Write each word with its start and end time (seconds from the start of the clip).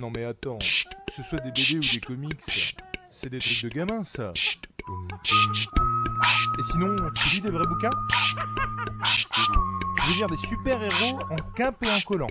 Non 0.00 0.10
mais 0.10 0.24
attends, 0.24 0.58
que 0.58 1.12
ce 1.14 1.22
soit 1.22 1.38
des 1.40 1.50
BD 1.50 1.76
ou 1.76 1.80
des 1.80 2.00
comics, 2.00 2.76
c'est 3.10 3.28
des 3.28 3.38
trucs 3.38 3.62
de 3.64 3.68
gamin 3.68 4.02
ça. 4.04 4.32
Et 6.58 6.62
sinon, 6.70 6.96
tu 7.14 7.34
lis 7.34 7.40
des 7.42 7.50
vrais 7.50 7.66
bouquins 7.66 7.90
Je 9.98 10.08
veux 10.08 10.14
dire 10.14 10.28
des 10.28 10.36
super-héros 10.36 11.20
en 11.30 11.36
cape 11.54 11.84
et 11.84 11.90
en 11.90 12.00
collant. 12.00 12.26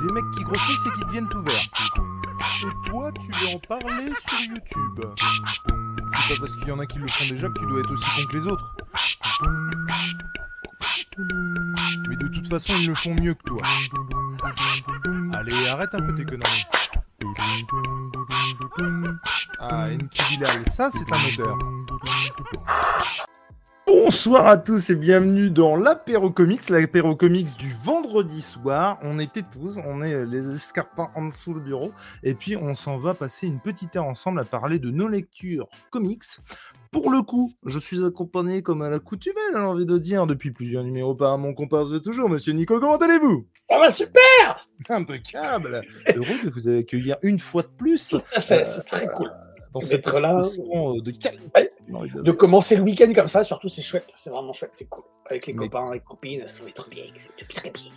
Des 0.00 0.12
mecs 0.12 0.30
qui 0.36 0.44
grossissent 0.44 0.86
et 0.86 0.98
qui 0.98 1.04
deviennent 1.06 1.28
tout 1.28 1.42
verts. 1.42 1.68
Et 2.62 2.88
toi, 2.88 3.10
tu 3.12 3.30
veux 3.32 3.54
en 3.54 3.58
parler 3.58 4.12
sur 4.20 4.40
YouTube. 4.40 5.00
C'est 5.18 6.34
pas 6.34 6.40
parce 6.40 6.54
qu'il 6.56 6.68
y 6.68 6.72
en 6.72 6.78
a 6.78 6.86
qui 6.86 6.98
le 6.98 7.08
font 7.08 7.34
déjà 7.34 7.48
que 7.48 7.58
tu 7.58 7.66
dois 7.66 7.80
être 7.80 7.92
aussi 7.92 8.22
con 8.22 8.28
que 8.28 8.36
les 8.36 8.46
autres. 8.46 8.76
Mais 12.08 12.16
de 12.16 12.28
toute 12.28 12.48
façon, 12.48 12.72
ils 12.78 12.86
le 12.88 12.94
font 12.94 13.16
mieux 13.20 13.34
que 13.34 13.42
toi. 13.42 13.62
Allez, 15.38 15.52
arrête 15.70 15.94
un 15.94 15.98
peu 15.98 16.14
tes 16.14 16.24
conneries. 16.24 16.64
Ah, 19.58 19.88
Enki 19.90 20.22
Bilal, 20.30 20.66
ça 20.66 20.88
c'est 20.90 21.04
un 21.12 21.44
odeur. 21.44 21.58
Bonsoir 23.86 24.46
à 24.46 24.56
tous 24.56 24.88
et 24.88 24.94
bienvenue 24.94 25.50
dans 25.50 25.76
l'apéro 25.76 26.30
comics, 26.30 26.70
l'apéro 26.70 27.16
comics 27.16 27.54
du 27.58 27.70
vendredi 27.84 28.40
soir. 28.40 28.98
On 29.02 29.18
est 29.18 29.30
pépouze, 29.30 29.78
on 29.84 30.00
est 30.00 30.14
euh, 30.14 30.24
les 30.24 30.50
escarpins 30.52 31.10
en 31.14 31.26
dessous 31.26 31.52
le 31.52 31.60
bureau 31.60 31.92
et 32.22 32.32
puis 32.32 32.56
on 32.56 32.74
s'en 32.74 32.96
va 32.96 33.12
passer 33.12 33.46
une 33.46 33.60
petite 33.60 33.94
heure 33.96 34.06
ensemble 34.06 34.40
à 34.40 34.44
parler 34.44 34.78
de 34.78 34.90
nos 34.90 35.06
lectures 35.06 35.68
comics. 35.90 36.24
Pour 37.02 37.10
le 37.10 37.22
coup, 37.22 37.52
je 37.66 37.78
suis 37.78 38.02
accompagné 38.04 38.62
comme 38.62 38.80
à 38.82 38.88
l'accoutumée, 38.90 39.34
j'ai 39.52 39.58
envie 39.58 39.84
de 39.86 39.98
dire, 39.98 40.26
depuis 40.26 40.50
plusieurs 40.50 40.82
numéros 40.82 41.14
par 41.14 41.36
mon 41.38 41.52
comparse 41.54 41.90
de 41.90 41.98
toujours, 41.98 42.28
monsieur 42.28 42.52
Nico, 42.54 42.80
comment 42.80 42.96
allez-vous? 42.96 43.46
Ça 43.68 43.78
va 43.78 43.90
super 43.90 44.66
Impeccable 44.88 45.82
Heureux 46.14 46.44
de 46.44 46.50
vous 46.50 46.68
accueillir 46.68 47.16
une 47.22 47.38
fois 47.38 47.62
de 47.62 47.68
plus. 47.68 48.08
Tout 48.08 48.20
à 48.34 48.40
fait, 48.40 48.64
c'est 48.64 48.84
très 48.84 49.06
cool. 49.08 49.30
Dans 49.74 49.80
D'être 49.80 50.10
cette 50.10 50.20
là. 50.22 50.38
euh, 50.38 51.00
de 51.02 51.10
qualité. 51.10 51.50
Ouais. 51.54 51.70
de 52.14 52.32
commencer 52.32 52.76
le 52.76 52.82
week-end 52.82 53.12
comme 53.14 53.28
ça, 53.28 53.42
surtout, 53.44 53.68
c'est 53.68 53.82
chouette. 53.82 54.10
C'est 54.16 54.30
vraiment 54.30 54.54
chouette, 54.54 54.70
c'est 54.72 54.88
cool. 54.88 55.04
Avec 55.28 55.46
les 55.46 55.52
Mais- 55.52 55.68
copains, 55.68 55.92
les 55.92 56.00
copines, 56.00 56.48
ça 56.48 56.62
va 56.62 56.70
être 56.70 56.88
bien. 56.88 57.04
C'est 57.38 57.48
très 57.48 57.70
bien. 57.70 57.92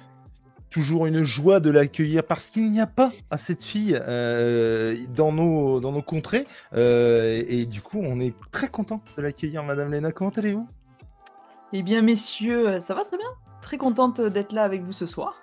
Toujours 0.70 1.06
une 1.06 1.24
joie 1.24 1.60
de 1.60 1.70
l'accueillir 1.70 2.24
parce 2.24 2.48
qu'il 2.48 2.70
n'y 2.72 2.80
a 2.82 2.88
pas 2.88 3.12
assez 3.32 3.56
de 3.56 3.64
filles 3.64 4.00
euh, 4.08 4.96
dans, 5.16 5.32
nos, 5.32 5.80
dans 5.80 5.92
nos 5.92 6.02
contrées. 6.02 6.46
Euh, 6.74 7.44
et 7.48 7.66
du 7.66 7.82
coup, 7.82 8.00
on 8.04 8.20
est 8.20 8.34
très 8.52 8.68
content 8.68 9.02
de 9.18 9.22
l'accueillir, 9.22 9.64
Madame 9.64 9.92
Léna. 9.92 10.12
Comment 10.12 10.32
allez-vous? 10.36 10.68
Eh 11.74 11.84
bien, 11.84 12.02
messieurs, 12.02 12.68
euh, 12.70 12.80
ça 12.80 12.94
va 12.94 13.04
très 13.06 13.18
bien. 13.18 13.28
Très 13.62 13.78
contente 13.78 14.22
d'être 14.22 14.54
là 14.54 14.64
avec 14.64 14.82
vous 14.84 14.94
ce 14.94 15.06
soir. 15.06 15.36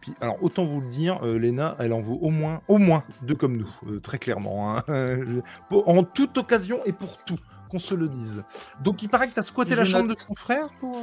Puis, 0.00 0.14
alors, 0.20 0.42
autant 0.42 0.64
vous 0.64 0.80
le 0.80 0.88
dire, 0.88 1.20
euh, 1.24 1.38
Léna, 1.38 1.76
elle 1.78 1.92
en 1.92 2.00
vaut 2.00 2.18
au 2.22 2.30
moins, 2.30 2.62
au 2.68 2.78
moins 2.78 3.02
deux 3.22 3.34
comme 3.34 3.56
nous, 3.58 4.00
très 4.00 4.18
clairement. 4.18 4.76
hein. 4.76 4.82
En 5.70 6.02
toute 6.04 6.38
occasion 6.38 6.80
et 6.86 6.92
pour 6.92 7.18
tout, 7.18 7.38
qu'on 7.68 7.78
se 7.78 7.94
le 7.94 8.08
dise. 8.08 8.42
Donc, 8.82 9.02
il 9.02 9.08
paraît 9.08 9.28
que 9.28 9.34
tu 9.34 9.40
as 9.40 9.42
squatté 9.42 9.72
Je 9.72 9.76
la 9.76 9.84
chambre 9.84 10.08
de 10.08 10.14
ton 10.14 10.34
frère 10.34 10.68
pour. 10.80 10.98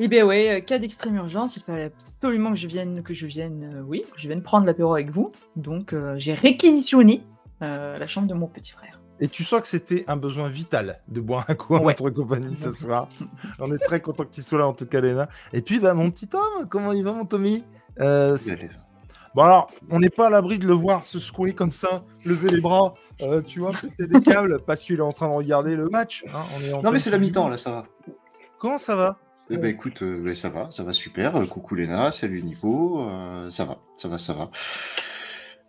Euh, 0.00 0.04
Eh 0.04 0.08
bien, 0.08 0.24
ouais, 0.24 0.50
euh, 0.50 0.60
cas 0.60 0.78
d'extrême 0.78 1.16
urgence, 1.16 1.56
il 1.56 1.62
fallait 1.62 1.92
absolument 2.16 2.50
que 2.50 2.56
je 2.56 2.66
vienne, 2.68 3.02
que 3.02 3.14
je 3.14 3.26
vienne, 3.26 3.70
euh, 3.74 3.82
oui, 3.86 4.02
que 4.12 4.20
je 4.20 4.28
vienne 4.28 4.42
prendre 4.42 4.66
l'apéro 4.66 4.94
avec 4.94 5.10
vous. 5.10 5.30
Donc, 5.56 5.92
euh, 5.92 6.14
j'ai 6.18 6.34
réquisitionné 6.34 7.22
euh, 7.62 7.96
la 7.98 8.06
chambre 8.06 8.28
de 8.28 8.34
mon 8.34 8.46
petit 8.48 8.72
frère. 8.72 9.00
Et 9.20 9.26
tu 9.26 9.42
sens 9.42 9.60
que 9.60 9.66
c'était 9.66 10.04
un 10.06 10.16
besoin 10.16 10.48
vital 10.48 11.00
de 11.08 11.20
boire 11.20 11.44
un 11.48 11.54
coup 11.56 11.74
en 11.74 11.80
Ouais. 11.80 11.94
notre 11.98 12.10
compagnie 12.10 12.54
ce 12.54 12.70
soir. 12.70 13.08
On 13.58 13.72
est 13.72 13.78
très 13.78 14.00
content 14.00 14.24
que 14.24 14.30
tu 14.30 14.42
sois 14.42 14.58
là, 14.60 14.68
en 14.68 14.72
tout 14.74 14.86
cas, 14.86 15.00
Léna. 15.00 15.28
Et 15.52 15.60
puis, 15.60 15.80
bah, 15.80 15.92
mon 15.94 16.10
petit 16.12 16.28
homme, 16.34 16.68
comment 16.68 16.92
il 16.92 17.02
va, 17.02 17.12
mon 17.12 17.24
Tommy? 17.24 17.64
Euh, 18.00 18.38
Bon, 19.34 19.42
alors, 19.42 19.70
on 19.90 19.98
n'est 19.98 20.08
pas 20.08 20.28
à 20.28 20.30
l'abri 20.30 20.58
de 20.58 20.66
le 20.66 20.72
voir 20.72 21.04
se 21.04 21.18
secouer 21.18 21.52
comme 21.52 21.70
ça, 21.70 22.02
lever 22.24 22.48
les 22.48 22.60
bras, 22.60 22.94
euh, 23.20 23.42
tu 23.42 23.60
vois, 23.60 23.72
péter 23.72 24.06
des 24.06 24.20
câbles, 24.22 24.60
parce 24.66 24.80
qu'il 24.80 24.96
est 24.96 25.02
en 25.02 25.12
train 25.12 25.28
de 25.28 25.34
regarder 25.34 25.76
le 25.76 25.88
match. 25.88 26.24
hein, 26.32 26.44
on 26.56 26.60
est 26.62 26.72
en 26.72 26.82
Non, 26.82 26.90
mais 26.92 26.98
c'est 26.98 27.10
la 27.10 27.18
mi-temps, 27.18 27.48
là, 27.48 27.56
ça 27.58 27.70
va. 27.72 27.84
Comment 28.58 28.78
ça 28.78 28.96
va? 28.96 29.18
Eh 29.50 29.56
ben, 29.56 29.66
écoute, 29.70 30.02
euh, 30.02 30.20
ben, 30.22 30.34
ça 30.34 30.50
va, 30.50 30.70
ça 30.70 30.84
va 30.84 30.92
super. 30.92 31.36
Euh, 31.36 31.46
coucou 31.46 31.74
Léna, 31.74 32.12
salut 32.12 32.42
Nico. 32.42 33.00
euh, 33.02 33.48
ça 33.50 33.64
va, 33.64 33.78
ça 33.96 34.08
va, 34.08 34.18
ça 34.18 34.34
va. 34.34 34.50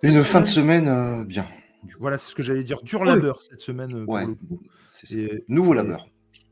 Une 0.03 0.17
Ça 0.17 0.23
fin 0.23 0.40
va. 0.40 0.44
de 0.44 0.47
semaine 0.47 1.23
bien. 1.25 1.47
Voilà, 2.00 2.17
c'est 2.17 2.29
ce 2.29 2.35
que 2.35 2.44
j'allais 2.44 2.63
dire. 2.63 2.81
Dur 2.84 3.06
labeur 3.06 3.41
cette 3.41 3.62
semaine. 3.62 4.03
pour 4.06 4.13
Ouais. 4.16 4.25
le 4.25 4.35
coup. 4.35 4.62
C'est 4.90 5.07
ça. 5.07 5.16
Et- 5.16 5.44
Nouveau 5.47 5.73
et- 5.73 5.78
labeur. 5.78 6.07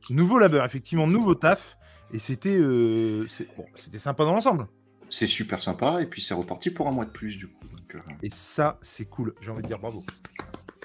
Nouveau 0.10 0.40
labeur, 0.40 0.64
effectivement, 0.66 1.06
nouveau 1.08 1.36
taf. 1.36 1.78
Et 2.14 2.20
c'était 2.20 2.58
bon, 2.60 3.66
c'était 3.76 4.00
sympa 4.00 4.24
dans 4.24 4.32
l'ensemble. 4.34 4.68
C'est 5.10 5.28
super 5.28 5.62
sympa. 5.62 6.02
Et 6.02 6.06
puis, 6.06 6.22
c'est 6.22 6.34
reparti 6.34 6.70
pour 6.72 6.88
un 6.88 6.92
mois 6.92 7.04
de 7.06 7.10
plus, 7.12 7.38
du 7.38 7.48
coup. 7.48 7.66
Donc, 7.68 8.02
Et 8.24 8.30
ça, 8.30 8.78
c'est 8.82 9.06
cool. 9.06 9.34
J'ai 9.42 9.52
envie 9.52 9.62
de 9.64 9.68
dire 9.68 9.80
bravo. 9.80 10.04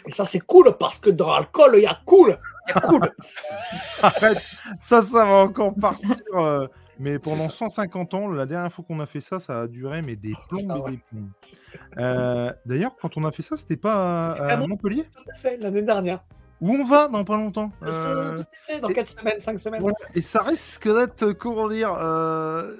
Et 0.06 0.10
ça, 0.10 0.24
c'est 0.24 0.40
cool 0.40 0.76
parce 0.78 0.98
que 0.98 1.10
dans 1.10 1.32
l'alcool, 1.32 1.74
il 1.76 1.82
y 1.82 1.86
a 1.86 1.98
cool. 2.04 2.38
Il 2.68 2.70
y 2.74 2.78
a 2.78 2.80
cool. 2.80 3.10
Arrête, 4.02 4.42
ça, 4.80 5.02
ça 5.02 5.24
va 5.24 5.34
encore 5.44 5.74
partir. 5.74 6.16
euh, 6.34 6.66
mais 6.98 7.18
pendant 7.18 7.48
ça. 7.48 7.56
150 7.56 8.14
ans, 8.14 8.28
la 8.28 8.46
dernière 8.46 8.72
fois 8.72 8.84
qu'on 8.86 9.00
a 9.00 9.06
fait 9.06 9.20
ça, 9.20 9.38
ça 9.40 9.60
a 9.62 9.66
duré 9.66 10.02
mais 10.02 10.14
des 10.16 10.34
plombs 10.48 10.66
Ah 10.70 10.76
et 10.76 10.80
ouais. 10.80 10.90
des 10.92 10.96
plombs. 11.10 11.28
Euh, 11.98 12.52
D'ailleurs, 12.66 12.96
quand 13.00 13.16
on 13.16 13.24
a 13.24 13.32
fait 13.32 13.42
ça, 13.42 13.56
c'était 13.56 13.76
pas 13.76 14.32
à, 14.32 14.56
Montpellier 14.56 15.08
Tout 15.14 15.30
à 15.30 15.34
fait, 15.34 15.56
l'année 15.56 15.82
dernière. 15.82 16.22
Où 16.60 16.70
on 16.74 16.84
va 16.84 17.08
dans 17.08 17.24
pas 17.24 17.36
longtemps 17.36 17.72
Euh, 17.82 18.36
tout 18.36 18.42
à 18.42 18.72
fait, 18.74 18.80
dans 18.80 18.88
et- 18.88 18.94
4 18.94 19.08
semaines, 19.18 19.40
5 19.40 19.58
semaines. 19.58 19.80
voilà. 19.80 19.96
Et 20.14 20.20
ça 20.20 20.42
risque 20.42 20.86
d'être, 20.88 21.22
euh, 21.24 21.34
comment 21.34 21.68
dire, 21.68 21.92
euh, 21.98 22.76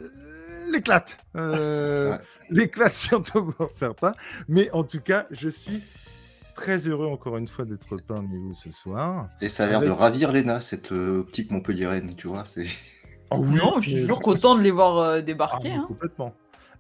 l'éclate. 0.73 1.19
Euh, 1.37 2.11
Ouais. 2.13 2.19
L'éclate 2.51 2.93
surtout 2.95 3.47
pour 3.53 3.71
certains. 3.71 4.15
Mais 4.47 4.71
en 4.73 4.85
tout 4.85 5.01
cas, 5.01 5.27
je 5.31 5.49
suis 5.49 5.83
très 6.55 6.89
heureux 6.89 7.07
encore 7.07 7.37
une 7.37 7.49
fois 7.49 7.65
d'être 7.65 7.97
parmi 8.07 8.37
vous 8.37 8.55
ce 8.55 8.71
soir. 8.71 9.29
Et 9.41 9.49
ça 9.49 9.65
a 9.65 9.67
l'air 9.69 9.79
Avec- 9.79 9.89
de 9.89 9.95
ravir 9.95 10.33
Léna, 10.33 10.61
cette 10.61 10.93
euh, 10.93 11.21
optique 11.21 11.51
Montpelliéraine, 11.51 12.15
tu 12.17 12.29
vois. 12.29 12.45
C'est... 12.47 12.67
Oh 13.31 13.39
non, 13.45 13.81
je 13.81 13.91
suis 13.91 14.01
toujours 14.03 14.21
content 14.21 14.55
de 14.57 14.63
les 14.63 14.71
voir 14.71 14.99
euh, 14.99 15.17
Ah, 15.19 15.23
débarquer. 15.23 15.71
mais 15.71 15.75
hein. 15.77 15.85
Complètement. 15.89 16.35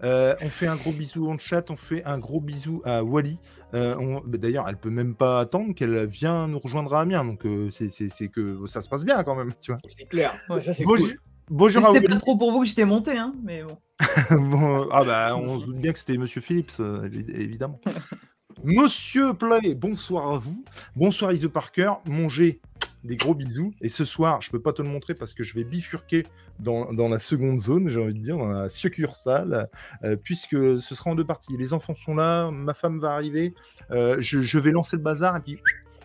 Euh, 0.05 0.35
on 0.43 0.49
fait 0.49 0.67
un 0.67 0.75
gros 0.77 0.91
bisou 0.93 1.31
en 1.31 1.39
chat, 1.39 1.71
on 1.71 1.77
fait 1.77 2.05
un 2.05 2.19
gros 2.19 2.41
bisou 2.41 2.83
à 2.85 3.05
Wally. 3.05 3.39
Euh, 3.73 3.95
on- 3.99 4.21
bah, 4.27 4.37
D'ailleurs, 4.39 4.69
elle 4.69 4.77
peut 4.77 4.91
même 4.91 5.15
pas 5.15 5.39
attendre 5.41 5.75
qu'elle 5.75 6.07
vienne 6.07 6.47
nous 6.51 6.59
rejoindre 6.59 6.93
à 6.95 7.03
Amiens, 7.03 7.25
donc 7.25 7.47
euh, 7.47 7.71
c'est- 7.71 7.89
c'est 7.89 8.09
c'est 8.09 8.29
que 8.29 8.67
ça 8.67 8.83
se 8.83 8.89
passe 8.89 9.05
bien 9.05 9.23
quand 9.23 9.37
même, 9.37 9.53
tu 9.61 9.71
vois. 9.71 9.79
C'est 9.85 10.05
clair. 10.09 10.35
Ouais. 10.51 10.61
Ça, 10.61 10.75
c'est 10.75 10.85
Bonjour, 10.85 11.07
cool. 11.07 11.17
bonjour 11.51 11.85
à 11.89 11.93
C'était 11.95 12.09
pas 12.09 12.19
trop 12.19 12.37
pour 12.37 12.51
vous 12.51 12.61
que 12.63 12.67
j'étais 12.67 12.85
monté, 12.85 13.17
hein, 13.17 13.33
mais 13.45 13.63
bon. 13.63 13.79
Bon, 14.51 14.89
ah 14.91 15.05
bah, 15.05 15.37
on 15.37 15.61
se 15.61 15.67
doute 15.67 15.79
bien 15.79 15.93
que 15.93 15.99
c'était 16.01 16.19
Monsieur 16.19 16.41
Phillips, 16.41 16.73
euh, 16.81 17.09
évi- 17.09 17.31
évidemment. 17.41 17.81
Monsieur 18.65 19.35
Play, 19.35 19.75
bonsoir 19.75 20.35
à 20.35 20.39
vous. 20.39 20.65
Bonsoir 20.95 21.33
Iso 21.33 21.49
Parker. 21.49 21.95
Mangez 22.07 22.61
des 23.03 23.17
gros 23.17 23.35
bisous. 23.35 23.75
Et 23.81 23.89
ce 23.89 24.05
soir, 24.05 24.41
je 24.41 24.53
peux 24.53 24.61
pas 24.63 24.73
te 24.73 24.81
le 24.81 24.89
montrer 24.89 25.15
parce 25.15 25.35
que 25.35 25.43
je 25.43 25.53
vais 25.55 25.65
bifurquer 25.65 26.25
dans, 26.61 26.93
dans 26.93 27.09
la 27.09 27.19
seconde 27.19 27.59
zone, 27.59 27.91
j'ai 27.91 28.01
envie 28.01 28.15
de 28.15 28.21
dire, 28.21 28.39
dans 28.39 28.47
la 28.47 28.69
succursale, 28.69 29.69
euh, 30.05 30.15
puisque 30.15 30.81
ce 30.81 30.95
sera 30.95 31.11
en 31.11 31.17
deux 31.17 31.25
parties. 31.25 31.57
Les 31.57 31.73
enfants 31.73 31.97
sont 31.97 32.15
là, 32.15 32.53
ma 32.53 32.73
femme 32.73 33.01
va 33.01 33.15
arriver. 33.15 33.53
euh, 33.91 34.19
je, 34.21 34.59
vais 34.59 34.71
lancer 34.71 34.95
le 34.95 35.03
bazar 35.03 35.37
et 35.37 35.41
puis 35.41 35.59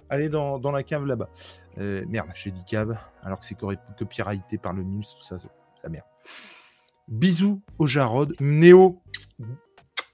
aller 0.09 0.27
dans, 0.27 0.57
dans 0.57 0.71
la 0.71 0.81
cave 0.81 1.05
là-bas. 1.05 1.29
Euh, 1.77 2.03
merde, 2.07 2.29
j'ai 2.33 2.49
dit 2.49 2.63
cave, 2.65 2.97
alors 3.21 3.39
que 3.39 3.45
c'est 3.45 3.57
copyrighté 3.99 4.57
par 4.57 4.73
le 4.73 4.81
NIMS, 4.81 5.01
tout 5.01 5.23
ça, 5.23 5.37
la 5.83 5.89
merde. 5.89 6.05
Bisous 7.07 7.61
au 7.77 7.85
Jarod. 7.85 8.33
Néo, 8.39 8.99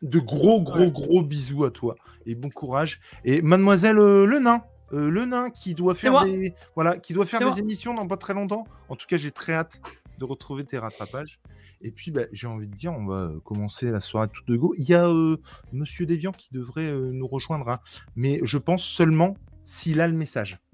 de 0.04 0.20
gros, 0.20 0.62
gros, 0.62 0.80
Ouais. 0.80 0.92
gros 0.92 1.24
bisous 1.24 1.64
à 1.64 1.72
toi. 1.72 1.96
Et 2.28 2.36
bon 2.36 2.50
courage. 2.52 3.00
Et 3.26 3.42
mademoiselle 3.42 3.98
euh, 3.98 4.26
Le 4.26 4.40
Nain. 4.40 4.64
euh, 4.94 5.10
le 5.10 5.26
nain 5.26 5.50
qui 5.50 5.74
doit 5.74 5.96
faire 5.96 6.24
des 6.24 6.54
voilà 6.76 6.98
qui 6.98 7.14
doit 7.14 7.26
faire 7.26 7.40
des 7.40 7.46
moi. 7.48 7.58
émissions 7.58 7.96
dans 7.96 8.08
pas 8.08 8.18
très 8.18 8.36
longtemps. 8.36 8.66
En 8.90 8.96
tout 8.96 9.08
cas, 9.08 9.18
j'ai 9.18 9.32
très 9.32 9.54
hâte 9.54 9.82
de 10.20 10.26
retrouver 10.26 10.64
tes 10.66 10.78
rattrapages. 10.78 11.40
Et 11.82 11.92
puis, 11.92 12.12
bah, 12.12 12.22
j'ai 12.32 12.48
envie 12.48 12.68
de 12.68 12.76
dire, 12.76 12.94
on 12.94 13.06
va 13.06 13.32
commencer 13.44 13.90
la 13.92 14.00
soirée 14.00 14.28
tout 14.32 14.44
de 14.48 14.56
go. 14.56 14.74
Il 14.78 14.86
y 14.88 14.94
a 14.94 15.06
euh, 15.10 15.38
Monsieur 15.74 16.06
Deviant 16.06 16.32
qui 16.32 16.50
devrait 16.54 16.88
euh, 16.88 17.12
nous 17.12 17.28
rejoindre, 17.28 17.68
hein. 17.70 17.80
mais 18.16 18.40
je 18.44 18.58
pense 18.58 18.84
seulement 18.84 19.36
s'il 19.66 20.00
a 20.00 20.08
le 20.08 20.14
message. 20.16 20.60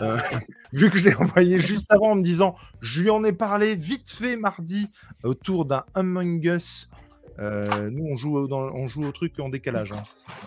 Euh, 0.00 0.16
vu 0.72 0.88
que 0.90 0.96
je 0.96 1.04
l'ai 1.06 1.14
envoyé 1.16 1.60
juste 1.60 1.92
avant 1.92 2.12
en 2.12 2.14
me 2.14 2.22
disant, 2.22 2.54
je 2.80 3.02
lui 3.02 3.10
en 3.10 3.22
ai 3.24 3.32
parlé 3.34 3.74
vite 3.76 4.10
fait 4.10 4.38
mardi 4.38 4.88
autour 5.22 5.66
d'un 5.66 5.84
Among 5.92 6.42
Us. 6.46 6.88
Euh, 7.38 7.90
nous, 7.90 8.04
on 8.06 8.16
joue, 8.16 8.36
au- 8.36 8.46
dans, 8.46 8.62
on 8.72 8.88
joue 8.88 9.04
au 9.04 9.12
truc 9.12 9.38
en 9.40 9.48
décalage, 9.50 9.92
hein, 9.92 10.02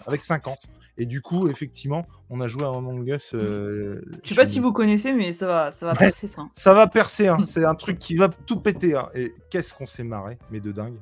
avec 0.08 0.24
50. 0.24 0.58
Et 0.98 1.06
du 1.06 1.22
coup, 1.22 1.48
effectivement, 1.48 2.06
on 2.30 2.42
a 2.42 2.48
joué 2.48 2.64
à 2.64 2.70
Among 2.70 3.08
Us. 3.08 3.34
euh, 3.36 4.02
Je 4.24 4.30
sais 4.30 4.36
pas 4.36 4.44
chez 4.44 4.50
si 4.50 4.60
vous 4.60 4.74
connaissez, 4.74 5.14
mais 5.14 5.32
ça 5.32 5.46
va, 5.48 5.72
ça 5.72 5.86
va 5.86 5.92
Ouais. 5.94 6.10
passer 6.10 6.28
ça. 6.28 6.42
hein. 6.42 6.50
Ça 6.54 6.74
va 6.74 6.88
percer, 6.88 7.28
hein. 7.28 7.38
c'est 7.46 7.64
un 7.64 7.76
truc 7.76 8.00
qui 8.00 8.16
va 8.16 8.28
tout 8.30 8.60
péter. 8.60 8.96
hein. 8.96 9.08
Et 9.14 9.32
qu'est-ce 9.52 9.74
qu'on 9.74 9.86
s'est 9.86 10.04
marré, 10.04 10.38
mais 10.52 10.60
de 10.60 10.72
dingue. 10.72 10.98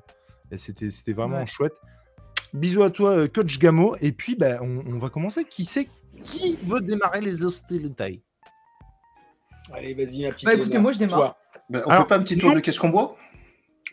Et 0.51 0.57
c'était, 0.57 0.89
c'était 0.91 1.13
vraiment 1.13 1.37
Ouais. 1.37 1.47
chouette. 1.47 1.73
Bisous 2.53 2.83
à 2.83 2.89
toi, 2.89 3.11
euh, 3.11 3.27
coach 3.27 3.57
Gamo. 3.59 3.95
Et 4.01 4.11
puis, 4.11 4.35
bah, 4.35 4.57
on, 4.61 4.83
on 4.87 4.97
va 4.99 5.09
commencer. 5.09 5.45
Qui 5.45 5.65
c'est 5.65 5.87
qui 6.23 6.57
veut 6.63 6.81
démarrer 6.81 7.21
les 7.21 7.43
hostilités? 7.45 8.21
Allez, 9.73 9.93
vas-y, 9.93 10.23
ma 10.23 10.29
petite. 10.31 10.45
Bah, 10.47 10.53
écoutez, 10.53 10.77
moi, 10.79 10.91
je 10.91 10.99
démarre. 10.99 11.35
Ben, 11.69 11.83
on 11.85 11.89
Alors, 11.89 12.03
fait 12.03 12.09
pas 12.09 12.15
un 12.17 12.23
petit 12.23 12.37
tour 12.37 12.49
non. 12.49 12.55
de 12.55 12.59
qu'est-ce 12.61 12.79
qu'on 12.79 12.89
boit? 12.89 13.15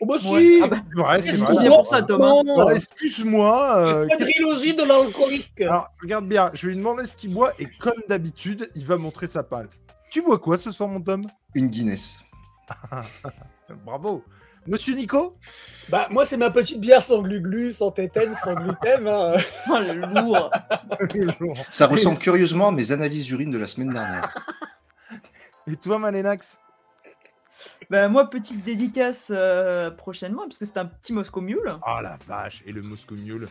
Oh, 0.01 0.05
bah 0.05 0.15
Ouais. 0.15 0.19
si 0.41 0.59
Ah 0.63 0.67
bah, 0.67 0.77
C'est 0.91 0.99
vrai, 1.01 1.21
c'est 1.21 1.37
vrai. 1.37 1.83
ça, 1.85 2.01
Thomas. 2.01 2.33
Excuse-moi. 2.73 3.77
euh, 3.77 4.05
La 4.05 4.17
quadrilogie 4.17 4.73
de 4.75 4.83
l'alcoolique. 4.83 5.61
Alors, 5.61 5.89
regarde 6.01 6.27
bien, 6.27 6.51
je 6.53 6.67
vais 6.67 6.73
lui 6.73 6.77
demander 6.79 7.05
ce 7.05 7.15
qu'il 7.15 7.33
boit 7.33 7.53
et 7.59 7.65
comme 7.79 8.01
d'habitude, 8.09 8.69
il 8.75 8.85
va 8.85 8.97
montrer 8.97 9.27
sa 9.27 9.43
pâte. 9.43 9.79
Tu 10.11 10.21
bois 10.21 10.37
quoi 10.39 10.57
ce 10.57 10.71
soir, 10.71 10.89
mon 10.89 11.01
Tom? 11.01 11.23
Une 11.53 11.67
Guinness. 11.67 12.19
Bravo. 13.85 14.23
Monsieur 14.67 14.95
Nico? 14.95 15.37
Bah, 15.89 16.07
moi, 16.09 16.25
c'est 16.25 16.37
ma 16.37 16.49
petite 16.49 16.79
bière 16.79 17.03
sans 17.03 17.21
glu-glu, 17.21 17.71
sans 17.71 17.91
tétène, 17.91 18.33
sans 18.33 18.55
gluten. 18.55 19.07
hein. 19.07 19.33
Oh, 19.69 19.77
le 21.13 21.27
lourd. 21.39 21.57
Ça 21.69 21.85
ressemble 21.87 22.17
curieusement 22.17 22.69
à 22.69 22.71
mes 22.71 22.91
analyses 22.91 23.29
urines 23.29 23.51
de 23.51 23.57
la 23.59 23.67
semaine 23.67 23.91
dernière. 23.91 24.33
Et 25.67 25.75
toi, 25.75 25.99
Malénax 25.99 26.59
Bah, 27.89 28.07
moi, 28.07 28.29
petite 28.29 28.63
dédicace 28.63 29.31
euh, 29.33 29.91
prochainement, 29.91 30.43
parce 30.43 30.57
que 30.57 30.65
c'est 30.65 30.77
un 30.77 30.85
petit 30.85 31.13
Moscow 31.13 31.41
Mule. 31.41 31.77
Ah 31.83 32.01
la 32.01 32.17
vache, 32.27 32.63
et 32.65 32.71
le 32.71 32.81
Moscow 32.81 33.15
Mule. 33.15 33.47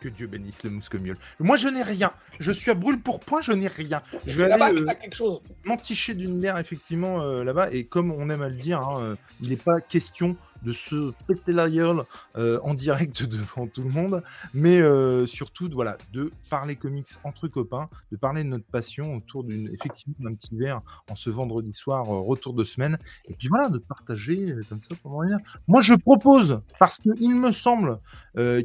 Que 0.00 0.08
Dieu 0.08 0.26
bénisse 0.26 0.62
le 0.62 0.70
Moscow 0.70 0.98
Mule. 0.98 1.16
Moi, 1.40 1.56
je 1.56 1.68
n'ai 1.68 1.82
rien. 1.82 2.12
Je 2.38 2.52
suis 2.52 2.70
à 2.70 2.74
brûle 2.74 3.00
pour 3.00 3.18
point, 3.18 3.40
je 3.40 3.52
n'ai 3.52 3.68
rien. 3.68 4.02
Je 4.26 4.42
vais 4.42 4.52
aller 4.52 4.80
euh, 4.80 4.84
t'as 4.84 4.94
quelque 4.94 5.16
chose. 5.16 5.40
m'enticher 5.64 6.12
d'une 6.12 6.38
bière, 6.38 6.58
effectivement, 6.58 7.22
euh, 7.22 7.44
là-bas. 7.44 7.70
Et 7.72 7.84
comme 7.84 8.10
on 8.12 8.28
aime 8.28 8.42
à 8.42 8.48
le 8.48 8.56
dire, 8.56 8.80
hein, 8.80 9.00
euh, 9.00 9.16
il 9.40 9.48
n'est 9.48 9.56
pas 9.56 9.80
question 9.80 10.36
de 10.62 10.72
se 10.72 11.12
péter 11.26 11.52
la 11.52 11.68
gueule 11.68 12.04
euh, 12.36 12.58
en 12.62 12.74
direct 12.74 13.22
devant 13.24 13.66
tout 13.66 13.82
le 13.82 13.90
monde, 13.90 14.22
mais 14.54 14.80
euh, 14.80 15.26
surtout 15.26 15.68
voilà, 15.72 15.96
de 16.12 16.32
parler 16.50 16.76
comics 16.76 17.08
entre 17.24 17.48
copains, 17.48 17.88
de 18.12 18.16
parler 18.16 18.44
de 18.44 18.48
notre 18.48 18.66
passion 18.66 19.16
autour 19.16 19.44
d'une 19.44 19.68
effectivement 19.72 20.16
d'un 20.20 20.34
petit 20.34 20.56
verre 20.56 20.82
en 21.10 21.14
ce 21.14 21.30
vendredi 21.30 21.72
soir, 21.72 22.08
euh, 22.12 22.20
retour 22.20 22.54
de 22.54 22.64
semaine, 22.64 22.98
et 23.26 23.34
puis 23.34 23.48
voilà, 23.48 23.68
de 23.68 23.78
partager 23.78 24.54
comme 24.68 24.80
ça 24.80 24.94
pendant 25.02 25.18
rien. 25.18 25.38
Moi, 25.68 25.82
je 25.82 25.94
propose, 25.94 26.60
parce 26.78 26.98
qu'il 26.98 27.34
me 27.34 27.52
semble 27.52 27.98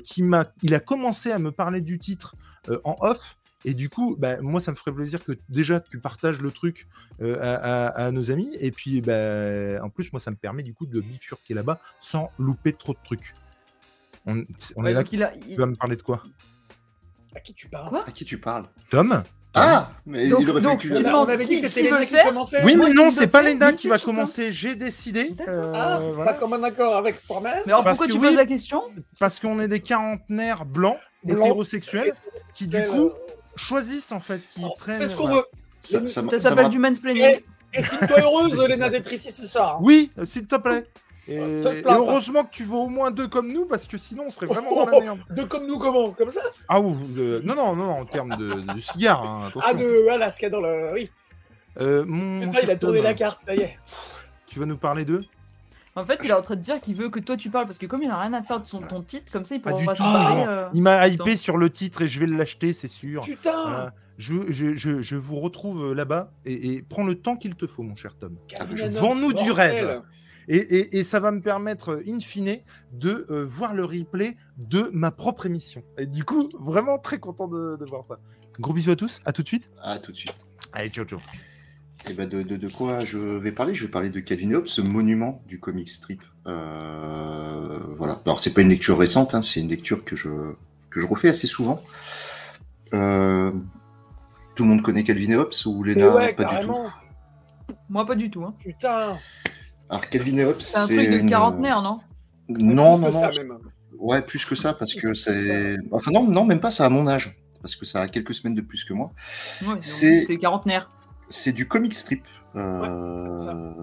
qu'il 0.04 0.26
m'a, 0.26 0.46
il 0.62 0.74
a 0.74 0.80
commencé 0.80 1.32
à 1.32 1.40
me 1.40 1.52
parler 1.52 1.82
du 1.82 2.00
titre 2.00 2.36
en 2.84 2.96
off, 3.00 3.38
et 3.66 3.74
du 3.74 3.90
coup, 3.90 4.16
bah, 4.18 4.42
moi, 4.42 4.60
ça 4.60 4.72
me 4.72 4.76
ferait 4.76 4.92
plaisir 4.92 5.24
que 5.24 5.34
déjà 5.50 5.80
tu 5.80 6.00
partages 6.00 6.40
le 6.42 6.52
truc 6.52 6.88
euh, 7.22 7.38
à, 7.42 7.88
à- 7.88 8.06
à 8.08 8.12
nos 8.12 8.32
amis. 8.32 8.56
Et 8.60 8.72
puis, 8.72 9.02
bah, 9.02 9.84
en 9.84 9.90
plus, 9.90 10.12
moi, 10.12 10.20
ça 10.20 10.32
me 10.32 10.36
permet 10.36 10.64
du 10.64 10.74
coup 10.74 10.86
de 10.86 11.00
bifurquer 11.00 11.54
là-bas 11.54 11.80
sans 12.00 12.32
louper 12.40 12.74
trop 12.74 12.94
de 12.94 13.00
trucs. 13.04 13.34
On, 14.26 14.44
on 14.76 14.84
Ouais, 14.84 14.92
est 14.92 14.94
là. 14.94 15.02
donc 15.04 15.14
il 15.14 15.24
a- 15.24 15.32
Tu 15.38 15.56
vas 15.56 15.66
me 15.66 15.76
parler 15.76 15.96
de 15.96 16.02
quoi? 16.02 16.22
À 17.36 17.40
qui 17.40 17.54
tu 17.54 17.68
parles? 17.70 17.90
Quoi? 17.90 18.04
À 18.08 18.12
qui 18.12 18.26
tu 18.26 18.38
parles? 18.40 18.66
Tom? 18.90 19.24
Ah 19.54 19.92
Mais 20.06 20.30
Donc- 20.30 20.40
il 20.44 20.50
aurait 20.50 20.62
donc, 20.62 20.80
tu- 20.80 20.94
on 20.94 21.26
avait 21.28 21.44
dit 21.46 21.56
que 21.56 21.62
c'était 21.62 21.82
qui 21.82 21.88
veut 21.90 22.00
Léna 22.00 22.00
le 22.00 22.06
qui 22.06 22.14
commençait. 22.30 22.64
Oui, 22.64 22.78
mais 22.78 22.94
non, 22.94 23.10
c'est 23.10 23.28
pas 23.28 23.42
dis 23.42 23.74
qui 23.74 23.90
va 23.90 24.00
commencer. 24.00 24.54
J'ai 24.54 24.76
décidé. 24.76 25.34
Euh, 25.46 25.74
Ah, 25.76 26.00
voilà. 26.14 26.32
pas 26.34 26.40
comme 26.40 26.54
un 26.54 26.64
accord 26.64 26.96
avec 26.96 27.22
toi-même. 27.28 27.62
Mais 27.66 27.74
alors 27.74 27.84
Parce 27.84 27.98
pourquoi 27.98 28.08
que 28.08 28.12
tu 28.14 28.20
oui. 28.20 28.28
poses 28.30 28.38
la 28.38 28.46
question? 28.46 28.82
Parce 29.20 29.40
qu'on 29.42 29.60
est 29.60 29.68
des 29.68 29.82
quarantenaires 29.82 30.64
blancs, 30.66 30.98
Blancs. 31.26 31.38
hétérosexuels, 31.40 32.14
qui 32.54 32.68
du 32.68 32.78
coup 32.80 33.08
euh, 33.08 33.10
choisissent 33.56 34.12
en 34.12 34.20
fait, 34.20 34.42
qui 34.54 34.62
prennent. 34.62 34.96
C'est 34.96 35.08
ce 35.08 35.18
qu'on 35.18 35.34
veut. 35.34 35.46
Ça, 35.82 36.00
s'appelle 36.40 36.70
du 36.70 36.80
mansplaining. 36.80 37.24
Et, 37.24 37.46
et 37.74 37.82
si 37.82 37.98
toi 37.98 38.20
heureuse, 38.20 38.60
Léna 38.68 38.90
d'être 38.90 39.12
ici 39.12 39.32
ce 39.32 39.48
soir. 39.48 39.80
Oui, 39.82 40.12
s'il 40.24 40.46
te 40.48 40.56
plaît. 40.56 40.86
Et, 41.28 41.36
et 41.36 41.84
heureusement 41.86 42.44
que 42.44 42.50
tu 42.52 42.64
veux 42.64 42.76
au 42.76 42.90
moins 42.90 43.12
deux 43.12 43.28
comme 43.28 43.54
nous, 43.54 43.66
parce 43.66 43.86
que 43.86 43.98
sinon 43.98 44.24
on 44.28 44.30
serait 44.30 44.46
vraiment 44.48 44.86
dans 44.86 44.90
la 44.90 45.00
merde. 45.00 45.20
De 45.30 45.44
comme 45.44 45.68
nous, 45.68 45.78
comment? 45.78 46.12
Comme 46.12 46.32
ça? 46.32 46.42
Ah 46.68 46.80
ou 46.80 46.98
euh, 47.18 47.42
non 47.44 47.56
non 47.56 47.76
non 47.76 47.86
non, 47.86 48.00
en 48.00 48.06
termes 48.06 48.36
de, 48.36 48.54
de 48.54 48.82
cigares, 48.82 49.24
hein. 49.24 49.52
Ah, 49.64 49.74
de. 49.74 50.04
Voilà, 50.04 50.32
ce 50.32 50.40
qu'il 50.40 50.48
y 50.48 50.48
a 50.48 50.50
dans 50.50 50.62
le. 50.62 50.94
Oui. 50.94 51.10
Euh, 51.80 52.04
mon 52.06 52.48
Putain, 52.50 52.60
il 52.64 52.72
a 52.72 52.76
tourné 52.76 52.98
Tom, 52.98 53.04
la 53.06 53.14
carte, 53.14 53.40
ça 53.42 53.56
y 53.56 53.62
est. 53.62 53.78
Tu 54.48 54.60
vas 54.60 54.66
nous 54.66 54.78
parler 54.78 55.06
d'eux? 55.06 55.24
En 55.96 56.06
fait, 56.06 56.20
il 56.24 56.30
est 56.30 56.34
en 56.34 56.42
train 56.42 56.56
de 56.56 56.62
dire 56.62 56.80
qu'il 56.80 56.96
veut 56.96 57.10
que 57.10 57.20
toi 57.20 57.36
tu 57.36 57.50
parles 57.50 57.66
parce 57.66 57.78
que 57.78 57.86
comme 57.86 58.02
il 58.02 58.10
a 58.10 58.18
rien 58.22 58.34
à 58.34 58.42
faire 58.44 58.62
de 58.62 58.66
son 58.66 58.80
ton 58.80 59.02
titre, 59.02 59.32
comme 59.32 59.44
ça 59.46 59.56
il 59.56 59.62
Pas 59.62 59.72
pourra 59.72 59.82
du 59.82 59.86
pas 59.88 59.96
se 59.96 60.02
parler. 60.02 60.44
euh, 60.48 60.70
Il 60.74 60.82
m'a 60.82 61.06
hypé 61.08 61.22
Attends. 61.32 61.38
sur 61.38 61.58
le 61.58 61.70
titre 61.70 62.04
et 62.04 62.08
je 62.08 62.20
vais 62.20 62.28
l'acheter, 62.28 62.72
c'est 62.74 62.88
sûr. 62.88 63.24
Putain 63.24 63.52
Voilà. 63.64 63.94
Je, 64.18 64.34
je, 64.52 64.76
je, 64.76 65.02
je 65.02 65.16
vous 65.16 65.38
retrouve 65.40 65.92
euh, 65.92 65.94
là-bas 65.96 66.32
et, 66.46 66.74
et 66.76 66.82
prends 66.82 67.04
le 67.04 67.16
temps 67.16 67.36
qu'il 67.36 67.56
te 67.56 67.68
faut, 67.68 67.84
mon 67.84 67.96
cher 67.96 68.16
Tom. 68.20 68.38
Vends-nous 68.92 69.34
du 69.34 69.48
mortel. 69.48 69.86
rêve. 69.86 70.02
Et, 70.48 70.58
et- 70.58 70.98
et 71.00 71.04
ça 71.04 71.20
va 71.20 71.32
me 71.32 71.42
permettre, 71.42 71.90
euh, 71.94 72.04
in 72.08 72.20
fine, 72.20 72.58
de 72.94 73.26
euh, 73.30 73.46
voir 73.46 73.74
le 73.74 73.84
replay 73.86 74.38
de 74.58 74.90
ma 74.94 75.12
propre 75.12 75.46
émission. 75.46 75.84
Et 75.98 76.06
du 76.08 76.24
coup, 76.24 76.50
vraiment 76.60 77.00
très 77.00 77.20
content 77.20 77.48
de, 77.48 77.78
de 77.78 77.86
voir 77.86 78.04
ça. 78.06 78.18
Gros 78.60 78.74
bisous 78.74 78.92
à 78.92 78.96
tous, 78.96 79.20
à 79.26 79.34
tout 79.34 79.44
de 79.44 79.48
suite. 79.48 79.70
Ah, 79.82 80.00
tout 80.00 80.12
de 80.12 80.18
suite. 80.18 80.46
Allez, 80.74 80.90
ciao, 80.90 81.06
ciao. 81.06 81.20
Et 82.10 82.14
ben 82.14 82.28
de, 82.28 82.42
de, 82.42 82.58
de 82.58 82.68
quoi 82.68 83.04
je 83.04 83.18
vais 83.20 83.52
parler? 83.52 83.74
Je 83.76 83.86
vais 83.86 83.92
parler 83.92 84.10
de 84.10 84.20
Calvin 84.20 84.52
Hobbes, 84.54 84.66
ce 84.68 84.82
monument 84.82 85.42
du 85.48 85.60
comic 85.60 85.88
strip. 85.88 86.24
Euh, 86.48 87.80
voilà. 87.98 88.22
Alors 88.26 88.40
c'est 88.40 88.54
pas 88.54 88.62
une 88.62 88.70
lecture 88.70 88.98
récente, 88.98 89.36
hein, 89.36 89.42
c'est 89.42 89.60
une 89.60 89.70
lecture 89.70 90.04
que 90.04 90.16
je 90.16 90.30
que 90.90 91.00
je 91.00 91.06
refais 91.06 91.30
assez 91.30 91.48
souvent. 91.48 91.82
Euh, 92.94 93.52
tout 94.56 94.64
le 94.64 94.70
monde 94.70 94.82
connaît 94.82 95.04
Calvin 95.04 95.30
et 95.32 95.36
Hobbes 95.36 95.54
ou 95.66 95.84
Léna? 95.84 96.16
ouais, 96.16 96.34
pas 96.34 96.44
du 96.46 96.66
tout. 96.66 96.76
Moi 97.90 98.06
pas 98.06 98.16
du 98.16 98.30
tout. 98.30 98.44
Hein. 98.44 98.56
Putain. 98.60 99.18
Alors 99.90 100.10
Calvin 100.10 100.38
et 100.38 100.46
Hobbes, 100.46 100.60
C'est 100.60 100.78
un 100.78 100.86
truc 100.86 101.10
de 101.12 101.18
une- 101.20 101.30
quarantenaire, 101.30 101.82
non? 101.82 102.00
Non, 102.50 102.56
Plus 102.56 102.66
non, 102.74 102.98
que 102.98 103.02
non. 103.06 103.12
ça, 103.12 103.30
même. 103.38 103.58
Ouais, 103.98 104.22
plus 104.24 104.44
que 104.46 104.56
ça 104.56 104.74
parce 104.74 104.96
que 104.96 105.14
c'est. 105.14 105.78
Enfin 105.92 106.12
non, 106.12 106.26
non, 106.28 106.46
même 106.46 106.60
pas. 106.60 106.72
Ça 106.72 106.86
à 106.86 106.90
mon 106.90 107.08
âge 107.08 107.38
parce 107.62 107.76
que 107.76 107.86
ça 107.86 108.02
a 108.02 108.08
quelques 108.08 108.34
semaines 108.34 108.56
de 108.56 108.62
plus 108.62 108.84
que 108.84 108.94
moi. 108.94 109.12
Ouais, 109.62 109.76
C'est- 109.80 110.26
C'est 110.28 110.38
quarantenaire. 110.38 110.90
C'est 111.32 111.52
du 111.54 111.68
comic 111.68 111.94
strip. 111.94 112.24
euh, 112.56 113.74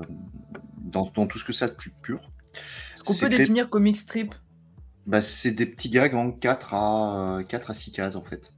dans, 0.77 1.11
dans 1.15 1.27
tout 1.27 1.39
ce 1.39 1.45
que 1.45 1.53
ça 1.53 1.65
a 1.67 1.69
de 1.69 1.75
plus 1.75 1.91
pur. 1.91 2.21
Est-ce 2.95 3.03
qu'on 3.03 3.13
C'est 3.13 3.27
peut 3.27 3.31
créé- 3.31 3.39
définir 3.41 3.69
comic 3.71 3.97
strip? 3.97 4.35
Bah, 5.07 5.23
c'est 5.23 5.51
des 5.53 5.67
petits 5.67 5.89
gags 5.91 6.15
en 6.15 6.31
4 6.33 6.75
à, 6.75 7.39
4 7.49 7.71
à 7.71 7.75
6 7.75 7.93
cases 7.93 8.17
en 8.17 8.23
fait. 8.23 8.53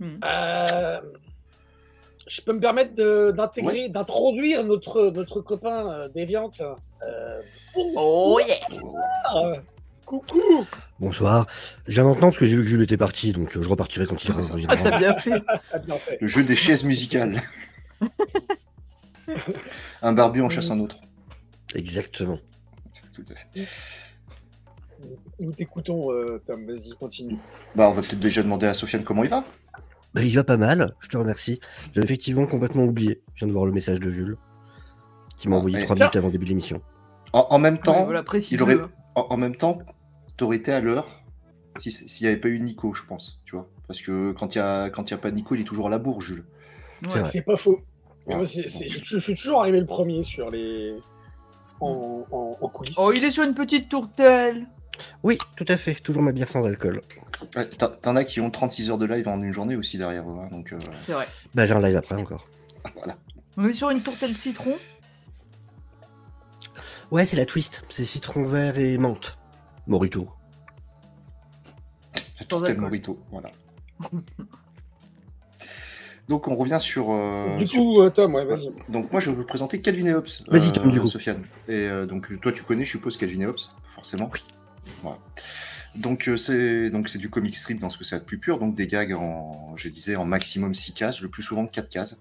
Hmm. 0.00 0.18
Euh, 0.24 1.00
je 2.28 2.40
peux 2.42 2.52
me 2.52 2.60
permettre 2.60 2.94
de- 2.94 3.32
d'intégrer, 3.36 3.88
d'introduire 3.88 4.62
notre, 4.64 5.10
notre 5.10 5.40
copain 5.40 5.90
euh, 5.90 6.08
Déviante. 6.08 6.60
Euh, 7.02 7.40
Oh 7.96 8.38
yeah 8.46 8.56
bonsoir. 8.70 9.62
Coucou 10.06 10.40
Bonsoir. 11.00 11.46
Je 11.86 11.94
viens 11.94 12.04
maintenant 12.04 12.28
parce 12.28 12.38
que 12.38 12.46
j'ai 12.46 12.56
vu 12.56 12.62
que 12.62 12.68
Jules 12.68 12.82
était 12.82 12.96
parti, 12.96 13.32
donc 13.32 13.56
euh, 13.56 13.62
je 13.62 13.68
repartirai 13.68 14.06
quand 14.06 14.24
il. 14.24 14.30
Ah 14.68 14.76
t'as 14.76 14.98
bien 14.98 15.14
fait 15.18 15.42
Ah, 15.72 15.78
bien 15.78 15.96
fait. 15.98 16.18
Le 16.20 16.28
jeu 16.28 16.44
des 16.44 16.56
chaises 16.56 16.84
musicales. 16.84 17.42
un 20.02 20.12
barbu 20.12 20.40
en 20.42 20.48
chasse 20.48 20.70
un 20.70 20.80
autre. 20.80 20.96
Exactement. 21.74 22.38
Tout 23.12 23.24
à 23.30 23.34
fait. 23.34 23.66
Nous 25.40 25.52
t'écoutons, 25.52 26.12
euh, 26.12 26.42
Tom. 26.44 26.66
Vas-y, 26.66 26.90
continue. 26.98 27.36
Bah, 27.74 27.88
on 27.88 27.92
va 27.92 28.02
peut-être 28.02 28.18
déjà 28.18 28.42
demander 28.42 28.66
à 28.66 28.74
Sofiane 28.74 29.04
comment 29.04 29.22
il 29.24 29.30
va. 29.30 29.44
Bah, 30.14 30.22
il 30.22 30.34
va 30.34 30.44
pas 30.44 30.56
mal, 30.56 30.94
je 31.00 31.08
te 31.08 31.16
remercie. 31.16 31.60
J'avais 31.92 32.06
effectivement 32.06 32.46
complètement 32.46 32.84
oublié. 32.84 33.22
Je 33.34 33.40
viens 33.40 33.48
de 33.48 33.52
voir 33.52 33.66
le 33.66 33.72
message 33.72 34.00
de 34.00 34.10
Jules, 34.10 34.36
qui 35.36 35.48
m'a 35.48 35.56
Ah, 35.56 35.58
envoyé 35.58 35.76
ouais. 35.76 35.84
trois 35.84 35.94
minutes 35.96 36.16
avant 36.16 36.28
le 36.28 36.32
début 36.32 36.44
de 36.46 36.50
l'émission. 36.50 36.80
En, 37.32 37.46
en 37.50 37.58
même 37.58 37.78
temps, 37.78 37.98
Ouais, 38.00 38.04
Voilà, 38.22 38.24
il 38.50 38.62
aurait- 38.62 38.78
en, 39.14 39.26
en 39.30 39.36
même 39.36 39.54
temps, 39.56 39.78
t'aurais 40.36 40.56
été 40.56 40.72
à 40.72 40.80
l'heure 40.80 41.22
si- 41.76 41.92
s'il 41.92 42.26
n'y 42.26 42.32
avait 42.32 42.40
pas 42.40 42.48
eu 42.48 42.58
Nico, 42.58 42.94
je 42.94 43.04
pense. 43.04 43.38
Tu 43.44 43.54
vois 43.54 43.68
Parce 43.86 44.00
que 44.00 44.32
quand 44.32 44.54
il 44.54 44.58
n'y 44.58 44.64
a, 44.64 44.88
quand 44.90 45.08
il 45.08 45.12
y 45.12 45.14
a 45.14 45.18
pas 45.18 45.30
Nico, 45.30 45.54
il 45.54 45.60
est 45.60 45.64
toujours 45.64 45.86
à 45.86 45.90
la 45.90 45.98
bourre, 45.98 46.22
Jules. 46.22 46.44
C'est 47.24 47.42
pas 47.42 47.56
faux. 47.56 47.80
Ouais. 48.26 48.34
moi, 48.36 48.44
je, 48.44 48.62
je 48.68 49.18
suis 49.18 49.34
toujours 49.34 49.60
arrivé 49.60 49.80
le 49.80 49.86
premier 49.86 50.22
sur 50.22 50.50
les. 50.50 50.94
en, 51.80 52.24
en- 52.30 52.58
en 52.60 52.68
coulisses. 52.68 52.96
Oh, 52.98 53.12
il 53.14 53.24
est 53.24 53.30
sur 53.30 53.44
une 53.44 53.54
petite 53.54 53.88
tourtelle 53.88 54.66
Oui, 55.22 55.38
tout 55.56 55.64
à 55.68 55.76
fait. 55.76 55.94
Toujours 55.94 56.22
ma 56.22 56.32
bière 56.32 56.48
sans 56.48 56.64
alcool. 56.64 57.00
Ouais, 57.56 57.66
t'en- 57.66 58.16
as 58.16 58.24
qui 58.24 58.40
ont 58.40 58.50
36 58.50 58.90
heures 58.90 58.98
de 58.98 59.06
live 59.06 59.28
en 59.28 59.40
une 59.42 59.52
journée 59.52 59.76
aussi 59.76 59.96
derrière 59.96 60.28
eux. 60.28 60.36
hein, 60.40 60.48
donc, 60.50 60.72
euh, 60.72 60.78
C'est 61.04 61.12
vrai. 61.12 61.26
Bah, 61.54 61.66
j'ai 61.66 61.72
un 61.74 61.80
live 61.80 61.96
après 61.96 62.16
encore. 62.16 62.46
voilà. 62.96 63.16
On 63.56 63.66
est 63.66 63.72
sur 63.72 63.90
une 63.90 64.02
tourtelle 64.02 64.36
citron? 64.36 64.74
Ouais, 67.10 67.24
c'est 67.24 67.36
la 67.36 67.46
twist. 67.46 67.82
C'est 67.90 68.04
citron 68.04 68.44
vert 68.44 68.78
et 68.78 68.98
menthe. 68.98 69.38
Morito. 69.86 70.26
Tel 72.48 72.58
alcool. 72.58 72.76
Morito, 72.78 73.18
voilà. 73.30 73.50
Donc 76.28 76.46
on 76.48 76.56
revient 76.56 76.78
sur. 76.80 77.10
euh, 77.10 77.56
du 77.56 77.66
sur- 77.66 77.80
coup, 77.80 78.02
euh, 78.02 78.10
Tom, 78.10 78.34
ouais, 78.34 78.44
vas-y. 78.44 78.70
Donc 78.88 79.10
moi 79.12 79.20
je 79.20 79.30
vais 79.30 79.36
vous 79.36 79.44
présenter 79.44 79.80
Calvin 79.80 80.06
et 80.06 80.14
Hobbes. 80.14 80.26
Vas-y, 80.48 80.72
Tom, 80.72 80.90
du 80.90 81.00
coup. 81.00 81.08
Sofiane. 81.08 81.42
Et 81.68 81.72
euh, 81.88 82.06
donc 82.06 82.38
toi 82.40 82.52
tu 82.52 82.62
connais, 82.64 82.84
je 82.84 82.90
suppose 82.90 83.16
Calvin 83.16 83.40
et 83.40 83.46
Hobbes, 83.46 83.58
forcément. 83.94 84.30
Voilà. 85.02 85.18
Donc 85.96 86.28
euh, 86.28 86.36
c'est 86.36 86.90
donc 86.90 87.08
c'est 87.08 87.18
du 87.18 87.30
comic 87.30 87.56
strip 87.56 87.80
dans 87.80 87.88
ce 87.90 87.96
que 87.98 88.04
c'est 88.04 88.18
de 88.18 88.24
plus 88.24 88.38
pur, 88.38 88.58
donc 88.58 88.74
des 88.74 88.86
gags 88.86 89.14
en, 89.14 89.74
je 89.76 89.88
disais 89.88 90.16
en 90.16 90.24
maximum 90.26 90.74
6 90.74 90.92
cases, 90.92 91.20
le 91.22 91.28
plus 91.28 91.42
souvent 91.42 91.66
4 91.66 91.88
cases. 91.88 92.20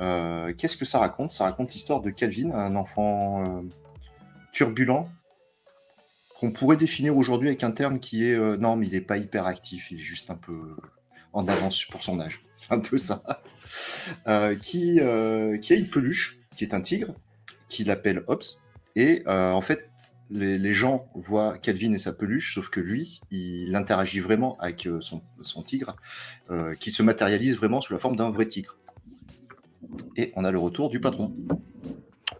Euh, 0.00 0.52
Qu'est-ce 0.58 0.76
que 0.76 0.84
ça 0.84 0.98
raconte? 0.98 1.30
Ça 1.30 1.44
raconte 1.44 1.72
l'histoire 1.72 2.00
de 2.00 2.10
Calvin, 2.10 2.50
un 2.52 2.74
enfant 2.76 3.44
euh, 3.44 3.62
turbulent 4.52 5.08
qu'on 6.38 6.50
pourrait 6.50 6.76
définir 6.76 7.16
aujourd'hui 7.16 7.48
avec 7.48 7.64
un 7.64 7.70
terme 7.70 7.98
qui 8.00 8.24
est 8.28 8.34
euh, 8.34 8.56
non 8.58 8.76
mais 8.76 8.86
il 8.88 8.94
est 8.94 9.00
pas 9.00 9.16
hyper 9.16 9.46
actif, 9.46 9.90
il 9.90 9.98
est 9.98 10.02
juste 10.02 10.30
un 10.30 10.34
peu 10.34 10.76
en 11.32 11.46
avance 11.48 11.84
pour 11.84 12.02
son 12.02 12.20
âge. 12.20 12.42
C'est 12.54 12.72
un 12.72 12.80
peu 12.80 12.96
ça. 12.96 13.22
Euh, 14.28 14.54
qui, 14.56 15.00
euh, 15.00 15.58
qui 15.58 15.72
a 15.72 15.76
une 15.76 15.88
peluche, 15.88 16.38
qui 16.56 16.64
est 16.64 16.74
un 16.74 16.80
tigre, 16.80 17.14
qui 17.68 17.84
l'appelle 17.84 18.22
Hobbs. 18.26 18.58
Et 18.94 19.22
euh, 19.26 19.52
en 19.52 19.60
fait, 19.62 19.90
Les, 20.30 20.58
les 20.58 20.74
gens 20.74 21.06
voient 21.14 21.56
Calvin 21.58 21.92
et 21.92 21.98
sa 21.98 22.12
peluche, 22.12 22.54
sauf 22.54 22.68
que 22.68 22.80
lui, 22.80 23.20
il 23.30 23.76
interagit 23.76 24.18
vraiment 24.18 24.56
avec 24.58 24.88
son, 25.00 25.22
son 25.42 25.62
tigre, 25.62 25.94
euh, 26.50 26.74
qui 26.74 26.90
se 26.90 27.04
matérialise 27.04 27.56
vraiment 27.56 27.80
sous 27.80 27.92
la 27.92 28.00
forme 28.00 28.16
d'un 28.16 28.30
vrai 28.30 28.46
tigre. 28.46 28.76
Et 30.16 30.32
on 30.34 30.44
a 30.44 30.50
le 30.50 30.58
retour 30.58 30.90
du 30.90 30.98
patron. 30.98 31.32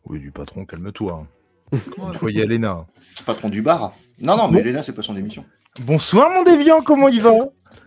Oui, 0.05 0.19
du 0.19 0.33
patron, 0.33 0.65
calme-toi. 0.65 1.29
Il 1.73 1.79
faut 2.15 2.29
y 2.29 2.39
aller, 2.39 2.55
Léna. 2.59 2.87
Patron 3.25 3.51
du 3.51 3.63
bar 3.63 3.93
Non, 4.21 4.37
non, 4.37 4.49
mais 4.49 4.63
Bon. 4.63 4.69
Elena, 4.69 4.83
c'est 4.83 4.93
pas 4.93 5.03
son 5.03 5.17
émission. 5.17 5.45
Bonsoir, 5.81 6.31
mon 6.31 6.43
déviant, 6.43 6.83
comment 6.83 7.07
il 7.09 7.23
va? 7.23 7.35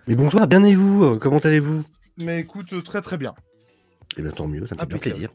Mais 0.07 0.15
bonsoir, 0.15 0.47
bien 0.47 0.63
et 0.63 0.75
vous 0.75 1.03
euh, 1.03 1.17
Comment 1.17 1.39
allez-vous? 1.39 1.83
Mais 2.17 2.39
écoute, 2.39 2.73
euh, 2.73 2.81
très 2.81 3.01
très 3.01 3.17
bien. 3.17 3.33
Eh 4.17 4.21
bien 4.21 4.31
tant 4.31 4.47
mieux, 4.47 4.65
ça 4.67 4.75
me 4.75 4.79
fait 4.79 4.85
bien 4.87 4.97
plaisir. 4.97 5.29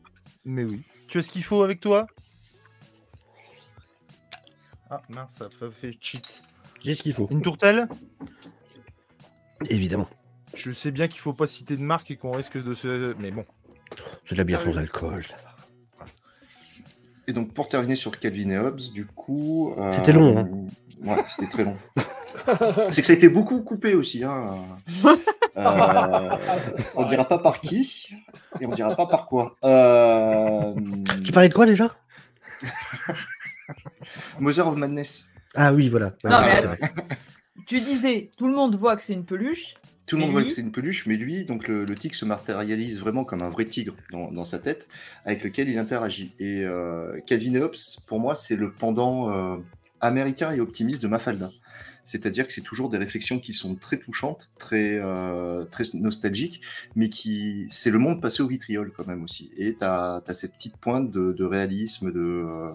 Mais 0.45 0.65
oui. 0.65 0.83
Tu 1.09 1.19
as 1.19 1.23
ce 1.23 1.31
qu'il 1.31 1.45
faut 1.45 1.63
avec 1.63 1.81
toi? 1.81 2.07
Ah, 4.91 5.01
mince, 5.09 5.33
ça 5.39 5.49
fait- 5.49 5.71
fait 5.71 5.97
cheat. 6.01 6.43
J'ai 6.83 6.95
ce 6.95 7.03
qu'il 7.03 7.15
faut. 7.15 7.27
Une 7.31 7.41
tourtelle? 7.43 7.89
Évidemment. 9.71 10.09
Je 10.55 10.73
sais 10.73 10.91
bien 10.91 11.09
qu'il 11.09 11.21
faut 11.21 11.33
pas 11.33 11.47
citer 11.47 11.77
de 11.77 11.83
marque 11.83 12.11
et 12.11 12.17
qu'on 12.17 12.33
risque 12.33 12.63
de 12.63 12.75
se... 12.75 13.15
Mais 13.19 13.31
bon. 13.31 13.45
C'est 14.25 14.35
de 14.35 14.39
la 14.39 14.45
bière 14.45 14.63
sans 14.63 14.77
alcool. 14.77 15.25
ça 15.27 15.37
va. 15.37 16.07
Et 17.27 17.33
donc, 17.33 17.55
pour 17.55 17.69
terminer 17.69 17.97
sur 17.97 18.19
Calvin 18.19 18.51
et 18.51 18.59
Hobbes, 18.59 18.81
du 18.93 19.07
coup. 19.07 19.75
euh, 19.79 19.93
C'était 19.97 20.13
long, 20.13 20.37
hein. 20.39 20.49
Ouais, 21.03 21.25
c'était 21.29 21.49
très 21.49 21.65
long. 21.65 21.77
c'est 22.91 23.01
que 23.01 23.07
ça 23.07 23.13
a 23.13 23.17
été 23.17 23.29
beaucoup 23.29 23.63
coupé 23.63 23.95
aussi. 23.95 24.25
Hein. 24.25 24.59
Euh, 25.57 26.31
on 26.97 27.05
dira 27.05 27.23
pas 27.29 27.39
par 27.39 27.61
qui 27.61 28.09
et 28.61 28.67
on 28.67 28.73
dira 28.73 28.97
pas 28.97 29.07
par 29.07 29.29
quoi. 29.29 29.55
Euh... 29.63 30.75
Tu 31.25 31.31
parlais 31.31 31.49
de 31.49 31.55
quoi 31.55 31.65
déjà? 31.65 31.95
Mother 34.41 34.67
of 34.67 34.77
Madness. 34.77 35.29
Ah 35.55 35.73
oui, 35.73 35.89
voilà. 35.89 36.15
Non, 36.25 36.41
mais 36.41 36.61
vrai. 36.61 36.81
Tu 37.69 37.81
disais, 37.81 38.31
tout 38.37 38.49
le 38.49 38.55
monde 38.55 38.75
voit 38.75 38.97
que 38.97 39.05
c'est 39.05 39.13
une 39.13 39.25
peluche. 39.25 39.75
Tout 40.07 40.17
le 40.17 40.23
monde 40.23 40.33
voit 40.33 40.43
que 40.43 40.51
c'est 40.51 40.61
une 40.61 40.73
peluche, 40.73 41.07
mais 41.07 41.17
lui, 41.17 41.45
donc 41.45 41.67
le, 41.67 41.85
le 41.85 41.95
tigre 41.95 42.15
se 42.15 42.27
matérialise 42.27 43.01
vraiment 43.01 43.25
comme 43.25 43.43
un 43.43 43.49
vrai 43.49 43.65
tigre 43.65 43.95
dans, 44.11 44.31
dans 44.31 44.45
sa 44.45 44.59
tête, 44.59 44.89
avec 45.25 45.43
lequel 45.43 45.69
il 45.71 45.79
interagit. 45.79 46.33
Et 46.41 46.63
euh, 46.65 47.21
Calvin 47.27 47.55
et 47.55 47.61
Hobbes, 47.61 47.77
pour 48.07 48.21
moi, 48.21 48.35
c'est 48.35 48.57
le 48.57 48.71
pendant 48.73 49.31
euh, 49.31 49.57
américain 50.01 50.51
et 50.51 50.61
optimiste 50.61 51.03
de 51.03 51.09
Mafalda. 51.09 51.51
C'est-à-dire 52.05 52.47
que 52.47 52.53
c'est 52.53 52.61
toujours 52.61 52.91
des 52.91 52.99
réflexions 52.99 53.39
qui 53.39 53.53
sont 53.53 53.75
très 53.75 53.99
touchantes, 53.99 54.51
très, 54.59 54.99
euh, 55.01 55.65
très 55.65 55.85
nostalgiques, 55.95 56.61
mais 56.95 57.09
qui 57.09 57.67
c'est 57.69 57.91
le 57.91 57.99
monde 57.99 58.21
passé 58.21 58.43
au 58.43 58.47
vitriol 58.47 58.93
quand 58.95 59.07
même 59.07 59.25
aussi. 59.25 59.51
Et 59.57 59.75
tu 59.75 59.85
as, 59.85 60.23
cette 60.33 60.55
petite 60.55 60.77
pointe 60.77 61.11
de, 61.11 61.45
réalisme, 61.45 62.13
de, 62.13 62.21
euh, 62.21 62.71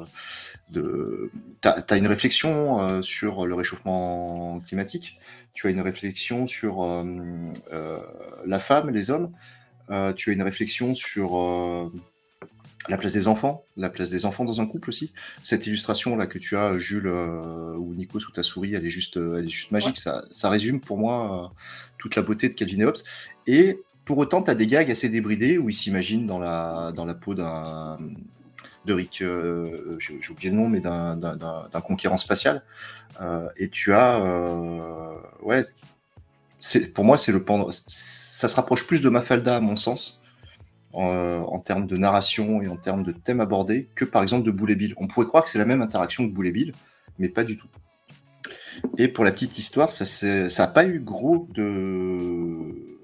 de... 0.72 1.32
tu 1.62 1.68
as, 1.68 1.98
une 1.98 2.08
réflexion 2.08 2.82
euh, 2.82 3.02
sur 3.02 3.46
le 3.46 3.56
réchauffement 3.56 4.60
climatique, 4.62 5.20
tu 5.54 5.68
as 5.68 5.70
une 5.70 5.82
réflexion 5.82 6.48
sur 6.48 6.84
euh, 6.84 7.04
euh, 7.72 8.00
la 8.46 8.60
femme, 8.60 8.90
les 8.90 9.12
hommes, 9.12 9.32
tu 10.16 10.30
as 10.30 10.34
une 10.34 10.44
réflexion 10.44 10.94
sur 10.94 11.92
la 12.90 12.98
place 12.98 13.14
des 13.14 13.28
enfants, 13.28 13.64
la 13.78 13.90
place 13.90 14.10
des 14.10 14.26
enfants 14.26 14.46
dans 14.46 14.62
un 14.62 14.66
couple 14.66 14.90
aussi. 14.90 15.14
Cette 15.44 15.68
illustration 15.68 16.16
là 16.16 16.28
que 16.28 16.40
tu 16.40 16.58
as, 16.58 16.78
Jules 16.80 17.08
euh, 17.08 17.76
ou 17.76 17.94
Nico 17.94 18.20
sous 18.20 18.32
ta 18.32 18.44
souris, 18.44 18.74
elle 18.74 18.86
est 18.86 18.90
juste, 18.90 19.18
euh, 19.18 19.38
elle 19.38 19.46
est 19.46 19.50
juste 19.50 19.72
magique. 19.72 19.98
Ça, 19.98 20.24
ça 20.32 20.50
résume 20.50 20.82
pour 20.82 20.98
moi 20.98 21.46
euh, 21.46 21.48
toute 21.98 22.16
la 22.16 22.22
beauté 22.22 22.50
de 22.50 22.54
Calvin 22.54 22.80
et 22.80 22.86
Hobbes. 22.86 22.98
Et 23.48 23.80
pour 24.06 24.18
autant, 24.18 24.42
tu 24.42 24.50
as 24.50 24.56
des 24.56 24.68
gags 24.68 24.90
assez 24.90 25.10
débridés 25.10 25.58
où 25.58 25.70
il 25.70 25.74
s'imagine 25.74 26.26
dans 26.26 26.40
la, 26.40 26.92
dans 26.96 27.06
la 27.06 27.14
peau 27.14 27.36
d'un 27.36 28.00
de 28.86 28.94
Rick, 28.94 29.22
euh, 29.22 29.98
j'ai 30.00 30.32
oublié 30.32 30.50
le 30.50 30.56
nom, 30.56 30.70
mais 30.70 30.80
d'un- 30.80 31.70
conquérant 31.86 32.18
spatial. 32.18 32.64
Et 33.58 33.70
tu 33.70 33.94
as, 33.94 34.18
ouais, 35.44 35.66
c'est 36.60 36.88
pour 36.94 37.04
moi 37.04 37.18
c'est 37.18 37.34
le 37.34 37.44
pendant. 37.44 37.70
Ça 37.72 38.48
se 38.48 38.56
rapproche 38.56 38.88
plus 38.88 39.02
de 39.02 39.10
Mafalda 39.10 39.58
à 39.58 39.60
mon 39.60 39.76
sens, 39.76 40.19
en, 40.94 41.04
en 41.04 41.60
termes 41.60 41.88
de 41.88 41.98
narration 41.98 42.62
et 42.62 42.68
en 42.68 42.78
termes 42.78 43.04
de 43.04 43.12
thèmes 43.12 43.42
abordés, 43.42 43.90
que 43.96 44.06
par 44.06 44.24
exemple 44.24 44.46
de 44.46 44.52
Boule 44.52 44.72
et 44.72 44.76
Bill. 44.76 44.94
On 44.98 45.08
pourrait 45.08 45.28
croire 45.28 45.44
que 45.44 45.50
c'est 45.50 45.60
la 45.60 45.66
même 45.66 45.82
interaction 45.82 46.28
que 46.28 46.34
Boule 46.34 46.48
et 46.48 46.52
Bill, 46.52 46.74
mais 47.18 47.30
pas 47.30 47.44
du 47.44 47.58
tout. 47.58 47.68
Et 48.98 49.08
pour 49.08 49.24
la 49.24 49.32
petite 49.32 49.58
histoire, 49.58 49.92
ça 49.92 50.06
n'a 50.48 50.68
pas 50.68 50.86
eu 50.86 51.00
gros 51.00 51.48
de. 51.52 52.98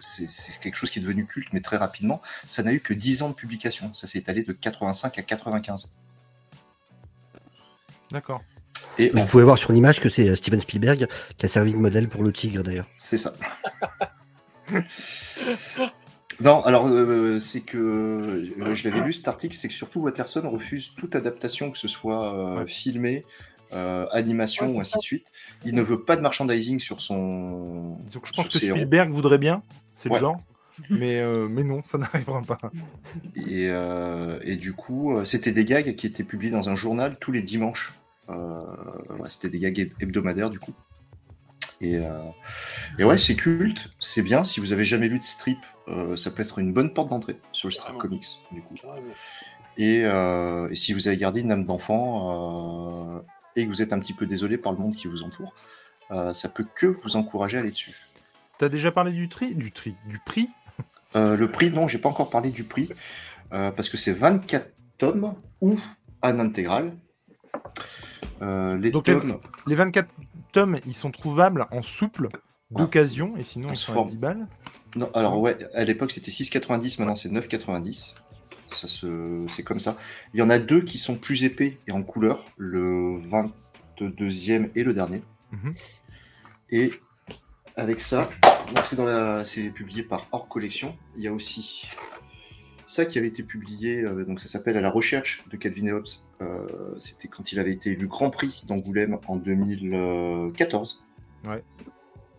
C'est 0.00 0.30
c'est 0.30 0.58
quelque 0.60 0.76
chose 0.76 0.90
qui 0.90 0.98
est 0.98 1.02
devenu 1.02 1.26
culte, 1.26 1.48
mais 1.52 1.60
très 1.60 1.76
rapidement. 1.76 2.20
Ça 2.46 2.62
n'a 2.62 2.72
eu 2.72 2.80
que 2.80 2.92
10 2.92 3.22
ans 3.22 3.30
de 3.30 3.34
publication. 3.34 3.92
Ça 3.94 4.06
s'est 4.06 4.18
étalé 4.18 4.42
de 4.42 4.52
85 4.52 5.18
à 5.18 5.22
95. 5.22 5.94
D'accord. 8.10 8.42
Et 8.98 9.10
Vous 9.10 9.24
pouvez 9.26 9.44
voir 9.44 9.58
sur 9.58 9.72
l'image 9.72 10.00
que 10.00 10.08
c'est 10.08 10.28
euh, 10.28 10.36
Steven 10.36 10.60
Spielberg 10.60 11.08
qui 11.36 11.46
a 11.46 11.48
servi 11.48 11.72
de 11.72 11.78
modèle 11.78 12.08
pour 12.08 12.22
le 12.22 12.32
tigre 12.32 12.62
d'ailleurs. 12.62 12.86
C'est 12.96 13.18
ça. 13.18 13.34
non, 16.40 16.62
alors 16.62 16.86
euh, 16.88 17.38
c'est 17.40 17.60
que 17.60 17.78
euh, 17.78 18.74
je 18.74 18.88
l'avais 18.88 19.04
lu 19.04 19.12
cet 19.12 19.28
article, 19.28 19.54
c'est 19.56 19.68
que 19.68 19.74
surtout 19.74 20.00
Watterson 20.00 20.48
refuse 20.50 20.92
toute 20.96 21.14
adaptation, 21.16 21.70
que 21.70 21.78
ce 21.78 21.88
soit 21.88 22.34
euh, 22.34 22.60
Ouais. 22.60 22.66
filmé, 22.66 23.24
euh, 23.72 24.06
animation 24.10 24.66
Ouais, 24.66 24.74
ou 24.76 24.80
ainsi 24.80 24.92
ça. 24.92 24.98
de 24.98 25.02
suite. 25.02 25.32
Il 25.64 25.74
ne 25.74 25.82
veut 25.82 26.02
pas 26.02 26.16
de 26.16 26.22
merchandising 26.22 26.78
sur 26.78 27.00
son. 27.00 27.98
Donc 28.12 28.26
je 28.26 28.32
pense 28.32 28.48
que 28.48 28.64
héros. 28.64 28.76
Spielberg 28.76 29.10
voudrait 29.10 29.38
bien, 29.38 29.62
c'est 29.96 30.08
Ouais. 30.10 30.16
le 30.16 30.20
genre. 30.22 30.40
Mais, 30.90 31.20
euh, 31.20 31.46
mais 31.48 31.62
non, 31.62 31.82
ça 31.84 31.98
n'arrivera 31.98 32.42
pas. 32.42 32.58
Et, 33.36 33.68
euh, 33.68 34.40
et 34.42 34.56
du 34.56 34.72
coup, 34.72 35.14
c'était 35.24 35.52
des 35.52 35.64
gags 35.64 35.94
qui 35.94 36.06
étaient 36.08 36.24
publiés 36.24 36.50
dans 36.50 36.68
un 36.68 36.74
journal 36.74 37.16
tous 37.20 37.30
les 37.30 37.42
dimanches. 37.42 37.92
Euh, 38.28 38.58
ouais, 39.20 39.28
c'était 39.30 39.50
des 39.50 39.60
gags 39.60 39.78
heb- 39.78 39.92
hebdomadaires 40.00 40.50
du 40.50 40.58
coup. 40.58 40.72
Et, 41.84 41.96
euh, 41.96 42.18
et 42.98 43.04
ouais, 43.04 43.18
c'est 43.18 43.34
culte, 43.36 43.90
c'est 44.00 44.22
bien. 44.22 44.42
Si 44.42 44.60
vous 44.60 44.72
avez 44.72 44.84
jamais 44.84 45.08
lu 45.08 45.18
de 45.18 45.22
strip, 45.24 45.58
euh, 45.88 46.16
ça 46.16 46.30
peut 46.30 46.42
être 46.42 46.58
une 46.58 46.72
bonne 46.72 46.92
porte 46.94 47.10
d'entrée 47.10 47.36
sur 47.52 47.68
le 47.68 47.72
strip 47.72 47.96
Carrément. 47.96 48.00
comics 48.02 48.26
du 48.52 48.62
coup. 48.62 48.76
Et, 49.76 50.02
euh, 50.04 50.68
et 50.70 50.76
si 50.76 50.92
vous 50.92 51.08
avez 51.08 51.16
gardé 51.16 51.40
une 51.40 51.50
âme 51.52 51.64
d'enfant 51.64 53.16
euh, 53.18 53.20
et 53.56 53.64
que 53.64 53.68
vous 53.68 53.82
êtes 53.82 53.92
un 53.92 53.98
petit 53.98 54.14
peu 54.14 54.24
désolé 54.26 54.56
par 54.56 54.72
le 54.72 54.78
monde 54.78 54.94
qui 54.94 55.08
vous 55.08 55.22
entoure, 55.22 55.52
euh, 56.10 56.32
ça 56.32 56.48
peut 56.48 56.64
que 56.74 56.86
vous 56.86 57.16
encourager 57.16 57.56
à 57.58 57.60
aller 57.60 57.70
dessus. 57.70 57.92
T'as 58.58 58.68
déjà 58.68 58.92
parlé 58.92 59.12
du 59.12 59.28
tri, 59.28 59.54
du 59.54 59.72
tri, 59.72 59.94
du 60.06 60.18
prix? 60.20 60.48
Euh, 61.16 61.36
le 61.36 61.50
prix, 61.50 61.70
non, 61.70 61.86
j'ai 61.88 61.98
pas 61.98 62.08
encore 62.08 62.30
parlé 62.30 62.50
du 62.50 62.64
prix, 62.64 62.88
euh, 63.52 63.70
parce 63.72 63.88
que 63.88 63.96
c'est 63.96 64.12
24 64.12 64.68
tomes 64.98 65.34
ou 65.60 65.78
un 66.22 66.38
intégral. 66.38 66.92
Euh, 68.42 68.76
les 68.76 68.90
Donc, 68.90 69.04
tomes, 69.04 69.38
Les 69.66 69.74
24 69.74 70.08
tomes, 70.54 70.78
ils 70.86 70.94
sont 70.94 71.10
trouvables 71.10 71.66
en 71.70 71.82
souple 71.82 72.28
d'occasion, 72.70 73.36
et 73.36 73.42
sinon 73.42 73.68
On 73.68 73.72
ils 73.72 73.76
sont 73.76 73.92
à 73.92 73.94
forme. 73.96 74.10
10 74.10 74.16
balles. 74.16 74.46
non, 74.96 75.10
alors 75.12 75.40
ouais, 75.40 75.58
à 75.74 75.84
l'époque 75.84 76.10
c'était 76.12 76.30
6,90, 76.30 76.98
maintenant 77.00 77.14
c'est 77.14 77.28
9,90. 77.28 78.14
Ça 78.68 78.86
se, 78.86 79.44
c'est 79.48 79.62
comme 79.62 79.80
ça. 79.80 79.96
Il 80.32 80.40
y 80.40 80.42
en 80.42 80.48
a 80.50 80.58
deux 80.58 80.80
qui 80.82 80.96
sont 80.98 81.16
plus 81.16 81.44
épais 81.44 81.78
et 81.86 81.92
en 81.92 82.02
couleur, 82.02 82.46
le 82.56 83.20
22e 83.98 84.70
et 84.74 84.84
le 84.84 84.94
dernier. 84.94 85.20
Mhm. 85.52 85.74
Et 86.70 86.90
avec 87.76 88.00
ça, 88.00 88.30
donc 88.74 88.86
c'est 88.86 88.96
dans 88.96 89.04
la, 89.04 89.44
c'est 89.44 89.68
publié 89.70 90.02
par 90.02 90.26
Hors 90.32 90.48
Collection. 90.48 90.96
Il 91.16 91.22
y 91.22 91.28
a 91.28 91.32
aussi 91.32 91.86
ça 92.86 93.04
qui 93.04 93.18
avait 93.18 93.28
été 93.28 93.42
publié, 93.42 94.02
euh, 94.02 94.24
donc 94.24 94.40
ça 94.40 94.48
s'appelle 94.48 94.76
À 94.76 94.80
la 94.80 94.90
recherche 94.90 95.44
de 95.50 95.56
Calvin 95.56 95.86
et 95.86 95.92
Hobbes. 95.92 96.06
Euh, 96.42 96.66
C'était 96.98 97.28
quand 97.28 97.52
il 97.52 97.58
avait 97.58 97.72
été 97.72 97.92
élu 97.92 98.06
Grand 98.06 98.30
Prix 98.30 98.62
d'Angoulême 98.66 99.18
en 99.26 99.36
2014. 99.36 101.04
Ouais. 101.46 101.62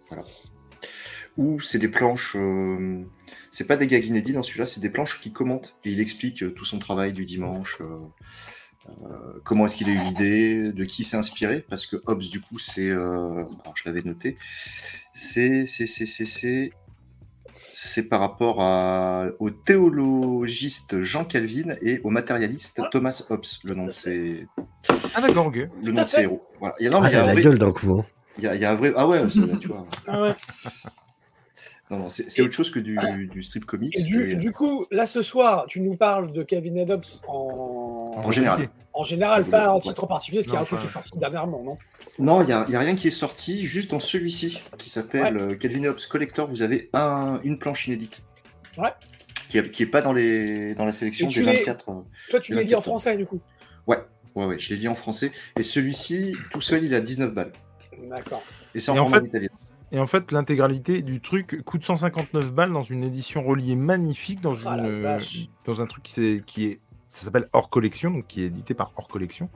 Voilà. 0.10 0.24
Où 1.38 1.60
c'est 1.60 1.80
des 1.80 1.90
planches, 1.90 2.36
euh, 2.36 3.04
c'est 3.52 3.68
pas 3.68 3.75
des 3.75 3.88
gags 3.88 4.06
inédits 4.06 4.34
dans 4.34 4.44
celui-là, 4.44 4.66
c'est 4.66 4.80
des 4.80 4.90
planches 4.90 5.20
qui 5.20 5.34
commentent 5.34 5.75
et 5.84 5.92
il 5.92 6.00
explique 6.00 6.44
euh, 6.44 6.52
tout 6.52 6.64
son 6.64 6.80
travail 6.80 7.12
du 7.12 7.25
dimanche. 7.25 7.82
comment 9.44 9.66
est-ce 9.66 9.78
qu'il 9.78 9.90
a 9.90 9.94
eu 9.94 9.98
l'idée, 9.98 10.72
de 10.72 10.86
qui 10.86 11.04
s'est 11.04 11.18
inspiré, 11.18 11.66
parce 11.68 11.88
que 11.88 11.98
Hobbes, 12.06 12.22
du 12.22 12.40
coup, 12.40 12.60
c'est. 12.60 12.92
alors, 12.92 13.74
je 13.75 13.84
l'avais 13.86 14.04
noté. 14.04 14.38
C'est. 15.14 15.66
C'est. 15.66 15.88
C'est. 15.88 16.06
C'est. 16.06 16.72
C'est. 17.77 18.03
Par 18.03 18.22
rapport 18.22 18.62
à, 18.62 19.27
au 19.39 19.50
théologiste 19.50 21.01
Jean 21.01 21.25
Calvin 21.25 21.75
et 21.82 22.00
au 22.05 22.10
matérialiste 22.10 22.82
Thomas 22.91 23.22
Hobbes, 23.29 23.44
le 23.63 23.75
nom 23.75 23.86
de 23.88 23.91
ses, 23.91 24.48
Ah 25.13 25.20
d'accord, 25.22 25.48
ok. 25.48 25.55
le 25.84 25.91
nom 25.91 26.01
de 26.03 26.08
ses 26.08 26.22
héros. 26.22 26.41
Voilà. 26.60 26.75
Il 26.79 26.86
y 26.86 26.88
a, 26.88 26.91
non, 26.91 27.01
Ah, 27.03 27.10
il 27.10 27.13
y 27.13 27.15
a 27.17 27.25
la 27.25 27.34
vrai- 27.34 27.41
gueule 27.41 27.60
d'un 27.60 27.72
coup. 27.74 28.00
hein. 28.00 28.05
il 28.38 28.44
y 28.46 28.48
a, 28.48 28.55
il 28.55 28.62
y 28.62 28.65
a 28.65 28.72
un 28.72 28.75
vrai. 28.75 28.94
Ah 28.96 29.05
ouais, 29.08 29.20
tu 29.60 29.67
vois. 29.67 29.84
Ah 30.08 30.22
ouais. 30.22 30.32
Non, 31.91 32.00
non, 32.00 32.10
c'est 32.10 32.41
autre 32.41 32.53
chose 32.53 32.72
que 32.72 32.79
du, 32.79 32.98
du 33.32 33.44
strip 33.44 33.65
comics. 33.65 33.96
Et 34.00 34.03
du, 34.03 34.32
et- 34.32 34.36
du 34.36 34.51
coup, 34.51 34.86
là 34.89 35.05
ce 35.05 35.22
soir, 35.22 35.65
tu 35.67 35.82
nous 35.82 35.96
parles 35.96 36.32
de 36.32 36.41
Kevin 36.44 36.79
Adams 36.79 37.01
en, 37.27 38.12
En 38.24 38.32
général. 38.32 38.70
en 38.94 39.03
général, 39.03 39.44
pas 39.46 39.70
en 39.72 39.79
titre 39.79 40.08
particulier, 40.08 40.39
parce 40.39 40.48
qu'il 40.48 40.55
y 40.55 40.58
a 40.58 40.62
un 40.62 40.65
truc 40.65 40.79
qui 40.79 40.86
est 40.86 40.89
sorti 40.89 41.12
dernièrement, 41.20 41.62
non? 41.63 41.77
Non, 42.18 42.42
il 42.42 42.46
n'y 42.48 42.54
a, 42.54 42.66
y 42.70 42.76
a 42.76 42.80
rien 42.80 42.96
qui 42.96 43.08
est 43.10 43.12
sorti, 43.12 43.66
juste 43.66 43.92
dans 43.92 44.00
celui-ci, 44.00 44.62
qui 44.78 44.90
s'appelle 44.90 45.38
euh, 45.38 45.56
Calvin 45.56 45.84
Hobbes 45.86 46.00
Collector, 46.10 46.50
vous 46.50 46.62
avez 46.62 46.90
un, 46.94 47.40
une 47.44 47.60
planche 47.60 47.88
inédite. 47.88 48.22
Ouais. 48.78 48.90
Qui 49.50 49.62
n'est 49.84 49.90
pas 49.90 50.02
dans, 50.02 50.14
les, 50.14 50.76
dans 50.76 50.86
la 50.86 50.92
sélection 50.92 51.28
des 51.28 51.34
tu 51.34 51.44
l'es- 51.46 51.54
24. 51.60 51.90
euh. 51.90 52.02
Toi, 52.30 52.40
tu 52.40 52.54
l'as 52.54 52.64
dit 52.64 52.76
en 52.76 52.82
français, 52.82 53.16
du 53.18 53.26
coup. 53.26 53.40
Ouais, 53.88 53.98
ouais, 54.36 54.58
je 54.60 54.74
l'ai 54.74 54.80
dit 54.80 54.88
en 54.88 54.96
français. 54.96 55.32
Et 55.58 55.64
celui-ci, 55.64 56.36
tout 56.52 56.62
seul, 56.62 56.84
il 56.84 56.94
a 56.96 57.02
19 57.02 57.34
balles. 57.34 57.52
D'accord. 58.10 58.44
Et 58.74 58.80
c'est 58.80 58.92
en 58.92 58.96
Et 58.96 59.00
en 59.00 59.04
format 59.06 59.20
fait- 59.22 59.28
italien. 59.28 59.50
Et 59.92 60.00
en 60.00 60.08
fait, 60.08 60.32
l'intégralité 60.32 61.02
du 61.04 61.22
truc 61.22 61.62
coûte 61.64 61.86
159 61.86 62.52
balles 62.52 62.74
dans 62.74 62.82
une 62.84 63.04
édition 63.04 63.44
reliée 63.44 63.76
magnifique, 63.76 64.42
dans, 64.42 64.56
Ah, 64.66 64.78
une, 64.80 65.18
dans 65.66 65.80
un 65.82 65.86
truc 65.86 66.04
qui 66.04 66.66
est. 66.66 66.80
Ça 67.16 67.24
s'appelle 67.24 67.48
Hors 67.54 67.70
Collection, 67.70 68.12
donc 68.12 68.28
qui 68.28 68.44
est 68.44 68.48
édité 68.48 68.74
par 68.74 68.92
Hors 68.98 69.08
Collection. 69.08 69.50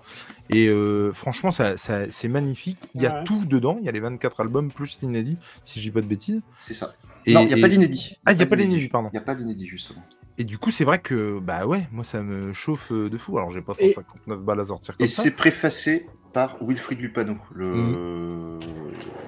Et 0.50 0.68
euh, 0.68 1.12
franchement, 1.12 1.51
ça, 1.51 1.75
ça- 1.75 2.10
c'est 2.10 2.30
magnifique. 2.30 2.78
Il 2.94 3.01
y 3.01 3.06
a 3.06 3.16
Ouais. 3.20 3.24
tout 3.25 3.44
dedans. 3.44 3.78
Il 3.82 3.86
y 3.86 3.89
a 3.89 3.92
les 3.92 4.00
24 4.00 4.39
albums 4.39 4.72
plus 4.72 5.00
l'inédit, 5.01 5.38
si 5.66 5.80
je 5.80 5.86
dis 5.86 5.92
pas 5.92 6.00
de 6.01 6.06
bêtises. 6.08 6.42
C'est 6.58 6.74
ça. 6.74 6.94
Et, 7.25 7.34
non, 7.34 7.42
il 7.42 7.48
n'y 7.48 7.54
a 7.54 7.58
et- 7.58 7.62
pas 7.62 7.68
l'inédit. 7.68 8.18
Ah, 8.25 8.32
il 8.32 8.38
n'y 8.38 8.44
a 8.44 8.46
pas 8.46 8.56
l'inédit, 8.56 8.88
pardon. 8.88 9.10
Il 9.12 9.18
n'y 9.18 9.22
a 9.22 9.25
pas 9.25 9.34
l'inédit, 9.34 9.68
justement. 9.68 10.01
Et 10.38 10.46
du 10.46 10.58
coup, 10.58 10.72
c'est 10.72 10.86
vrai 10.86 11.00
que, 11.00 11.38
bah 11.39 11.66
ouais, 11.68 11.86
moi 11.92 12.06
ça 12.06 12.22
me 12.22 12.54
chauffe 12.54 12.94
euh, 12.94 13.10
de 13.10 13.18
fou. 13.18 13.38
Alors, 13.38 13.51
j'ai 13.51 13.62
pas 13.62 13.74
Et- 13.80 13.89
159 13.89 14.39
balles 14.39 14.62
à 14.62 14.66
sortir 14.66 14.96
comme 14.96 15.04
Et 15.04 15.08
ça. 15.10 15.24
c'est 15.24 15.32
préfacé 15.36 16.08
par 16.32 16.58
Wilfried 16.63 17.01
Lupano, 17.01 17.36
le 17.54 17.66
Mhm. 17.75 18.60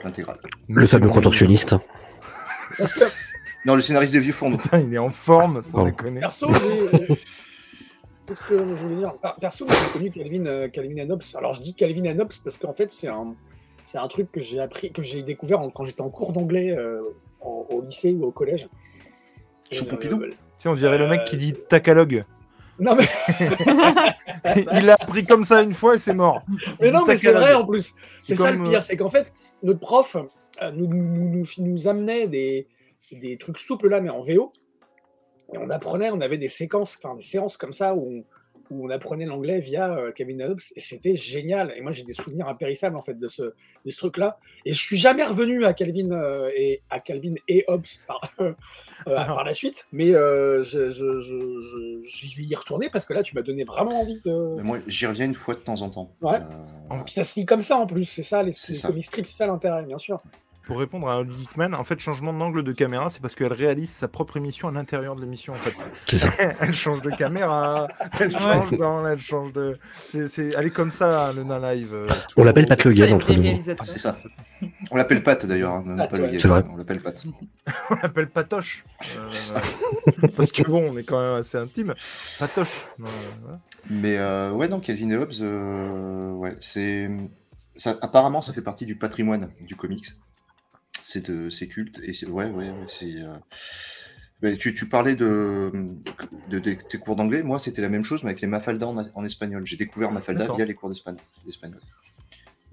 l'intégral. 0.05 0.37
Le 0.69 0.85
fameux 0.85 1.09
contorsionniste. 1.09 1.75
Non, 3.65 3.75
le 3.75 3.81
scénariste 3.81 4.13
des 4.13 4.19
vieux 4.21 4.33
fourneaux. 4.33 4.57
Putain, 4.57 4.79
il 4.79 4.93
est 4.93 4.97
en 4.97 5.09
forme, 5.11 5.61
sans 5.61 5.71
Pardon. 5.73 5.89
déconner. 5.89 6.19
perso, 6.21 6.47
j'ai. 6.53 7.21
Qu'est-ce 8.27 8.41
que 8.41 8.57
je 8.57 8.63
voulais 8.83 8.95
dire 8.95 9.13
Perso, 9.39 9.65
j'ai 9.67 9.91
connu 9.93 10.11
Calvin, 10.11 10.45
euh, 10.45 10.67
Calvin 10.69 11.09
Hobbes. 11.09 11.23
Alors, 11.35 11.53
je 11.53 11.61
dis 11.61 11.73
Calvin 11.73 12.05
and 12.15 12.19
Hobbes 12.19 12.33
parce 12.43 12.57
qu'en 12.57 12.73
fait, 12.73 12.91
c'est 12.91 13.07
un, 13.07 13.35
c'est 13.83 13.97
un 13.97 14.07
truc 14.07 14.31
que 14.31 14.41
j'ai 14.41 14.59
appris, 14.59 14.91
que 14.91 15.01
j'ai 15.01 15.21
découvert 15.23 15.59
en- 15.61 15.69
quand 15.69 15.85
j'étais 15.85 16.01
en 16.01 16.09
cours 16.09 16.31
d'anglais 16.31 16.71
euh, 16.71 17.01
au 17.41 17.81
lycée 17.81 18.13
ou 18.13 18.25
au 18.25 18.31
collège. 18.31 18.69
Sous 19.71 19.85
Pompidou 19.85 20.21
euh, 20.21 20.29
Tu 20.29 20.35
sais, 20.57 20.69
on 20.69 20.75
dirait 20.75 20.97
le 20.97 21.07
mec 21.07 21.23
qui 21.23 21.37
dit 21.37 21.53
tacalogue. 21.53 22.25
Non, 22.79 22.95
mais, 22.95 23.07
il 24.73 24.85
l'a 24.85 24.95
appris 24.99 25.23
comme 25.25 25.43
ça 25.43 25.61
une 25.61 25.73
fois 25.73 25.95
et 25.95 25.99
c'est 25.99 26.13
mort. 26.13 26.41
mais 26.79 26.87
Il 26.87 26.93
non, 26.93 27.05
mais 27.05 27.17
c'est 27.17 27.31
vrai 27.31 27.53
en 27.53 27.65
plus. 27.65 27.93
C'est 28.21 28.35
C'est 28.35 28.41
ça 28.41 28.51
comme, 28.51 28.63
le 28.63 28.69
pire, 28.69 28.83
c'est 28.83 28.97
qu'en 28.97 29.09
fait, 29.09 29.33
notre 29.61 29.79
prof 29.79 30.17
euh, 30.61 30.71
nous, 30.71 30.87
nous, 30.87 31.29
nous, 31.29 31.45
nous 31.59 31.87
amenait 31.87 32.27
des, 32.27 32.67
des 33.11 33.37
trucs 33.37 33.59
souples 33.59 33.87
là, 33.89 34.01
mais 34.01 34.09
en 34.09 34.21
VO. 34.21 34.51
Et 35.53 35.57
on 35.57 35.69
apprenait, 35.69 36.09
on 36.11 36.21
avait 36.21 36.37
des 36.37 36.47
séquences, 36.49 36.97
enfin 37.03 37.15
des 37.15 37.23
séances 37.23 37.57
comme 37.57 37.73
ça 37.73 37.93
où 37.95 38.09
on, 38.09 38.23
où 38.73 38.85
on 38.87 38.89
apprenait 38.89 39.25
l'anglais 39.25 39.59
via 39.59 39.93
euh, 39.97 40.13
Kevin 40.13 40.41
Hobbes 40.43 40.61
et 40.77 40.79
c'était 40.79 41.17
génial. 41.17 41.73
Et 41.75 41.81
moi 41.81 41.91
j'ai 41.91 42.03
des 42.03 42.13
souvenirs 42.13 42.47
impérissables 42.47 42.95
en 42.95 43.01
fait 43.01 43.15
de 43.15 43.27
ce, 43.27 43.41
de 43.43 43.91
ce 43.91 43.97
truc-là. 43.97 44.39
Et 44.63 44.71
je 44.71 44.81
suis 44.81 44.95
jamais 44.95 45.25
revenu 45.25 45.65
à 45.65 45.73
Calvin 45.73 46.11
euh, 46.11 46.49
et 46.55 46.81
à 46.89 47.01
Calvin 47.01 47.33
et 47.49 47.65
Hobbes 47.67 47.83
par, 48.07 48.21
euh, 48.39 48.53
par 49.05 49.43
la 49.43 49.53
suite, 49.53 49.87
mais 49.91 50.15
euh, 50.15 50.63
je, 50.63 50.89
je, 50.89 51.19
je, 51.19 51.37
je- 51.59 51.99
j'y 52.07 52.33
vais 52.35 52.43
y 52.47 52.55
retourner 52.55 52.89
parce 52.89 53.05
que 53.05 53.13
là 53.13 53.23
tu 53.23 53.35
m'as 53.35 53.41
donné 53.41 53.65
vraiment 53.65 53.99
envie 53.99 54.21
de. 54.23 54.55
Mais 54.55 54.63
Moi, 54.63 54.79
j'y 54.87 55.05
reviens 55.05 55.25
une 55.25 55.35
fois 55.35 55.55
de 55.55 55.59
temps 55.59 55.81
en 55.81 55.89
temps. 55.89 56.13
Ouais. 56.21 56.35
Euh, 56.39 56.95
Puis 57.03 57.13
ça 57.13 57.25
se 57.25 57.37
lit 57.37 57.45
comme 57.45 57.61
ça 57.61 57.75
en 57.75 57.87
plus, 57.87 58.05
c'est 58.05 58.23
ça 58.23 58.41
les, 58.41 58.51
les 58.51 58.75
ça. 58.75 58.87
comic 58.87 59.05
strips, 59.05 59.25
c'est 59.25 59.33
ça 59.35 59.47
l'intérêt, 59.47 59.83
bien 59.83 59.97
sûr. 59.97 60.21
Pour 60.63 60.77
répondre 60.79 61.09
à 61.09 61.17
Holly 61.19 61.33
Dickman, 61.33 61.73
en 61.73 61.83
fait, 61.83 61.99
changement 61.99 62.33
d'angle 62.33 62.63
de 62.63 62.71
caméra, 62.71 63.09
c'est 63.09 63.21
parce 63.21 63.33
qu'elle 63.35 63.51
réalise 63.53 63.89
sa 63.89 64.07
propre 64.07 64.37
émission 64.37 64.67
à 64.67 64.71
l'intérieur 64.71 65.15
de 65.15 65.21
l'émission. 65.21 65.53
En 65.53 65.57
fait, 65.57 65.73
elle 66.61 66.73
change 66.73 67.01
de 67.01 67.09
caméra, 67.09 67.87
elle 68.19 68.31
change 68.31 68.71
d'angle, 68.71 69.09
elle 69.09 69.19
change 69.19 69.53
de. 69.53 69.77
C'est, 70.05 70.27
c'est... 70.27 70.49
Elle 70.57 70.67
est 70.67 70.71
comme 70.71 70.91
ça, 70.91 71.33
le 71.33 71.43
Nain 71.43 71.59
Live. 71.59 71.93
euh, 71.93 72.07
On 72.37 72.43
l'appelle 72.43 72.65
Pat 72.67 72.83
Le 72.83 73.13
entre 73.13 73.33
nous. 73.33 73.59
Ah, 73.79 73.83
c'est 73.83 73.99
ça. 73.99 74.17
On 74.91 74.97
l'appelle 74.97 75.23
Pat 75.23 75.43
d'ailleurs, 75.45 75.73
hein. 75.73 76.07
C'est 76.11 76.45
vrai. 76.47 76.63
On 76.71 76.77
l'appelle 76.77 77.01
Pat. 77.01 77.23
On 77.89 77.95
l'appelle 77.95 78.29
Patoche. 78.29 78.85
Euh, 79.17 80.27
parce 80.35 80.51
que 80.51 80.63
bon, 80.63 80.91
on 80.91 80.97
est 80.97 81.03
quand 81.03 81.19
même 81.19 81.35
assez 81.39 81.57
intime. 81.57 81.93
Patoche. 82.39 82.85
Euh, 82.99 83.05
voilà. 83.41 83.59
Mais 83.89 84.17
euh, 84.17 84.51
ouais, 84.51 84.67
non, 84.67 84.79
Calvin 84.79 85.09
et 85.09 85.17
Hobbes, 85.17 85.31
euh, 85.41 86.31
ouais, 86.33 86.55
c'est. 86.59 87.09
Ça, 87.75 87.97
apparemment, 88.01 88.41
ça 88.41 88.53
fait 88.53 88.61
partie 88.61 88.85
du 88.85 88.95
patrimoine 88.95 89.49
du 89.61 89.75
comics. 89.75 90.05
C'est 91.03 91.29
de- 91.29 91.49
c'est 91.49 91.67
culte. 91.67 91.99
Et 92.03 92.13
c'est. 92.13 92.27
Ouais, 92.27 92.45
ouais, 92.49 92.71
c'est. 92.87 93.15
euh, 93.21 93.33
mais 94.41 94.55
tu, 94.57 94.73
tu 94.73 94.87
parlais 94.87 95.15
de, 95.15 95.71
de, 96.49 96.59
de- 96.59 96.73
tes 96.73 96.97
cours 96.97 97.15
d'anglais. 97.15 97.43
Moi, 97.43 97.59
c'était 97.59 97.81
la 97.81 97.89
même 97.89 98.03
chose, 98.03 98.23
mais 98.23 98.29
avec 98.31 98.41
les 98.41 98.47
Mafalda 98.47 98.87
en, 98.87 98.97
en 98.97 99.25
espagnol. 99.25 99.65
J'ai 99.65 99.77
découvert 99.77 100.11
Mafalda 100.11 100.41
D'accord. 100.41 100.55
via 100.55 100.65
les 100.65 100.73
cours 100.73 100.89
d'espagnol. 100.89 101.21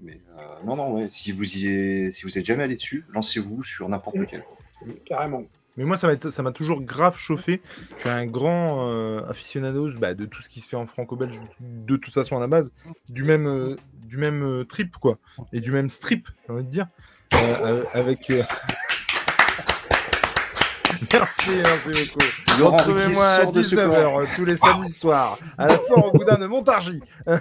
Mais 0.01 0.21
euh, 0.37 0.41
non, 0.65 0.75
non, 0.75 0.93
ouais, 0.95 1.07
si 1.09 1.31
vous 1.31 1.57
y 1.57 1.67
êtes, 1.67 2.13
si 2.13 2.23
vous 2.23 2.37
êtes 2.37 2.45
jamais 2.45 2.63
allé 2.63 2.75
dessus, 2.77 3.05
lancez-vous 3.13 3.63
sur 3.63 3.87
n'importe 3.89 4.15
Mm. 4.15 4.21
lequel. 4.21 4.43
Carrément. 5.05 5.43
Mais 5.77 5.83
moi, 5.85 5.97
ça 5.97 6.07
m'a, 6.07 6.13
été- 6.13 6.31
ça 6.31 6.41
m'a 6.41 6.51
toujours 6.51 6.81
grave 6.81 7.17
chauffé. 7.17 7.61
Je 7.95 7.99
suis 8.01 8.09
un 8.09 8.25
grand 8.25 8.89
euh, 8.89 9.21
aficionados 9.29 9.91
bah, 9.97 10.13
de 10.13 10.25
tout 10.25 10.41
ce 10.41 10.49
qui 10.49 10.61
se 10.61 10.67
fait 10.67 10.75
en 10.77 10.87
franco-belge, 10.87 11.39
de 11.59 11.97
toute 11.97 12.13
façon 12.13 12.37
à 12.37 12.39
la 12.39 12.47
base, 12.47 12.71
du 13.09 13.23
même, 13.23 13.45
euh, 13.47 13.75
du 14.05 14.17
même 14.17 14.41
euh, 14.43 14.63
trip, 14.65 14.95
quoi. 14.97 15.19
Et 15.53 15.59
du 15.61 15.71
même 15.71 15.89
strip, 15.89 16.27
j'ai 16.47 16.53
envie 16.53 16.63
de 16.63 16.69
dire. 16.69 16.87
Euh, 17.33 17.37
euh, 17.37 17.83
avec. 17.93 18.29
euh, 18.31 18.43
merci, 21.13 21.51
merci 21.63 22.13
beaucoup. 22.13 22.25
Retrouvez-moi 22.75 23.25
à 23.25 23.37
Ruquier 23.39 23.43
sort 23.43 23.51
de 23.53 23.61
ce 23.61 23.75
corps. 23.75 24.21
19h 24.23 24.35
tous 24.35 24.45
les 24.45 24.57
samedis 24.57 24.91
soirs 24.91 25.37
à 25.57 25.67
la 25.67 25.77
foire 25.77 26.05
au 26.07 26.11
boudin 26.11 26.37
de 26.37 26.45
Montargis. 26.47 27.01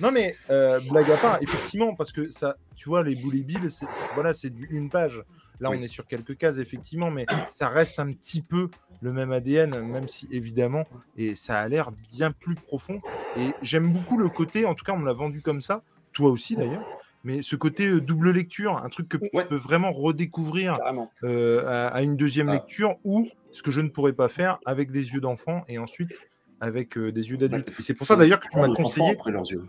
Non 0.00 0.10
mais 0.12 0.36
euh, 0.50 0.78
blague 0.90 1.10
à 1.10 1.16
part, 1.16 1.38
effectivement, 1.42 1.94
parce 1.94 2.12
que 2.12 2.30
ça, 2.30 2.56
tu 2.76 2.88
vois, 2.88 3.02
les 3.02 3.14
Bully 3.16 3.42
Bill, 3.44 3.70
c'est, 3.70 3.86
voilà, 4.14 4.32
c'est 4.34 4.52
une 4.70 4.88
page. 4.90 5.22
Là, 5.58 5.70
Oui. 5.70 5.78
on 5.80 5.82
est 5.82 5.88
sur 5.88 6.06
quelques 6.06 6.36
cases, 6.36 6.58
effectivement, 6.58 7.10
mais 7.10 7.24
ça 7.48 7.70
reste 7.70 7.98
un 7.98 8.12
petit 8.12 8.42
peu 8.42 8.68
le 9.00 9.10
même 9.12 9.32
ADN, 9.32 9.80
même 9.80 10.06
si 10.06 10.28
évidemment, 10.30 10.84
et 11.16 11.34
ça 11.34 11.60
a 11.60 11.68
l'air 11.68 11.92
bien 12.12 12.30
plus 12.30 12.54
profond. 12.56 13.00
Et 13.38 13.54
j'aime 13.62 13.90
beaucoup 13.90 14.18
le 14.18 14.28
côté, 14.28 14.66
en 14.66 14.74
tout 14.74 14.84
cas, 14.84 14.92
on 14.92 14.98
me 14.98 15.06
l'a 15.06 15.14
vendu 15.14 15.40
comme 15.40 15.62
ça, 15.62 15.80
toi 16.12 16.28
aussi 16.30 16.56
d'ailleurs. 16.56 16.84
Mais 17.26 17.42
ce 17.42 17.56
côté 17.56 17.88
euh, 17.88 18.00
double 18.00 18.30
lecture, 18.30 18.76
un 18.76 18.88
truc 18.88 19.08
que 19.08 19.16
Ouais. 19.16 19.42
tu 19.42 19.48
peux 19.48 19.56
vraiment 19.56 19.90
redécouvrir 19.90 20.78
euh, 21.24 21.66
à, 21.66 21.88
à 21.88 22.02
une 22.02 22.16
deuxième 22.16 22.48
Ah. 22.48 22.52
lecture 22.54 22.94
ou 23.04 23.26
ce 23.50 23.62
que 23.64 23.72
je 23.72 23.80
ne 23.80 23.88
pourrais 23.88 24.12
pas 24.12 24.28
faire 24.28 24.60
avec 24.64 24.92
des 24.92 25.12
yeux 25.12 25.20
d'enfant 25.20 25.64
et 25.66 25.78
ensuite 25.78 26.12
avec 26.60 26.96
euh, 26.96 27.10
des 27.10 27.28
yeux 27.30 27.36
d'adulte. 27.36 27.72
Et 27.78 27.82
c'est 27.82 27.94
pour 27.94 28.06
ça 28.06 28.14
d'ailleurs 28.14 28.38
que 28.38 28.46
tu 28.48 28.58
m'as 28.60 28.72
conseillé. 28.72 29.10
après 29.10 29.32
leurs 29.32 29.50
yeux. 29.50 29.64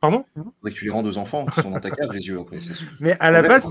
Pardon? 0.00 0.24
Que 0.62 0.68
tu 0.70 0.84
les 0.84 0.90
rendes 0.92 1.08
aux 1.08 1.18
enfants 1.18 1.46
qui 1.46 1.60
sont 1.62 1.70
dans 1.70 1.80
ta 1.80 1.90
cave 1.90 2.12
les 2.12 2.28
yeux 2.28 2.38
après. 2.38 2.60
Mais 3.00 3.16
à 3.18 3.32
la 3.32 3.42
base, 3.42 3.66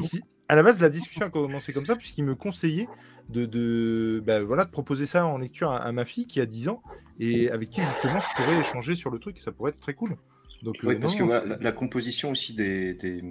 à 0.49 0.55
la 0.55 0.63
base, 0.63 0.81
la 0.81 0.89
discussion 0.89 1.25
a 1.27 1.29
commencé 1.29 1.71
comme 1.71 1.85
ça 1.85 1.95
puisqu'il 1.95 2.25
me 2.25 2.35
conseillait 2.35 2.89
de, 3.29 3.45
de, 3.45 4.21
bah, 4.25 4.41
voilà, 4.43 4.65
de 4.65 4.71
proposer 4.71 5.05
ça 5.05 5.25
en 5.25 5.37
lecture 5.37 5.71
à, 5.71 5.77
à 5.77 5.91
ma 5.93 6.03
fille 6.03 6.27
qui 6.27 6.41
a 6.41 6.45
10 6.45 6.67
ans 6.67 6.81
et 7.19 7.49
avec 7.51 7.69
qui 7.69 7.81
justement 7.81 8.19
je 8.19 8.35
pourrais 8.43 8.59
échanger 8.59 8.95
sur 8.95 9.09
le 9.11 9.19
truc 9.19 9.37
et 9.37 9.39
ça 9.39 9.53
pourrait 9.53 9.69
être 9.71 9.79
très 9.79 9.93
cool. 9.93 10.17
Donc, 10.63 10.77
euh, 10.83 10.87
Oui, 10.87 10.95
parce 10.95 11.17
non, 11.19 11.27
que 11.27 11.47
la, 11.47 11.57
la 11.59 11.71
composition 11.73 12.31
aussi 12.31 12.53
des, 12.53 12.93
des, 12.93 13.21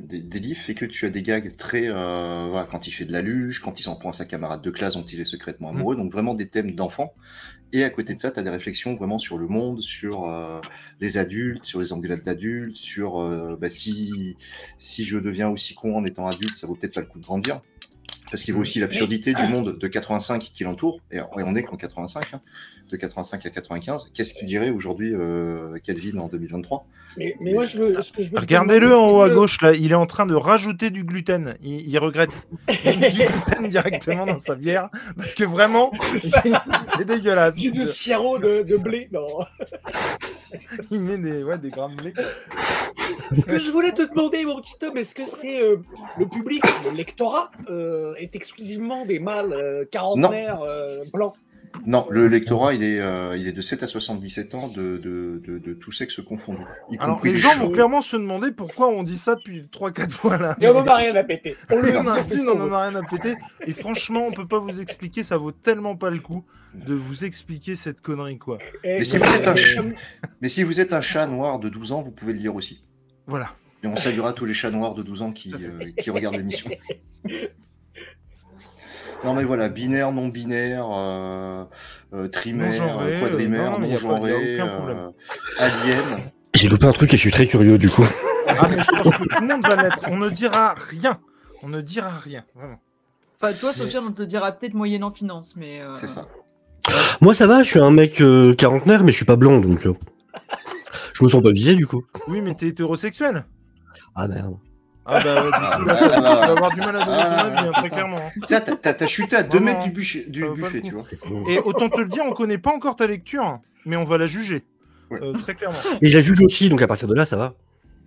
des, 0.00 0.20
des 0.20 0.40
livres 0.40 0.60
fait 0.60 0.74
que 0.74 0.84
tu 0.84 1.06
as 1.06 1.10
des 1.10 1.22
gags 1.22 1.56
très. 1.56 1.88
euh, 1.88 2.48
voilà, 2.50 2.66
quand 2.70 2.86
il 2.86 2.90
fait 2.90 3.04
de 3.04 3.12
la 3.12 3.22
luge, 3.22 3.60
quand 3.60 3.78
il 3.78 3.82
s'en 3.82 3.94
prend 3.96 4.10
à 4.10 4.12
sa 4.12 4.24
camarade 4.24 4.62
de 4.62 4.70
classe 4.70 4.94
dont 4.94 5.04
il 5.04 5.20
est 5.20 5.24
secrètement 5.24 5.72
Mm. 5.72 5.76
amoureux, 5.76 5.96
donc 5.96 6.10
vraiment 6.12 6.34
des 6.34 6.48
thèmes 6.48 6.72
d'enfants. 6.72 7.14
Et 7.72 7.84
à 7.84 7.90
côté 7.90 8.12
de 8.14 8.18
ça, 8.18 8.30
tu 8.30 8.38
as 8.38 8.42
des 8.42 8.50
réflexions 8.50 8.96
vraiment 8.96 9.18
sur 9.18 9.38
le 9.38 9.46
monde, 9.46 9.80
sur 9.80 10.28
euh, 10.28 10.60
les 11.00 11.16
adultes, 11.16 11.64
sur 11.64 11.80
les 11.80 11.92
engueulades 11.92 12.22
d'adultes, 12.22 12.76
sur 12.76 13.18
euh, 13.20 13.56
bah, 13.58 13.70
si, 13.70 14.36
si 14.78 15.04
je 15.04 15.18
deviens 15.18 15.48
aussi 15.48 15.74
con 15.74 15.96
en 15.96 16.04
étant 16.04 16.26
adulte, 16.26 16.54
ça 16.54 16.66
vaut 16.66 16.74
peut-être 16.74 16.94
pas 16.94 17.00
le 17.00 17.06
coup 17.06 17.18
de 17.20 17.24
grandir. 17.24 17.60
Parce 18.30 18.44
qu'il 18.44 18.54
y 18.54 18.56
a 18.56 18.60
aussi 18.60 18.78
l'absurdité 18.80 19.34
du 19.34 19.42
monde 19.46 19.78
de 19.78 19.88
85 19.88 20.38
qui 20.40 20.64
l'entoure, 20.64 21.00
et 21.10 21.18
on 21.36 21.54
est 21.54 21.62
qu'en 21.64 21.76
85, 21.76 22.32
hein, 22.32 22.40
de 22.92 22.96
85 22.96 23.46
à 23.46 23.50
95. 23.50 24.10
Qu'est-ce 24.14 24.34
qu'il 24.34 24.46
dirait 24.46 24.70
aujourd'hui 24.70 25.12
euh, 25.14 25.78
Calvin 25.82 26.18
en 26.18 26.28
2023 26.28 26.86
Mais, 27.16 27.34
mais 27.40 27.54
moi, 27.54 27.64
je 27.64 27.78
veux, 27.78 28.02
ce 28.02 28.12
que 28.12 28.22
je 28.22 28.28
veux 28.28 28.36
te 28.36 28.40
Regardez-le 28.40 28.94
en 28.94 29.10
haut 29.10 29.22
à 29.22 29.30
gauche 29.30 29.60
là, 29.62 29.72
il 29.72 29.90
est 29.90 29.96
en 29.96 30.06
train 30.06 30.26
de 30.26 30.34
rajouter 30.34 30.90
du 30.90 31.04
gluten. 31.04 31.56
Il, 31.62 31.88
il 31.88 31.98
regrette. 31.98 32.30
Il 32.84 33.00
met 33.00 33.10
du 33.10 33.24
gluten 33.24 33.68
directement 33.68 34.26
dans 34.26 34.38
sa 34.38 34.54
bière 34.54 34.88
parce 35.16 35.34
que 35.34 35.44
vraiment, 35.44 35.90
C'est 36.82 37.04
dégueulasse. 37.04 37.58
J'ai 37.58 37.70
du 37.70 37.84
sirop 37.84 38.38
de, 38.38 38.62
de 38.62 38.76
blé 38.76 39.08
dans. 39.10 39.26
Il 40.90 41.00
met 41.00 41.18
des, 41.18 41.42
ouais, 41.42 41.58
des 41.58 41.70
grammes 41.70 41.96
de 41.96 42.02
blé. 42.02 42.14
Ce 43.32 43.46
que 43.46 43.58
je 43.58 43.70
voulais 43.70 43.92
te 43.92 44.02
demander, 44.02 44.44
mon 44.44 44.60
petit 44.60 44.74
homme, 44.84 44.96
est-ce 44.98 45.14
que 45.14 45.24
c'est 45.24 45.62
euh, 45.62 45.76
le 46.18 46.26
public, 46.26 46.62
le 46.84 46.96
lectorat, 46.96 47.50
euh, 47.70 48.14
est 48.16 48.36
exclusivement 48.36 49.06
des 49.06 49.18
mâles 49.18 49.52
euh, 49.52 49.84
quarantenaires 49.90 50.60
euh, 50.62 51.02
blancs? 51.12 51.34
Non, 51.84 52.06
le 52.10 52.28
lectorat, 52.28 52.74
il 52.74 52.82
est, 52.84 53.00
euh, 53.00 53.36
il 53.36 53.48
est 53.48 53.52
de 53.52 53.60
7 53.60 53.82
à 53.82 53.86
77 53.86 54.54
ans, 54.54 54.68
de, 54.68 54.98
de, 54.98 55.42
de, 55.46 55.58
de 55.58 55.72
tous 55.74 55.90
sexes 55.90 56.20
confondus. 56.22 56.62
Y 56.90 56.98
Alors 56.98 57.20
les 57.24 57.32
les 57.32 57.38
gens 57.38 57.56
vont 57.58 57.70
clairement 57.70 58.00
se 58.00 58.16
demander 58.16 58.52
pourquoi 58.52 58.88
on 58.88 59.02
dit 59.02 59.16
ça 59.18 59.34
depuis 59.34 59.68
3-4 59.72 60.10
fois 60.12 60.38
là. 60.38 60.56
Et 60.60 60.68
on 60.68 60.76
en 60.76 60.86
a 60.86 60.94
rien 60.94 61.14
à 61.16 61.24
péter. 61.24 61.56
On 61.70 61.80
le 61.80 61.90
dit, 61.90 61.96
on 61.96 62.00
en 62.02 62.12
a 62.12 62.20
une, 62.34 62.48
on 62.48 62.60
en 62.60 62.72
a 62.72 62.88
rien 62.88 62.94
à 62.94 63.02
péter. 63.02 63.34
Et 63.66 63.72
franchement, 63.72 64.26
on 64.28 64.32
peut 64.32 64.46
pas 64.46 64.58
vous 64.60 64.80
expliquer, 64.80 65.22
ça 65.24 65.36
vaut 65.38 65.50
tellement 65.52 65.96
pas 65.96 66.10
le 66.10 66.20
coup 66.20 66.44
de 66.74 66.94
vous 66.94 67.24
expliquer 67.24 67.74
cette 67.76 68.00
connerie 68.00 68.38
quoi. 68.38 68.58
Et 68.84 68.98
Mais 69.00 69.04
si 69.04 69.18
comme- 69.18 69.26
vous 69.28 69.34
êtes 69.34 69.48
un 69.48 69.56
ch- 69.56 69.76
comme- 69.76 69.92
Mais 70.40 70.48
si 70.48 70.62
vous 70.62 70.80
êtes 70.80 70.92
un 70.92 71.00
chat 71.00 71.26
noir 71.26 71.58
de 71.58 71.68
12 71.68 71.92
ans, 71.92 72.00
vous 72.02 72.12
pouvez 72.12 72.32
le 72.32 72.38
lire 72.38 72.54
aussi. 72.54 72.82
Voilà. 73.26 73.50
Et 73.82 73.88
on 73.88 73.96
saluera 73.96 74.32
tous 74.32 74.44
les 74.44 74.54
chats 74.54 74.70
noirs 74.70 74.94
de 74.94 75.02
12 75.02 75.22
ans 75.22 75.32
qui, 75.32 75.52
euh, 75.54 75.90
qui 75.98 76.10
regardent 76.10 76.36
l'émission. 76.36 76.70
Non 79.24 79.34
mais 79.34 79.44
voilà, 79.44 79.68
binaire, 79.68 80.10
non 80.12 80.28
binaire, 80.28 80.86
euh, 80.92 81.64
euh, 82.12 82.28
euh, 82.28 82.28
euh, 82.34 82.50
non, 82.52 83.80
y 83.86 83.94
a 83.94 84.00
non-genré, 84.00 84.54
aucun 84.54 84.66
problème. 84.76 84.98
euh, 84.98 85.10
alien, 85.58 86.04
J'ai 86.54 86.68
loupé 86.68 86.86
un 86.86 86.92
truc 86.92 87.14
et 87.14 87.16
je 87.16 87.22
suis 87.22 87.30
très 87.30 87.46
curieux 87.46 87.78
du 87.78 87.88
coup. 87.88 88.04
Ah, 88.48 88.68
mais 88.68 88.82
je 88.82 88.90
pense 88.90 89.16
que 89.16 89.22
tout 89.34 89.40
le 89.40 89.46
monde 89.46 89.62
va 89.66 89.76
naître. 89.76 90.00
On 90.08 90.16
ne 90.16 90.28
dira 90.28 90.74
rien. 90.76 91.20
On 91.62 91.68
ne 91.68 91.80
dira 91.80 92.10
rien, 92.18 92.44
vraiment. 92.56 92.80
Enfin, 93.40 93.52
toi, 93.54 93.72
Sofiane, 93.72 94.04
on 94.08 94.12
te 94.12 94.22
dira 94.22 94.50
peut-être 94.52 94.74
moyennant 94.74 95.12
finance, 95.12 95.54
mais. 95.56 95.80
euh, 95.80 95.92
C'est 95.92 96.08
ça. 96.08 96.26
Moi 97.20 97.32
ça 97.32 97.46
va, 97.46 97.62
je 97.62 97.68
suis 97.68 97.78
un 97.78 97.92
mec 97.92 98.20
euh, 98.20 98.54
quarantenaire, 98.56 99.04
mais 99.04 99.12
je 99.12 99.16
suis 99.16 99.24
pas 99.24 99.36
blanc 99.36 99.60
donc. 99.60 99.86
euh, 99.86 99.94
Je 101.14 101.22
me 101.22 101.28
sens 101.28 101.40
pas 101.40 101.50
visé 101.50 101.76
du 101.76 101.86
coup. 101.86 102.02
Oui, 102.26 102.40
mais 102.40 102.54
t'es 102.56 102.66
hétérosexuel. 102.68 103.44
Ah 104.16 104.26
merde. 104.26 104.56
Ah 105.04 105.20
bah, 105.22 105.34
ouais, 105.42 105.50
du 105.50 105.54
Ah, 105.54 105.76
coup, 105.78 105.84
bah, 105.84 105.92
là, 105.94 105.98
tu 105.98 106.08
bah, 106.08 106.20
vas 106.20 106.20
bah. 106.46 106.52
avoir 106.52 106.72
du 106.72 106.80
mal 106.80 106.96
à 106.96 107.04
donner 107.04 107.06
ton 107.06 107.12
Ah, 107.12 107.40
avis, 107.40 107.58
hein, 107.58 107.64
bah, 107.74 107.78
très 107.80 107.88
clairement. 107.88 108.16
hein. 108.18 108.40
Tiens, 108.46 108.60
t'as- 108.60 108.76
t'as 108.76 108.94
t'as 108.94 109.06
chuté 109.06 109.36
à 109.36 109.42
2 109.42 109.58
Vraiment, 109.58 109.66
mètres 109.80 109.82
du, 109.82 109.90
du 109.90 110.40
ça 110.40 110.46
vaut 110.46 110.54
pas 110.54 110.60
buffet, 110.68 110.80
tu 110.82 110.92
vois. 110.94 111.04
Et 111.48 111.58
autant 111.58 111.88
te 111.88 111.98
le 111.98 112.06
dire, 112.06 112.22
on 112.26 112.32
connaît 112.32 112.58
pas 112.58 112.72
encore 112.72 112.94
ta 112.96 113.06
lecture, 113.06 113.58
mais 113.84 113.96
on 113.96 114.04
va 114.04 114.18
la 114.18 114.26
juger. 114.28 114.64
Ouais. 115.10 115.18
Euh, 115.22 115.32
très 115.32 115.54
clairement. 115.54 115.76
Et 116.00 116.08
je 116.08 116.16
la 116.16 116.22
juge 116.24 116.40
aussi, 116.42 116.68
donc 116.68 116.80
à 116.82 116.86
partir 116.86 117.08
de 117.08 117.14
là 117.14 117.26
ça 117.26 117.36
va. 117.36 117.54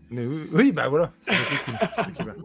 Mais 0.09 0.25
oui, 0.25 0.47
oui, 0.53 0.71
bah 0.71 0.87
voilà. 0.87 1.11
c'est 1.21 1.33
ça 1.33 1.41
qui 1.43 1.53
est 1.53 1.65
cool, 1.65 1.73
c'est 1.95 2.01
ça 2.01 2.11
qui 2.11 2.21
est 2.21 2.25
bien. 2.25 2.35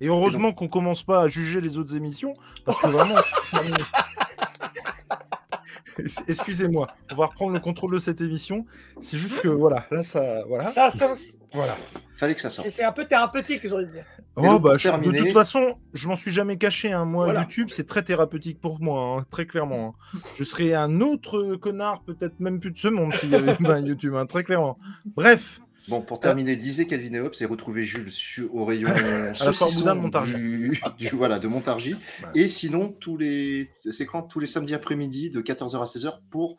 Et 0.00 0.06
heureusement 0.08 0.52
qu'on 0.52 0.68
commence 0.68 1.02
pas 1.02 1.22
à 1.22 1.28
juger 1.28 1.60
les 1.60 1.76
autres 1.76 1.94
émissions, 1.96 2.34
parce 2.64 2.80
que 2.80 2.86
vraiment. 2.88 3.16
Excusez-moi, 6.28 6.88
on 7.12 7.16
va 7.16 7.26
reprendre 7.26 7.52
le 7.52 7.60
contrôle 7.60 7.92
de 7.94 7.98
cette 7.98 8.20
émission. 8.20 8.64
C'est 9.00 9.18
juste 9.18 9.40
que 9.40 9.48
voilà, 9.48 9.86
là 9.90 10.02
ça, 10.02 10.44
voilà, 10.46 10.64
Ça, 10.64 10.90
ça, 10.90 11.14
voilà. 11.52 11.76
Fallait 12.16 12.34
que 12.34 12.40
ça 12.40 12.50
sorte. 12.50 12.66
c'est 12.68 12.72
c'est 12.78 12.84
un 12.84 12.92
peu 12.92 13.04
thérapeutique, 13.04 13.60
j'ai 13.62 13.72
envie 13.72 13.86
de 13.86 13.92
dire. 13.92 14.04
Oh, 14.36 14.42
donc, 14.42 14.62
bah, 14.62 14.76
je- 14.78 14.88
de 14.88 15.18
toute 15.18 15.32
façon, 15.32 15.76
je 15.94 16.08
m'en 16.08 16.16
suis 16.16 16.30
jamais 16.30 16.56
caché. 16.58 16.92
Hein. 16.92 17.04
Moi, 17.04 17.24
Voilà. 17.26 17.42
YouTube, 17.42 17.68
c'est 17.72 17.86
très 17.86 18.02
thérapeutique 18.02 18.60
pour 18.60 18.80
moi, 18.80 19.18
hein, 19.20 19.26
très 19.30 19.46
clairement. 19.46 19.94
hein. 20.14 20.18
Je 20.38 20.44
serais 20.44 20.74
un 20.74 21.00
autre 21.00 21.56
connard, 21.56 22.02
peut-être 22.02 22.38
même 22.40 22.60
plus 22.60 22.70
de 22.70 22.78
ce 22.78 22.88
monde 22.88 23.12
s'il 23.12 23.30
y 23.30 23.34
avait 23.34 23.54
pas 23.72 23.74
un 23.76 23.84
YouTube, 23.84 24.14
hein, 24.16 24.26
très 24.26 24.44
clairement. 24.44 24.78
Bref, 25.16 25.60
Bon, 25.88 26.00
pour 26.02 26.20
terminer, 26.20 26.54
lisez 26.56 26.86
Calvin 26.86 27.12
et 27.14 27.20
Hobbes 27.20 27.34
et 27.40 27.44
retrouvez 27.46 27.84
Jules 27.84 28.10
sur, 28.12 28.54
au 28.54 28.64
rayon 28.64 28.88
Montargis. 29.94 30.34
du, 30.34 30.80
du- 30.98 31.08
voilà, 31.14 31.38
de 31.38 31.48
Montargis. 31.48 31.96
Et 32.34 32.46
sinon, 32.48 32.88
tous 32.90 33.16
les, 33.16 33.70
c'est 33.90 34.06
quand 34.06 34.22
tous 34.22 34.38
les 34.40 34.46
samedis 34.46 34.74
après-midi 34.74 35.30
de 35.30 35.40
14h 35.40 35.80
à 35.80 35.84
16h 35.86 36.18
pour 36.30 36.56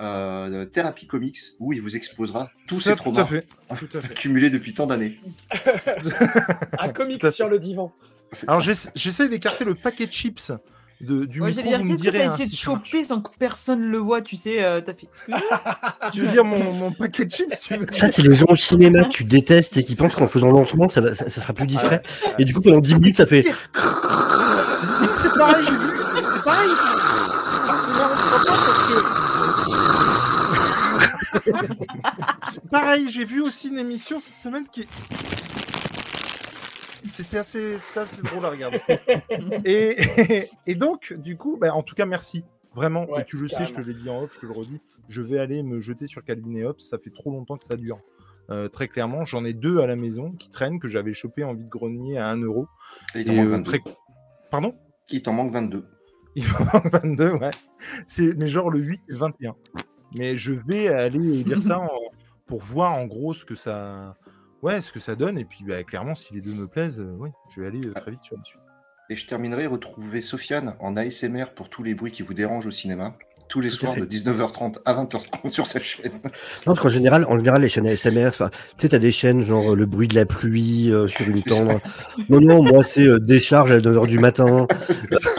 euh, 0.00 0.64
Thérapie 0.66 1.06
Comics, 1.06 1.38
où 1.60 1.72
il 1.72 1.80
vous 1.80 1.96
exposera 1.96 2.50
tous 2.66 2.80
ces 2.80 2.90
tout 2.90 2.92
à 2.92 2.96
traumas 2.96 3.24
fait. 3.26 3.46
Tout 3.78 3.88
à 3.96 4.00
fait. 4.00 4.10
accumulés 4.12 4.50
depuis 4.50 4.74
tant 4.74 4.86
d'années. 4.86 5.18
Un 6.78 6.88
comic 6.90 7.20
Tout 7.20 7.26
à 7.28 7.30
sur 7.30 7.48
le 7.48 7.58
divan. 7.58 7.92
Alors, 8.48 8.60
j'essaie 8.60 9.28
d'écarter 9.28 9.64
le 9.64 9.74
paquet 9.74 10.06
de 10.06 10.12
chips 10.12 10.52
de, 11.00 11.24
du 11.26 11.40
Ouais, 11.42 11.48
micro, 11.48 11.62
j'allais 11.62 11.76
dire, 11.76 11.78
vous 11.86 11.92
me 11.92 11.96
que 11.96 12.00
direz. 12.00 12.18
t'as 12.20 12.24
hein, 12.24 12.28
essayé 12.32 12.44
de 12.46 12.50
si 12.50 12.56
choper 12.56 13.04
sans 13.04 13.20
que 13.20 13.30
personne 13.38 13.82
le 13.82 13.98
voit, 13.98 14.22
tu 14.22 14.36
sais, 14.36 14.64
euh, 14.64 14.80
t'as 14.80 14.92
fait. 14.94 15.08
Tu 16.12 16.22
veux 16.22 16.28
dire 16.28 16.44
mon, 16.44 16.72
mon 16.72 16.90
paquet 16.92 17.24
de 17.26 17.30
chips 17.30 17.52
tu 17.60 17.74
veux 17.76 17.86
Ça 17.92 18.10
c'est 18.10 18.22
les 18.22 18.34
gens 18.34 18.46
au 18.48 18.56
cinéma 18.56 19.04
que 19.04 19.10
tu 19.10 19.24
détestes 19.24 19.76
et 19.76 19.84
qui 19.84 19.94
pensent 19.94 20.14
qu'en 20.16 20.28
faisant 20.28 20.50
lentement 20.50 20.88
ça, 20.88 21.00
va- 21.02 21.14
ça, 21.14 21.28
ça 21.28 21.40
sera 21.42 21.52
plus 21.52 21.66
discret. 21.66 22.02
Et 22.38 22.44
du 22.44 22.54
coup 22.54 22.60
pendant 22.62 22.80
10 22.80 22.94
minutes 22.94 23.16
ça 23.18 23.26
fait. 23.26 23.42
Si, 23.42 23.50
c'est 25.16 25.34
pareil, 25.36 25.64
j'ai 25.64 25.70
vu. 25.72 25.98
C'est 26.34 26.44
pareil. 26.44 26.70
C'est 32.52 32.68
pareil, 32.70 33.10
j'ai 33.10 33.24
vu 33.24 33.40
aussi 33.42 33.68
une 33.68 33.78
émission 33.78 34.20
cette 34.20 34.38
semaine 34.42 34.64
qui. 34.70 34.86
C'était 37.08 37.38
assez, 37.38 37.78
c'était 37.78 38.00
assez 38.00 38.22
drôle 38.22 38.44
à 38.44 38.50
regarder. 38.50 38.80
et, 39.64 40.48
et 40.66 40.74
donc, 40.74 41.14
du 41.18 41.36
coup, 41.36 41.56
bah, 41.60 41.74
en 41.74 41.82
tout 41.82 41.94
cas, 41.94 42.06
merci. 42.06 42.44
Vraiment, 42.74 43.06
Ouais, 43.08 43.22
et 43.22 43.24
tu 43.24 43.36
le 43.38 43.48
sais, 43.48 43.64
je 43.66 43.72
te 43.74 43.80
l'ai 43.80 43.94
dit 43.94 44.08
en 44.10 44.22
off, 44.22 44.34
je 44.34 44.40
te 44.40 44.46
le 44.46 44.52
redis, 44.52 44.80
je 45.08 45.22
vais 45.22 45.38
aller 45.38 45.62
me 45.62 45.80
jeter 45.80 46.06
sur 46.06 46.22
Calvin 46.22 46.54
et 46.56 46.64
Hobbes, 46.64 46.80
ça 46.80 46.98
fait 46.98 47.08
trop 47.10 47.30
longtemps 47.30 47.56
que 47.56 47.64
ça 47.64 47.76
dure. 47.76 47.98
Euh, 48.50 48.68
très 48.68 48.86
clairement, 48.86 49.24
j'en 49.24 49.44
ai 49.46 49.54
deux 49.54 49.80
à 49.80 49.86
la 49.86 49.96
maison 49.96 50.32
qui 50.32 50.50
traînent, 50.50 50.78
que 50.78 50.86
j'avais 50.88 51.14
chopé 51.14 51.42
en 51.42 51.54
vide 51.54 51.68
grenier 51.70 52.18
à 52.18 52.28
1 52.28 52.36
euro. 52.42 52.68
Et 53.14 53.20
il 53.20 53.24
t'en 53.24 53.32
Et, 53.32 53.36
manque 53.36 53.46
euh, 53.46 53.50
22. 53.50 53.70
très- 53.70 53.80
Pardon? 54.50 54.74
Il 55.10 55.22
t'en 55.22 55.32
manque 55.32 55.52
22. 55.52 55.86
Il 56.36 56.44
m'en 56.48 56.58
manque 56.74 56.92
22, 56.92 57.30
ouais. 57.32 57.50
C'est, 58.06 58.36
mais 58.36 58.48
genre 58.48 58.70
le 58.70 58.78
8 58.80 59.00
et 59.08 59.12
le 59.12 59.16
21. 59.16 59.54
Mais 60.14 60.36
je 60.36 60.52
vais 60.52 60.88
aller 60.88 61.18
lire 61.18 61.62
ça 61.62 61.80
en- 61.80 61.88
pour 62.46 62.60
voir 62.60 62.92
en 62.92 63.06
gros 63.06 63.32
ce 63.32 63.44
que 63.46 63.54
ça, 63.54 64.16
ouais, 64.66 64.80
ce 64.80 64.92
que 64.92 65.00
ça 65.00 65.14
donne. 65.14 65.38
Et 65.38 65.44
puis 65.44 65.64
bah, 65.66 65.82
clairement, 65.84 66.14
si 66.14 66.34
les 66.34 66.40
deux 66.40 66.52
me 66.52 66.66
plaisent, 66.66 66.98
euh, 66.98 67.16
oui, 67.18 67.30
je 67.54 67.60
vais 67.60 67.68
aller 67.68 67.80
euh, 67.86 67.92
très 67.92 68.10
vite 68.10 68.22
sur 68.22 68.36
la 68.36 68.44
suite. 68.44 68.60
Et 69.08 69.16
je 69.16 69.26
terminerai, 69.26 69.66
retrouvez 69.66 70.20
Sofiane 70.20 70.74
en 70.80 70.96
ASMR 70.96 71.46
pour 71.54 71.68
tous 71.68 71.82
les 71.84 71.94
bruits 71.94 72.10
qui 72.10 72.22
vous 72.22 72.34
dérangent 72.34 72.66
au 72.66 72.72
cinéma, 72.72 73.16
tous 73.48 73.60
les 73.60 73.70
Tout 73.70 73.76
soirs 73.76 73.94
fait. 73.94 74.00
de 74.00 74.06
19h30 74.06 74.78
à 74.84 74.94
20h30 74.94 75.52
sur 75.52 75.64
sa 75.64 75.78
chaîne. 75.78 76.10
Non, 76.66 76.74
parce 76.74 76.80
qu'en 76.80 76.88
général, 76.88 77.24
en 77.28 77.38
général, 77.38 77.62
les 77.62 77.68
chaînes 77.68 77.86
ASMR, 77.86 78.30
tu 78.32 78.44
sais, 78.78 78.88
t'as 78.88 78.98
des 78.98 79.12
chaînes 79.12 79.42
genre 79.42 79.74
euh, 79.74 79.76
le 79.76 79.86
bruit 79.86 80.08
de 80.08 80.16
la 80.16 80.26
pluie 80.26 80.90
euh, 80.92 81.06
sur 81.16 81.28
une 81.28 81.40
tendre. 81.40 81.78
Non, 82.28 82.40
non, 82.40 82.64
moi, 82.64 82.82
c'est 82.82 83.06
euh, 83.06 83.18
décharge 83.20 83.70
à 83.70 83.78
9h 83.78 84.08
du 84.08 84.18
matin, 84.18 84.66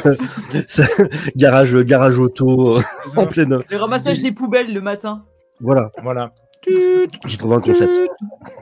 garage, 1.36 1.76
garage 1.76 2.20
auto, 2.20 2.78
euh, 2.78 2.82
en 3.18 3.28
pleine. 3.28 3.60
Le 3.70 3.78
ramassage 3.78 4.22
des 4.22 4.32
poubelles 4.32 4.74
le 4.74 4.80
matin. 4.80 5.26
Voilà, 5.60 5.92
Voilà. 6.02 6.32
J'ai 6.66 7.38
trouvé 7.38 7.56
un 7.56 7.62
concept. 7.62 7.92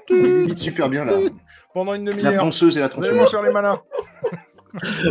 Il 0.10 0.58
super 0.58 0.90
bien 0.90 1.06
là. 1.06 1.14
Pendant 1.74 1.94
une 1.94 2.06
La 2.06 2.12
demi-heure. 2.12 2.44
ponceuse 2.44 2.78
et 2.78 2.82
la 2.82 2.90
tronçonneuse. 2.90 3.30
faire 3.30 3.44
les 3.44 3.52
malins. 3.52 3.82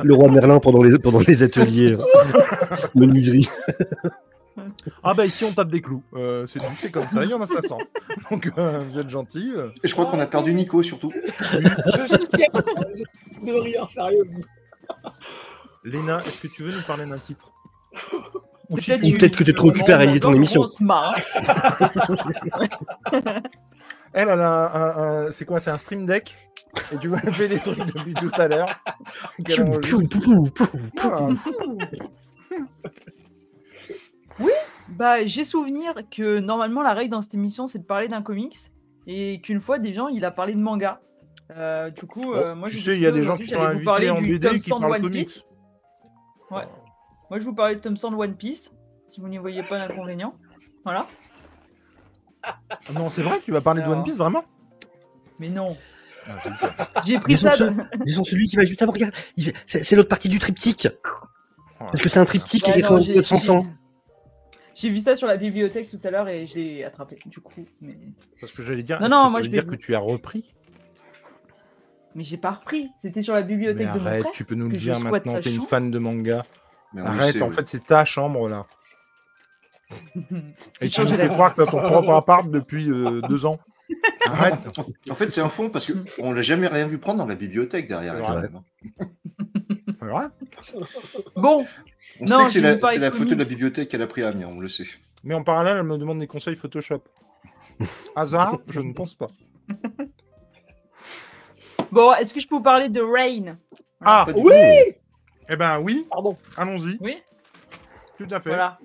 Le 0.03 0.12
roi 0.14 0.31
Merlin 0.31 0.61
pendant 0.61 0.83
les, 0.83 0.99
pendant 0.99 1.20
les 1.20 1.42
ateliers, 1.42 1.92
euh, 1.92 1.99
menuiserie. 2.94 3.49
Ah 5.03 5.14
bah 5.14 5.25
ici 5.27 5.44
on 5.44 5.53
tape 5.53 5.70
des 5.70 5.81
clous. 5.81 6.03
Euh, 6.14 6.47
c'est 6.47 6.59
tout, 6.59 6.66
c'est 6.77 6.90
comme 6.90 7.09
ça. 7.09 7.25
Il 7.25 7.31
y 7.31 7.35
en 7.35 7.40
a 7.40 7.47
500. 7.47 7.79
Donc 8.31 8.51
euh, 8.59 8.83
vous 8.88 8.99
êtes 8.99 9.09
gentils. 9.09 9.53
euh. 9.57 9.68
Et 9.83 9.88
je 9.88 9.92
crois 9.94 10.07
qu'on 10.07 10.20
a 10.20 10.27
perdu 10.27 10.53
Nico 10.55 10.83
surtout. 10.83 11.12
Je 11.40 12.07
suis 12.07 12.18
fier. 12.37 12.49
de 13.42 13.53
rire, 13.53 13.87
sérieux. 13.87 14.29
Léna, 15.83 16.20
est-ce 16.27 16.42
que 16.42 16.49
tu 16.49 16.62
veux 16.62 16.73
nous 16.73 16.83
parler 16.83 17.05
d'un 17.07 17.18
titre? 17.18 17.53
Ou 18.70 18.79
si 18.79 18.87
Peut-être 18.90 19.03
tu- 19.03 19.14
Ou 19.14 19.18
peut-être 19.18 19.37
que 19.37 19.44
t'es 19.44 19.53
trop 19.53 19.68
occupé 19.68 19.92
à 19.92 19.96
réaliser 19.98 20.20
ton 20.20 20.33
émission. 20.33 20.64
Elle, 24.16 24.29
elle 24.29 24.40
a 24.40 24.74
un, 24.77 25.27
un- 25.27 25.31
c'est 25.33 25.44
quoi 25.44 25.59
C'est 25.61 25.70
un 25.70 25.79
stream 25.79 26.07
deck? 26.07 26.37
Et 26.92 26.98
tu 26.98 27.09
vois, 27.09 27.18
elle 27.24 27.33
fait 27.35 27.48
des 27.48 27.59
trucs 27.59 27.79
depuis 27.79 28.14
tout 28.14 28.31
à 28.35 28.46
l'heure. 28.48 28.68
Qu'elle 29.44 29.57
Piou, 29.57 29.66
enregistre. 29.74 30.09
piou, 30.09 30.20
piou, 30.20 30.50
piou, 30.50 30.66
piou. 30.96 31.11
Ah, 31.12 31.29
fou. 31.37 31.79
Bah, 34.88 35.24
j'ai 35.24 35.44
souvenir 35.44 35.94
que 36.11 36.38
normalement 36.40 36.83
la 36.83 36.92
règle 36.92 37.11
dans 37.11 37.22
cette 37.22 37.35
émission 37.35 37.66
c'est 37.68 37.79
de 37.79 37.85
parler 37.85 38.07
d'un 38.09 38.20
comics 38.22 38.57
et 39.07 39.40
qu'une 39.40 39.61
fois 39.61 39.79
des 39.79 39.92
gens 39.94 40.09
il 40.09 40.24
a 40.24 40.31
parlé 40.31 40.53
de 40.55 40.59
manga. 40.61 41.00
Euh, 41.57 41.90
du 41.90 42.05
coup, 42.07 42.33
euh, 42.35 42.55
moi 42.55 42.68
tu 42.68 42.77
j'ai 42.77 42.92
sais, 42.92 42.96
il 42.98 43.03
y 43.03 43.07
a 43.07 43.11
des 43.12 43.22
gens 43.22 43.37
qui 43.37 43.48
sont 43.48 43.62
invités 43.62 43.85
parler 43.85 44.11
en 44.11 44.20
BD 44.20 44.59
qui 44.59 44.70
parlent 44.70 45.00
comics. 45.00 45.44
Ouais. 46.50 46.62
Moi 47.31 47.39
je 47.39 47.45
vous 47.45 47.55
parlais 47.55 47.77
de 47.77 47.81
Tom 47.81 47.97
Sand 47.97 48.15
One 48.15 48.35
Piece, 48.37 48.71
si 49.09 49.21
vous 49.21 49.29
n'y 49.29 49.39
voyez 49.39 49.63
pas 49.63 49.79
d'inconvénient. 49.87 50.35
Voilà. 50.85 51.07
Ah 52.43 52.59
Non, 52.95 53.09
c'est 53.11 53.23
vrai, 53.23 53.41
tu 53.41 53.53
vas 53.53 53.61
parler 53.61 53.83
de. 53.83 53.89
One 53.89 54.03
Piece 54.05 54.17
vraiment? 54.19 54.45
Mais 55.39 55.49
non, 55.49 55.77
Ah, 56.27 56.39
j'ai 57.05 57.19
pris 57.19 57.35
Disons 57.35 57.51
ça. 57.51 57.57
ce- 57.57 57.65
de- 57.65 57.83
disons 58.05 58.25
celui 58.25 58.47
qui 58.49 58.57
va 58.57 58.65
juste 58.65 58.81
avant, 58.83 58.93
regarde, 58.93 59.15
il 59.37 59.45
fait- 59.67 59.83
c'est 59.83 59.95
l'autre 59.97 60.09
partie 60.09 60.29
du 60.29 60.39
triptyque. 60.39 60.89
Parce 61.79 62.01
que 62.01 62.09
c'est 62.09 62.19
un 62.21 62.25
triptyque 62.25 62.63
qui 62.63 62.71
Ouais, 62.71 62.79
est 62.79 62.83
non, 62.83 62.89
écrit 62.89 62.95
en 62.99 63.03
j'ai- 63.03 63.13
1900. 63.13 63.63
j'ai- 63.63 63.69
J'ai 64.77 64.91
vu 64.91 64.99
ça 65.01 65.15
sur 65.17 65.27
la 65.29 65.37
bibliothèque 65.37 65.89
tout 65.89 66.01
à 66.03 66.11
l'heure 66.11 66.29
et 66.29 66.47
je 66.47 66.55
l'ai 66.57 66.83
attrapé 66.85 67.19
du 67.27 67.41
coup. 67.41 67.65
Mais, 67.81 67.97
Parce 68.41 68.53
que 68.53 68.65
j'allais 68.65 68.83
dire, 68.83 69.01
Non, 69.01 69.09
non, 69.09 69.27
que 69.27 69.31
moi, 69.33 69.41
ça 69.41 69.45
je 69.45 69.51
veut 69.51 69.53
dire 69.63 69.67
que 69.67 69.75
tu 69.77 69.95
as 69.95 69.99
repris. 70.01 70.55
mais 72.15 72.23
j'ai 72.25 72.39
pas 72.39 72.53
repris. 72.53 72.89
C'était 72.99 73.23
sur 73.23 73.35
la 73.35 73.43
Mais 73.43 73.47
bibliothèque 73.49 73.93
de 73.93 73.99
mon 73.99 74.07
arrête, 74.07 74.21
frère. 74.23 74.33
tu 74.33 74.45
peux 74.45 74.55
nous 74.55 74.69
le 74.69 74.77
dire 74.77 74.99
maintenant, 75.01 75.41
t'es 75.41 75.55
une 75.55 75.63
fan 75.63 75.91
de 75.91 75.99
manga. 75.99 76.43
Mais 76.94 77.02
on 77.02 77.04
le 77.04 77.11
Arrête, 77.11 77.35
sait, 77.35 77.42
en 77.42 77.48
ouais. 77.48 77.54
fait, 77.54 77.68
c'est 77.68 77.87
ta 77.87 78.04
chambre 78.04 78.48
là. 78.48 78.66
Et 80.80 80.88
tu 80.88 81.00
nous 81.02 81.14
fais 81.14 81.28
croire 81.28 81.54
que 81.54 81.62
t'as 81.62 81.70
ton 81.70 81.80
propre 81.80 82.11
appart 82.14 82.48
depuis 82.50 82.88
euh, 82.90 83.20
deux 83.28 83.44
ans. 83.46 83.59
Arrête. 84.26 84.54
En 85.11 85.14
fait, 85.14 85.30
c'est 85.33 85.42
un 85.42 85.48
fond 85.50 85.68
parce 85.68 85.90
qu'on 85.90 86.33
l'a 86.33 86.42
jamais 86.42 86.66
rien 86.66 86.87
vu 86.87 86.98
prendre 86.98 87.18
dans 87.18 87.26
la 87.26 87.35
bibliothèque 87.35 87.87
derrière. 87.88 88.14
C'est 88.16 88.22
quand 88.22 88.33
vrai. 88.33 88.42
même. 88.42 88.61
Vrai. 90.00 90.26
Bon, 91.37 91.66
On 92.20 92.24
Non, 92.24 92.38
sait 92.38 92.44
que 92.44 92.50
c'est 92.52 92.61
la, 92.61 92.78
c'est 92.90 93.11
photo 93.11 93.35
de 93.35 93.38
la 93.42 93.44
bibliothèque 93.48 93.88
qu'elle 93.90 94.02
a 94.02 94.07
pris 94.07 94.22
à 94.22 94.28
Amiens, 94.28 94.48
on 94.48 94.61
le 94.61 94.68
sait. 94.68 94.85
Mais 95.22 95.35
en 95.35 95.42
parallèle, 95.44 95.76
elle 95.78 95.83
me 95.85 95.98
demande 95.98 96.20
des 96.20 96.26
conseils 96.26 96.57
Photoshop. 96.57 97.02
Hasard 98.16 98.59
Je 98.68 98.80
ne 98.80 98.92
pense 98.92 99.14
pas. 99.14 99.28
bon, 101.92 102.12
est-ce 102.14 102.33
que 102.35 102.40
je 102.40 102.48
peux 102.48 102.57
vous 102.57 102.62
parler 102.62 102.88
de 102.88 103.00
Rain? 103.00 103.59
Ah 104.00 104.26
Oui. 104.35 104.54
Eh 105.48 105.57
ben 105.57 105.78
oui, 105.80 106.07
Pardon. 106.11 106.37
allons-y. 106.57 106.96
Oui. 107.00 107.16
Tout 108.18 108.26
à 108.30 108.40
fait. 108.40 108.50
Voilà. 108.50 108.78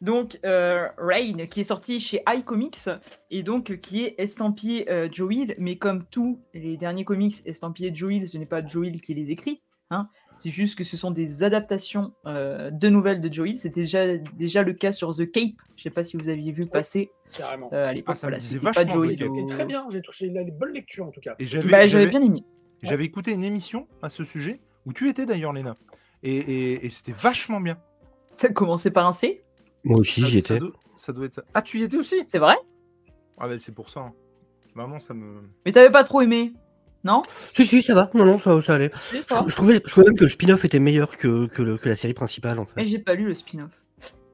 Donc, 0.00 0.38
euh, 0.44 0.86
Rain, 0.98 1.46
qui 1.50 1.60
est 1.60 1.64
sorti 1.64 1.98
chez 1.98 2.22
iComics, 2.28 2.88
et 3.30 3.42
donc 3.42 3.70
euh, 3.70 3.76
qui 3.76 4.04
est 4.04 4.14
estampillé 4.18 4.90
euh, 4.90 5.08
Joe 5.10 5.34
Hill, 5.34 5.54
mais 5.58 5.76
comme 5.76 6.04
tous 6.04 6.40
les 6.52 6.76
derniers 6.76 7.04
comics 7.04 7.36
estampillés 7.46 7.90
Joe 7.94 8.12
Hill, 8.12 8.28
ce 8.28 8.36
n'est 8.36 8.44
pas 8.46 8.64
Joe 8.64 8.86
Hill 8.88 9.00
qui 9.00 9.14
les 9.14 9.30
écrit, 9.30 9.62
hein, 9.90 10.08
C'est 10.36 10.50
juste 10.50 10.76
que 10.76 10.84
ce 10.84 10.98
sont 10.98 11.10
des 11.10 11.42
adaptations 11.42 12.12
euh, 12.26 12.70
de 12.70 12.88
nouvelles 12.90 13.22
de 13.22 13.32
Joe 13.32 13.48
Hill. 13.48 13.58
C'était 13.58 13.80
déjà, 13.82 14.18
déjà 14.18 14.62
le 14.62 14.74
cas 14.74 14.92
sur 14.92 15.14
The 15.14 15.30
Cape. 15.30 15.52
Je 15.76 15.84
sais 15.84 15.90
pas 15.90 16.04
si 16.04 16.18
vous 16.18 16.28
aviez 16.28 16.52
vu 16.52 16.66
passer 16.66 17.10
Carrément. 17.32 17.70
euh, 17.72 17.88
à 17.88 17.92
l'époque. 17.94 18.16
Ah, 18.18 18.20
Voilà, 18.22 18.38
c'était 18.38 18.62
pas 18.62 18.72
vachement, 18.72 18.92
Joe 18.92 19.06
oui, 19.06 19.12
Hill 19.14 19.16
C'était 19.18 19.46
très 19.46 19.64
bien, 19.64 19.86
j'ai 20.12 20.28
des 20.28 20.50
bonnes 20.50 20.72
lectures 20.74 21.06
en 21.06 21.10
tout 21.12 21.20
cas. 21.20 21.34
Et 21.38 21.46
j'avais 21.46 21.70
Bah, 21.70 21.86
j'avais- 21.86 22.08
bien 22.08 22.22
aimé. 22.22 22.44
j'avais 22.82 23.04
écouté 23.06 23.30
une 23.32 23.44
émission 23.44 23.88
à 24.02 24.10
ce 24.10 24.22
sujet 24.24 24.60
où 24.84 24.92
tu 24.92 25.08
étais 25.08 25.24
d'ailleurs, 25.24 25.54
Léna. 25.54 25.76
Et, 26.24 26.36
et- 26.36 26.86
et 26.86 26.90
c'était 26.90 27.12
vachement 27.12 27.60
bien. 27.60 27.78
Ça 28.32 28.48
a 28.48 28.50
commencé 28.50 28.90
par 28.90 29.06
un 29.06 29.12
C, 29.12 29.44
Moi 29.84 29.98
aussi, 30.00 30.22
Ça- 30.22 30.26
j'y 30.28 30.40
ça 30.42 30.54
étais. 30.54 30.60
doit, 30.60 30.72
ça 30.96 31.12
doit 31.12 31.26
être 31.26 31.34
ça. 31.34 31.44
Ah, 31.54 31.62
tu 31.62 31.78
y 31.78 31.82
étais 31.82 31.96
aussi? 31.98 32.16
C'est 32.26 32.38
vrai? 32.38 32.56
Ah, 33.38 33.46
bah 33.46 33.58
c'est 33.58 33.72
pour 33.74 33.90
ça. 33.90 34.00
hein. 34.00 34.12
Maman, 34.74 34.98
ça 35.00 35.14
me. 35.14 35.42
Mais 35.64 35.70
t'avais 35.72 35.90
pas 35.90 36.02
trop 36.02 36.20
aimé, 36.22 36.52
non? 37.04 37.22
Si, 37.54 37.66
si, 37.66 37.82
ça 37.82 37.94
va. 37.94 38.10
Non, 38.14 38.24
non, 38.24 38.40
ça, 38.40 38.60
ça 38.62 38.74
allait. 38.74 38.90
Je, 39.12 39.54
trouvais, 39.54 39.74
je 39.74 39.90
trouvais 39.90 40.06
même 40.06 40.16
que 40.16 40.24
le 40.24 40.30
spin-off 40.30 40.64
était 40.64 40.78
meilleur 40.80 41.16
que, 41.16 41.46
que, 41.46 41.62
le- 41.62 41.76
que 41.78 41.88
la 41.88 41.94
série 41.96 42.14
principale, 42.14 42.58
en 42.58 42.66
Mais 42.76 42.82
fait. 42.84 42.90
j'ai 42.90 42.98
pas 42.98 43.14
lu 43.14 43.26
le 43.26 43.34
spin-off. 43.34 43.70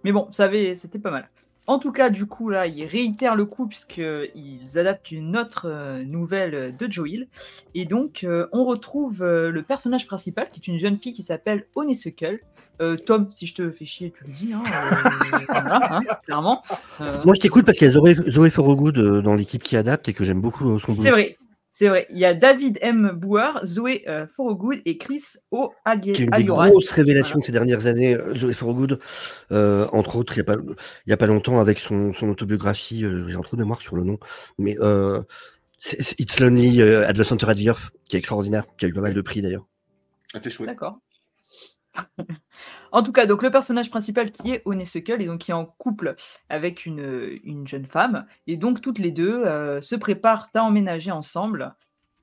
Mais 0.05 0.13
bon, 0.13 0.29
ça 0.33 0.45
avait- 0.45 0.75
c'était 0.75 0.99
pas 0.99 1.11
mal. 1.11 1.29
En 1.67 1.79
tout 1.79 1.93
cas, 1.93 2.11
du 2.11 2.27
coup, 2.27 2.49
là, 2.49 2.67
ils 2.67 2.85
réitèrent 2.85 3.37
le 3.37 3.45
coup 3.45 3.67
puisqu'ils 3.67 4.79
adaptent 4.79 5.13
une 5.13 5.37
autre 5.37 5.67
euh, 5.69 6.03
nouvelle 6.05 6.75
de 6.77 6.91
Joe 6.91 7.09
Hill. 7.09 7.29
Et 7.75 7.85
donc, 7.85 8.25
euh, 8.25 8.49
on 8.53 8.65
retrouve 8.65 9.23
euh, 9.23 9.51
le 9.51 9.63
personnage 9.63 10.07
principal, 10.07 10.51
qui 10.51 10.59
est 10.61 10.67
une 10.73 10.79
jeune 10.81 10.99
fille 10.99 11.13
qui 11.13 11.23
s'appelle 11.23 11.67
Honeysuckle. 11.77 12.41
Euh, 12.81 12.97
Tom, 12.97 13.31
si 13.31 13.47
je 13.47 13.55
te 13.55 13.71
fais 13.71 13.85
chier, 13.85 14.11
tu 14.11 14.25
le 14.25 14.33
dis, 14.33 14.53
hein, 14.55 14.63
euh, 14.67 15.39
voilà, 15.49 15.97
hein, 15.97 16.01
clairement. 16.25 16.63
Euh, 17.03 17.19
Moi, 17.25 17.35
je 17.35 17.41
t'écoute 17.41 17.67
parce 17.67 17.77
qu'il 17.77 17.87
y 17.87 17.91
a 17.91 17.93
Zoé, 17.93 18.15
Zoé 18.15 18.49
Forgood 18.51 18.97
euh, 18.99 19.21
dans 19.21 19.35
l'équipe 19.35 19.63
qui 19.63 19.77
adapte 19.77 20.09
et 20.09 20.15
que 20.15 20.25
j'aime 20.25 20.41
beaucoup 20.41 20.79
son 20.79 20.89
c'est 20.95 21.11
boulot. 21.11 21.11
vrai, 21.11 21.37
c'est 21.71 21.89
vrai. 21.89 22.07
Il 22.11 22.19
y 22.19 22.25
a 22.25 22.35
David 22.35 22.79
M. 22.83 23.13
Bauer, 23.15 23.61
Zoé 23.65 24.05
euh, 24.09 24.27
Forgood 24.27 24.81
et 24.85 24.99
Chris 24.99 25.23
O. 25.51 25.73
Aguirre. 25.85 26.17
qui 26.17 26.23
est 26.23 26.25
une 26.25 26.31
des 26.33 26.45
grosses 26.45 26.91
révélations 26.91 27.39
de 27.39 27.45
ces 27.45 27.53
dernières 27.53 27.87
années, 27.87 28.15
euh, 28.17 28.35
Zoé 28.35 28.55
Forgood, 28.55 28.99
euh, 29.53 29.87
entre 29.93 30.17
autres, 30.17 30.33
il 30.37 30.43
n'y 30.43 30.51
a, 30.51 30.57
pas- 30.57 30.63
il 31.07 31.11
y 31.11 31.13
a 31.13 31.17
pas 31.17 31.27
longtemps 31.27 31.61
avec 31.61 31.79
son, 31.79 32.13
son 32.13 32.29
autobiographie, 32.29 33.05
euh, 33.05 33.27
j'ai 33.29 33.37
un 33.37 33.41
trou 33.41 33.57
de 33.57 33.63
mémoire 33.63 33.81
sur 33.81 33.97
le 33.97 34.03
nom, 34.05 34.19
mais 34.59 34.77
euh, 34.81 35.23
It's 36.19 36.41
Lonely 36.41 36.83
euh, 36.83 37.07
at 37.09 37.15
the 37.15 37.23
Center 37.23 37.49
at 37.49 37.55
the 37.55 37.67
Earth, 37.67 37.91
qui 38.09 38.17
est 38.17 38.19
extraordinaire, 38.19 38.65
qui 38.77 38.85
a 38.85 38.89
eu 38.89 38.93
pas 38.93 39.01
mal 39.01 39.15
de 39.15 39.21
prix 39.23 39.41
d'ailleurs. 39.41 39.67
Ah, 40.35 40.41
chouette. 40.49 40.69
D'accord. 40.69 40.99
en 42.93 43.03
tout 43.03 43.13
cas, 43.13 43.27
donc 43.27 43.43
le 43.43 43.51
personnage 43.51 43.91
principal 43.91 44.31
qui 44.31 44.53
est 44.53 44.63
Honeysuckle 44.65 45.23
et 45.23 45.27
donc 45.27 45.41
qui 45.41 45.51
est 45.51 45.55
en 45.55 45.67
couple 45.67 46.17
avec 46.49 46.87
une, 46.87 47.39
une 47.45 47.67
jeune 47.67 47.87
femme 47.87 48.27
et 48.47 48.57
donc 48.57 48.81
toutes 48.81 48.99
les 48.99 49.13
deux 49.13 49.45
euh, 49.45 49.81
se 49.81 49.95
préparent 49.95 50.49
à 50.55 50.63
emménager 50.63 51.11
ensemble 51.11 51.75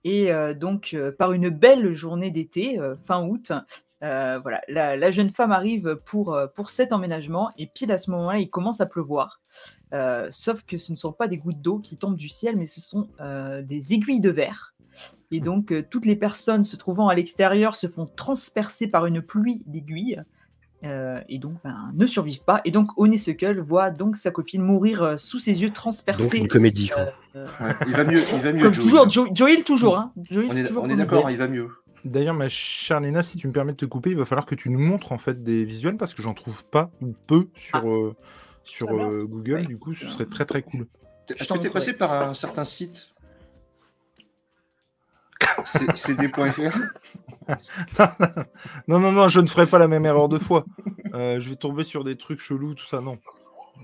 et 0.04 0.32
euh, 0.32 0.54
donc 0.54 0.92
euh, 0.94 1.12
par 1.12 1.34
une 1.34 1.50
belle 1.50 1.94
journée 1.94 2.32
d'été 2.32 2.80
fin 3.06 3.24
août. 3.24 3.52
voilà, 4.02 4.62
la, 4.68 5.12
jeune 5.12 5.32
femme 5.32 5.52
arrive 5.52 6.00
pour, 6.06 6.38
cet 6.68 6.92
emménagement 6.92 7.52
et 7.58 7.68
pile 7.68 7.92
à 7.92 7.98
ce 7.98 8.12
moment-là, 8.12 8.40
il 8.40 8.50
commence 8.50 8.82
à 8.82 8.86
pleuvoir. 8.86 9.42
Sauf 10.30 10.64
que 10.64 10.78
ce 10.78 10.92
ne 10.92 10.98
sont 10.98 11.14
pas 11.14 11.28
des 11.28 11.38
gouttes 11.38 11.62
d'eau 11.62 11.80
qui 11.80 11.98
tombent 11.98 12.18
du 12.18 12.30
ciel, 12.30 12.58
mais 12.58 12.66
ce 12.66 12.82
sont 12.82 13.10
des 13.64 13.94
aiguilles 13.94 14.22
de 14.22 14.30
verre. 14.30 14.76
Et 15.32 15.42
donc, 15.42 15.74
toutes 15.90 16.06
les 16.06 16.16
personnes 16.16 16.64
se 16.64 16.76
trouvant 16.78 17.10
à 17.10 17.16
l'extérieur 17.16 17.76
se 17.76 17.88
font 17.88 18.06
transpercer 18.06 18.88
par 18.88 19.08
une 19.08 19.22
pluie 19.22 19.64
d'aiguilles. 19.66 20.24
Euh, 20.84 21.20
et 21.28 21.40
donc, 21.40 21.54
ben, 21.64 21.92
ne 21.94 22.06
survivent 22.06 22.44
pas. 22.44 22.62
Et 22.66 22.72
donc, 22.72 22.90
Honeysuckle 22.98 23.60
voit 23.62 23.90
donc 23.90 24.16
sa 24.18 24.32
copine 24.32 24.62
mourir 24.62 25.02
euh, 25.04 25.18
sous 25.18 25.40
ses 25.40 25.60
yeux 25.62 25.70
Donc 25.70 25.76
transpercés. 25.76 26.38
une 26.38 26.48
comédie, 26.48 26.90
quoi. 26.90 27.08
euh, 27.36 27.48
Ouais, 27.62 27.74
il 27.88 27.94
va 27.94 28.04
mieux, 28.04 28.22
il 28.34 28.40
va 28.42 28.54
mieux. 28.54 28.62
comme 28.64 28.74
Joey. 28.74 28.84
toujours, 28.84 29.10
Jo- 29.10 29.28
Joel 29.34 29.64
toujours. 29.64 29.98
Hein. 29.98 30.12
Joel, 30.30 30.48
On 30.50 30.54
c'est 30.54 30.92
est, 30.92 30.96
d'accord, 30.96 31.30
il 31.32 31.38
va 31.38 31.48
mieux. 31.48 31.70
D'ailleurs, 32.06 32.36
ma 32.36 32.48
chère 32.48 33.00
Léna, 33.00 33.24
si 33.24 33.38
tu 33.38 33.48
me 33.48 33.54
permets 33.54 33.72
de 33.74 33.78
te 33.78 33.86
couper, 33.86 34.12
il 34.12 34.18
va 34.18 34.26
falloir 34.26 34.46
que 34.46 34.56
tu 34.56 34.70
nous 34.70 34.80
montres 34.80 35.12
en 35.12 35.18
fait 35.18 35.44
des 35.44 35.66
visuels 35.66 35.98
parce 35.98 36.14
que 36.14 36.22
j'en 36.22 36.34
trouve 36.36 36.64
pas 36.66 36.92
ou 37.02 37.14
peu 37.26 37.48
sur, 37.56 37.90
euh, 37.90 38.16
sur 38.64 38.88
Ah, 38.92 38.94
euh, 39.12 39.24
Google. 39.26 39.54
Ouais. 39.56 39.64
Du 39.64 39.78
coup, 39.78 39.94
ce 39.94 40.08
serait 40.08 40.26
très 40.28 40.46
très 40.46 40.62
cool. 40.62 40.86
Est-ce 41.38 41.52
que 41.52 41.58
t'es 41.58 41.70
passé 41.72 41.94
par 41.94 42.14
un 42.14 42.34
certain 42.34 42.64
site 42.66 43.14
C- 45.66 45.86
cd.fr 45.96 46.78
non, 48.88 49.00
non, 49.00 49.12
non, 49.12 49.28
je 49.28 49.40
ne 49.40 49.48
ferai 49.48 49.66
pas 49.66 49.80
la 49.80 49.88
même 49.88 50.06
erreur 50.06 50.30
deux 50.30 50.40
fois. 50.40 50.66
Euh, 51.14 51.40
je 51.40 51.50
vais 51.50 51.56
tomber 51.56 51.84
sur 51.84 52.04
des 52.04 52.18
trucs 52.18 52.40
chelous, 52.40 52.74
tout 52.74 52.86
ça, 52.86 53.02
non. 53.02 53.18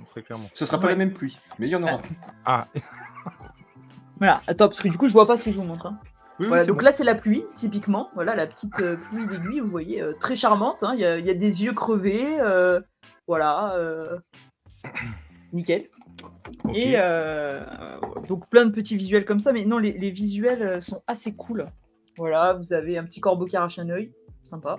Très 0.09 0.21
clairement. 0.23 0.49
Ce 0.53 0.65
sera 0.65 0.79
pas 0.79 0.87
la 0.89 0.95
même 0.95 1.13
pluie, 1.13 1.39
mais 1.59 1.67
il 1.67 1.71
y 1.71 1.75
en 1.75 1.83
aura. 1.83 1.99
Ah, 2.45 2.67
Voilà, 4.17 4.41
attends, 4.47 4.67
parce 4.67 4.79
que 4.81 4.87
du 4.89 4.97
coup, 4.97 5.07
je 5.07 5.13
vois 5.13 5.27
pas 5.27 5.37
ce 5.37 5.43
que 5.43 5.51
je 5.51 5.55
vous 5.57 5.63
montre. 5.63 5.85
hein. 5.87 5.97
oui, 6.39 6.47
Voilà, 6.47 6.65
donc 6.65 6.77
bon. 6.77 6.83
là, 6.85 6.91
c'est 6.91 7.03
la 7.03 7.15
pluie, 7.15 7.43
typiquement. 7.55 8.09
Voilà, 8.15 8.35
la 8.35 8.45
petite 8.47 8.79
euh, 8.79 8.95
pluie 9.09 9.25
d'aiguille, 9.27 9.59
vous 9.59 9.69
voyez, 9.69 10.01
euh, 10.01 10.13
très 10.13 10.35
charmante. 10.35 10.77
hein. 10.83 10.93
Il 10.95 11.01
y, 11.01 11.05
a- 11.05 11.17
il 11.17 11.25
y 11.25 11.29
a 11.29 11.33
des 11.33 11.63
yeux 11.63 11.73
crevés. 11.73 12.39
euh, 12.41 12.79
voilà. 13.27 13.73
euh, 13.75 14.19
Nickel. 15.51 15.89
Et 16.73 16.93
euh, 16.97 17.63
donc 18.27 18.47
plein 18.49 18.65
de 18.65 18.71
petits 18.71 18.97
visuels 18.97 19.25
comme 19.25 19.39
ça, 19.39 19.51
mais 19.51 19.65
non, 19.65 19.77
les, 19.77 19.91
les 19.93 20.09
visuels 20.11 20.81
sont 20.81 21.01
assez 21.07 21.33
cool. 21.33 21.67
Voilà, 22.17 22.53
vous 22.53 22.73
avez 22.73 22.97
un 22.97 23.03
petit 23.05 23.19
corbeau 23.21 23.45
qui 23.45 23.55
arrache 23.57 23.79
un 23.79 23.89
œil, 23.89 24.11
sympa. 24.43 24.77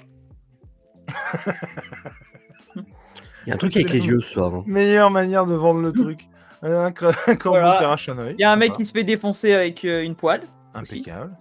Il 3.47 3.49
y 3.49 3.51
a 3.51 3.55
un 3.55 3.59
truc 3.59 3.77
avec 3.77 3.90
les 3.90 4.01
yeux 4.07 4.20
ce 4.20 4.29
soir. 4.29 4.55
hein. 4.55 4.64
Meilleure 4.66 5.11
manière 5.11 5.44
de 5.47 5.55
vendre 5.55 5.81
le 5.81 5.92
truc. 5.92 6.20
Un, 6.62 6.90
cra- 6.90 7.14
un 7.31 7.37
corbeau 7.37 7.59
Voilà. 7.61 7.77
qui 7.79 7.85
arrache 7.85 8.09
un 8.09 8.18
œil. 8.18 8.35
Il 8.38 8.40
y 8.40 8.44
a 8.44 8.53
un 8.53 8.57
mec 8.57 8.73
qui 8.73 8.85
se 8.85 8.92
fait 8.92 9.05
défoncer 9.05 9.53
avec 9.53 9.85
euh, 9.85 10.03
une 10.03 10.14
poêle. 10.14 10.42
Impeccable. 10.73 11.37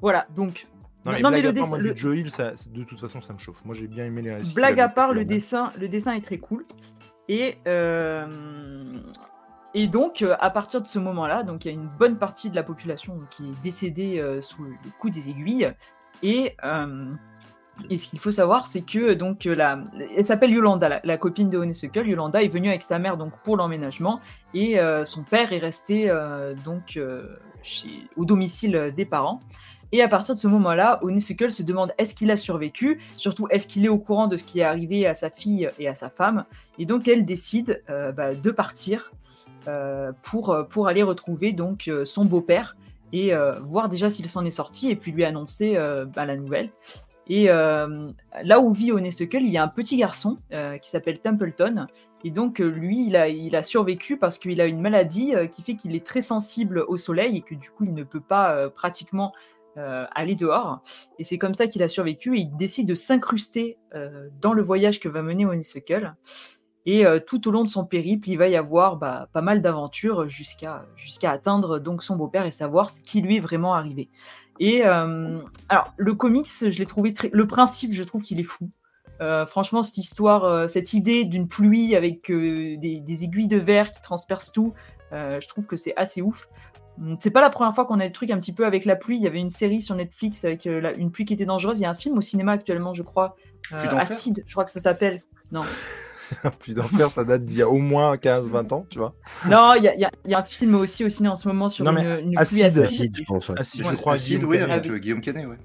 Voilà, 0.00 0.26
donc 0.34 0.66
Non, 1.04 1.12
mais 1.12 1.20
Non, 1.20 1.30
mais 1.30 1.42
blague 1.42 1.54
le 1.56 1.62
à 1.62 1.66
part, 1.66 1.78
le- 1.78 1.94
du 1.94 2.00
Joe 2.00 2.16
Hill, 2.16 2.30
ça, 2.30 2.52
de 2.70 2.82
toute 2.84 2.98
façon, 3.00 3.20
ça 3.20 3.32
me 3.32 3.38
chauffe. 3.38 3.64
Moi, 3.64 3.76
j'ai 3.76 3.86
bien 3.86 4.04
aimé 4.06 4.22
les 4.22 4.34
récits. 4.34 4.52
blague 4.54 4.80
à 4.80 4.88
part, 4.88 5.12
le 5.12 5.24
dessin, 5.24 5.72
le 5.78 5.88
dessin 5.88 6.12
est 6.14 6.22
très 6.24 6.38
cool. 6.38 6.64
Et, 7.28 7.58
euh, 7.68 8.26
et 9.74 9.86
donc, 9.86 10.22
euh, 10.22 10.36
à 10.40 10.50
partir 10.50 10.80
de 10.82 10.86
ce 10.86 10.98
moment-là, 10.98 11.44
il 11.46 11.66
y 11.66 11.68
a 11.68 11.72
une 11.72 11.88
bonne 11.98 12.16
partie 12.16 12.50
de 12.50 12.56
la 12.56 12.62
population 12.62 13.18
qui 13.30 13.44
est 13.44 13.62
décédée 13.62 14.18
euh, 14.18 14.42
sous 14.42 14.64
le 14.64 14.74
coup 14.98 15.10
des 15.10 15.30
aiguilles. 15.30 15.72
Et, 16.22 16.56
euh, 16.64 17.10
ce 17.88 18.08
qu'il 18.08 18.18
faut 18.18 18.30
savoir, 18.30 18.66
c'est 18.66 18.82
que 18.82 19.14
donc 19.14 19.46
euh, 19.46 19.54
la, 19.54 19.80
elle 20.16 20.26
s'appelle 20.26 20.50
Yolanda, 20.50 21.00
la, 21.02 21.16
copine 21.16 21.50
de 21.50 21.58
Honeysuckle. 21.58 22.06
Yolanda 22.06 22.42
est 22.42 22.48
venue 22.48 22.68
avec 22.68 22.82
sa 22.82 22.98
mère 22.98 23.16
donc 23.16 23.38
pour 23.42 23.56
l'emménagement 23.56 24.20
et 24.54 24.78
euh, 24.78 25.04
son 25.04 25.22
père 25.22 25.52
est 25.52 25.58
resté 25.58 26.10
euh, 26.10 26.54
donc 26.64 26.96
euh, 26.96 27.36
au 28.16 28.24
domicile 28.24 28.92
des 28.96 29.04
parents. 29.04 29.40
Et 29.92 30.02
à 30.02 30.08
partir 30.08 30.36
de 30.36 30.40
ce 30.40 30.46
moment-là, 30.46 31.00
Honeysuckle 31.02 31.50
se 31.50 31.64
demande 31.64 31.92
est-ce 31.98 32.14
qu'il 32.14 32.30
a 32.30 32.36
survécu, 32.36 33.00
surtout 33.16 33.48
est-ce 33.50 33.66
qu'il 33.66 33.84
est 33.84 33.88
au 33.88 33.98
courant 33.98 34.28
de 34.28 34.36
ce 34.36 34.44
qui 34.44 34.60
est 34.60 34.64
arrivé 34.64 35.06
à 35.06 35.14
sa 35.14 35.30
fille 35.30 35.68
et 35.78 35.88
à 35.88 35.94
sa 35.94 36.10
femme? 36.10 36.44
Et 36.78 36.86
donc 36.86 37.08
elle 37.08 37.24
décide 37.24 37.80
euh, 37.90 38.12
bah, 38.12 38.34
de 38.34 38.50
partir 38.52 39.10
euh, 39.10 39.19
pour, 40.22 40.50
euh, 40.50 40.64
pour 40.64 40.88
aller 40.88 41.02
retrouver 41.02 41.52
donc 41.52 41.88
euh, 41.88 42.04
son 42.04 42.24
beau-père 42.24 42.76
et 43.12 43.34
euh, 43.34 43.58
voir 43.60 43.88
déjà 43.88 44.08
s'il 44.08 44.28
s'en 44.28 44.44
est 44.44 44.50
sorti 44.50 44.90
et 44.90 44.96
puis 44.96 45.12
lui 45.12 45.24
annoncer 45.24 45.76
euh, 45.76 46.04
bah, 46.04 46.26
la 46.26 46.36
nouvelle. 46.36 46.70
Et 47.26 47.48
euh, 47.48 48.10
là 48.42 48.58
où 48.58 48.72
vit 48.72 48.90
Honeysuckle, 48.90 49.42
il 49.42 49.50
y 49.50 49.58
a 49.58 49.62
un 49.62 49.68
petit 49.68 49.96
garçon 49.96 50.36
euh, 50.52 50.78
qui 50.78 50.90
s'appelle 50.90 51.20
Templeton. 51.20 51.86
Et 52.24 52.32
donc, 52.32 52.60
euh, 52.60 52.66
lui, 52.66 53.06
il 53.06 53.14
a, 53.14 53.28
il 53.28 53.54
a 53.54 53.62
survécu 53.62 54.16
parce 54.16 54.36
qu'il 54.36 54.60
a 54.60 54.66
une 54.66 54.80
maladie 54.80 55.34
euh, 55.34 55.46
qui 55.46 55.62
fait 55.62 55.76
qu'il 55.76 55.94
est 55.94 56.04
très 56.04 56.22
sensible 56.22 56.80
au 56.80 56.96
soleil 56.96 57.36
et 57.36 57.40
que 57.40 57.54
du 57.54 57.70
coup, 57.70 57.84
il 57.84 57.94
ne 57.94 58.02
peut 58.02 58.20
pas 58.20 58.56
euh, 58.56 58.68
pratiquement 58.68 59.32
euh, 59.76 60.06
aller 60.12 60.34
dehors. 60.34 60.82
Et 61.20 61.24
c'est 61.24 61.38
comme 61.38 61.54
ça 61.54 61.68
qu'il 61.68 61.84
a 61.84 61.88
survécu 61.88 62.36
et 62.36 62.40
il 62.40 62.56
décide 62.56 62.88
de 62.88 62.96
s'incruster 62.96 63.78
euh, 63.94 64.28
dans 64.40 64.52
le 64.52 64.62
voyage 64.62 64.98
que 64.98 65.08
va 65.08 65.22
mener 65.22 65.46
Honeysuckle. 65.46 66.14
Et 66.92 67.06
euh, 67.06 67.20
tout 67.24 67.46
au 67.46 67.52
long 67.52 67.62
de 67.62 67.68
son 67.68 67.84
périple, 67.84 68.28
il 68.30 68.36
va 68.36 68.48
y 68.48 68.56
avoir 68.56 68.96
bah, 68.96 69.28
pas 69.32 69.42
mal 69.42 69.62
d'aventures 69.62 70.26
jusqu'à 70.28 70.82
atteindre 71.30 71.78
donc 71.78 72.02
son 72.02 72.16
beau-père 72.16 72.46
et 72.46 72.50
savoir 72.50 72.90
ce 72.90 73.00
qui 73.00 73.20
lui 73.20 73.36
est 73.36 73.40
vraiment 73.40 73.74
arrivé. 73.74 74.08
Et 74.58 74.84
euh, 74.84 75.38
alors, 75.68 75.94
le 75.96 76.14
comics, 76.14 76.48
je 76.48 76.76
l'ai 76.76 76.86
trouvé 76.86 77.14
très. 77.14 77.30
Le 77.32 77.46
principe, 77.46 77.92
je 77.92 78.02
trouve 78.02 78.22
qu'il 78.22 78.40
est 78.40 78.44
fou. 78.44 78.70
Euh, 79.20 79.46
franchement, 79.46 79.84
cette 79.84 79.98
histoire, 79.98 80.68
cette 80.68 80.92
idée 80.92 81.24
d'une 81.24 81.46
pluie 81.46 81.94
avec 81.94 82.26
des, 82.28 82.76
des 83.06 83.24
aiguilles 83.24 83.46
de 83.46 83.58
verre 83.58 83.92
qui 83.92 84.00
transpercent 84.02 84.50
tout, 84.50 84.74
je 85.12 85.46
trouve 85.46 85.66
que 85.66 85.76
c'est 85.76 85.94
assez 85.96 86.22
ouf. 86.22 86.48
Hum, 86.98 87.16
C'est 87.20 87.30
pas 87.30 87.40
la 87.40 87.50
première 87.50 87.72
fois 87.72 87.84
qu'on 87.84 88.00
a 88.00 88.06
des 88.08 88.12
trucs 88.12 88.32
un 88.32 88.40
petit 88.40 88.52
peu 88.52 88.66
avec 88.66 88.84
la 88.84 88.96
pluie. 88.96 89.16
Il 89.16 89.22
y 89.22 89.28
avait 89.28 89.38
une 89.38 89.48
série 89.50 89.80
sur 89.80 89.94
Netflix 89.94 90.44
avec 90.44 90.64
la- 90.64 90.94
une 90.94 91.12
pluie 91.12 91.24
qui 91.24 91.34
était 91.34 91.46
dangereuse. 91.46 91.78
Il 91.78 91.82
y 91.82 91.86
a 91.86 91.90
un 91.90 91.94
film 91.94 92.18
au 92.18 92.20
cinéma 92.20 92.50
actuellement, 92.52 92.94
je 92.94 93.02
crois. 93.04 93.36
Acide, 94.14 94.42
je 94.44 94.52
crois 94.52 94.64
que 94.64 94.72
ça 94.72 94.80
s'appelle. 94.80 95.22
Non, 95.52 95.62
Puis 96.60 96.74
d'enfer, 96.74 97.08
ça 97.10 97.24
date 97.24 97.44
d'il 97.44 97.58
y 97.58 97.62
a 97.62 97.68
au 97.68 97.78
moins 97.78 98.14
15-20 98.16 98.72
ans, 98.72 98.86
tu 98.88 98.98
vois. 98.98 99.14
non, 99.48 99.74
il 99.76 99.84
y 99.84 99.88
a, 99.88 99.94
y 99.96 100.08
y 100.26 100.34
un 100.34 100.42
film 100.44 100.74
aussi 100.76 101.04
au 101.04 101.08
ciné 101.08 101.28
en 101.28 101.36
ce 101.36 101.48
moment 101.48 101.68
sur 101.68 101.84
Non, 101.84 101.92
une, 101.92 101.96
mais 101.96 102.22
une 102.22 102.38
Acide, 102.38 102.58
pluie 102.58 102.64
acide. 102.66 102.82
Acide, 102.82 103.16
je 103.16 103.22
pense. 103.24 103.48
ouais. 103.48 103.54
Ah, 103.58 103.64
C'est 103.64 103.84
je 103.84 103.94
crois, 103.96 104.14
Acide, 104.14 104.44
oui, 104.44 104.58
avec 104.58 104.86
euh, 104.86 104.98
Guillaume 104.98 105.20
Canet, 105.20 105.46
ouais. 105.46 105.56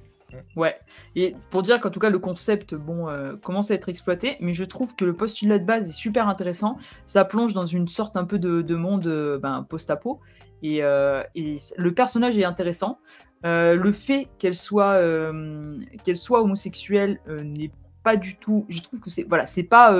Ouais. 0.55 0.75
Et 1.15 1.33
pour 1.49 1.63
dire 1.63 1.79
qu'en 1.79 1.89
tout 1.89 1.99
cas, 1.99 2.09
le 2.09 2.19
concept 2.19 2.75
bon, 2.75 3.07
euh, 3.07 3.35
commence 3.37 3.71
à 3.71 3.73
être 3.75 3.89
exploité, 3.89 4.37
mais 4.41 4.53
je 4.53 4.63
trouve 4.63 4.95
que 4.95 5.05
le 5.05 5.13
postulat 5.13 5.59
de 5.59 5.65
base 5.65 5.89
est 5.89 5.93
super 5.93 6.27
intéressant. 6.27 6.77
Ça 7.05 7.23
plonge 7.25 7.53
dans 7.53 7.65
une 7.65 7.87
sorte 7.87 8.17
un 8.17 8.25
peu 8.25 8.37
de, 8.39 8.61
de 8.61 8.75
monde 8.75 9.07
euh, 9.07 9.39
ben, 9.39 9.65
post-apo. 9.69 10.19
Et, 10.61 10.83
euh, 10.83 11.23
et 11.35 11.55
le 11.77 11.93
personnage 11.93 12.37
est 12.37 12.43
intéressant. 12.45 12.99
Euh, 13.45 13.75
le 13.75 13.91
fait 13.91 14.27
qu'elle 14.39 14.55
soit, 14.55 14.93
euh, 14.93 15.77
qu'elle 16.03 16.17
soit 16.17 16.41
homosexuelle 16.41 17.19
euh, 17.27 17.41
n'est 17.43 17.71
pas 18.03 18.17
du 18.17 18.37
tout. 18.37 18.65
Je 18.69 18.81
trouve 18.81 18.99
que 18.99 19.09
c'est 19.09 19.23
voilà, 19.23 19.45
c'est 19.45 19.63
pas 19.63 19.93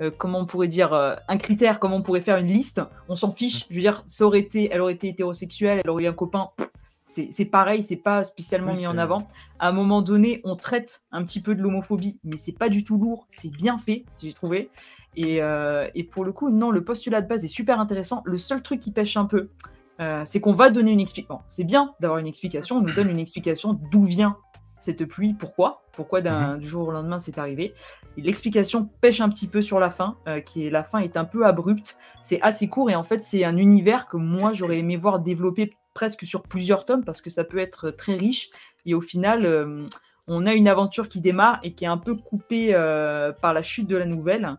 euh, 0.00 0.10
comment 0.16 0.40
on 0.40 0.46
pourrait 0.46 0.68
dire 0.68 0.92
euh, 0.92 1.14
un 1.28 1.36
critère, 1.36 1.78
comment 1.80 1.96
on 1.96 2.02
pourrait 2.02 2.20
faire 2.20 2.38
une 2.38 2.46
liste. 2.46 2.80
On 3.08 3.16
s'en 3.16 3.32
fiche. 3.32 3.66
Je 3.70 3.74
veux 3.74 3.80
dire, 3.80 4.04
ça 4.06 4.24
aurait 4.24 4.40
été, 4.40 4.70
elle 4.72 4.80
aurait 4.80 4.94
été 4.94 5.08
hétérosexuelle, 5.08 5.80
elle 5.82 5.90
aurait 5.90 6.04
eu 6.04 6.08
un 6.08 6.12
copain. 6.12 6.50
C'est 7.06 7.44
pareil, 7.44 7.82
c'est 7.82 7.96
pas 7.96 8.22
spécialement 8.22 8.70
Oui, 8.70 8.78
mis 8.78 8.86
en 8.86 8.96
avant. 8.96 9.26
À 9.58 9.68
un 9.68 9.72
moment 9.72 10.00
donné, 10.00 10.40
on 10.44 10.54
traite 10.54 11.02
un 11.10 11.24
petit 11.24 11.42
peu 11.42 11.56
de 11.56 11.60
l'homophobie, 11.60 12.20
mais 12.22 12.36
c'est 12.36 12.52
pas 12.52 12.68
du 12.68 12.84
tout 12.84 12.98
lourd. 12.98 13.26
C'est 13.28 13.50
bien 13.50 13.78
fait, 13.78 14.04
j'ai 14.22 14.32
trouvé. 14.32 14.70
Et, 15.16 15.42
euh, 15.42 15.88
et 15.96 16.04
pour 16.04 16.24
le 16.24 16.32
coup, 16.32 16.50
non, 16.50 16.70
le 16.70 16.84
postulat 16.84 17.20
de 17.20 17.26
base 17.26 17.44
est 17.44 17.48
super 17.48 17.80
intéressant. 17.80 18.22
Le 18.24 18.38
seul 18.38 18.62
truc 18.62 18.78
qui 18.78 18.92
pêche 18.92 19.16
un 19.16 19.24
peu, 19.24 19.48
euh, 20.00 20.22
c'est 20.24 20.40
qu'on 20.40 20.54
va 20.54 20.70
donner 20.70 20.92
une 20.92 21.00
explication. 21.00 21.40
c'est 21.48 21.64
bien 21.64 21.94
d'avoir 22.00 22.18
une 22.20 22.26
explication. 22.26 22.76
On 22.76 22.80
nous 22.80 22.94
donne 22.94 23.10
une 23.10 23.18
explication 23.18 23.78
d'où 23.90 24.04
vient 24.04 24.36
cette 24.78 25.04
pluie, 25.04 25.34
pourquoi, 25.34 25.82
pourquoi 26.00 26.22
d'un 26.22 26.56
du 26.56 26.66
jour 26.66 26.88
au 26.88 26.92
lendemain 26.92 27.18
c'est 27.18 27.36
arrivé. 27.36 27.74
L'explication 28.16 28.88
pêche 29.02 29.20
un 29.20 29.28
petit 29.28 29.46
peu 29.46 29.60
sur 29.60 29.78
la 29.78 29.90
fin, 29.90 30.16
euh, 30.26 30.40
qui 30.40 30.66
est 30.66 30.70
la 30.70 30.82
fin 30.82 31.00
est 31.00 31.18
un 31.18 31.26
peu 31.26 31.44
abrupte. 31.44 31.98
C'est 32.22 32.40
assez 32.40 32.68
court 32.68 32.90
et 32.90 32.94
en 32.94 33.04
fait 33.04 33.22
c'est 33.22 33.44
un 33.44 33.58
univers 33.58 34.08
que 34.08 34.16
moi 34.16 34.54
j'aurais 34.54 34.78
aimé 34.78 34.96
voir 34.96 35.20
développer 35.20 35.76
presque 35.92 36.26
sur 36.26 36.42
plusieurs 36.42 36.86
tomes 36.86 37.04
parce 37.04 37.20
que 37.20 37.28
ça 37.28 37.44
peut 37.44 37.58
être 37.58 37.90
très 37.90 38.14
riche. 38.14 38.48
Et 38.86 38.94
au 38.94 39.02
final, 39.02 39.44
euh, 39.44 39.84
on 40.26 40.46
a 40.46 40.54
une 40.54 40.68
aventure 40.68 41.06
qui 41.10 41.20
démarre 41.20 41.60
et 41.62 41.74
qui 41.74 41.84
est 41.84 41.88
un 41.88 41.98
peu 41.98 42.14
coupée 42.14 42.70
euh, 42.72 43.30
par 43.30 43.52
la 43.52 43.60
chute 43.60 43.86
de 43.86 43.96
la 43.96 44.06
nouvelle. 44.06 44.56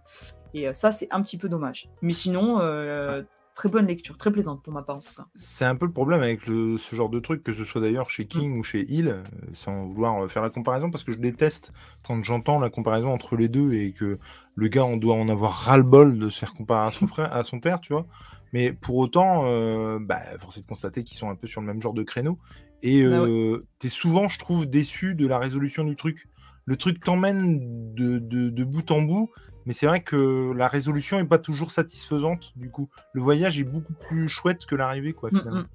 Et 0.54 0.68
euh, 0.68 0.74
ça 0.74 0.92
c'est 0.92 1.08
un 1.10 1.24
petit 1.24 1.40
peu 1.40 1.50
dommage. 1.50 1.90
Mais 2.04 2.14
sinon, 2.14 2.60
euh, 2.62 3.24
très 3.56 3.70
bonne 3.70 3.88
lecture, 3.88 4.18
très 4.18 4.32
plaisante 4.32 4.64
pour 4.64 4.74
ma 4.74 4.82
part. 4.82 4.98
C'est 5.34 5.66
un 5.66 5.76
peu 5.76 5.86
le 5.86 5.92
problème 5.92 6.22
avec 6.22 6.48
le- 6.48 6.78
ce 6.78 6.96
genre 6.96 7.10
de 7.10 7.20
truc, 7.20 7.44
que 7.44 7.54
ce 7.54 7.66
soit 7.66 7.82
d'ailleurs 7.82 8.10
chez 8.10 8.26
King 8.26 8.58
ou 8.58 8.64
chez 8.64 8.86
Hill, 8.92 9.08
euh, 9.10 9.24
sans 9.54 9.86
vouloir 9.88 10.24
euh, 10.24 10.28
faire 10.28 10.42
la 10.42 10.50
comparaison, 10.50 10.90
parce 10.92 11.04
que 11.04 11.12
je 11.12 11.18
déteste 11.20 11.72
quand 12.06 12.22
j'entends 12.24 12.60
la 12.60 12.70
comparaison 12.70 13.10
entre 13.14 13.36
les 13.38 13.48
deux 13.48 13.74
et 13.74 13.92
que 13.94 14.20
le 14.56 14.68
gars, 14.68 14.86
on 14.86 14.98
doit 14.98 15.16
en 15.16 15.30
avoir 15.30 15.52
ras-le-bol 15.54 16.18
de 16.20 16.30
se 16.30 16.40
faire 16.40 16.54
comparer 16.54 16.88
à 16.88 16.92
son 16.92 17.08
frère, 17.08 17.34
à 17.34 17.44
son 17.44 17.60
père, 17.60 17.80
tu 17.82 17.94
vois. 17.94 18.06
Mais 18.54 18.74
pour 18.74 18.98
autant, 18.98 19.44
euh, 19.46 20.00
bah, 20.00 20.20
force 20.40 20.58
est 20.58 20.62
de 20.62 20.68
constater 20.68 21.04
qu'ils 21.04 21.18
sont 21.18 21.30
un 21.30 21.36
peu 21.36 21.48
sur 21.48 21.62
le 21.62 21.68
même 21.68 21.82
genre 21.82 21.94
de 21.94 22.04
créneau. 22.04 22.38
Et 22.82 23.04
Bah 23.04 23.20
euh, 23.26 23.66
t'es 23.80 23.90
souvent, 23.90 24.28
je 24.28 24.40
trouve, 24.40 24.66
déçu 24.66 25.16
de 25.16 25.28
la 25.28 25.40
résolution 25.40 25.84
du 25.84 25.96
truc. 25.96 26.28
Le 26.66 26.76
truc 26.76 27.04
t'emmène 27.04 27.60
de, 27.96 28.20
de- 28.20 28.50
de 28.50 28.64
bout 28.64 28.90
en 28.92 29.02
bout, 29.02 29.30
mais 29.66 29.74
c'est 29.74 29.86
vrai 29.88 30.02
que 30.02 30.52
la 30.56 30.68
résolution 30.68 31.20
est 31.20 31.26
pas 31.26 31.38
toujours 31.38 31.72
satisfaisante. 31.72 32.52
Du 32.56 32.70
coup, 32.70 32.90
le 33.14 33.22
voyage 33.22 33.60
est 33.60 33.64
beaucoup 33.64 33.94
plus 33.94 34.28
chouette 34.30 34.66
que 34.66 34.76
l'arrivée, 34.76 35.14
quoi, 35.14 35.30
Mm, 35.32 35.40
finalement. 35.40 35.62
mm. 35.62 35.68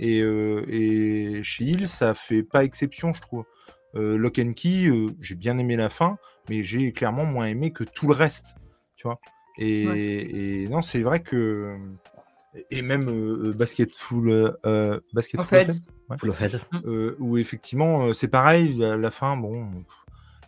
Et, 0.00 0.20
euh, 0.20 0.64
et 0.68 1.42
chez 1.42 1.64
Hill, 1.64 1.86
ça 1.88 2.14
fait 2.14 2.42
pas 2.42 2.64
exception, 2.64 3.12
je 3.12 3.20
trouve. 3.20 3.44
Euh, 3.94 4.16
Lock 4.16 4.40
and 4.40 4.52
Key, 4.54 4.88
euh, 4.88 5.06
j'ai 5.20 5.36
bien 5.36 5.56
aimé 5.58 5.76
la 5.76 5.88
fin, 5.88 6.18
mais 6.50 6.64
j'ai 6.64 6.92
clairement 6.92 7.24
moins 7.24 7.46
aimé 7.46 7.70
que 7.70 7.84
tout 7.84 8.08
le 8.08 8.14
reste, 8.14 8.56
tu 8.96 9.06
vois. 9.06 9.20
Et, 9.56 10.64
et 10.64 10.68
non, 10.68 10.82
c'est 10.82 11.02
vrai 11.02 11.20
que 11.22 11.76
et 12.70 12.82
même 12.82 13.08
euh, 13.08 13.52
Basketful, 13.56 14.56
Basketful 15.12 15.40
En 15.40 15.44
fait. 15.44 15.62
Offense, 15.68 15.88
ouais. 16.10 16.18
Full 16.18 16.30
of 16.30 16.40
head. 16.42 16.60
Euh, 16.86 17.14
où 17.20 17.36
effectivement 17.38 18.12
c'est 18.14 18.26
pareil, 18.28 18.74
la, 18.76 18.96
la 18.96 19.10
fin, 19.12 19.36
bon. 19.36 19.84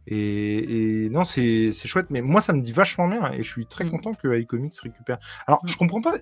Et, 0.06 1.04
et 1.06 1.10
non, 1.10 1.24
c'est 1.24 1.72
chouette, 1.72 2.06
mais 2.10 2.22
moi 2.22 2.40
ça 2.40 2.52
me 2.52 2.60
dit 2.60 2.72
vachement 2.72 3.08
bien 3.08 3.32
et 3.32 3.42
je 3.42 3.50
suis 3.50 3.66
très 3.66 3.84
Mm. 3.84 3.90
content 3.90 4.14
que 4.14 4.38
iComics 4.38 4.78
récupère. 4.80 5.18
Alors 5.46 5.60
Mm. 5.64 5.68
je 5.68 5.76
comprends 5.76 6.00
pas, 6.00 6.14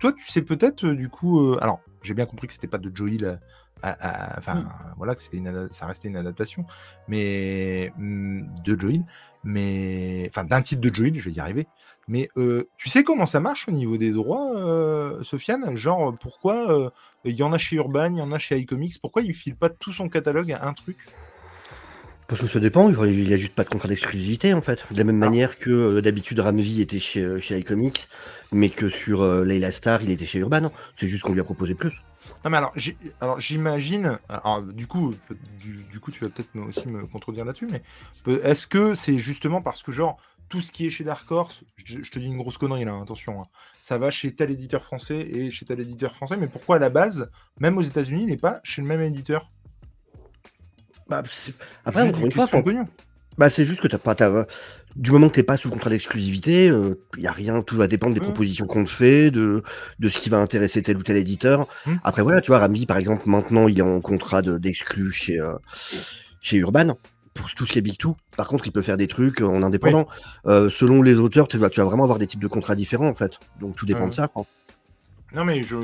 toi 0.00 0.12
tu 0.12 0.26
sais 0.30 0.42
peut-être 0.42 0.84
euh, 0.86 0.94
du 0.94 1.08
coup, 1.08 1.40
euh, 1.40 1.58
alors 1.60 1.80
j'ai 2.02 2.14
bien 2.14 2.26
compris 2.26 2.46
que 2.48 2.52
c'était 2.52 2.68
pas 2.68 2.78
de 2.78 2.90
Joey, 2.94 3.18
enfin 3.82 4.54
Mm. 4.54 4.68
voilà, 4.96 5.14
que 5.16 5.22
c'était 5.22 5.38
une, 5.38 5.68
ça 5.72 5.86
restait 5.86 6.08
une 6.08 6.16
adaptation, 6.16 6.64
mais 7.08 7.92
de 7.98 8.78
Joey, 8.80 9.00
mais 9.44 10.28
enfin 10.28 10.44
d'un 10.44 10.62
titre 10.62 10.80
de 10.80 10.94
Joey, 10.94 11.12
je 11.14 11.24
vais 11.28 11.32
y 11.32 11.40
arriver. 11.40 11.66
Mais 12.08 12.28
euh, 12.36 12.68
tu 12.76 12.88
sais 12.88 13.04
comment 13.04 13.26
ça 13.26 13.38
marche 13.40 13.68
au 13.68 13.72
niveau 13.72 13.96
des 13.96 14.10
droits, 14.10 14.56
euh, 14.56 15.22
Sofiane? 15.22 15.76
Genre 15.76 16.16
pourquoi 16.20 16.70
euh, 16.72 16.90
il 17.24 17.34
y 17.36 17.42
en 17.42 17.52
a 17.52 17.58
chez 17.58 17.76
Urban, 17.76 18.12
il 18.12 18.18
y 18.18 18.22
en 18.22 18.32
a 18.32 18.38
chez 18.38 18.58
iComics, 18.58 19.00
pourquoi 19.00 19.22
il 19.22 19.34
file 19.34 19.56
pas 19.56 19.68
tout 19.68 19.92
son 19.92 20.08
catalogue 20.08 20.52
à 20.52 20.64
un 20.66 20.74
truc? 20.74 20.98
Parce 22.28 22.40
que 22.40 22.46
ça 22.48 22.60
dépend, 22.60 22.88
il 23.04 23.26
n'y 23.26 23.34
a 23.34 23.36
juste 23.36 23.54
pas 23.54 23.64
de 23.64 23.68
contrat 23.68 23.88
d'exclusivité 23.88 24.54
en 24.54 24.62
fait. 24.62 24.84
De 24.90 24.96
la 24.96 25.04
même 25.04 25.22
Ah. 25.22 25.26
manière 25.26 25.58
que 25.58 25.70
euh, 25.70 26.00
d'habitude 26.00 26.40
Ramsey 26.40 26.80
était 26.80 26.98
chez, 26.98 27.20
euh, 27.22 27.38
chez 27.38 27.58
iComics, 27.58 28.08
mais 28.52 28.70
que 28.70 28.88
sur 28.88 29.20
euh, 29.22 29.44
Layla 29.44 29.70
Star 29.70 30.02
il 30.02 30.10
était 30.10 30.24
chez 30.24 30.38
Urban. 30.38 30.72
C'est 30.96 31.08
juste 31.08 31.24
qu'on 31.24 31.34
lui 31.34 31.40
a 31.40 31.44
proposé 31.44 31.74
plus. 31.74 31.92
Non 32.44 32.50
mais 32.50 32.56
alors, 33.20 33.40
j'imagine, 33.40 34.18
du 34.72 34.86
coup, 34.86 35.12
peut- 35.28 35.36
du, 35.60 35.82
du 35.90 35.98
coup 36.00 36.10
tu 36.12 36.24
vas 36.24 36.30
peut-être 36.30 36.56
aussi 36.68 36.86
me 36.88 37.04
contredire 37.06 37.44
là-dessus, 37.44 37.66
mais 37.70 37.82
est-ce 38.44 38.66
que 38.68 38.94
c'est 38.94 39.18
justement 39.18 39.60
parce 39.60 39.82
que 39.82 39.90
genre 39.92 40.18
tout 40.48 40.60
ce 40.60 40.70
qui 40.70 40.86
est 40.86 40.90
chez 40.90 41.02
Dark 41.02 41.28
Horse, 41.30 41.64
je, 41.84 42.02
je 42.02 42.10
te 42.10 42.18
dis 42.20 42.26
une 42.26 42.36
grosse 42.36 42.58
connerie 42.58 42.84
là, 42.84 42.96
attention, 43.02 43.42
hein, 43.42 43.46
ça 43.80 43.98
va 43.98 44.10
chez 44.10 44.34
tel 44.34 44.50
éditeur 44.52 44.84
français 44.84 45.18
et 45.18 45.50
chez 45.50 45.64
tel 45.66 45.80
éditeur 45.80 46.14
français, 46.14 46.36
mais 46.36 46.46
pourquoi 46.46 46.76
à 46.76 46.78
la 46.78 46.90
base, 46.90 47.28
même 47.58 47.76
aux 47.76 47.82
États-Unis, 47.82 48.22
il 48.22 48.28
n'est 48.28 48.36
pas 48.36 48.60
chez 48.62 48.82
le 48.82 48.88
même 48.88 49.00
éditeur? 49.00 49.50
Bah, 51.08 51.22
Après, 51.84 52.02
encore 52.02 52.24
une 52.24 52.32
fois, 52.32 52.46
pognon. 52.46 52.86
bah, 53.38 53.50
c'est 53.50 53.64
juste 53.64 53.80
que 53.80 53.88
t'as 53.88 53.98
pas. 53.98 54.14
Du 54.94 55.10
moment 55.10 55.28
que 55.30 55.34
t'es 55.36 55.42
pas 55.42 55.56
sous 55.56 55.70
contrat 55.70 55.88
d'exclusivité, 55.90 56.66
il 57.16 57.22
y 57.22 57.26
a 57.26 57.32
rien, 57.32 57.62
tout 57.62 57.76
va 57.76 57.86
dépendre 57.88 58.12
des 58.14 58.20
Ouais. 58.20 58.26
propositions 58.26 58.66
qu'on 58.66 58.84
te 58.84 58.90
fait, 58.90 59.30
de, 59.30 59.62
de 59.98 60.08
ce 60.10 60.18
qui 60.18 60.28
va 60.28 60.36
intéresser 60.38 60.82
tel 60.82 60.98
ou 60.98 61.02
tel 61.02 61.16
éditeur. 61.16 61.66
Hmm. 61.86 61.94
Après, 62.04 62.20
voilà, 62.22 62.40
tu 62.42 62.48
vois, 62.50 62.58
Ramsey, 62.58 62.84
par 62.86 62.98
exemple, 62.98 63.22
maintenant, 63.26 63.68
il 63.68 63.78
est 63.78 63.82
en 63.82 64.00
contrat 64.02 64.42
de- 64.42 64.58
d'exclus 64.58 65.10
chez, 65.12 65.40
euh, 65.40 65.54
chez 66.40 66.58
Urban. 66.58 66.96
Pour 67.34 67.48
tout 67.54 67.64
ce 67.64 67.72
qui 67.72 67.78
est 67.78 67.82
Big 67.82 67.96
Two. 67.96 68.14
Par 68.36 68.46
contre, 68.46 68.66
il 68.66 68.72
peut 68.72 68.82
faire 68.82 68.98
des 68.98 69.08
trucs 69.08 69.40
euh, 69.40 69.46
en 69.46 69.62
indépendant. 69.62 70.06
Euh, 70.44 70.68
selon 70.68 71.00
les 71.00 71.14
auteurs, 71.14 71.48
tu 71.48 71.56
vas, 71.56 71.70
tu 71.70 71.80
vas 71.80 71.86
vraiment 71.86 72.02
avoir 72.04 72.18
des 72.18 72.26
types 72.26 72.42
de 72.42 72.46
contrats 72.46 72.74
différents, 72.74 73.08
en 73.08 73.14
fait. 73.14 73.38
Donc, 73.58 73.74
tout 73.76 73.86
dépend 73.86 74.06
de 74.08 74.12
ça, 74.14 74.28
quoi. 74.28 74.44
Non 75.34 75.44
mais 75.46 75.62
je, 75.62 75.76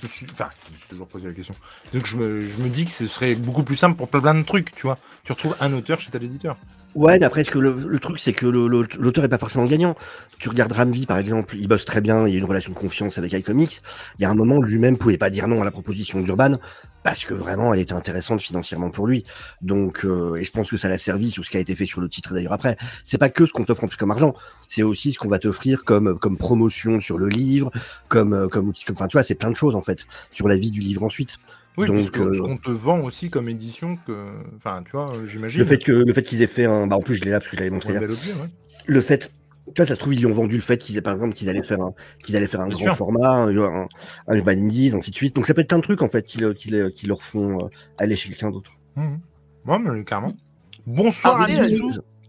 je 0.00 0.06
me 0.06 0.10
suis, 0.10 0.26
enfin, 0.32 0.48
je 0.66 0.72
me 0.72 0.76
suis 0.76 0.88
toujours 0.88 1.08
posé 1.08 1.28
la 1.28 1.34
question. 1.34 1.54
Donc 1.94 2.06
je 2.06 2.16
me, 2.16 2.68
dis 2.68 2.84
que 2.84 2.90
ce 2.90 3.06
serait 3.06 3.34
beaucoup 3.34 3.62
plus 3.62 3.76
simple 3.76 3.96
pour 3.96 4.08
plein 4.08 4.20
plein 4.20 4.34
de 4.34 4.42
trucs, 4.42 4.74
tu 4.74 4.82
vois. 4.82 4.98
Tu 5.24 5.32
retrouves 5.32 5.56
un 5.60 5.72
auteur 5.72 6.00
chez 6.00 6.10
tel 6.10 6.24
éditeur. 6.24 6.56
Ouais, 6.96 7.18
mais 7.18 7.26
après, 7.26 7.44
ce 7.44 7.50
que 7.50 7.58
le, 7.58 7.72
le 7.72 7.98
truc, 8.00 8.18
c'est 8.18 8.32
que 8.32 8.46
l'auteur 8.46 9.22
est 9.22 9.28
pas 9.28 9.36
forcément 9.36 9.66
gagnant. 9.66 9.94
Tu 10.38 10.48
regardes 10.48 10.72
Ramvi, 10.72 11.04
par 11.04 11.18
exemple, 11.18 11.54
il 11.54 11.68
bosse 11.68 11.84
très 11.84 12.00
bien, 12.00 12.26
il 12.26 12.32
y 12.32 12.36
a 12.36 12.38
une 12.38 12.46
relation 12.46 12.72
de 12.72 12.78
confiance 12.78 13.18
avec 13.18 13.34
iComics. 13.34 13.82
Il 14.18 14.22
y 14.22 14.24
a 14.24 14.30
un 14.30 14.34
moment, 14.34 14.62
lui-même 14.62 14.96
pouvait 14.96 15.18
pas 15.18 15.28
dire 15.28 15.46
non 15.46 15.60
à 15.60 15.66
la 15.66 15.70
proposition 15.70 16.22
d'Urban, 16.22 16.56
parce 17.02 17.26
que 17.26 17.34
vraiment, 17.34 17.74
elle 17.74 17.80
était 17.80 17.92
intéressante 17.92 18.40
financièrement 18.40 18.88
pour 18.88 19.06
lui. 19.06 19.26
Donc, 19.60 20.06
euh, 20.06 20.36
et 20.36 20.44
je 20.44 20.50
pense 20.52 20.70
que 20.70 20.78
ça 20.78 20.88
l'a 20.88 20.96
servi 20.96 21.30
sur 21.30 21.44
ce 21.44 21.50
qui 21.50 21.58
a 21.58 21.60
été 21.60 21.74
fait 21.74 21.84
sur 21.84 22.00
le 22.00 22.08
titre 22.08 22.32
d'ailleurs 22.32 22.54
après. 22.54 22.78
C'est 23.04 23.18
pas 23.18 23.28
que 23.28 23.44
ce 23.44 23.52
qu'on 23.52 23.64
t'offre 23.64 23.84
en 23.84 23.88
plus 23.88 23.98
comme 23.98 24.10
argent, 24.10 24.34
c'est 24.70 24.82
aussi 24.82 25.12
ce 25.12 25.18
qu'on 25.18 25.28
va 25.28 25.38
t'offrir 25.38 25.84
comme, 25.84 26.18
comme 26.18 26.38
promotion 26.38 26.98
sur 27.02 27.18
le 27.18 27.28
livre, 27.28 27.70
comme, 28.08 28.32
euh, 28.32 28.48
comme, 28.48 28.72
enfin, 28.92 29.06
tu 29.06 29.18
vois, 29.18 29.22
c'est 29.22 29.34
plein 29.34 29.50
de 29.50 29.56
choses, 29.56 29.76
en 29.76 29.82
fait, 29.82 30.06
sur 30.32 30.48
la 30.48 30.56
vie 30.56 30.70
du 30.70 30.80
livre 30.80 31.02
ensuite. 31.02 31.36
Oui, 31.78 31.86
Donc, 31.86 31.96
parce 31.96 32.10
que 32.10 32.32
ce 32.32 32.38
euh, 32.38 32.42
qu'on 32.42 32.56
te 32.56 32.70
vend 32.70 33.00
aussi 33.00 33.28
comme 33.30 33.48
édition, 33.48 33.98
que, 34.06 34.30
enfin, 34.56 34.82
tu 34.84 34.92
vois, 34.92 35.12
euh, 35.14 35.26
j'imagine. 35.26 35.60
Le 35.60 35.66
fait 35.66 35.78
que, 35.78 35.92
le 35.92 36.12
fait 36.14 36.22
qu'ils 36.22 36.40
aient 36.42 36.46
fait 36.46 36.64
un, 36.64 36.86
bah, 36.86 36.96
en 36.96 37.00
plus, 37.02 37.16
je 37.16 37.24
l'ai 37.24 37.30
là 37.30 37.38
parce 37.38 37.50
que 37.50 37.56
je 37.56 37.60
l'avais 37.62 37.70
montré 37.70 37.96
objet, 37.98 38.32
ouais. 38.32 38.48
le 38.86 39.00
fait 39.00 39.30
tu 39.74 39.82
vois 39.82 39.84
ça 39.86 39.94
se 39.96 39.98
trouve 39.98 40.14
ils 40.14 40.20
lui 40.20 40.26
ont 40.26 40.32
vendu 40.32 40.54
le 40.54 40.62
fait 40.62 40.78
qu'ils 40.78 41.02
par 41.02 41.12
exemple 41.14 41.34
qu'ils 41.34 41.48
allaient 41.48 41.60
faire 41.64 41.80
un 41.80 41.92
qu'ils 42.22 42.36
allaient 42.36 42.46
faire 42.46 42.60
un 42.60 42.68
Bien 42.68 42.76
grand 42.76 42.84
sûr. 42.84 42.96
format 42.96 43.30
un, 43.30 43.56
un, 43.56 43.88
un 44.28 44.34
Urban 44.36 44.52
Indies 44.52 44.92
ainsi 44.94 45.10
de 45.10 45.16
suite 45.16 45.34
donc 45.34 45.48
ça 45.48 45.54
peut 45.54 45.60
être 45.62 45.66
plein 45.66 45.78
de 45.78 45.82
trucs 45.82 46.02
en 46.02 46.08
fait 46.08 46.22
qui, 46.22 46.38
le- 46.38 46.54
qui, 46.54 46.70
le- 46.70 46.88
qui 46.90 47.08
leur 47.08 47.20
font 47.20 47.56
euh, 47.58 47.68
aller 47.98 48.14
chez 48.14 48.28
quelqu'un 48.28 48.52
d'autre 48.52 48.70
Mhm. 48.94 49.18
Ouais, 49.66 49.78
mais 49.80 50.04
carrément. 50.04 50.34
Bonsoir 50.86 51.36
Ah, 51.40 51.44
à 51.44 51.46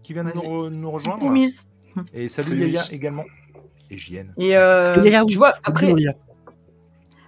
qui 0.02 0.12
vient 0.14 0.24
de 0.24 0.32
nous, 0.34 0.42
re- 0.42 0.68
nous 0.68 0.90
rejoindre. 0.90 1.32
Et 2.12 2.26
salut 2.28 2.58
Yaya 2.58 2.82
également. 2.90 3.24
Et 3.88 3.96
JN. 3.96 4.34
Et 4.36 4.56
euh, 4.56 4.92
tu 5.28 5.36
vois, 5.36 5.54
après. 5.62 5.94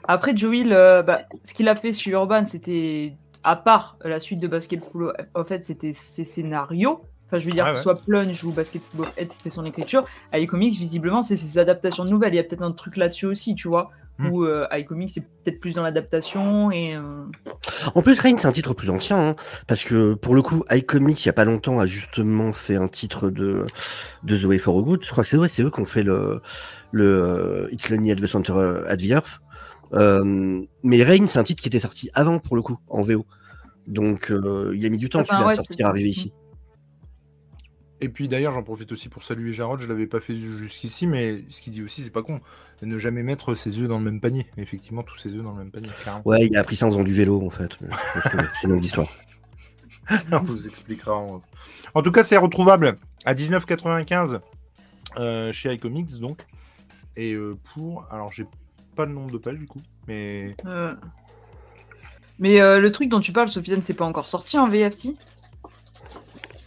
Après, 0.04 0.36
Joel, 0.36 0.72
euh, 0.72 1.02
bah, 1.02 1.22
ce 1.42 1.54
qu'il 1.54 1.68
a 1.68 1.74
fait 1.74 1.92
sur 1.92 2.12
Urban, 2.12 2.44
c'était, 2.44 3.14
à 3.44 3.56
part 3.56 3.98
la 4.04 4.20
suite 4.20 4.40
de 4.40 4.48
Basketball 4.48 5.12
of 5.34 5.50
Head, 5.50 5.64
c'était 5.64 5.92
ses 5.92 6.24
scénarios. 6.24 7.02
Enfin, 7.26 7.38
je 7.38 7.46
veux 7.46 7.52
dire, 7.52 7.64
Ouais, 7.64 7.74
que 7.74 7.80
soit 7.80 7.94
Plunge 7.94 8.42
ou 8.44 8.52
Basketball 8.52 9.06
of 9.06 9.12
Head, 9.16 9.30
c'était 9.30 9.50
son 9.50 9.64
écriture. 9.64 10.04
iComics, 10.34 10.78
visiblement, 10.78 11.22
c'est 11.22 11.36
ses 11.36 11.58
adaptations 11.58 12.04
de 12.04 12.10
nouvelles. 12.10 12.34
Il 12.34 12.38
y 12.38 12.40
a 12.40 12.44
peut-être 12.44 12.62
un 12.62 12.72
truc 12.72 12.96
là-dessus 12.96 13.26
aussi, 13.26 13.54
tu 13.54 13.68
vois. 13.68 13.90
Hmm. 14.18 14.26
Où 14.30 14.44
euh, 14.44 14.66
iComics, 14.72 15.10
c'est 15.10 15.22
peut-être 15.22 15.60
plus 15.60 15.74
dans 15.74 15.82
l'adaptation. 15.82 16.70
Et 16.72 16.96
euh, 16.96 17.24
en 17.94 18.02
plus 18.02 18.20
Rain 18.20 18.36
c'est 18.36 18.46
un 18.46 18.52
titre 18.52 18.74
plus 18.74 18.90
ancien 18.90 19.30
hein, 19.30 19.36
parce 19.66 19.84
que 19.84 20.14
pour 20.14 20.34
le 20.34 20.42
coup 20.42 20.64
iComics 20.70 21.24
il 21.24 21.26
y 21.26 21.30
a 21.30 21.32
pas 21.32 21.44
longtemps 21.44 21.78
a 21.80 21.86
justement 21.86 22.52
fait 22.52 22.76
un 22.76 22.88
titre 22.88 23.30
de 23.30 23.64
de 24.22 24.36
The 24.36 24.44
Way 24.44 24.58
for 24.58 24.78
a 24.78 24.82
Good 24.82 25.04
je 25.04 25.10
crois 25.10 25.24
que 25.24 25.30
c'est 25.30 25.36
vrai 25.36 25.48
c'est 25.48 25.62
eux 25.62 25.70
qui 25.70 25.80
ont 25.80 25.86
fait 25.86 26.02
le 26.02 26.42
le 26.92 27.04
euh, 27.04 27.68
It's 27.72 27.88
Lonely 27.88 28.12
at 28.12 28.16
the 28.16 28.26
Center 28.26 28.52
euh, 28.52 28.88
at 28.88 28.96
the 28.96 29.10
Earth 29.10 29.40
euh, 29.92 30.62
mais 30.82 31.02
Rain 31.02 31.26
c'est 31.26 31.38
un 31.38 31.44
titre 31.44 31.62
qui 31.62 31.68
était 31.68 31.80
sorti 31.80 32.10
avant 32.14 32.38
pour 32.38 32.56
le 32.56 32.62
coup 32.62 32.78
en 32.88 33.02
VO 33.02 33.26
Donc, 33.86 34.30
euh, 34.30 34.72
il 34.74 34.84
a 34.86 34.88
mis 34.88 34.98
du 34.98 35.08
temps 35.08 35.20
Enfin, 35.20 35.34
celui-là, 35.34 35.48
ouais, 35.48 35.54
à 35.54 35.56
sortir, 35.56 35.86
arriver 35.86 36.10
ici. 36.10 36.32
Et 38.02 38.08
puis 38.08 38.28
d'ailleurs, 38.28 38.54
j'en 38.54 38.62
profite 38.62 38.92
aussi 38.92 39.08
pour 39.08 39.22
saluer 39.22 39.52
Jarod, 39.52 39.80
je 39.80 39.86
l'avais 39.86 40.06
pas 40.06 40.20
fait 40.20 40.34
jusqu'ici, 40.34 41.06
mais 41.06 41.44
ce 41.50 41.60
qu'il 41.60 41.72
dit 41.72 41.82
aussi, 41.82 42.02
c'est 42.02 42.10
pas 42.10 42.22
con. 42.22 42.38
Ne 42.82 42.98
jamais 42.98 43.22
mettre 43.22 43.54
ses 43.54 43.78
œufs 43.78 43.88
dans 43.88 43.98
le 43.98 44.04
même 44.04 44.20
panier. 44.22 44.46
Effectivement, 44.56 45.02
tous 45.02 45.18
ses 45.18 45.34
œufs 45.34 45.42
dans 45.42 45.52
le 45.52 45.58
même 45.58 45.70
panier, 45.70 45.90
carrément. 46.02 46.22
Ouais, 46.26 46.46
il 46.46 46.56
a 46.56 46.60
appris 46.60 46.76
ça 46.76 46.86
en 46.86 46.90
faisant 46.90 47.02
du 47.02 47.12
vélo, 47.12 47.44
en 47.46 47.50
fait. 47.50 47.76
C'est 48.22 48.64
une 48.64 48.70
longue 48.70 48.84
histoire. 48.84 49.08
On 50.32 50.38
vous 50.38 50.66
expliquera. 50.66 51.14
En, 51.14 51.42
en 51.92 52.02
tout 52.02 52.10
cas, 52.10 52.24
c'est 52.24 52.38
retrouvable 52.38 52.96
à 53.26 53.34
19,95 53.34 54.40
euh, 55.18 55.52
chez 55.52 55.74
iComics, 55.74 56.18
donc. 56.18 56.46
Et 57.16 57.34
euh, 57.34 57.54
pour. 57.74 58.06
Alors, 58.10 58.32
j'ai 58.32 58.46
pas 59.00 59.06
le 59.06 59.14
nombre 59.14 59.30
de 59.30 59.38
pages 59.38 59.58
du 59.58 59.66
coup, 59.66 59.80
mais. 60.06 60.54
Euh. 60.66 60.94
Mais 62.38 62.60
euh, 62.60 62.78
le 62.78 62.92
truc 62.92 63.08
dont 63.08 63.20
tu 63.20 63.32
parles, 63.32 63.48
Sofiane, 63.48 63.82
c'est 63.82 63.94
pas 63.94 64.04
encore 64.04 64.28
sorti 64.28 64.58
en 64.58 64.68
VFT 64.68 65.14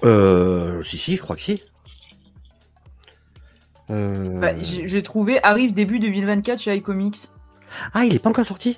Euh, 0.04 0.82
si, 0.84 0.98
si, 0.98 1.16
je 1.16 1.22
crois 1.22 1.36
que 1.36 1.42
si. 1.44 1.62
Euh, 3.90 4.40
Bah, 4.40 4.54
J'ai 4.62 5.04
trouvé 5.04 5.44
arrive 5.44 5.74
début 5.74 6.00
2024 6.00 6.60
chez 6.60 6.76
iComics. 6.76 7.30
Ah, 7.94 8.04
il 8.06 8.16
est 8.16 8.20
pas 8.20 8.30
encore 8.30 8.46
sorti? 8.46 8.78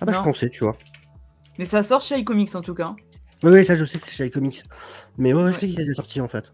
Ah 0.00 0.04
bah, 0.04 0.12
je 0.12 0.20
pensais, 0.20 0.50
tu 0.50 0.64
vois. 0.64 0.76
Mais 1.58 1.66
ça 1.66 1.82
sort 1.82 2.00
chez 2.00 2.18
iComics 2.18 2.54
en 2.54 2.60
tout 2.60 2.74
cas. 2.74 2.94
Oui, 3.42 3.50
oui, 3.52 3.64
ça, 3.64 3.74
je 3.74 3.84
sais 3.84 3.98
que 3.98 4.06
c'est 4.06 4.12
chez 4.14 4.26
iComics. 4.26 4.62
Mais 5.18 5.32
ouais, 5.32 5.42
ouais, 5.42 5.52
je 5.52 5.58
sais 5.58 5.66
qu'il 5.66 5.80
est 5.80 5.84
déjà 5.84 5.94
sorti, 5.94 6.20
en 6.20 6.28
fait. 6.28 6.52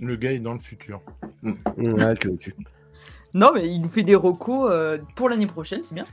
Le 0.00 0.16
gars 0.16 0.32
est 0.32 0.38
dans 0.38 0.52
le 0.52 0.58
futur. 0.58 1.00
Non, 3.36 3.50
mais 3.54 3.68
il 3.68 3.80
nous 3.82 3.90
fait 3.90 4.02
des 4.02 4.14
recos 4.14 4.70
euh, 4.70 4.96
pour 5.14 5.28
l'année 5.28 5.46
prochaine, 5.46 5.80
c'est 5.84 5.94
bien. 5.94 6.06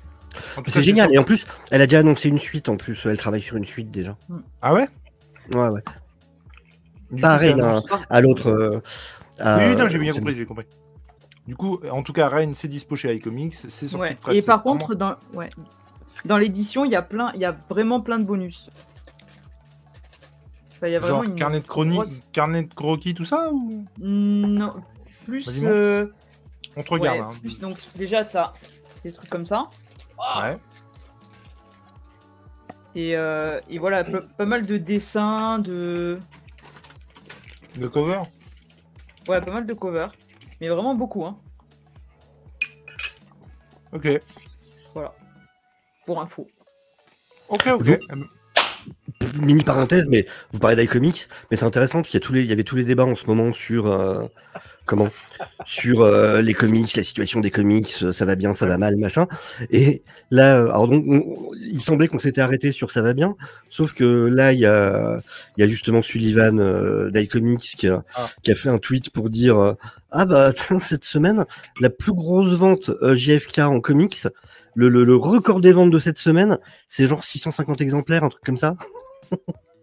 C'est 0.68 0.82
génial. 0.82 1.14
Et 1.14 1.18
en 1.18 1.24
plus, 1.24 1.46
elle 1.72 1.82
a 1.82 1.86
déjà 1.86 2.00
annoncé 2.00 2.28
une 2.28 2.38
suite, 2.40 2.68
en 2.68 2.76
plus. 2.76 3.06
Elle 3.06 3.16
travaille 3.18 3.42
sur 3.42 3.56
une 3.56 3.64
suite, 3.66 3.92
déjà. 3.92 4.18
Ah 4.62 4.74
ouais? 4.74 4.90
Ouais, 5.54 5.68
ouais. 5.70 5.82
Du 7.12 7.22
Pareil, 7.22 7.56
hein. 7.62 7.82
À 8.10 8.20
l'autre... 8.20 8.48
euh, 8.50 8.80
Oui, 9.40 9.76
non, 9.78 9.88
j'ai 9.88 10.00
bien 10.00 10.12
compris, 10.12 10.36
j'ai 10.36 10.46
compris. 10.46 10.66
Du 11.48 11.56
coup, 11.56 11.80
en 11.90 12.04
tout 12.04 12.12
cas, 12.12 12.28
Rain, 12.28 12.52
c'est 12.54 12.68
dispo 12.68 12.96
chez 12.98 13.16
iComics, 13.16 13.54
c'est 13.56 13.70
sorti 13.88 13.96
Ouais. 13.98 14.10
le 14.12 14.16
13 14.18 14.38
Et 14.38 14.42
par 14.42 14.62
contre, 14.64 14.94
dans, 14.96 15.16
ouais. 15.34 15.50
dans 16.26 16.38
l'édition, 16.38 16.84
il 16.84 16.92
y 16.92 16.96
a 16.96 17.02
plein, 17.02 17.32
il 17.36 17.40
y 17.42 17.46
a 17.46 17.56
vraiment 17.70 18.02
plein 18.02 18.20
de 18.20 18.26
bonus. 18.26 18.70
Enfin, 20.72 20.88
il 20.88 20.92
y 20.92 20.96
a 20.96 21.00
vraiment 21.00 21.22
Genre 21.22 21.32
une 21.32 21.36
carnet 21.36 21.60
de 21.62 21.68
chronique, 21.68 21.94
grosse- 21.96 22.24
carnet 22.34 22.64
de 22.64 22.74
croquis, 22.74 23.14
tout 23.14 23.26
ça 23.26 23.50
ou? 23.54 23.86
Non, 24.00 24.74
plus. 25.26 25.46
Euh, 25.64 26.08
On 26.76 26.84
te 26.84 26.90
regarde. 26.90 27.20
ouais, 27.20 27.26
hein. 27.26 27.40
plus 27.40 27.60
donc 27.60 27.78
déjà 27.96 28.26
t'as 28.26 28.54
des 29.04 29.12
trucs 29.12 29.30
comme 29.30 29.46
ça. 29.46 29.70
Ouais. 30.18 30.58
Et, 32.96 33.18
euh, 33.18 33.60
et 33.70 33.80
voilà, 33.80 34.04
pas 34.04 34.46
mal 34.46 34.66
de 34.66 34.78
dessins, 34.78 35.60
de. 35.60 36.20
De 37.76 37.88
cover 37.88 38.22
Ouais, 39.28 39.42
pas 39.42 39.52
mal 39.52 39.66
de 39.66 39.74
covers. 39.74 40.12
Mais 40.62 40.70
vraiment 40.70 40.94
beaucoup, 40.94 41.26
hein. 41.26 41.40
Ok. 43.92 44.08
Voilà. 44.94 45.14
Pour 46.06 46.22
info. 46.22 46.48
Ok, 47.50 47.68
ok. 47.68 47.82
Vous- 47.82 48.26
mini 49.42 49.64
parenthèse, 49.64 50.06
mais 50.10 50.26
vous 50.52 50.60
parlez 50.60 50.76
d'iComics, 50.76 51.28
mais 51.52 51.58
c'est 51.58 51.66
intéressant 51.66 52.00
parce 52.00 52.10
qu'il 52.10 52.20
y, 52.20 52.24
a 52.24 52.26
tous 52.26 52.34
les, 52.34 52.42
il 52.42 52.48
y 52.48 52.52
avait 52.54 52.64
tous 52.64 52.76
les 52.76 52.84
débats 52.84 53.06
en 53.06 53.16
ce 53.16 53.26
moment 53.28 53.54
sur 53.54 53.88
euh, 53.92 54.24
comment? 54.86 55.10
Sur 55.66 56.02
euh, 56.02 56.42
les 56.42 56.54
comics, 56.54 56.96
la 56.96 57.04
situation 57.04 57.40
des 57.40 57.52
comics, 57.52 57.94
euh, 58.04 58.14
ça 58.14 58.26
va 58.26 58.36
bien, 58.36 58.54
ça 58.54 58.66
va 58.66 58.78
mal, 58.78 58.98
machin. 58.98 59.28
Et 59.72 60.04
là, 60.32 60.58
alors 60.62 60.88
donc, 60.88 61.04
on- 61.08 61.52
il 61.56 61.82
semblait 61.82 62.08
qu'on 62.08 62.20
s'était 62.20 62.42
arrêté 62.42 62.72
sur 62.72 62.92
ça 62.92 63.02
va 63.02 63.14
bien, 63.14 63.36
sauf 63.70 63.94
que 63.94 64.04
là, 64.04 64.54
il 64.54 64.60
y 64.60 64.66
a, 64.66 65.22
il 65.58 65.62
y 65.62 65.64
a 65.64 65.68
justement 65.68 66.02
Sullivan 66.02 66.60
euh, 66.60 67.10
d'iComics 67.12 67.62
qui 67.78 67.88
a, 67.88 68.04
Ah. 68.16 68.28
qui 68.44 68.52
a 68.52 68.56
fait 68.56 68.70
un 68.70 68.78
tweet 68.80 69.10
pour 69.10 69.30
dire 69.30 69.76
ah 70.12 70.26
bah 70.26 70.52
cette 70.80 71.06
semaine, 71.06 71.46
la 71.80 71.90
plus 71.90 72.14
grosse 72.14 72.54
vente 72.54 72.92
JFK 73.02 73.60
en 73.60 73.80
comics. 73.82 74.28
Le, 74.76 74.90
le, 74.90 75.04
le 75.04 75.16
record 75.16 75.62
des 75.62 75.72
ventes 75.72 75.92
de 75.92 76.00
cette 76.00 76.18
semaine, 76.18 76.58
c'est 76.90 77.08
genre 77.08 77.24
650 77.24 77.80
exemplaires, 77.82 78.24
un 78.24 78.30
truc 78.30 78.44
comme 78.44 78.58
ça. 78.58 78.76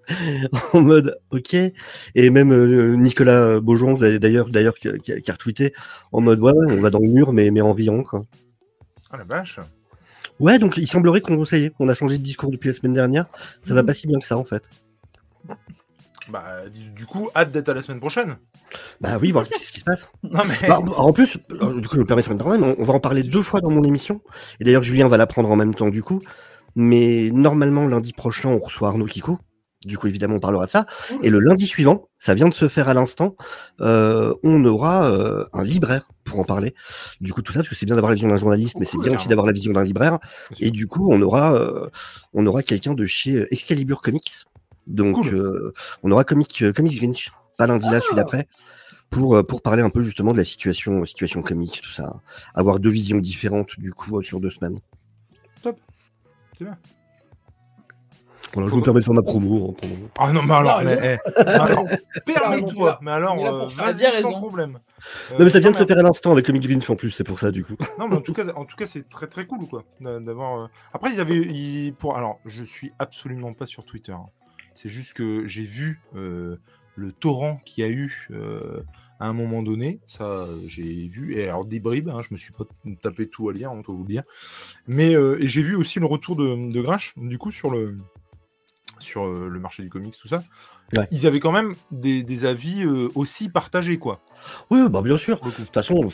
en 0.73 0.81
mode 0.81 1.17
ok 1.31 1.55
et 1.55 2.31
même 2.31 2.53
euh, 2.53 2.97
Nicolas 2.97 3.61
Beaujon 3.61 3.95
d'ailleurs 3.95 4.49
d'ailleurs 4.51 4.75
qui, 4.75 4.89
a 4.89 5.33
retweeté 5.33 5.73
en 6.13 6.21
mode 6.21 6.41
ouais, 6.41 6.53
ouais, 6.53 6.67
on 6.73 6.81
va 6.81 6.91
dans 6.91 6.99
le 6.99 7.09
mur 7.09 7.33
mais 7.33 7.51
mais 7.51 7.61
en 7.61 7.73
riant 7.73 8.03
quoi 8.03 8.25
Ah 9.13 9.19
la 9.19 9.25
vache. 9.25 9.61
ouais 10.41 10.59
donc 10.59 10.77
il 10.79 10.89
semblerait 10.89 11.21
qu'on 11.21 11.45
on 11.79 11.89
a 11.89 11.95
changé 11.95 12.19
de 12.19 12.23
discours 12.25 12.51
depuis 12.51 12.71
la 12.71 12.75
semaine 12.75 12.95
dernière 12.95 13.27
ça 13.63 13.73
va 13.75 13.83
Mhm. 13.83 13.87
pas 13.87 13.95
si 13.95 14.07
bien 14.09 14.19
que 14.19 14.27
ça 14.27 14.37
en 14.37 14.45
fait 14.45 14.65
Bah, 16.29 16.69
du 16.97 17.07
coup, 17.07 17.29
hâte 17.35 17.51
d'être 17.51 17.69
à 17.71 17.75
la 17.75 17.83
semaine 17.83 17.99
prochaine. 18.01 18.37
bah 19.01 19.19
oui 19.21 19.33
voir 19.33 19.47
ce 19.47 19.73
qui 19.73 19.81
se 19.81 19.85
passe 19.85 20.09
Non 20.25 20.43
mais. 20.45 20.69
Bah, 20.69 20.79
en 20.81 21.13
plus 21.13 21.39
euh, 21.53 21.81
du 21.81 21.89
coup 21.89 21.95
je 21.97 22.01
me 22.01 22.07
permets 22.07 22.23
de 22.23 22.29
mais 22.33 22.43
on, 22.67 22.81
on 22.81 22.85
va 22.85 22.95
en 22.95 23.01
parler 23.01 23.23
deux 23.23 23.43
fois 23.43 23.61
dans 23.61 23.71
mon 23.71 23.85
émission 23.85 24.21
et 24.61 24.65
d'ailleurs 24.65 24.83
Julien 24.83 25.09
va 25.09 25.17
la 25.17 25.27
prendre 25.27 25.51
en 25.51 25.57
même 25.57 25.75
temps 25.75 25.89
du 25.89 26.03
coup 26.03 26.21
mais 26.75 27.31
normalement 27.33 27.87
lundi 27.87 28.13
prochain 28.13 28.49
on 28.51 28.59
reçoit 28.59 28.89
Arnaud 28.89 29.07
Kikou 29.07 29.39
du 29.87 29.97
coup 29.97 30.09
évidemment 30.09 30.37
on 30.37 30.41
parlera 30.41 30.67
de 30.67 30.71
ça 30.71 30.85
Et 31.23 31.31
le 31.31 31.39
lundi 31.39 31.67
suivant, 31.67 32.09
ça 32.19 32.35
vient 32.35 32.49
de 32.51 32.55
se 32.55 32.69
faire 32.69 32.89
à 32.91 32.95
l'instant, 32.95 33.35
euh, 33.81 34.35
on 34.43 34.63
aura 34.67 35.07
euh, 35.11 35.47
un 35.55 35.65
libraire 35.65 36.07
pour 36.23 36.39
en 36.39 36.45
parler. 36.45 36.75
Du 37.21 37.33
coup, 37.33 37.41
tout 37.41 37.53
ça, 37.55 37.61
parce 37.61 37.71
que 37.71 37.75
c'est 37.75 37.87
bien 37.87 37.95
d'avoir 37.95 38.11
la 38.11 38.15
vision 38.15 38.29
d'un 38.29 38.37
journaliste, 38.37 38.77
mais 38.79 38.85
c'est 38.85 38.99
bien 38.99 39.17
aussi 39.17 39.27
d'avoir 39.27 39.47
la 39.47 39.53
vision 39.55 39.73
d'un 39.73 39.83
libraire. 39.83 40.19
Et 40.61 40.71
du 40.71 40.87
coup, 40.87 41.09
on 41.11 41.21
aura, 41.23 41.55
euh, 41.55 41.89
on 42.35 42.47
aura 42.47 42.63
quelqu'un 42.63 42.93
de 42.93 43.05
chez 43.07 43.47
Excalibur 43.51 44.03
Comics. 44.03 44.45
Donc, 44.87 45.17
Cool. 45.17 45.35
euh, 45.35 45.73
on 46.03 46.11
aura 46.11 46.25
Comic, 46.25 46.63
Comics 46.75 47.01
Grinch, 47.01 47.33
pas 47.57 47.67
lundi 47.67 47.87
là, 47.91 48.01
celui 48.03 48.17
d'après, 48.17 48.47
pour, 49.09 49.45
pour 49.47 49.63
parler 49.63 49.83
un 49.83 49.91
peu 49.91 50.03
justement 50.03 50.33
de 50.33 50.39
la 50.39 50.45
situation, 50.45 51.07
situation 51.07 51.41
comics, 51.43 51.81
tout 51.83 51.93
ça. 51.93 52.21
Avoir 52.55 52.81
deux 52.81 52.91
visions 52.91 53.19
différentes, 53.19 53.79
du 53.79 53.93
coup, 53.93 54.23
sur 54.23 54.41
deux 54.41 54.51
semaines. 54.51 54.79
C'est 56.61 56.65
bien. 56.67 56.77
Voilà, 58.53 58.69
je 58.69 58.75
me 58.77 58.83
permets 58.83 59.01
de 59.01 59.05
faire 59.07 59.15
ma 59.15 59.23
promo. 59.23 59.71
hein, 59.83 59.87
le. 59.87 59.95
Ah 60.19 60.31
non, 60.33 60.43
mais 60.43 60.53
alors, 60.55 60.83
mais, 60.83 60.99
eh, 61.37 61.41
alors, 61.47 61.87
c'est 61.89 62.25
permets-toi. 62.27 62.87
là. 62.91 62.99
Mais 63.01 63.11
alors, 63.13 63.39
euh, 63.47 63.65
vas-y 63.67 64.01
sans 64.05 64.11
raison. 64.11 64.33
problème. 64.41 64.73
non, 65.31 65.37
mais 65.39 65.49
ça 65.49 65.61
vient 65.61 65.71
de 65.71 65.77
Euh, 65.77 65.79
se 65.79 65.85
faire 65.87 65.99
à 65.99 66.03
l'instant 66.03 66.33
avec 66.33 66.45
Comic 66.45 66.63
Grinch 66.69 66.91
en 66.91 66.97
plus, 66.97 67.13
c'est 67.13 67.25
pour 67.25 67.39
ça, 67.41 67.51
du 67.51 67.65
coup. 67.65 67.77
Non, 67.99 68.09
mais 68.09 68.17
en 68.17 68.21
tout 68.21 68.35
cas, 68.35 68.45
en 68.57 68.67
tout 68.67 68.77
cas, 68.77 68.85
c'est 68.87 69.09
très 69.09 69.29
très 69.29 69.47
cool 69.47 69.67
quoi 69.69 69.85
d'a- 70.01 70.21
d'avoir. 70.21 70.63
euh, 70.63 70.67
Après, 70.93 71.11
ils 71.13 71.21
avaient, 71.21 71.39
ils- 71.39 71.95
pour. 71.95 72.17
Alors, 72.19 72.41
je 72.45 72.63
suis 72.63 72.93
absolument 72.99 73.55
pas 73.55 73.65
sur 73.67 73.85
Twitter. 73.87 74.13
hein. 74.13 74.27
C'est 74.75 74.89
juste 74.91 75.15
que 75.15 75.47
j'ai 75.47 75.63
vu 75.65 76.01
euh, 76.17 76.57
le 76.97 77.13
torrent 77.13 77.61
qu'il 77.65 77.85
y 77.85 77.87
a 77.87 77.91
eu 77.91 78.29
euh, 78.31 78.83
à 79.19 79.27
un 79.27 79.33
moment 79.33 79.63
donné. 79.63 80.01
Ça, 80.07 80.49
j'ai 80.67 81.09
vu. 81.09 81.37
Et 81.37 81.45
alors 81.45 81.65
des 81.65 81.81
bribes. 81.81 82.09
Hein, 82.09 82.21
je 82.27 82.33
me 82.33 82.39
suis 82.39 82.53
pas 82.53 82.65
tapé 83.03 83.29
tout 83.29 83.49
à 83.49 83.53
lire, 83.53 83.73
on 83.73 83.83
peut 83.83 83.93
vous 83.93 84.05
le 84.05 84.09
dire. 84.09 84.23
Mais 84.87 85.15
euh, 85.15 85.39
j'ai 85.41 85.63
vu 85.63 85.77
aussi 85.77 86.01
le 86.01 86.07
retour 86.07 86.37
de, 86.37 86.71
de 86.71 86.81
Grinch. 86.81 87.15
Du 87.17 87.39
coup, 87.39 87.51
sur 87.51 87.71
le 87.71 87.99
sur 88.99 89.27
euh, 89.27 89.49
le 89.49 89.61
marché 89.61 89.83
du 89.83 89.89
comics, 89.89 90.15
tout 90.21 90.29
ça. 90.29 90.45
Ouais. 90.97 91.07
Ils 91.11 91.27
avaient 91.27 91.41
quand 91.41 91.53
même 91.53 91.75
des, 91.91 92.23
des 92.23 92.45
avis 92.45 92.83
euh, 92.85 93.09
aussi 93.15 93.49
partagés, 93.49 93.99
quoi. 93.99 94.21
Oui, 94.71 94.81
bah 94.89 95.03
bien 95.03 95.17
sûr. 95.17 95.39
De 95.41 95.51
toute 95.51 95.73
façon, 95.73 96.09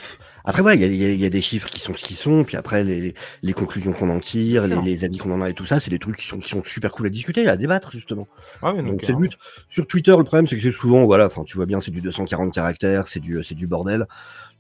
après, 0.45 0.63
ouais, 0.63 0.77
il 0.77 0.83
y 0.93 1.15
y 1.15 1.17
y 1.17 1.25
a 1.25 1.31
des 1.31 1.41
chiffres 1.41 1.69
qui 1.69 1.81
sont 1.81 1.95
ce 1.95 2.05
qu'ils 2.05 2.17
sont, 2.17 2.45
puis 2.45 2.57
après, 2.57 2.85
les, 2.85 3.15
les 3.43 3.53
conclusions 3.53 3.93
qu'on 3.93 4.11
en 4.11 4.21
tire, 4.21 4.67
les, 4.67 4.81
les 4.83 5.05
avis 5.05 5.19
qu'on 5.19 5.33
en 5.33 5.41
a 5.43 5.49
et 5.49 5.55
tout 5.55 5.65
ça, 5.65 5.81
c'est 5.81 5.91
des 5.91 5.99
trucs 5.99 6.17
qui 6.17 6.27
sont, 6.27 6.39
qui 6.39 6.49
sont 6.49 6.63
super 6.65 6.91
cool 6.93 7.07
à 7.07 7.11
discuter, 7.11 7.49
à 7.49 7.57
débattre, 7.57 7.91
justement. 7.91 8.29
Ah 8.63 8.73
oui, 8.75 8.83
Donc, 8.83 9.03
euh, 9.03 9.07
c'est 9.07 9.13
le 9.13 9.19
but. 9.19 9.39
Sur 9.69 9.87
Twitter, 9.87 10.15
le 10.17 10.25
problème, 10.25 10.47
c'est 10.47 10.57
que 10.57 10.63
c'est 10.63 10.73
souvent, 10.73 11.05
voilà, 11.07 11.27
enfin, 11.27 11.45
tu 11.45 11.57
vois 11.57 11.67
bien, 11.67 11.81
c'est 11.81 11.91
du 11.91 12.01
240 12.01 12.53
caractères, 12.53 13.07
c'est 13.07 13.21
du, 13.21 13.43
c'est 13.43 13.55
du 13.55 13.67
bordel. 13.67 14.07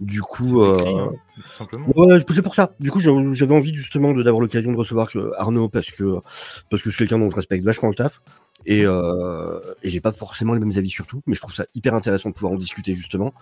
Du 0.01 0.21
coup, 0.21 0.62
écrit, 0.62 0.95
euh, 0.95 0.99
hein, 1.07 1.12
simplement. 1.57 1.87
Ouais, 1.97 2.23
c'est 2.31 2.43
pour 2.43 2.55
ça. 2.55 2.75
Du 2.81 2.91
coup, 2.91 3.01
j'avais 3.01 3.55
envie 3.55 3.75
justement 3.75 4.12
d'avoir 4.12 4.41
l'occasion 4.41 4.73
de 4.73 4.77
recevoir 4.77 5.09
euh, 5.17 5.33
Arnaud 5.39 5.71
parce 5.71 5.91
que 5.91 6.19
parce 6.69 6.83
que 6.83 6.91
c'est 6.91 6.99
quelqu'un 6.99 7.19
dont 7.19 7.31
je 7.31 7.37
respecte 7.37 7.64
vachement 7.64 7.89
le 7.89 7.95
taf 7.95 8.21
et, 8.67 8.83
euh, 8.85 9.61
et 9.83 9.89
j'ai 9.89 10.01
pas 10.01 10.12
forcément 10.12 10.53
les 10.53 10.61
mêmes 10.61 10.77
avis 10.77 10.91
sur 10.91 11.07
tout, 11.07 11.23
mais 11.27 11.35
je 11.35 11.41
trouve 11.41 11.55
ça 11.55 11.67
hyper 11.75 11.95
intéressant 11.95 12.29
de 12.29 12.35
pouvoir 12.35 12.53
en 12.53 12.57
discuter 12.57 12.95
justement. 12.95 13.33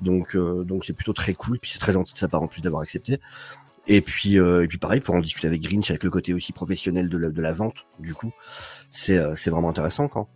Donc 0.00 0.36
euh, 0.36 0.62
donc 0.64 0.84
c'est 0.84 0.92
plutôt 0.92 1.12
très 1.12 1.34
cool, 1.34 1.58
puis 1.58 1.70
c'est 1.72 1.78
très 1.78 1.92
gentil 1.92 2.12
de 2.12 2.18
sa 2.18 2.28
part 2.28 2.42
en 2.42 2.46
plus 2.46 2.62
d'avoir 2.62 2.82
accepté. 2.82 3.20
Et 3.86 4.00
puis 4.00 4.38
euh, 4.38 4.62
et 4.62 4.68
puis 4.68 4.78
pareil 4.78 5.00
pour 5.00 5.14
en 5.14 5.20
discuter 5.20 5.46
avec 5.46 5.62
Grinch 5.62 5.90
avec 5.90 6.04
le 6.04 6.10
côté 6.10 6.32
aussi 6.34 6.52
professionnel 6.52 7.08
de 7.08 7.18
la, 7.18 7.30
de 7.30 7.42
la 7.42 7.52
vente. 7.52 7.86
Du 7.98 8.14
coup, 8.14 8.32
c'est 8.88 9.18
c'est 9.36 9.50
vraiment 9.50 9.70
intéressant 9.70 10.08
quand. 10.08 10.28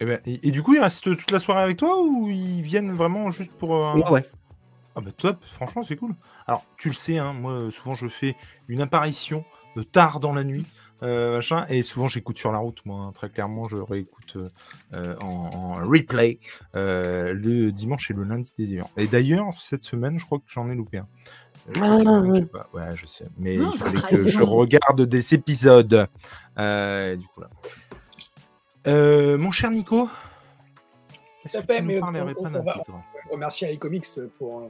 Et, 0.00 0.04
ben, 0.04 0.20
et, 0.26 0.48
et 0.48 0.50
du 0.50 0.62
coup, 0.62 0.74
ils 0.74 0.80
restent 0.80 1.02
toute 1.02 1.30
la 1.30 1.40
soirée 1.40 1.62
avec 1.62 1.76
toi 1.76 2.02
ou 2.02 2.28
ils 2.28 2.62
viennent 2.62 2.94
vraiment 2.94 3.30
juste 3.30 3.52
pour. 3.58 3.70
Ouais, 3.70 4.10
ouais. 4.10 4.30
Ah 4.94 5.02
bah 5.02 5.10
top, 5.14 5.44
franchement, 5.52 5.82
c'est 5.82 5.96
cool. 5.96 6.14
Alors, 6.46 6.64
tu 6.78 6.88
le 6.88 6.94
sais, 6.94 7.18
hein, 7.18 7.34
moi, 7.34 7.68
souvent, 7.70 7.94
je 7.94 8.08
fais 8.08 8.34
une 8.68 8.80
apparition 8.80 9.44
tard 9.84 10.20
dans 10.20 10.32
la 10.32 10.44
nuit. 10.44 10.66
Euh, 11.02 11.36
machin, 11.36 11.66
et 11.68 11.82
souvent 11.82 12.08
j'écoute 12.08 12.38
sur 12.38 12.52
la 12.52 12.58
route, 12.58 12.84
moi, 12.86 13.00
hein, 13.00 13.12
très 13.12 13.28
clairement, 13.30 13.68
je 13.68 13.76
réécoute 13.76 14.36
euh, 14.36 14.48
euh, 14.94 15.16
en, 15.20 15.50
en 15.54 15.74
replay 15.88 16.38
euh, 16.74 17.32
le 17.34 17.70
dimanche 17.72 18.10
et 18.10 18.14
le 18.14 18.24
lundi 18.24 18.52
d'ailleurs. 18.58 18.88
Et 18.96 19.06
d'ailleurs, 19.06 19.60
cette 19.60 19.84
semaine, 19.84 20.18
je 20.18 20.24
crois 20.24 20.38
que 20.38 20.44
j'en 20.48 20.70
ai 20.70 20.74
loupé 20.74 20.98
un. 20.98 21.08
Ah, 21.82 21.98
je 22.24 22.34
sais 22.34 22.46
pas. 22.46 22.68
Ouais, 22.72 22.94
je 22.94 23.06
sais, 23.06 23.26
mais 23.38 23.58
Ah, 23.60 23.70
il 23.74 23.78
fallait 23.78 23.92
que 23.94 23.98
trahison. 24.00 24.30
je 24.30 24.40
regarde 24.42 25.02
des 25.02 25.34
épisodes. 25.34 26.06
Euh, 26.58 27.16
du 27.16 27.26
coup, 27.26 27.40
là. 27.40 27.48
Euh, 28.86 29.36
mon 29.36 29.50
cher 29.50 29.70
Nico, 29.72 30.08
est-ce 31.44 31.58
que 31.58 31.62
fait, 31.64 31.78
tu 31.78 31.82
mais 31.82 31.96
on- 31.98 32.00
pas 32.00 32.08
on 32.38 32.50
d'un 32.50 32.62
va- 32.62 32.72
titre? 32.74 32.92
Remercier 33.30 33.68
les 33.68 33.78
comics 33.78 34.06
pour, 34.38 34.60
euh, 34.60 34.68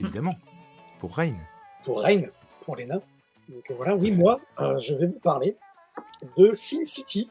Évidemment, 0.00 0.34
pour 0.98 1.14
Rain. 1.14 1.34
pour 1.84 2.02
Rain, 2.02 2.22
pour 2.64 2.76
les 2.76 2.86
nains. 2.86 3.02
Donc 3.48 3.64
euh, 3.70 3.74
voilà, 3.76 3.94
oui, 3.96 4.10
moi, 4.10 4.40
euh, 4.60 4.78
je 4.78 4.94
vais 4.94 5.06
vous 5.06 5.20
parler 5.20 5.56
de 6.36 6.52
Sin 6.54 6.84
City, 6.84 7.28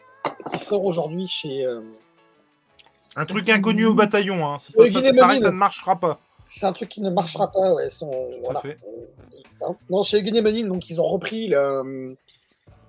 qui 0.51 0.59
sort 0.59 0.83
aujourd'hui 0.85 1.27
chez. 1.27 1.65
euh, 1.65 1.81
Un 3.15 3.25
truc 3.25 3.49
inconnu 3.49 3.85
au 3.85 3.93
bataillon, 3.93 4.45
hein. 4.47 4.57
C'est 4.59 4.75
pas 4.75 4.89
ça, 4.89 5.01
c'est 5.01 5.15
pareil, 5.15 5.41
ça 5.41 5.51
ne 5.51 5.55
marchera 5.55 5.95
pas. 5.99 6.19
C'est 6.47 6.65
un 6.65 6.73
truc 6.73 6.89
qui 6.89 7.01
ne 7.01 7.09
marchera 7.09 7.51
pas, 7.51 7.73
ouais. 7.73 7.89
Son, 7.89 8.11
voilà. 8.43 8.61
fait. 8.61 8.77
Hein. 9.65 9.75
Non, 9.89 10.03
chez 10.03 10.21
Guinémanine, 10.21 10.67
donc 10.67 10.89
ils 10.89 10.99
ont 11.01 11.07
repris 11.07 11.47
le- 11.47 12.15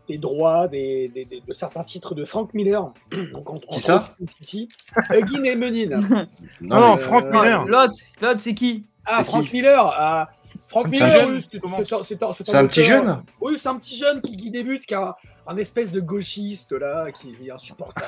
les 0.08 0.18
droits 0.18 0.68
des, 0.68 1.08
des- 1.08 1.24
des- 1.24 1.40
de 1.40 1.52
certains 1.54 1.82
titres 1.82 2.14
de 2.14 2.24
Frank 2.24 2.52
Miller. 2.52 2.92
Donc, 3.32 3.48
entre, 3.48 3.66
Qui 3.68 3.80
ça? 3.80 4.00
Sin 4.02 4.12
City. 4.26 4.68
Euh, 5.10 5.20
Guinémanine. 5.22 5.96
Non, 6.60 6.80
non, 6.80 6.94
mais- 6.96 7.00
Frank 7.00 7.24
euh, 7.24 7.30
Miller. 7.30 7.64
L'autre, 7.64 8.40
c'est 8.40 8.52
qui? 8.54 8.84
Ah, 9.06 9.24
Frank 9.24 9.46
qui? 9.46 9.52
Miller. 9.54 9.80
ah, 9.96 10.28
Un 10.74 10.88
Miller, 10.88 11.28
oui, 11.28 11.36
qui 11.36 11.42
c'est 11.42 11.64
un- 11.64 12.02
c'est 12.02 12.22
un- 12.22 12.32
c'est 12.32 12.46
C'est 12.46 12.56
un 12.56 12.66
petit 12.66 12.84
jeune 12.84 13.22
Oui, 13.40 13.58
c'est 13.58 13.68
un 13.68 13.76
petit 13.78 13.96
jeune 13.96 14.20
qui, 14.20 14.36
qui 14.36 14.50
débute, 14.50 14.86
qui 14.86 14.94
a 14.94 15.14
un, 15.46 15.56
espèce 15.56 15.92
de 15.92 16.00
gauchiste 16.00 16.72
là, 16.72 17.12
qui 17.12 17.34
est 17.46 17.50
insupportable. 17.50 18.06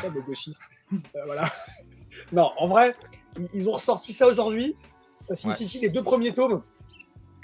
pas 0.00 0.08
de 0.10 0.20
gauchiste. 0.20 0.62
Euh, 0.92 0.96
voilà. 1.26 1.42
Non, 2.32 2.50
en 2.58 2.68
vrai, 2.68 2.94
ils, 3.38 3.48
ils 3.54 3.68
ont 3.68 3.72
ressorti 3.72 4.12
ça 4.12 4.26
aujourd'hui. 4.26 4.76
Sin 5.32 5.48
Ouais. 5.50 5.54
Les 5.82 5.88
deux 5.88 6.02
premiers 6.02 6.32
tomes 6.32 6.62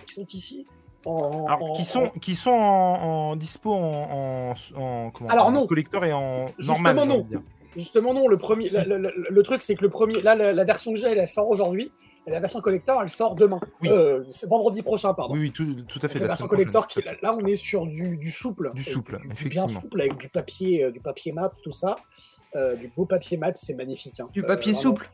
qui 0.07 0.15
sont 0.15 0.27
ici. 0.27 0.67
En, 1.07 1.47
Alors, 1.47 1.63
en- 1.63 1.73
qui 1.75 1.85
sont, 1.85 2.09
qui 2.21 2.35
sont 2.35 2.51
en, 2.51 3.31
en 3.31 3.37
dispo 3.37 3.73
en, 3.73 4.55
en, 4.75 4.81
en- 4.81 5.11
comment, 5.11 5.31
Alors, 5.31 5.47
en 5.47 5.53
non. 5.53 5.67
collector 5.67 6.05
et 6.05 6.13
en 6.13 6.47
Justement, 6.59 6.93
normal. 6.95 7.25
j'ai 7.31 7.37
non. 7.37 7.43
Justement, 7.77 8.15
non, 8.15 8.29
le, 8.29 8.37
premier, 8.39 8.69
la- 8.71 8.85
la- 8.85 8.99
la- 8.99 9.11
le 9.31 9.43
truc, 9.43 9.63
c'est 9.63 9.75
que 9.75 9.83
le 9.83 9.91
premier, 9.91 10.21
là, 10.23 10.35
la, 10.35 10.53
la 10.53 10.65
version 10.65 10.93
que 10.93 10.99
j'ai, 10.99 11.09
elle 11.09 11.29
sort 11.29 11.49
aujourd'hui. 11.49 11.93
La 12.27 12.41
version 12.41 12.61
collector, 12.61 13.03
elle 13.03 13.11
sort 13.11 13.35
demain. 13.35 13.61
Oui. 13.83 13.89
Euh, 13.91 14.25
c'est 14.31 14.49
vendredi 14.49 14.83
prochain, 14.83 15.13
pardon. 15.13 15.35
Oui, 15.35 15.41
oui, 15.41 15.53
tout, 15.53 15.67
tout 15.87 15.99
à 16.03 16.09
fait. 16.09 16.15
La 16.19 16.23
la 16.23 16.29
version 16.29 16.47
collector, 16.47 16.87
qui, 16.87 17.03
là, 17.23 17.35
on 17.35 17.45
est 17.45 17.55
sur 17.55 17.87
du, 17.87 18.17
du 18.17 18.31
souple. 18.31 18.71
Du 18.75 18.83
souple, 18.83 19.19
bien 19.23 19.31
effectivement. 19.33 19.69
souple, 19.69 20.01
avec 20.01 20.17
du 20.17 20.29
papier, 20.29 20.85
euh, 20.85 20.91
du 20.91 21.01
papier 21.01 21.33
mat, 21.33 21.53
tout 21.63 21.73
ça. 21.73 21.97
Euh, 22.57 22.77
du 22.77 22.89
beau 22.97 23.05
papier 23.05 23.37
mat, 23.37 23.55
c'est 23.57 23.75
magnifique. 23.75 24.21
hein. 24.21 24.29
Du 24.33 24.43
papier 24.43 24.73
souple. 24.75 25.09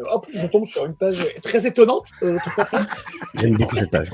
Euh, 0.00 0.04
En 0.12 0.20
plus, 0.20 0.38
je 0.38 0.46
tombe 0.46 0.64
sur 0.64 0.86
une 0.86 0.94
page 0.94 1.26
très 1.42 1.66
étonnante, 1.66 2.06
euh, 2.22 2.38
tout 2.44 2.60
à 2.60 2.64
fait. 2.64 2.76
J'aime 3.34 3.56
beaucoup 3.58 3.76
cette 3.76 3.90
page. 3.90 4.10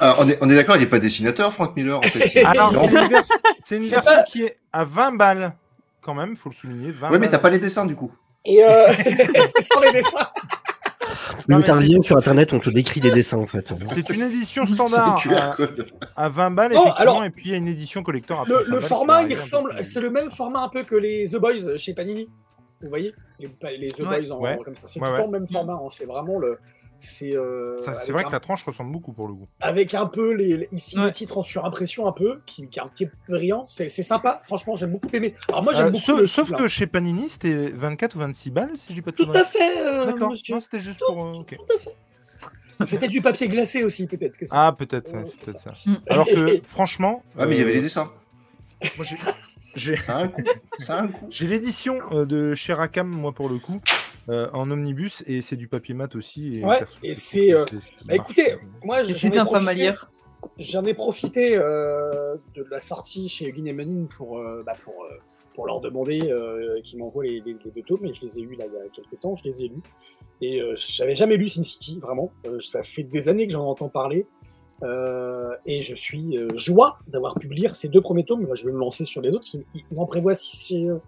Ah, 0.00 0.16
on 0.18 0.28
est, 0.28 0.38
on 0.40 0.48
est 0.50 0.54
d'accord, 0.54 0.76
il 0.76 0.80
n'est 0.80 0.86
pas 0.88 0.98
dessinateur, 0.98 1.52
Frank 1.54 1.76
Miller, 1.76 1.98
en 1.98 2.02
fait. 2.02 2.44
Alors, 2.44 2.72
Non. 2.72 2.80
c'est 3.62 3.76
une, 3.76 3.82
vers- 3.82 4.02
version 4.02 4.02
pas- 4.02 4.22
qui 4.24 4.42
est 4.44 4.56
à 4.72 4.84
20 4.84 5.12
balles, 5.16 5.52
quand 6.00 6.14
même, 6.14 6.34
faut 6.34 6.48
le 6.48 6.54
souligner. 6.54 6.90
20 6.92 7.10
Ouais, 7.10 7.18
mais 7.18 7.28
t'as 7.28 7.38
pas 7.38 7.50
les 7.50 7.58
dessins, 7.58 7.84
du 7.86 7.94
coup. 7.94 8.10
Et 8.46 8.64
euh, 8.64 8.90
c'est 8.94 9.62
sans 9.62 9.80
les 9.80 9.92
dessins. 9.92 10.28
Non, 11.48 11.58
lien 11.58 12.02
sur 12.02 12.16
internet, 12.16 12.52
on 12.52 12.58
te 12.60 12.70
décrit 12.70 13.00
des 13.00 13.10
dessins 13.10 13.38
en 13.38 13.46
fait. 13.46 13.72
C'est 13.86 14.08
une 14.10 14.22
édition 14.22 14.64
C'est 14.66 14.74
standard 14.74 15.18
QR 15.20 15.34
à, 15.36 15.54
code. 15.56 15.86
à 16.16 16.28
20 16.28 16.50
balles, 16.50 16.72
Non, 16.72 16.82
effectivement, 16.82 17.00
alors- 17.12 17.24
et 17.24 17.30
puis 17.30 17.44
il 17.46 17.50
y 17.52 17.54
a 17.54 17.58
une 17.58 17.68
édition 17.68 18.02
collector 18.02 18.40
à 18.40 18.44
Le, 18.44 18.54
35 18.54 18.66
le 18.66 18.72
balles 18.72 18.82
format, 18.88 19.22
il 19.22 19.36
ressemble, 19.36 19.84
c'est 19.84 20.00
le 20.00 20.10
même 20.10 20.30
format 20.30 20.60
un 20.64 20.68
peu 20.68 20.82
que 20.82 20.96
les 20.96 21.28
The 21.30 21.36
Boys 21.36 21.76
chez 21.76 21.94
Panini. 21.94 22.28
Vous 22.82 22.88
voyez? 22.90 23.14
Les, 23.38 23.48
les 23.78 23.86
The 23.90 24.00
Ouais. 24.00 24.20
Boys 24.22 24.32
en, 24.32 24.40
Ouais. 24.40 24.58
comme 24.64 24.74
ça. 24.74 24.82
C'est 24.84 25.00
Ouais, 25.00 25.06
tout 25.06 25.12
le 25.12 25.18
ouais. 25.18 25.24
temps 25.24 25.30
le 25.32 25.38
même 25.40 25.48
format. 25.48 25.72
hein. 25.74 25.88
C'est 25.90 26.04
vraiment 26.06 26.38
le. 26.38 26.58
C'est 26.98 27.36
euh, 27.36 27.78
Ça, 27.80 27.92
vrai 28.12 28.22
un- 28.24 28.26
que 28.28 28.32
la 28.32 28.40
tranche 28.40 28.64
ressemble 28.64 28.90
beaucoup 28.90 29.12
pour 29.12 29.28
le 29.28 29.34
coup. 29.34 29.46
avec 29.60 29.92
un 29.94 30.06
peu 30.06 30.32
les, 30.32 30.56
les- 30.56 30.68
ici 30.72 30.96
le 30.98 31.10
titre 31.10 31.38
en 31.38 31.42
surimpression 31.42 32.06
un 32.06 32.12
peu, 32.12 32.40
qui, 32.46 32.66
qui 32.68 32.78
est 32.78 32.82
un 32.82 32.86
petit 32.86 33.06
peu 33.06 33.12
brillant. 33.28 33.64
C'est 33.68 33.88
sympa. 33.88 34.40
Franchement, 34.44 34.74
j'aime 34.76 34.92
beaucoup 34.92 35.08
aimé. 35.12 35.34
Alors 35.50 35.62
moi, 35.62 35.74
j'aime 35.74 35.86
Euh, 35.86 35.90
beaucoup. 35.90 36.04
sauf, 36.04 36.20
le 36.20 36.26
sauf 36.26 36.52
que 36.52 36.68
chez 36.68 36.86
Panini, 36.86 37.28
c'était 37.28 37.70
24 37.70 38.16
ou 38.16 38.20
26 38.20 38.50
balles, 38.50 38.70
si 38.76 38.88
je 38.90 38.94
dis 38.94 39.02
pas 39.02 39.10
de 39.10 39.16
Tout 39.16 39.26
conneries. 39.26 39.40
à 39.42 39.44
fait, 39.44 39.78
euh, 39.86 40.06
D'accord, 40.06 40.32
c'était 40.36 40.80
juste 40.80 41.00
pour. 41.06 41.22
euh. 41.24 41.42
Tout 41.42 41.56
à 41.74 41.78
fait. 41.78 41.90
C'était 42.84 43.08
du 43.08 43.22
papier 43.22 43.48
glacé 43.48 43.84
aussi, 43.84 44.06
peut-être 44.06 44.36
Ah, 44.50 44.66
ça. 44.66 44.72
peut-être, 44.72 45.12
ouais, 45.12 45.18
Ouais, 45.20 45.24
c'est 45.26 45.46
c'est 45.46 45.52
peut-être 45.52 45.76
ça. 45.78 45.90
Mm. 45.90 45.96
Alors 46.08 46.26
que, 46.26 46.60
franchement. 46.68 47.22
Ah, 47.38 47.46
mais 47.46 47.56
il 47.56 47.58
y 47.60 47.62
avait 47.62 47.72
les 47.74 47.80
dessins. 47.80 48.10
moi, 48.98 49.06
j'ai- 49.06 49.16
j'ai- 49.74 49.96
Ça 49.96 50.16
a 50.18 50.22
un 50.24 50.28
coup. 50.28 50.42
Ça 50.78 50.98
a 50.98 51.02
un 51.02 51.08
coup. 51.08 51.26
J'ai 51.30 51.46
l'édition 51.46 51.98
euh, 52.12 52.26
de 52.26 52.54
chez 52.54 52.74
Rakam, 52.74 53.08
moi 53.08 53.32
pour 53.32 53.48
le 53.48 53.58
coup, 53.58 53.76
euh, 54.28 54.48
en 54.52 54.70
omnibus, 54.70 55.22
et 55.26 55.40
c'est 55.42 55.56
du 55.56 55.68
papier 55.68 55.94
mat 55.94 56.14
aussi. 56.16 56.52
Et, 56.56 56.64
Ouais, 56.64 56.80
et 57.02 57.14
c'est, 57.14 57.52
euh, 57.52 57.64
Bah, 58.06 58.14
écoutez, 58.14 58.56
moi, 58.84 59.00
Et 59.02 59.04
j'en 59.04 59.10
ai 59.10 59.14
c'est 59.14 59.26
un 59.38 59.44
pas 59.44 59.44
profité- 59.44 59.64
mal 59.64 59.76
lire. 59.76 60.10
J'en 60.58 60.84
ai 60.84 60.94
profité 60.94 61.56
euh, 61.56 62.36
de 62.54 62.64
la 62.70 62.78
sortie 62.80 63.28
chez 63.28 63.50
Guinémanine 63.52 64.06
pour, 64.08 64.38
euh, 64.38 64.62
bah, 64.64 64.74
pour, 64.84 64.94
euh, 65.04 65.16
pour 65.54 65.66
leur 65.66 65.80
demander 65.80 66.20
euh, 66.30 66.80
qu'ils 66.82 66.98
m'envoient 66.98 67.24
les, 67.24 67.40
les, 67.44 67.56
les 67.64 67.70
deux 67.70 67.82
tomes, 67.82 68.04
et 68.06 68.12
je 68.14 68.20
les 68.22 68.38
ai 68.38 68.42
eus 68.42 68.54
là, 68.56 68.64
il 68.66 68.72
y 68.72 68.76
a 68.76 68.88
quelques 68.94 69.20
temps, 69.20 69.34
je 69.34 69.44
les 69.44 69.62
ai 69.64 69.68
lus. 69.68 69.82
Et 70.42 70.60
euh, 70.60 70.74
j'avais 70.76 71.16
jamais 71.16 71.36
lu 71.36 71.48
Sin 71.48 71.62
City, 71.62 71.98
vraiment. 72.00 72.30
Euh, 72.46 72.60
ça 72.60 72.82
fait 72.84 73.02
des 73.04 73.28
années 73.28 73.46
que 73.46 73.52
j'en 73.54 73.66
entends 73.66 73.88
parler. 73.88 74.26
Euh, 74.82 75.54
et 75.64 75.80
je 75.82 75.94
suis 75.94 76.36
euh, 76.36 76.48
joie 76.54 76.98
d'avoir 77.08 77.34
pu 77.36 77.48
lire 77.48 77.74
ces 77.74 77.88
deux 77.88 78.02
premiers 78.02 78.24
tomes. 78.26 78.42
Moi, 78.44 78.54
je 78.54 78.66
vais 78.66 78.72
me 78.72 78.78
lancer 78.78 79.06
sur 79.06 79.22
les 79.22 79.30
autres. 79.30 79.46
Ils, 79.54 79.64
ils 79.90 79.98
en 80.00 80.04
prévoient 80.04 80.34
six 80.34 80.66
chez 80.68 80.84
euh, 80.88 80.98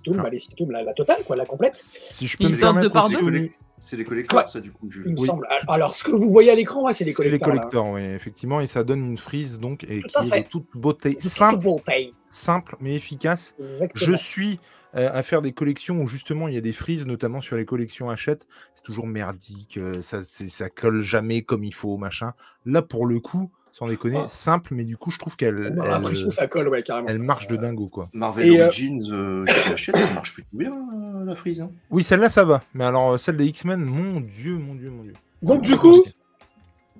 tomes, 0.00 0.16
Ah. 0.20 0.22
bah, 0.24 0.30
les 0.30 0.38
six 0.38 0.48
tomes, 0.54 0.70
la, 0.70 0.82
la 0.82 0.94
totale, 0.94 1.22
quoi, 1.26 1.36
la 1.36 1.44
complète. 1.46 1.74
Si 1.74 2.26
je 2.26 2.36
peux 2.36 2.44
Ils 2.44 2.50
me 2.50 2.54
sortent 2.54 2.76
de 2.76 2.88
permettre 2.88 2.94
par 2.94 3.22
Oli- 3.22 3.52
C'est 3.84 3.96
les 3.96 4.04
collecteurs, 4.04 4.38
Ouais. 4.42 4.46
ça, 4.46 4.60
du 4.60 4.70
coup. 4.70 4.88
Je... 4.88 5.02
Il 5.04 5.14
me 5.14 5.18
Oui. 5.18 5.26
semble. 5.26 5.44
Alors, 5.66 5.92
ce 5.92 6.04
que 6.04 6.12
vous 6.12 6.30
voyez 6.30 6.52
à 6.52 6.54
l'écran, 6.54 6.84
ouais, 6.84 6.92
c'est 6.92 7.02
les 7.04 7.12
c'est 7.12 7.24
les 7.24 7.38
collecteurs. 7.40 7.48
collecteurs, 7.70 7.86
oui, 7.88 8.02
effectivement, 8.02 8.60
et 8.60 8.68
ça 8.68 8.84
donne 8.84 9.04
une 9.04 9.18
frise 9.18 9.58
donc 9.58 9.82
et 9.90 10.00
Tout 10.02 10.06
qui 10.20 10.26
est 10.26 10.30
fait. 10.30 10.42
de 10.42 10.46
toute 10.48 10.68
beauté, 10.74 11.08
De 11.10 11.14
toute 11.14 11.24
simple, 11.24 11.64
beauté. 11.64 12.14
simple 12.30 12.76
mais 12.80 12.94
efficace. 12.94 13.56
Exactement. 13.60 14.06
Je 14.06 14.12
suis 14.16 14.60
euh, 14.94 15.08
à 15.12 15.22
faire 15.22 15.40
des 15.42 15.52
collections 15.52 16.00
où 16.02 16.06
justement 16.06 16.46
il 16.48 16.54
y 16.54 16.58
a 16.58 16.60
des 16.60 16.72
frises, 16.74 17.06
notamment 17.06 17.40
sur 17.40 17.56
les 17.56 17.64
collections 17.64 18.08
Hachette. 18.10 18.46
C'est 18.74 18.84
toujours 18.84 19.06
merdique, 19.06 19.78
euh, 19.78 20.00
ça, 20.02 20.22
c'est- 20.22 20.48
ça 20.50 20.68
colle 20.70 21.00
jamais 21.00 21.40
comme 21.42 21.64
il 21.64 21.72
faut, 21.74 21.96
machin. 21.96 22.34
Là, 22.66 22.82
pour 22.82 23.06
le 23.06 23.18
coup, 23.18 23.50
sans 23.72 23.86
déconner, 23.88 24.18
Oh. 24.22 24.26
simple, 24.28 24.74
mais 24.74 24.84
du 24.84 24.96
coup, 24.96 25.10
je 25.10 25.18
trouve 25.18 25.34
qu'elle 25.34 25.74
On 25.76 25.80
a 25.80 25.84
elle, 25.86 25.90
l'impression 25.92 26.28
que 26.28 26.34
ça 26.34 26.46
colle, 26.46 26.68
ouais, 26.68 26.82
carrément. 26.82 27.08
elle 27.08 27.18
marche 27.18 27.46
de 27.48 27.56
dingo, 27.56 27.88
quoi. 27.88 28.08
Marvel 28.12 28.46
Et, 28.46 28.60
euh, 28.60 28.66
Origins, 28.66 29.02
euh, 29.10 29.44
achète, 29.72 29.96
ça 29.96 30.12
marche 30.12 30.34
plutôt 30.34 30.48
bien, 30.52 30.72
euh, 30.72 31.24
la 31.24 31.34
frise. 31.34 31.60
hein. 31.62 31.70
Oui, 31.90 32.02
celle-là, 32.02 32.28
ça 32.28 32.44
va. 32.44 32.62
Mais 32.74 32.84
alors, 32.84 33.12
euh, 33.12 33.16
celle 33.16 33.36
des 33.38 33.46
X-Men, 33.46 33.80
mon 33.84 34.20
Dieu, 34.20 34.56
mon 34.56 34.74
Dieu, 34.74 34.90
mon 34.90 35.02
Dieu. 35.02 35.14
Donc, 35.42 35.62
du 35.62 35.76
coup, 35.76 36.02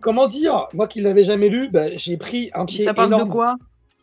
comment 0.01 0.27
dire 0.27 0.67
Moi 0.75 0.89
qui 0.89 1.01
l'avais 1.01 1.25
jamais 1.25 1.49
lu, 1.49 1.69
bah, 1.69 1.95
j'ai 1.97 2.17
pris 2.17 2.51
un 2.55 2.65
pied 2.65 2.85
Ça 2.87 2.95
parle 2.95 3.09
énorme. 3.09 3.25
de 3.29 3.31
quoi? 3.33 3.57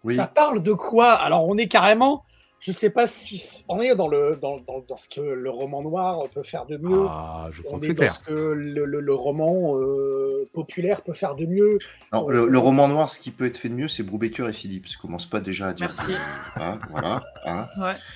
Oui. 0.06 0.16
Ça 0.16 0.28
parle 0.28 0.62
de 0.64 0.72
quoi? 0.74 1.14
Alors, 1.14 1.46
on 1.48 1.58
est 1.58 1.68
carrément. 1.68 2.24
Je 2.62 2.72
sais 2.74 2.90
pas 2.90 3.08
si. 3.08 3.64
On 3.70 3.80
est 3.82 3.96
dans, 3.96 4.08
le, 4.10 4.36
dans, 4.42 4.58
dans, 4.58 4.84
dans 4.88 4.98
ce 4.98 5.08
que 5.08 5.22
le 5.22 5.50
roman 5.50 5.82
noir 5.82 6.28
peut 6.34 6.44
faire 6.44 6.66
de 6.66 6.76
mieux. 6.78 7.06
Ah, 7.08 7.48
je 7.52 7.62
crois 7.62 7.78
on 7.78 7.80
que 7.80 7.86
est 7.86 7.88
c'est 7.90 7.94
dans 7.94 8.00
clair. 8.00 8.12
ce 8.14 8.20
que 8.20 8.34
le, 8.34 8.86
le- 8.86 9.00
le 9.00 9.14
roman 9.14 9.78
euh, 9.78 10.48
populaire 10.54 11.02
peut 11.02 11.14
faire 11.14 11.36
de 11.36 11.46
mieux. 11.46 11.78
Non, 12.12 12.28
le, 12.28 12.48
le 12.48 12.58
roman 12.60 12.88
noir, 12.90 13.10
ce 13.10 13.18
qui 13.20 13.32
peut 13.32 13.46
être 13.46 13.56
fait 13.58 13.70
de 13.70 13.76
mieux, 13.76 13.88
c'est 13.88 14.04
Brubaker 14.04 14.50
et 14.50 14.54
Phillips. 14.54 14.88
Commence 15.02 15.26
pas 15.26 15.40
déjà 15.40 15.68
à 15.70 15.74
dire. 15.74 15.88
Merci. 15.96 16.12
Hein, 16.58 16.80
voilà. 16.92 17.22
hein. 17.46 17.68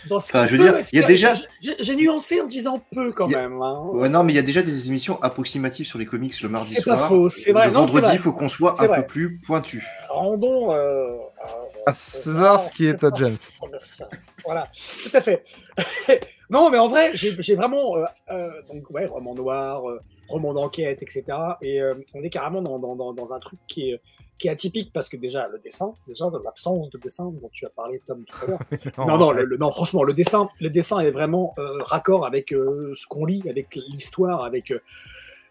Dans 0.09 0.19
ce 0.19 0.31
Enfin, 0.31 0.43
qui 0.45 0.51
je 0.51 0.57
veux 0.57 0.63
dire, 0.63 0.77
il 0.91 0.99
y 0.99 1.03
a 1.03 1.07
déjà- 1.07 1.33
J'ai 1.79 1.95
nuancé 1.95 2.41
en 2.41 2.45
disant 2.47 2.81
peu 2.93 3.11
quand 3.13 3.25
a- 3.33 3.37
même. 3.37 3.61
hein. 3.61 3.81
Ouais, 3.93 4.09
non, 4.09 4.23
mais 4.23 4.33
il 4.33 4.35
y 4.35 4.39
a 4.39 4.43
déjà 4.43 4.61
des 4.61 4.89
émissions 4.89 5.21
approximatives 5.21 5.85
sur 5.85 5.99
les 5.99 6.05
comics 6.05 6.41
le 6.41 6.49
mardi 6.49 6.67
C'est 6.73 6.83
pas 6.83 6.97
soir. 6.97 7.07
faux, 7.07 7.29
c'est 7.29 7.53
vrai, 7.53 7.67
Le 7.67 7.73
non, 7.73 7.85
c'est 7.85 7.93
vendredi, 7.93 8.15
il 8.15 8.19
faut 8.19 8.33
qu'on 8.33 8.49
soit 8.49 8.73
un 8.81 8.87
vrai. 8.87 9.01
peu 9.01 9.07
plus 9.07 9.37
pointu. 9.39 9.85
Rendons. 10.09 10.73
euh, 10.73 11.15
À 11.85 11.93
César 11.93 12.59
ce 12.61 12.71
qui 12.71 12.85
est 12.85 13.03
à 13.03 13.09
James. 13.15 13.35
Voilà, 14.45 14.69
tout 15.03 15.17
à 15.17 15.21
fait. 15.21 15.43
non, 16.49 16.69
mais 16.69 16.77
en 16.77 16.87
vrai, 16.87 17.11
j'ai 17.13 17.55
vraiment. 17.55 17.97
euh, 17.97 18.05
euh, 18.31 18.51
donc, 18.73 18.89
ouais, 18.91 19.05
roman 19.05 19.33
noir, 19.35 19.89
euh, 19.89 19.99
roman 20.27 20.53
d'enquête, 20.53 21.01
etc. 21.01 21.23
Et 21.61 21.81
euh, 21.81 21.95
on 22.13 22.21
est 22.21 22.29
carrément 22.29 22.61
dans, 22.61 22.79
dans, 22.79 22.95
dans, 22.95 23.13
dans 23.13 23.33
un 23.33 23.39
truc 23.39 23.59
qui 23.67 23.91
est, 23.91 24.01
qui 24.39 24.47
est 24.47 24.51
atypique 24.51 24.91
parce 24.93 25.09
que 25.09 25.17
déjà, 25.17 25.47
le 25.49 25.59
dessin, 25.59 25.93
déjà, 26.07 26.25
l'absence 26.43 26.89
de 26.89 26.97
dessin 26.97 27.25
dont 27.25 27.49
tu 27.51 27.65
as 27.65 27.69
parlé, 27.69 28.01
Tom, 28.05 28.23
tout 28.25 28.45
à 28.45 28.47
l'heure. 28.47 28.59
Non, 29.07 29.17
non, 29.17 29.31
le, 29.31 29.43
le- 29.45 29.57
non, 29.57 29.71
franchement, 29.71 30.03
le 30.03 30.13
dessin, 30.13 30.49
le 30.61 30.69
dessin 30.69 30.99
est 30.99 31.11
vraiment 31.11 31.53
euh, 31.59 31.81
raccord 31.83 32.25
avec 32.25 32.53
euh, 32.53 32.93
ce 32.95 33.05
qu'on 33.07 33.25
lit, 33.25 33.43
avec 33.49 33.75
l'histoire, 33.75 34.43
avec, 34.43 34.73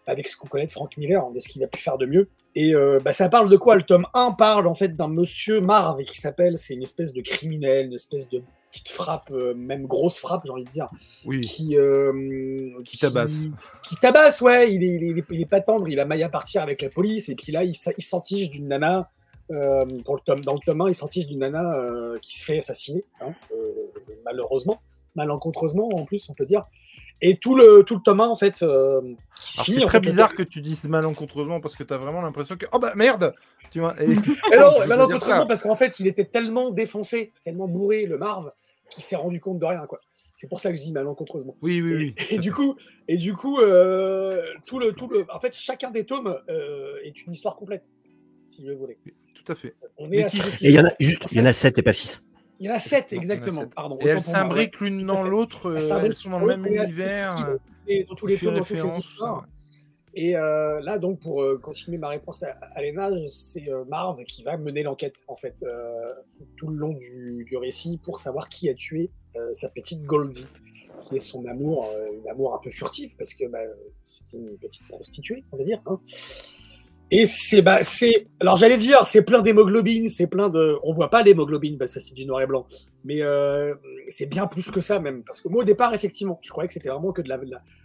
avec 0.07 0.27
ce 0.27 0.35
qu'on 0.35 0.47
connaît 0.47 0.65
de 0.65 0.71
Frank 0.71 0.95
Miller, 0.97 1.29
de 1.31 1.39
ce 1.39 1.47
qu'il 1.49 1.63
a 1.63 1.67
pu 1.67 1.79
faire 1.79 1.97
de 1.97 2.05
mieux. 2.05 2.27
Et 2.55 2.75
euh, 2.75 2.99
bah, 3.03 3.11
ça 3.11 3.29
parle 3.29 3.49
de 3.49 3.57
quoi 3.57 3.75
Le 3.75 3.83
tome 3.83 4.05
1 4.13 4.31
parle 4.33 4.67
en 4.67 4.75
fait 4.75 4.95
d'un 4.95 5.07
monsieur 5.07 5.59
Marv 5.59 6.03
qui 6.03 6.19
s'appelle, 6.19 6.57
c'est 6.57 6.75
une 6.75 6.83
espèce 6.83 7.11
de 7.11 7.21
criminel, 7.21 7.87
une 7.87 7.93
espèce 7.93 8.29
de 8.29 8.43
petite 8.69 8.89
frappe, 8.89 9.31
euh, 9.31 9.53
même 9.55 9.85
grosse 9.87 10.19
frappe, 10.19 10.43
j'ai 10.45 10.51
envie 10.51 10.63
de 10.63 10.69
dire, 10.69 10.89
Oui, 11.25 11.41
qui, 11.41 11.77
euh, 11.77 12.11
Qui 12.85 12.97
tabasse. 12.97 13.45
Qui 13.83 13.95
tabasse, 13.97 14.41
ouais. 14.41 14.73
Il 14.73 14.83
est, 14.83 14.87
il, 15.09 15.17
est, 15.19 15.23
il 15.31 15.41
est 15.41 15.45
pas 15.49 15.61
tendre, 15.61 15.87
il 15.87 15.99
a 15.99 16.05
maille 16.05 16.23
à 16.23 16.29
partir 16.29 16.61
avec 16.61 16.81
la 16.81 16.89
police, 16.89 17.29
et 17.29 17.35
puis 17.35 17.51
là, 17.51 17.63
il, 17.63 17.73
il 17.97 18.03
s'entiche 18.03 18.49
d'une 18.51 18.67
nana. 18.67 19.09
euh, 19.51 19.85
pour 20.05 20.15
le 20.15 20.21
tome, 20.21 20.41
dans 20.41 20.53
le 20.53 20.59
tome 20.65 20.81
1, 20.81 20.89
il 20.89 20.95
s'entiche 20.95 21.25
d'une 21.27 21.39
nana 21.39 21.71
euh, 21.73 22.17
qui 22.21 22.37
se 22.39 22.45
fait 22.45 22.57
assassiner, 22.59 23.03
hein, 23.21 23.33
euh, 23.51 23.71
malheureusement, 24.25 24.81
malencontreusement 25.15 25.89
en 25.93 26.05
plus, 26.05 26.27
on 26.29 26.33
peut 26.33 26.45
dire. 26.45 26.63
Et 27.25 27.37
tout 27.37 27.55
le, 27.55 27.83
tout 27.87 27.95
le 27.95 28.01
tome 28.01 28.19
1, 28.19 28.27
en 28.27 28.35
fait, 28.35 28.61
euh, 28.63 28.99
c'est 29.39 29.79
très 29.79 29.89
fait, 29.89 29.99
bizarre 30.01 30.33
que 30.33 30.43
tu 30.43 30.59
dises 30.59 30.89
malencontreusement 30.89 31.61
parce 31.61 31.75
que 31.77 31.83
tu 31.83 31.93
as 31.93 31.97
vraiment 31.97 32.21
l'impression 32.21 32.57
que 32.57 32.65
oh 32.73 32.79
bah 32.79 32.91
merde 32.95 33.33
tu 33.71 33.79
vois 33.79 33.95
et- 34.01 34.07
Mais 34.51 34.57
non, 34.57 34.71
Je 34.75 34.81
veux 34.81 34.87
malencontreusement, 34.87 35.47
parce 35.47 35.63
qu'en 35.63 35.75
fait, 35.75 35.99
il 36.01 36.07
était 36.07 36.25
tellement 36.25 36.69
défoncé, 36.69 37.31
tellement 37.45 37.67
bourré, 37.69 38.05
le 38.05 38.17
Marv, 38.17 38.51
qui 38.89 39.01
s'est 39.01 39.15
rendu 39.15 39.39
compte 39.39 39.57
de 39.57 39.65
rien, 39.65 39.85
quoi. 39.87 40.01
C'est 40.35 40.47
pour 40.49 40.59
ça 40.59 40.69
que 40.71 40.77
je 40.77 40.81
dis 40.83 40.91
malencontreusement. 40.91 41.55
Oui, 41.61 41.81
oui, 41.81 41.91
Et, 41.91 41.95
oui. 41.95 42.15
et 42.29 42.37
du 42.39 42.51
coup, 42.51 42.75
et 43.07 43.15
du 43.17 43.33
coup, 43.33 43.59
euh, 43.59 44.41
tout 44.65 44.79
le, 44.79 44.91
tout 44.91 45.07
le, 45.07 45.25
en 45.33 45.39
fait, 45.39 45.55
chacun 45.55 45.91
des 45.91 46.03
tomes 46.03 46.37
euh, 46.49 46.97
est 47.03 47.25
une 47.25 47.31
histoire 47.31 47.55
complète, 47.55 47.85
si 48.45 48.67
vous 48.67 48.77
voulez. 48.77 48.97
Tout 49.33 49.49
à 49.49 49.55
fait. 49.55 49.75
On 49.97 50.07
Mais 50.07 50.17
est 50.17 50.23
à 50.25 50.27
Et 50.27 50.69
il 50.69 50.71
y 50.71 50.79
en 50.79 50.85
a, 50.85 50.91
il 50.99 51.17
y 51.31 51.39
en 51.39 51.45
a 51.45 51.53
7 51.53 51.77
et 51.77 51.81
pas 51.81 51.93
6. 51.93 52.21
Il 52.63 52.67
y 52.67 52.71
en 52.71 52.75
a 52.75 52.79
sept, 52.79 53.11
a 53.11 53.15
exactement. 53.17 53.61
sept. 53.61 53.75
Pardon. 53.75 53.97
Et 53.97 54.03
autant 54.03 54.11
elles 54.13 54.21
s'imbriquent 54.21 54.79
l'une 54.79 55.05
dans 55.05 55.23
l'autre. 55.23 55.71
euh, 55.71 55.99
Elles 56.05 56.15
sont 56.15 56.29
dans 56.29 56.39
le 56.39 56.45
même 56.57 56.65
univers. 56.65 57.49
euh, 57.49 57.57
Et 57.87 58.05
dans 58.05 58.15
tous 58.15 58.27
les 58.27 58.37
tomes, 58.37 58.55
dans 58.55 58.63
toutes 58.63 58.77
les 58.77 58.97
histoires. 58.99 59.45
Et 60.13 60.37
euh, 60.37 60.79
là, 60.79 60.97
donc, 60.97 61.19
pour 61.19 61.41
euh, 61.43 61.57
continuer 61.57 61.97
ma 61.97 62.07
réponse 62.07 62.43
à, 62.43 62.51
à 62.61 62.81
Léna, 62.81 63.09
c'est 63.27 63.67
euh, 63.67 63.83
Marv 63.85 64.23
qui 64.23 64.43
va 64.43 64.55
mener 64.55 64.81
l'enquête, 64.83 65.17
en 65.27 65.35
fait, 65.35 65.61
euh, 65.63 66.13
tout 66.55 66.67
le 66.69 66.77
long 66.77 66.93
du, 66.93 67.43
du 67.49 67.57
récit 67.57 67.99
pour 68.01 68.17
savoir 68.19 68.47
qui 68.47 68.69
a 68.69 68.75
tué 68.75 69.11
euh, 69.35 69.49
sa 69.53 69.67
petite 69.69 70.03
Goldie, 70.03 70.47
qui 71.01 71.17
est 71.17 71.19
son 71.19 71.45
amour, 71.47 71.91
euh, 71.93 72.05
une 72.17 72.29
amour 72.29 72.55
un 72.55 72.59
peu 72.63 72.69
furtif, 72.69 73.11
parce 73.17 73.33
que 73.33 73.45
bah, 73.47 73.59
c'était 74.03 74.37
une 74.37 74.55
petite 74.57 74.87
prostituée, 74.87 75.43
on 75.51 75.57
va 75.57 75.63
dire. 75.65 75.81
hein. 75.87 75.99
Et 77.11 77.25
c'est, 77.27 77.61
bah, 77.61 77.79
c'est, 77.83 78.27
alors 78.39 78.55
j'allais 78.55 78.77
dire, 78.77 79.05
c'est 79.05 79.21
plein 79.23 79.41
d'hémoglobine, 79.41 80.09
c'est 80.09 80.27
plein 80.27 80.49
de, 80.49 80.77
on 80.83 80.93
voit 80.93 81.09
pas 81.11 81.21
l'hémoglobine 81.21 81.77
parce 81.77 81.93
que 81.93 81.99
c'est 81.99 82.15
du 82.15 82.25
noir 82.25 82.41
et 82.41 82.47
blanc, 82.47 82.65
mais 83.03 83.21
euh, 83.21 83.75
c'est 84.09 84.25
bien 84.25 84.47
plus 84.47 84.71
que 84.71 84.81
ça 84.81 84.99
même, 84.99 85.23
parce 85.23 85.39
que 85.39 85.47
moi 85.47 85.61
au 85.61 85.65
départ, 85.65 85.93
effectivement, 85.93 86.39
je 86.41 86.49
croyais 86.49 86.67
que 86.67 86.73
c'était 86.73 86.89
vraiment 86.89 87.11
que 87.11 87.21
de 87.21 87.29
la, 87.29 87.39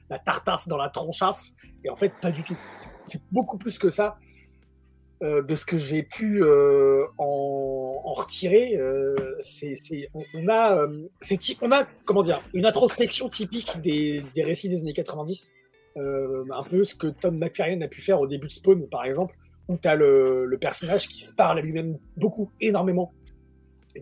la, 0.08 0.18
tartasse 0.18 0.66
dans 0.66 0.78
la 0.78 0.88
tronchasse, 0.88 1.54
et 1.84 1.90
en 1.90 1.96
fait, 1.96 2.14
pas 2.22 2.30
du 2.30 2.42
tout. 2.42 2.56
C'est- 3.04 3.20
beaucoup 3.30 3.58
plus 3.58 3.78
que 3.78 3.90
ça. 3.90 4.16
euh, 5.22 5.42
de 5.42 5.54
ce 5.56 5.64
que 5.64 5.78
j'ai 5.78 6.04
pu 6.04 6.42
euh, 6.44 7.04
en, 7.18 8.00
en 8.04 8.12
retirer, 8.12 8.78
c'est, 9.40 9.74
on, 10.14 10.22
on 10.34 10.48
a, 10.48 10.86
c'est 11.20 11.38
on 11.60 11.72
a, 11.72 11.86
comment 12.04 12.22
dire, 12.22 12.40
une 12.54 12.66
introspection 12.66 13.28
typique 13.28 13.80
des, 13.80 14.22
des 14.34 14.44
récits 14.44 14.68
des 14.68 14.80
années 14.82 14.92
90, 14.92 15.50
euh, 15.98 16.44
un 16.52 16.62
peu 16.62 16.84
ce 16.84 16.94
que 16.94 17.08
Tom 17.08 17.38
McFarlane 17.38 17.82
a 17.82 17.88
pu 17.88 18.00
faire 18.00 18.20
au 18.20 18.26
début 18.26 18.46
de 18.46 18.52
Spawn, 18.52 18.88
par 18.88 19.04
exemple, 19.04 19.34
où 19.68 19.76
tu 19.76 19.88
as 19.88 19.94
le, 19.94 20.56
personnage 20.60 21.08
qui 21.08 21.20
se 21.20 21.34
parle 21.34 21.58
à 21.58 21.62
lui-même 21.62 21.98
beaucoup, 22.16 22.50
énormément, 22.60 23.12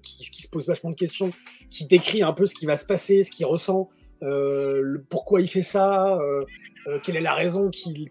qui, 0.02 0.42
se 0.42 0.48
pose 0.48 0.66
vachement 0.66 0.90
de 0.90 0.96
questions, 0.96 1.30
qui 1.70 1.86
décrit 1.86 2.22
un 2.22 2.32
peu 2.32 2.46
ce 2.46 2.54
qui 2.54 2.66
va 2.66 2.76
se 2.76 2.84
passer, 2.84 3.22
ce 3.22 3.30
qu'il 3.30 3.46
ressent, 3.46 3.88
euh, 4.22 4.98
pourquoi 5.08 5.40
il 5.40 5.48
fait 5.48 5.62
ça, 5.62 6.18
euh, 6.18 6.44
quelle 7.02 7.16
est 7.16 7.20
la 7.20 7.34
raison 7.34 7.70
qui, 7.70 8.08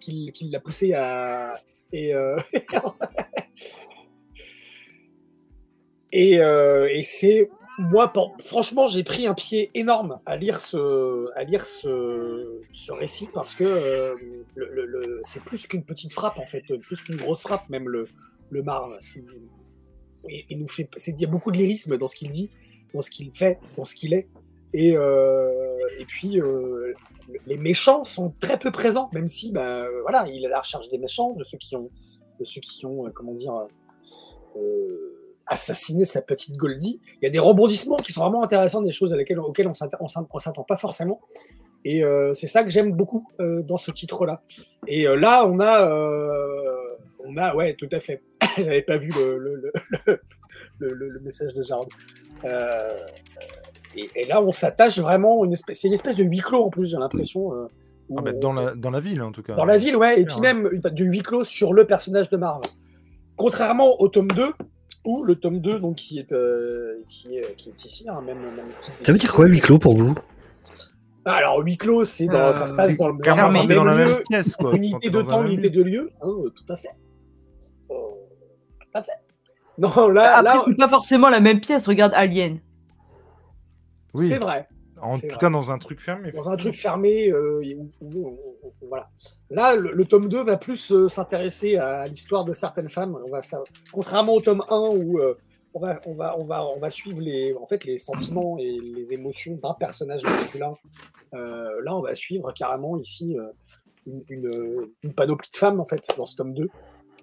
l'a 0.51 0.59
poussé 0.59 0.93
à. 0.93 1.53
Et, 1.93 2.11
et, 6.11 6.33
et 6.33 7.03
c'est. 7.03 7.49
Moi, 7.77 8.11
franchement, 8.39 8.87
j'ai 8.87 9.03
pris 9.03 9.27
un 9.27 9.33
pied 9.33 9.69
énorme 9.73 10.19
à 10.25 10.37
lire 10.37 10.61
ce, 10.61 11.29
à 11.35 11.43
lire 11.43 11.65
ce, 11.65 12.61
ce 12.71 12.91
récit 12.93 13.27
parce 13.33 13.53
que 13.53 13.65
euh, 13.65 14.15
le- 14.55 14.69
le- 14.73 14.85
le- 14.85 15.19
c'est 15.23 15.43
plus 15.43 15.67
qu'une 15.67 15.83
petite 15.83 16.13
frappe, 16.13 16.39
en 16.39 16.45
fait, 16.45 16.63
plus 16.81 17.01
qu'une 17.01 17.17
grosse 17.17 17.41
frappe, 17.41 17.67
même 17.69 17.89
le, 17.89 18.07
le. 18.49 18.63
C'est- 19.01 19.25
Il, 20.27 20.45
il 20.49 20.59
nous 20.59 20.67
fait, 20.69 20.89
il 21.07 21.19
y 21.21 21.25
a 21.25 21.27
beaucoup 21.27 21.51
de 21.51 21.57
lyrisme 21.57 21.97
dans 21.97 22.07
ce 22.07 22.15
qu'il 22.15 22.31
dit, 22.31 22.49
dans 22.93 23.01
ce 23.01 23.09
qu'il 23.11 23.31
fait, 23.33 23.59
dans 23.75 23.83
ce 23.85 23.93
qu'il 23.93 24.13
est. 24.13 24.27
Et, 24.73 24.93
euh, 24.95 25.77
et 25.99 26.05
puis, 26.05 26.39
euh, 26.41 26.93
les 27.45 27.57
méchants 27.57 28.03
sont 28.03 28.29
très 28.41 28.57
peu 28.57 28.71
présents, 28.71 29.09
même 29.13 29.27
si, 29.27 29.51
bah, 29.51 29.85
voilà, 30.01 30.27
il 30.29 30.43
est 30.43 30.47
à 30.47 30.49
la 30.49 30.59
recherche 30.61 30.89
des 30.89 30.97
méchants, 30.97 31.33
de 31.33 31.43
ceux 31.43 31.57
qui 31.57 31.75
ont, 31.75 31.89
de 32.39 32.43
ceux 32.45 32.61
qui 32.61 32.85
ont, 32.85 33.05
euh, 33.05 33.09
comment 33.13 33.33
dire, 33.33 33.53
euh, 34.55 35.14
assassiné 35.47 36.05
sa 36.05 36.21
petite 36.21 36.55
Goldie. 36.57 36.99
Il 37.21 37.25
y 37.25 37.27
a 37.27 37.29
des 37.29 37.39
rebondissements 37.39 37.97
qui 37.97 38.11
sont 38.11 38.21
vraiment 38.21 38.43
intéressants, 38.43 38.81
des 38.81 38.91
choses 38.91 39.13
à 39.13 39.17
laquelle, 39.17 39.39
auxquelles 39.39 39.67
on 39.67 39.73
on 39.99 40.39
s'attend 40.39 40.63
pas 40.63 40.77
forcément. 40.77 41.21
Et 41.83 42.03
euh, 42.03 42.33
c'est 42.33 42.47
ça 42.47 42.63
que 42.63 42.69
j'aime 42.71 42.93
beaucoup 42.93 43.27
euh, 43.39 43.61
dans 43.61 43.77
ce 43.77 43.91
titre-là. 43.91 44.41
Et 44.87 45.07
euh, 45.07 45.15
là, 45.15 45.45
on 45.45 45.59
a, 45.59 45.87
euh, 45.87 46.97
on 47.23 47.37
a, 47.37 47.55
ouais, 47.55 47.75
tout 47.75 47.89
à 47.91 47.99
fait. 47.99 48.23
J'avais 48.57 48.81
pas 48.81 48.97
vu 48.97 49.11
le, 49.15 49.37
le, 49.37 49.55
le, 49.55 49.71
le, 50.79 50.93
le- 50.93 51.09
le 51.09 51.19
message 51.19 51.53
de 51.53 51.61
Jarod. 51.61 51.87
Euh, 52.43 52.89
et, 53.95 54.09
et 54.15 54.25
là, 54.25 54.41
on 54.41 54.51
s'attache 54.51 54.97
vraiment. 54.99 55.45
Une 55.45 55.53
espèce, 55.53 55.79
c'est 55.79 55.87
une 55.87 55.93
espèce 55.93 56.15
de 56.15 56.23
huis 56.23 56.39
clos 56.39 56.63
en 56.63 56.69
plus, 56.69 56.89
j'ai 56.89 56.97
l'impression. 56.97 57.53
euh, 57.53 57.67
Ah 58.17 58.21
bah, 58.23 58.31
on- 58.35 58.39
dans, 58.39 58.53
la, 58.53 58.73
dans 58.73 58.89
la 58.89 58.99
ville, 58.99 59.21
en 59.21 59.31
tout 59.31 59.43
cas. 59.43 59.53
dans 59.53 59.65
la 59.65 59.77
ville, 59.77 59.95
ouais, 59.95 60.19
et 60.21 60.25
puis 60.25 60.35
Ouais. 60.37 60.53
même 60.53 60.69
du 60.91 61.05
huis 61.05 61.21
clos 61.21 61.43
sur 61.43 61.71
le 61.71 61.85
personnage 61.85 62.29
de 62.29 62.37
Marv. 62.37 62.61
Contrairement 63.37 63.99
au 64.01 64.07
tome 64.07 64.29
2, 64.29 64.53
où 65.05 65.23
le 65.23 65.35
tome 65.35 65.59
2, 65.59 65.79
donc, 65.79 65.95
qui, 65.95 66.19
est, 66.19 66.31
euh, 66.33 67.01
qui, 67.09 67.37
est, 67.37 67.55
qui 67.55 67.69
est 67.69 67.85
ici, 67.85 68.07
hein, 68.09 68.21
même, 68.25 68.39
même 68.39 68.65
Ça 68.79 69.11
veut 69.11 69.17
dire 69.17 69.33
quoi, 69.33 69.45
huis 69.45 69.59
clos 69.59 69.79
pour 69.79 69.95
vous? 69.95 70.15
Alors, 71.25 71.59
huis 71.61 71.77
clos, 71.77 72.03
c'est 72.03 72.27
dans, 72.27 72.49
Euh, 72.49 72.51
ça 72.53 72.65
se 72.65 72.75
passe 72.75 72.91
C'est 72.91 72.97
dans 72.97 73.09
le 73.09 73.17
clairement 73.17 73.63
dans 73.63 73.83
la 73.83 73.95
même 73.95 74.23
pièce, 74.29 74.55
quoi. 74.55 74.75
Unité 74.75 75.09
de 75.09 75.21
temps, 75.21 75.45
unité 75.45 75.69
de 75.69 75.81
lieu, 75.81 76.11
hein, 76.21 76.27
tout 76.55 76.73
à 76.73 76.77
fait. 76.77 76.91
Euh, 77.89 77.95
tout 78.79 78.87
à 78.93 79.01
fait. 79.01 79.11
Non, 79.77 80.07
là, 80.07 80.37
Après, 80.37 80.43
là 80.43 80.63
c'est 80.65 80.75
pas 80.75 80.87
forcément 80.87 81.29
la 81.29 81.39
même 81.39 81.59
pièce. 81.59 81.87
Regarde 81.87 82.13
Alien. 82.15 82.59
Oui, 84.13 84.27
c'est 84.27 84.37
vrai. 84.37 84.67
En 85.01 85.09
tout 85.19 85.27
vrai. 85.27 85.37
cas 85.39 85.49
dans 85.49 85.71
un 85.71 85.77
truc 85.77 85.99
fermé. 85.99 86.31
dans 86.31 86.49
un 86.49 86.55
truc 86.57 86.75
fermé. 86.75 87.29
euh, 87.29 87.61
où- 87.77 87.91
où- 88.01 88.27
où- 88.27 88.37
où- 88.63 88.73
voilà. 88.87 89.09
Là, 89.49 89.75
le, 89.75 89.91
le 89.91 90.05
tome 90.05 90.27
2 90.29 90.43
va 90.43 90.57
plus 90.57 90.91
euh, 90.91 91.07
s'intéresser 91.07 91.77
à 91.77 92.07
l'histoire 92.07 92.45
de 92.45 92.53
certaines 92.53 92.89
femmes. 92.89 93.17
On 93.25 93.29
va, 93.29 93.43
ça- 93.43 93.63
contrairement 93.91 94.33
au 94.33 94.41
tome 94.41 94.63
1 94.69 94.89
où 94.95 95.19
euh, 95.19 95.35
on, 95.73 95.79
va, 95.79 95.99
on, 96.05 96.13
va, 96.13 96.37
on, 96.39 96.43
va, 96.43 96.65
on 96.65 96.79
va 96.79 96.89
suivre 96.89 97.19
les, 97.21 97.53
en 97.55 97.65
fait, 97.65 97.83
les 97.83 97.97
sentiments 97.97 98.57
et 98.57 98.77
les 98.79 99.13
émotions 99.13 99.59
d'un 99.61 99.73
personnage 99.73 100.23
masculin. 100.23 100.73
Là, 101.33 101.95
on 101.95 102.01
va 102.01 102.15
suivre 102.15 102.51
carrément 102.53 102.97
ici 102.97 103.35
une, 104.07 104.23
une- 104.29 104.87
une 105.03 105.13
panoplie 105.13 105.49
de 105.51 105.57
femmes 105.57 105.79
en 105.79 105.85
fait 105.85 106.01
dans 106.17 106.25
ce 106.25 106.35
tome 106.37 106.53
2. 106.53 106.69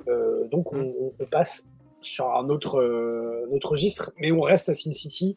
Euh, 0.08 0.46
donc, 0.48 0.72
on, 0.72 0.80
on- 1.20 1.24
passe 1.30 1.68
sur 2.02 2.34
un 2.34 2.48
autre, 2.50 2.82
un 2.82 3.54
autre 3.54 3.70
registre, 3.70 4.12
mais 4.18 4.32
on 4.32 4.40
reste 4.40 4.68
à 4.68 4.74
Sin 4.74 4.90
City 4.90 5.36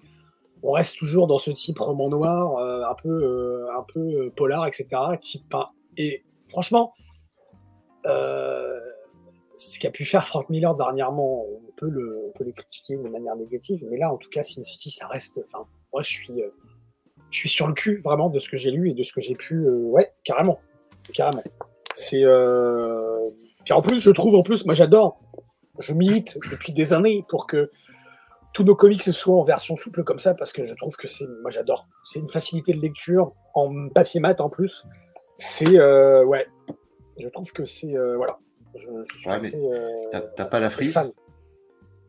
on 0.66 0.72
reste 0.72 0.98
toujours 0.98 1.28
dans 1.28 1.38
ce 1.38 1.52
type 1.52 1.78
roman 1.78 2.10
noir, 2.10 2.58
euh, 2.58 2.84
un 2.90 2.96
peu, 2.96 3.10
euh, 3.10 3.68
un 3.78 3.86
peu 3.94 4.00
euh, 4.00 4.34
polar, 4.36 4.66
etc. 4.66 4.88
Type, 5.22 5.44
enfin, 5.54 5.70
et 5.96 6.26
franchement, 6.50 6.94
ce 8.04 9.80
qu'a 9.80 9.92
pu 9.92 10.06
faire 10.06 10.28
Frank 10.28 10.50
Miller 10.50 10.76
dernièrement, 10.76 11.46
on 11.46 11.72
peut 11.78 11.88
le, 11.88 12.18
on 12.28 12.32
peut 12.38 12.52
critiquer 12.52 12.98
de 12.98 13.08
manière 13.08 13.36
négative, 13.36 13.86
mais 13.90 13.98
là, 13.98 14.12
en 14.12 14.18
tout 14.18 14.30
cas, 14.30 14.44
Sin 14.44 14.64
City, 14.64 14.90
ça 14.90 15.08
reste. 15.08 15.40
Enfin, 15.46 15.66
moi, 15.94 16.02
je 16.02 16.10
suis, 16.10 16.42
je 17.32 17.40
suis 17.40 17.50
sur 17.50 17.68
le 17.68 17.74
cul 17.74 18.02
vraiment 18.04 18.30
de 18.30 18.40
ce 18.40 18.50
que 18.50 18.58
j'ai 18.58 18.72
lu 18.72 18.90
et 18.90 18.94
de 18.94 19.04
ce 19.04 19.14
que 19.14 19.22
j'ai 19.22 19.36
pu. 19.36 19.68
ouais, 19.68 20.12
carrément, 20.24 20.60
carrément. 21.14 21.44
C'est. 21.94 22.24
Puis 23.64 23.74
en 23.74 23.82
plus, 23.82 24.00
je 24.00 24.12
trouve, 24.12 24.36
en 24.36 24.44
plus, 24.44 24.66
moi, 24.66 24.74
j'adore. 24.74 25.20
Je 25.80 25.94
milite 25.94 26.38
depuis 26.52 26.74
des 26.74 26.94
années 26.94 27.26
pour 27.28 27.48
que 27.48 27.70
tous 28.56 28.64
nos 28.64 28.74
comics 28.74 29.04
soient 29.04 29.36
en 29.38 29.44
version 29.44 29.76
souple 29.76 30.04
comme 30.04 30.18
ça 30.18 30.34
parce 30.34 30.52
que 30.54 30.64
je 30.64 30.74
trouve 30.76 30.96
que 30.96 31.08
c'est 31.08 31.28
moi 31.42 31.52
j'adore. 31.52 31.88
C'est 32.06 32.20
une 32.20 32.30
facilité 32.30 32.74
de 32.74 32.80
lecture 32.80 33.34
en 33.54 33.90
papier 33.90 34.20
mat 34.22 34.40
en 34.42 34.50
plus. 34.50 34.86
C'est 35.38 35.78
euh, 35.78 36.24
ouais. 36.26 36.48
Je 37.20 37.28
trouve 37.28 37.52
que 37.52 37.66
c'est 37.66 37.96
euh, 37.96 38.16
voilà. 38.16 38.40
Je, 38.76 38.88
je 39.12 39.18
suis 39.18 39.30
Ouais, 39.30 39.36
assez, 39.36 39.58
euh, 39.58 39.90
T'as 40.12 40.22
t'as 40.22 40.46
pas 40.46 40.60
la 40.62 40.70
frise 40.70 40.94
fan. 40.94 41.12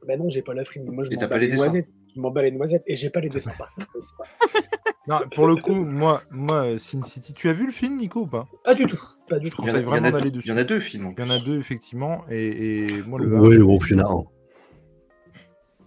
ben 0.06 0.18
non 0.20 0.28
j'ai 0.28 0.42
pas 0.42 0.54
la 0.54 0.64
frise 0.64 0.82
moi 0.84 1.04
je 1.04 1.10
Et 1.10 1.14
m'en 1.14 1.20
t'as 1.20 1.26
bats 1.26 1.34
pas 1.34 1.38
les 1.40 1.52
noisettes. 1.52 1.88
Je 2.14 2.20
m'en 2.20 2.30
bats 2.30 2.42
les 2.42 2.52
noisettes 2.52 2.84
et 2.86 2.94
j'ai 2.96 3.10
pas 3.10 3.20
les 3.20 3.28
dessins 3.28 3.52
par 3.58 3.74
contre. 3.74 3.88
C'est 4.00 4.16
pas- 4.16 4.60
Non, 5.08 5.18
pour 5.34 5.46
le 5.48 5.56
coup, 5.64 5.74
moi, 5.74 6.22
moi, 6.30 6.64
euh, 6.64 6.78
Sin 6.78 7.02
City, 7.02 7.34
tu 7.34 7.48
as 7.48 7.52
vu 7.52 7.66
le 7.66 7.72
film, 7.72 7.96
Nico, 7.98 8.20
ou 8.20 8.26
pas? 8.26 8.48
Pas 8.64 8.74
du 8.74 8.86
tout. 8.86 9.00
Pas 9.28 9.38
du 9.38 9.50
tout. 9.50 9.62
Il 9.62 9.68
y 9.68 9.70
en 9.70 9.74
a- 9.74 9.80
y 9.80 9.84
en 9.84 10.20
deux- 10.20 10.30
dessus. 10.30 10.46
Il 10.46 10.50
y 10.50 10.52
en 10.52 10.56
a 10.56 10.64
deux 10.64 10.80
films. 10.80 11.12
Il 11.16 11.24
y 11.24 11.28
en 11.28 11.30
a 11.30 11.38
deux, 11.38 11.58
effectivement, 11.58 12.22
et, 12.30 12.86
et 12.86 13.02
moi, 13.02 13.18
le 13.20 13.26
Oui, 13.38 13.54
un, 13.56 13.58
il 13.90 13.96
y 13.96 14.00
en 14.00 14.04
a 14.06 14.10
un. 14.10 14.24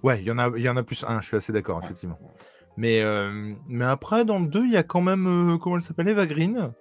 Ouais, 0.03 0.19
il 0.21 0.25
y 0.25 0.31
en 0.31 0.37
a, 0.37 0.57
y 0.57 0.69
en 0.69 0.77
a 0.77 0.83
plus 0.83 1.03
un, 1.07 1.19
je 1.21 1.27
suis 1.27 1.37
assez 1.37 1.51
d'accord, 1.51 1.81
effectivement. 1.83 2.17
Mais, 2.77 3.01
euh, 3.01 3.53
mais 3.67 3.85
après, 3.85 4.23
dans 4.25 4.39
le 4.39 4.47
2, 4.47 4.65
il 4.65 4.71
y 4.71 4.77
a 4.77 4.83
quand 4.83 5.01
même, 5.01 5.27
euh, 5.27 5.57
comment 5.57 5.75
elle 5.75 5.81
s'appelle, 5.81 6.07
Eva 6.09 6.25
Green. 6.25 6.71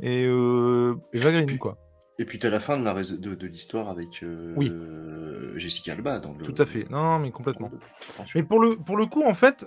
Et 0.00 0.26
euh, 0.26 0.94
Eva 1.12 1.30
Green, 1.32 1.58
quoi. 1.58 1.78
Et 2.20 2.24
puis 2.24 2.38
t'as 2.38 2.50
la 2.50 2.60
fin 2.60 2.78
de 2.78 2.84
la 2.84 2.92
rais- 2.92 3.16
de, 3.18 3.34
de 3.34 3.46
l'histoire 3.46 3.88
avec 3.88 4.22
euh, 4.22 4.52
Oui. 4.56 4.72
Jessica 5.58 5.92
Alba. 5.92 6.18
Dans 6.18 6.34
le, 6.34 6.44
Tout 6.44 6.54
à 6.60 6.66
fait. 6.66 6.86
Non, 6.90 7.00
non, 7.02 7.18
mais 7.20 7.30
complètement. 7.30 7.70
Mais 8.34 8.42
pour 8.42 8.60
le, 8.60 8.76
pour 8.76 8.96
le 8.96 9.06
coup, 9.06 9.22
en 9.22 9.34
fait, 9.34 9.64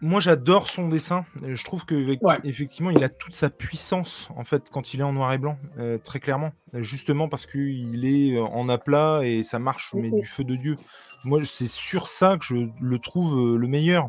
moi 0.00 0.20
j'adore 0.20 0.68
son 0.68 0.88
dessin. 0.88 1.24
Et 1.44 1.54
Je 1.56 1.64
trouve 1.64 1.84
que 1.84 1.94
Ouais. 2.24 2.38
effectivement, 2.44 2.90
il 2.90 3.02
a 3.04 3.08
toute 3.08 3.34
sa 3.34 3.50
puissance 3.50 4.28
en 4.36 4.44
fait 4.44 4.70
quand 4.70 4.94
il 4.94 5.00
est 5.00 5.04
en 5.04 5.12
noir 5.12 5.32
et 5.32 5.38
blanc, 5.38 5.58
euh, 5.78 5.98
très 5.98 6.20
clairement. 6.20 6.52
Euh, 6.74 6.82
Justement 6.82 7.28
parce 7.28 7.46
qu'il 7.46 8.04
est 8.04 8.36
euh, 8.36 8.42
en 8.44 8.68
aplat 8.68 9.20
et 9.24 9.42
ça 9.42 9.58
marche, 9.58 9.92
mais 9.94 10.10
du 10.10 10.24
feu 10.26 10.44
de 10.44 10.56
dieu. 10.56 10.76
Moi, 11.24 11.40
c'est 11.44 11.68
sur 11.68 12.08
ça 12.08 12.38
que 12.38 12.44
je 12.44 12.68
le 12.80 12.98
trouve 12.98 13.38
euh, 13.38 13.56
le 13.58 13.68
meilleur. 13.68 14.08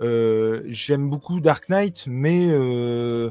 Euh, 0.00 0.62
J'aime 0.66 1.08
beaucoup 1.10 1.40
Dark 1.40 1.68
Knight, 1.68 2.04
mais 2.06 2.48
euh, 2.50 3.30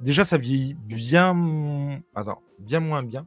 déjà 0.00 0.24
ça 0.24 0.38
vieillit 0.38 0.74
bien, 0.74 2.00
attends, 2.14 2.42
bien 2.58 2.80
moins 2.80 3.02
bien. 3.02 3.26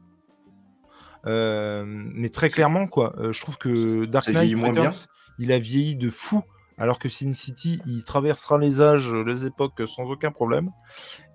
Euh, 1.26 1.84
mais 1.86 2.30
très 2.30 2.50
clairement, 2.50 2.88
quoi, 2.88 3.14
euh, 3.20 3.34
je 3.34 3.41
trouve 3.41 3.58
que 3.58 4.06
Dark 4.06 4.28
Knight 4.30 4.56
moins 4.56 4.72
bien 4.72 4.91
il 5.39 5.51
a 5.51 5.59
vieilli 5.59 5.95
de 5.95 6.09
fou, 6.09 6.41
alors 6.77 6.99
que 6.99 7.09
Sin 7.09 7.33
City, 7.33 7.79
il 7.88 8.03
traversera 8.03 8.57
les 8.57 8.81
âges, 8.81 9.11
les 9.13 9.45
époques 9.45 9.81
sans 9.88 10.03
aucun 10.03 10.31
problème. 10.31 10.71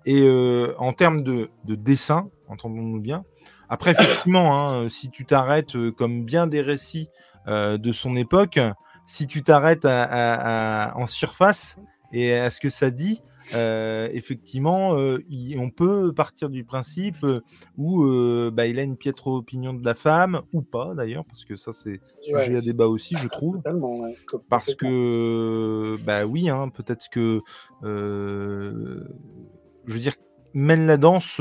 Et 0.05 0.21
euh, 0.21 0.73
en 0.77 0.93
termes 0.93 1.23
de, 1.23 1.49
de 1.65 1.75
dessin, 1.75 2.29
entendons-nous 2.47 3.01
bien. 3.01 3.23
Après, 3.69 3.91
effectivement, 3.99 4.57
hein, 4.69 4.89
si 4.89 5.09
tu 5.09 5.25
t'arrêtes, 5.25 5.75
euh, 5.75 5.91
comme 5.91 6.23
bien 6.23 6.47
des 6.47 6.61
récits 6.61 7.09
euh, 7.47 7.77
de 7.77 7.91
son 7.91 8.15
époque, 8.15 8.59
si 9.05 9.27
tu 9.27 9.43
t'arrêtes 9.43 9.83
à- 9.85 10.03
à- 10.03 10.91
à- 10.91 10.97
en 10.97 11.05
surface 11.05 11.77
et 12.13 12.33
à 12.33 12.49
ce 12.49 12.61
que 12.61 12.69
ça 12.69 12.89
dit, 12.89 13.21
euh, 13.53 14.09
effectivement, 14.13 14.95
euh, 14.97 15.19
il- 15.29 15.57
on 15.59 15.69
peut 15.69 16.13
partir 16.13 16.49
du 16.49 16.63
principe 16.63 17.23
euh, 17.23 17.41
où 17.77 18.03
euh, 18.05 18.51
bah, 18.51 18.67
il 18.67 18.79
a 18.79 18.83
une 18.83 18.97
piètre 18.97 19.27
opinion 19.27 19.73
de 19.73 19.83
la 19.85 19.95
femme, 19.95 20.41
ou 20.53 20.61
pas 20.61 20.93
d'ailleurs, 20.95 21.25
parce 21.25 21.45
que 21.45 21.55
ça 21.55 21.71
c'est 21.73 22.01
sujet 22.21 22.35
Ouais, 22.35 22.57
à 22.57 22.61
débat 22.61 22.87
aussi, 22.87 23.15
je 23.17 23.27
trouve. 23.27 23.57
Ouais. 23.65 24.17
Parce 24.49 24.73
que, 24.75 25.97
bah 26.05 26.25
oui, 26.25 26.49
hein, 26.49 26.69
peut-être 26.69 27.09
que, 27.09 27.41
je 27.81 29.03
veux 29.93 29.99
dire, 29.99 30.13
mène 30.53 30.85
la 30.85 30.97
danse 30.97 31.37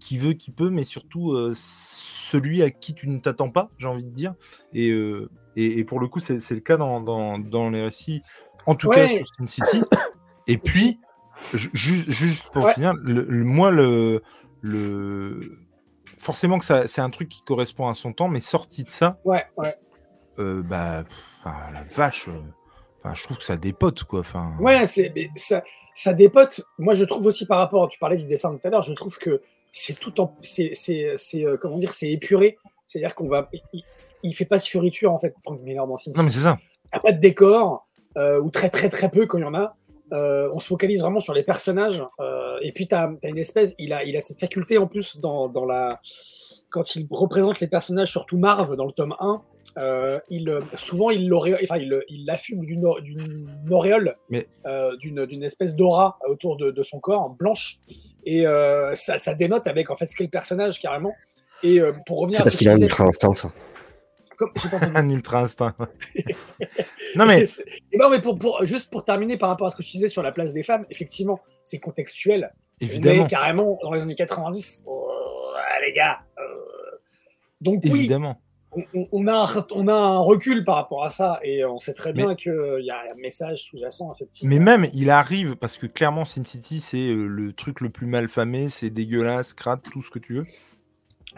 qui 0.00 0.18
veut, 0.18 0.32
qui 0.32 0.50
peut, 0.50 0.70
mais 0.70 0.84
surtout 0.84 1.34
celui 1.54 2.62
à 2.62 2.70
qui 2.70 2.94
tu 2.94 3.08
ne 3.08 3.18
t'attends 3.18 3.50
pas, 3.50 3.70
j'ai 3.78 3.86
envie 3.86 4.04
de 4.04 4.10
dire. 4.10 4.34
Et, 4.72 4.88
et, 5.56 5.78
et 5.78 5.84
pour 5.84 6.00
le 6.00 6.08
coup, 6.08 6.20
c'est 6.20 6.38
le 6.50 6.60
cas 6.60 6.76
dans, 6.76 7.00
dans, 7.00 7.38
dans 7.38 7.70
les 7.70 7.82
récits, 7.82 8.22
en 8.66 8.74
tout 8.74 8.88
cas 8.88 9.06
sur 9.16 9.26
Sin 9.38 9.46
City. 9.46 9.82
Et 10.46 10.58
puis, 10.58 10.98
ju- 11.54 11.70
juste, 11.72 12.10
juste 12.10 12.44
pour 12.52 12.64
Ouais. 12.64 12.74
finir, 12.74 12.94
le, 12.94 13.22
le- 13.22 13.44
moi, 13.44 13.70
le, 13.70 14.22
le... 14.60 15.40
forcément 16.18 16.58
que 16.58 16.64
ça- 16.64 16.86
c'est 16.86 17.00
un 17.00 17.10
truc 17.10 17.28
qui 17.28 17.42
correspond 17.42 17.88
à 17.88 17.94
son 17.94 18.12
temps, 18.12 18.28
mais 18.28 18.40
sorti 18.40 18.84
de 18.84 18.90
ça, 18.90 19.18
Ouais, 19.24 19.44
ouais. 19.56 19.74
euh, 20.38 20.62
bah, 20.62 21.04
pff, 21.04 21.52
la 21.72 21.82
vache, 21.94 22.28
euh, 22.28 23.10
je 23.14 23.22
trouve 23.24 23.38
que 23.38 23.44
ça 23.44 23.56
dépote, 23.56 24.04
quoi. 24.04 24.22
Ouais, 24.60 24.86
c'est, 24.86 25.12
ça, 25.36 25.62
ça 25.94 26.14
dépote. 26.14 26.62
Moi, 26.78 26.94
je 26.94 27.04
trouve 27.04 27.26
aussi 27.26 27.46
par 27.46 27.58
rapport, 27.58 27.88
tu 27.88 27.98
parlais 27.98 28.16
du 28.16 28.24
dessin 28.24 28.54
tout 28.56 28.66
à 28.66 28.70
l'heure, 28.70 28.82
je 28.82 28.92
trouve 28.94 29.18
que 29.18 29.42
c'est 29.72 29.98
tout 29.98 30.20
en, 30.20 30.34
c'est, 30.40 30.70
c'est, 30.74 31.12
c'est, 31.16 31.44
euh, 31.44 31.56
comment 31.60 31.78
dire, 31.78 31.94
c'est 31.94 32.10
épuré. 32.10 32.56
C'est-à-dire 32.86 33.14
qu'on 33.14 33.28
va, 33.28 33.48
il, 33.72 33.82
il 34.22 34.34
fait 34.34 34.44
pas 34.44 34.58
de 34.58 34.62
fioriture 34.62 35.12
en 35.12 35.18
fait, 35.18 35.34
Frank 35.42 35.60
Miller 35.62 35.86
dans 35.86 35.96
Sin 35.96 36.12
Non, 36.16 36.22
mais 36.22 36.30
City. 36.30 36.38
c'est 36.42 36.48
ça. 36.48 36.58
Il 36.84 36.88
n'y 36.94 36.98
a 36.98 37.00
pas 37.00 37.12
de 37.12 37.18
décor, 37.20 37.86
ou 38.16 38.50
très 38.50 38.70
très 38.70 38.88
très 38.88 39.10
peu 39.10 39.26
quand 39.26 39.38
il 39.38 39.42
y 39.42 39.44
en 39.44 39.54
a. 39.54 39.74
Euh, 40.14 40.48
on 40.54 40.60
se 40.60 40.68
focalise 40.68 41.00
vraiment 41.02 41.20
sur 41.20 41.34
les 41.34 41.42
personnages. 41.42 42.02
euh, 42.20 42.56
et 42.62 42.72
puis, 42.72 42.86
tu 42.88 42.94
as, 42.94 43.10
une 43.24 43.36
espèce, 43.38 43.74
il 43.78 43.92
a, 43.92 44.04
il 44.04 44.16
a 44.16 44.20
cette 44.20 44.40
faculté 44.40 44.78
en 44.78 44.86
plus 44.86 45.18
dans, 45.18 45.48
dans 45.48 45.66
la. 45.66 46.00
Quand 46.70 46.96
il 46.96 47.06
représente 47.10 47.60
les 47.60 47.66
personnages, 47.68 48.10
surtout 48.10 48.36
Marv 48.38 48.74
dans 48.76 48.86
le 48.86 48.92
tome 48.92 49.14
1, 49.20 49.42
euh, 49.78 50.18
il, 50.28 50.52
souvent 50.76 51.10
il 51.10 51.28
l'auréole- 51.28 51.60
enfin, 51.62 51.76
il, 51.76 52.00
il 52.08 52.26
l'affume 52.26 52.64
d'une 52.64 52.84
au- 52.86 53.00
d'une 53.00 53.48
auréole, 53.70 54.16
Mais- 54.28 54.46
euh, 54.66 54.96
d'une 54.96 55.24
d'une 55.26 55.42
espèce 55.44 55.76
d'aura 55.76 56.18
autour 56.28 56.56
de, 56.56 56.70
de 56.72 56.82
son 56.82 56.98
corps, 57.00 57.30
blanche. 57.30 57.78
Et 58.24 58.46
euh, 58.46 58.92
ça, 58.94 59.18
ça 59.18 59.34
dénote 59.34 59.66
avec 59.68 59.90
en 59.90 59.96
fait 59.96 60.06
ce 60.06 60.16
qu'est 60.16 60.24
le 60.24 60.30
personnage 60.30 60.80
carrément. 60.80 61.12
Et 61.62 61.80
euh, 61.80 61.92
pour 62.06 62.20
revenir 62.20 62.38
C'est 62.38 62.42
à 62.42 62.44
parce 62.44 62.56
qu'il 62.56 62.68
a 62.68 62.76
tu 62.76 62.82
un 62.82 62.86
comme- 64.48 64.80
pas. 64.80 64.86
Un 64.98 65.08
ultra 65.08 65.40
instinct. 65.40 65.74
non, 67.16 67.26
mais 67.26 67.42
Et 67.92 67.98
ben, 67.98 68.08
mais 68.10 68.20
pour, 68.20 68.38
pour, 68.38 68.64
juste 68.64 68.90
pour 68.90 69.04
terminer 69.04 69.36
par 69.36 69.48
rapport 69.48 69.66
à 69.66 69.70
ce 69.70 69.76
que 69.76 69.82
tu 69.82 69.92
disais 69.92 70.08
sur 70.08 70.22
la 70.22 70.32
place 70.32 70.52
des 70.54 70.62
femmes, 70.62 70.84
effectivement, 70.90 71.40
c'est 71.62 71.78
contextuel. 71.78 72.52
évidemment, 72.80 73.26
carrément 73.26 73.78
dans 73.82 73.92
les 73.92 74.00
années 74.02 74.14
90. 74.14 74.84
Oh, 74.86 75.06
ah, 75.56 75.80
les 75.86 75.92
gars. 75.92 76.20
euh. 76.38 76.42
Donc 77.60 77.80
oui, 77.84 77.90
évidemment. 78.00 78.40
on, 79.12 79.26
a, 79.28 79.32
un- 79.58 79.66
on 79.70 79.88
a 79.88 79.94
un 79.94 80.18
recul 80.18 80.64
par 80.64 80.74
rapport 80.74 81.04
à 81.04 81.10
ça 81.10 81.38
et 81.44 81.64
on 81.64 81.78
sait 81.78 81.94
très 81.94 82.12
Mais- 82.12 82.24
bien 82.24 82.34
qu'il 82.34 82.52
y 82.82 82.90
a 82.90 82.96
un 83.12 83.14
message 83.20 83.62
sous-jacent, 83.62 84.12
effectivement. 84.14 84.50
Mais 84.54 84.58
même, 84.58 84.90
il 84.92 85.08
arrive, 85.10 85.54
parce 85.56 85.76
que 85.78 85.86
clairement, 85.86 86.24
Sin 86.24 86.44
City, 86.44 86.80
c'est 86.80 86.98
euh, 87.10 87.26
le 87.26 87.52
truc 87.52 87.80
le 87.80 87.88
plus 87.90 88.06
mal 88.06 88.28
famé, 88.28 88.68
c'est 88.68 88.90
dégueulasse, 88.90 89.54
crade, 89.54 89.80
tout 89.82 90.02
ce 90.02 90.10
que 90.10 90.18
tu 90.18 90.34
veux. 90.34 90.44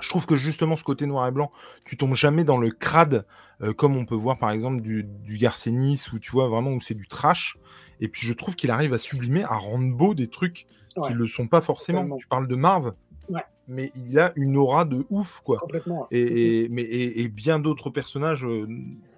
Je 0.01 0.09
trouve 0.09 0.27
que 0.27 0.37
justement, 0.37 0.77
ce 0.77 0.85
côté 0.85 1.07
noir 1.07 1.27
et 1.27 1.31
blanc, 1.31 1.51
tu 1.85 1.97
tombes 1.97 2.15
jamais 2.15 2.45
dans 2.45 2.59
le 2.59 2.71
crade, 2.71 3.25
euh, 3.63 3.73
comme 3.73 3.97
on 3.97 4.05
peut 4.05 4.15
voir 4.15 4.39
par 4.39 4.51
exemple 4.51 4.81
du, 4.83 5.05
du 5.05 5.39
Garcenis, 5.39 6.05
où 6.13 6.19
tu 6.19 6.31
vois 6.33 6.49
vraiment 6.49 6.71
où 6.73 6.81
c'est 6.81 6.95
du 6.95 7.07
trash. 7.09 7.57
Et 8.01 8.09
puis 8.09 8.27
je 8.27 8.33
trouve 8.35 8.57
qu'il 8.57 8.71
arrive 8.71 8.93
à 8.93 8.99
sublimer, 8.99 9.43
à 9.45 9.55
rendre 9.57 9.95
beau 9.97 10.15
des 10.15 10.27
trucs 10.29 10.67
Ouais. 10.97 11.09
qui 11.09 11.13
le 11.15 11.27
sont 11.27 11.47
pas 11.47 11.61
forcément. 11.61 11.99
Totalement. 12.01 12.17
Tu 12.17 12.27
parles 12.27 12.49
de 12.49 12.57
Marv, 12.57 12.95
Ouais. 13.29 13.43
mais 13.69 13.93
il 13.97 14.19
a 14.19 14.33
une 14.37 14.57
aura 14.57 14.85
de 14.87 15.05
ouf, 15.11 15.41
quoi. 15.45 15.59
Complètement. 15.59 16.07
et, 16.11 16.65
et- 16.65 16.69
mais, 16.71 16.83
et, 16.83 17.21
et 17.23 17.29
bien 17.29 17.59
d'autres 17.59 17.91
personnages 17.91 18.47
euh, 18.47 18.67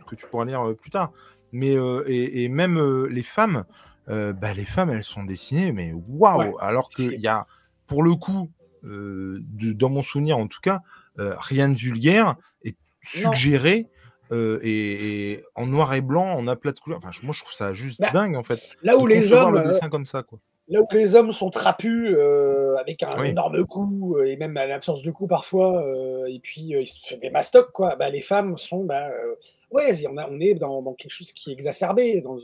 que 0.08 0.16
tu 0.16 0.26
pourras 0.26 0.44
lire 0.44 0.66
euh, 0.68 0.74
plus 0.74 0.90
tard. 0.90 1.12
Mais 1.52 1.76
et, 2.08 2.48
même 2.48 2.78
les 3.06 3.22
femmes, 3.22 3.64
bah, 4.08 4.52
les 4.54 4.64
femmes, 4.66 4.90
elles 4.90 5.02
sont 5.04 5.22
dessinées, 5.24 5.72
mais 5.72 5.92
waouh 6.08 6.58
Alors 6.60 6.90
qu'il 6.90 7.18
y 7.20 7.26
a, 7.26 7.46
pour 7.86 8.02
le 8.02 8.14
coup, 8.16 8.50
de- 8.82 9.72
dans 9.72 9.90
mon 9.90 10.02
souvenir 10.02 10.38
en 10.38 10.46
tout 10.46 10.60
cas, 10.62 10.80
euh, 11.18 11.34
rien 11.38 11.68
de 11.68 11.76
vulgaire 11.76 12.36
Non. 12.64 12.72
suggéré. 13.02 13.86
euh, 14.30 14.58
et, 14.62 15.30
et 15.32 15.44
en 15.54 15.66
noir 15.66 15.94
et 15.94 16.02
blanc, 16.02 16.26
en 16.34 16.46
aplat 16.48 16.72
de 16.72 16.78
couleur. 16.80 16.98
Enfin, 17.02 17.18
moi, 17.22 17.32
je 17.32 17.40
trouve 17.40 17.54
ça 17.54 17.72
juste 17.72 17.98
Bah, 18.00 18.10
dingue, 18.12 18.36
en 18.36 18.42
fait. 18.42 18.76
Là 18.82 18.98
où 18.98 19.06
les 19.06 19.32
hommes, 19.32 19.54
le 19.54 19.60
euh, 19.60 19.68
dessin 19.68 19.88
comme 19.88 20.04
ça, 20.04 20.22
quoi. 20.22 20.38
Là 20.68 20.80
où 20.82 20.86
les 20.92 21.14
hommes 21.14 21.32
sont 21.32 21.50
trapus 21.50 22.12
euh, 22.14 22.76
avec 22.76 23.02
un 23.02 23.10
Oui. 23.20 23.28
énorme 23.30 23.64
cou 23.66 24.16
euh, 24.18 24.24
et 24.26 24.36
même 24.36 24.56
à 24.56 24.66
l'absence 24.66 25.02
de 25.02 25.10
cou 25.10 25.26
parfois 25.26 25.82
euh, 25.82 26.26
et 26.26 26.38
puis 26.40 26.74
euh, 26.74 26.82
c'est 26.86 27.20
des 27.20 27.30
mastocs 27.30 27.72
quoi. 27.72 27.96
Bah, 27.96 28.10
les 28.10 28.20
femmes 28.20 28.56
sont 28.58 28.84
bah, 28.84 29.08
euh, 29.08 29.34
ouais 29.70 29.92
on, 30.08 30.16
a- 30.18 30.28
on 30.30 30.38
est 30.40 30.54
dans, 30.54 30.82
dans 30.82 30.94
quelque 30.94 31.10
chose 31.12 31.32
qui 31.32 31.50
est 31.50 31.52
exacerbé 31.54 32.20
dans 32.20 32.36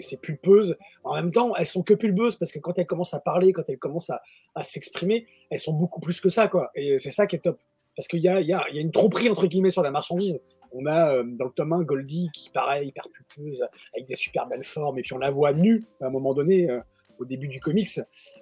c'est 0.00 0.20
pulpeuse. 0.20 0.76
En 1.04 1.14
même 1.14 1.32
temps 1.32 1.54
elles 1.56 1.66
sont 1.66 1.82
que 1.82 1.94
pulpeuses 1.94 2.36
parce 2.36 2.52
que 2.52 2.58
quand 2.58 2.78
elles 2.78 2.86
commencent 2.86 3.14
à 3.14 3.20
parler 3.20 3.52
quand 3.52 3.68
elles 3.68 3.78
commencent 3.78 4.10
à, 4.10 4.22
à 4.54 4.62
s'exprimer 4.62 5.26
elles 5.50 5.60
sont 5.60 5.72
beaucoup 5.74 6.00
plus 6.00 6.20
que 6.20 6.28
ça 6.28 6.48
quoi. 6.48 6.70
Et 6.74 6.98
c'est 6.98 7.10
ça 7.10 7.26
qui 7.26 7.36
est 7.36 7.40
top. 7.40 7.58
Parce 7.96 8.06
qu'il 8.06 8.20
y 8.20 8.28
a, 8.28 8.40
il 8.40 8.46
y, 8.46 8.52
a, 8.52 8.64
y 8.72 8.78
a 8.78 8.80
une 8.80 8.92
tromperie 8.92 9.28
entre 9.28 9.46
guillemets 9.48 9.72
sur 9.72 9.82
la 9.82 9.90
marchandise 9.90 10.40
on 10.72 10.86
a 10.86 11.14
euh, 11.14 11.24
dans 11.24 11.46
le 11.46 11.50
tome 11.50 11.72
1 11.72 11.82
Goldie 11.82 12.28
qui 12.32 12.50
pareil 12.50 12.88
hyper 12.88 13.08
pulpeuse 13.08 13.64
avec 13.94 14.06
des 14.06 14.14
super 14.14 14.46
belles 14.46 14.64
formes 14.64 14.98
et 14.98 15.02
puis 15.02 15.12
on 15.14 15.18
la 15.18 15.30
voit 15.30 15.52
nue 15.52 15.84
à 16.00 16.06
un 16.06 16.10
moment 16.10 16.34
donné 16.34 16.70
euh, 16.70 16.80
au 17.18 17.24
début 17.24 17.48
du 17.48 17.60
comics. 17.60 18.00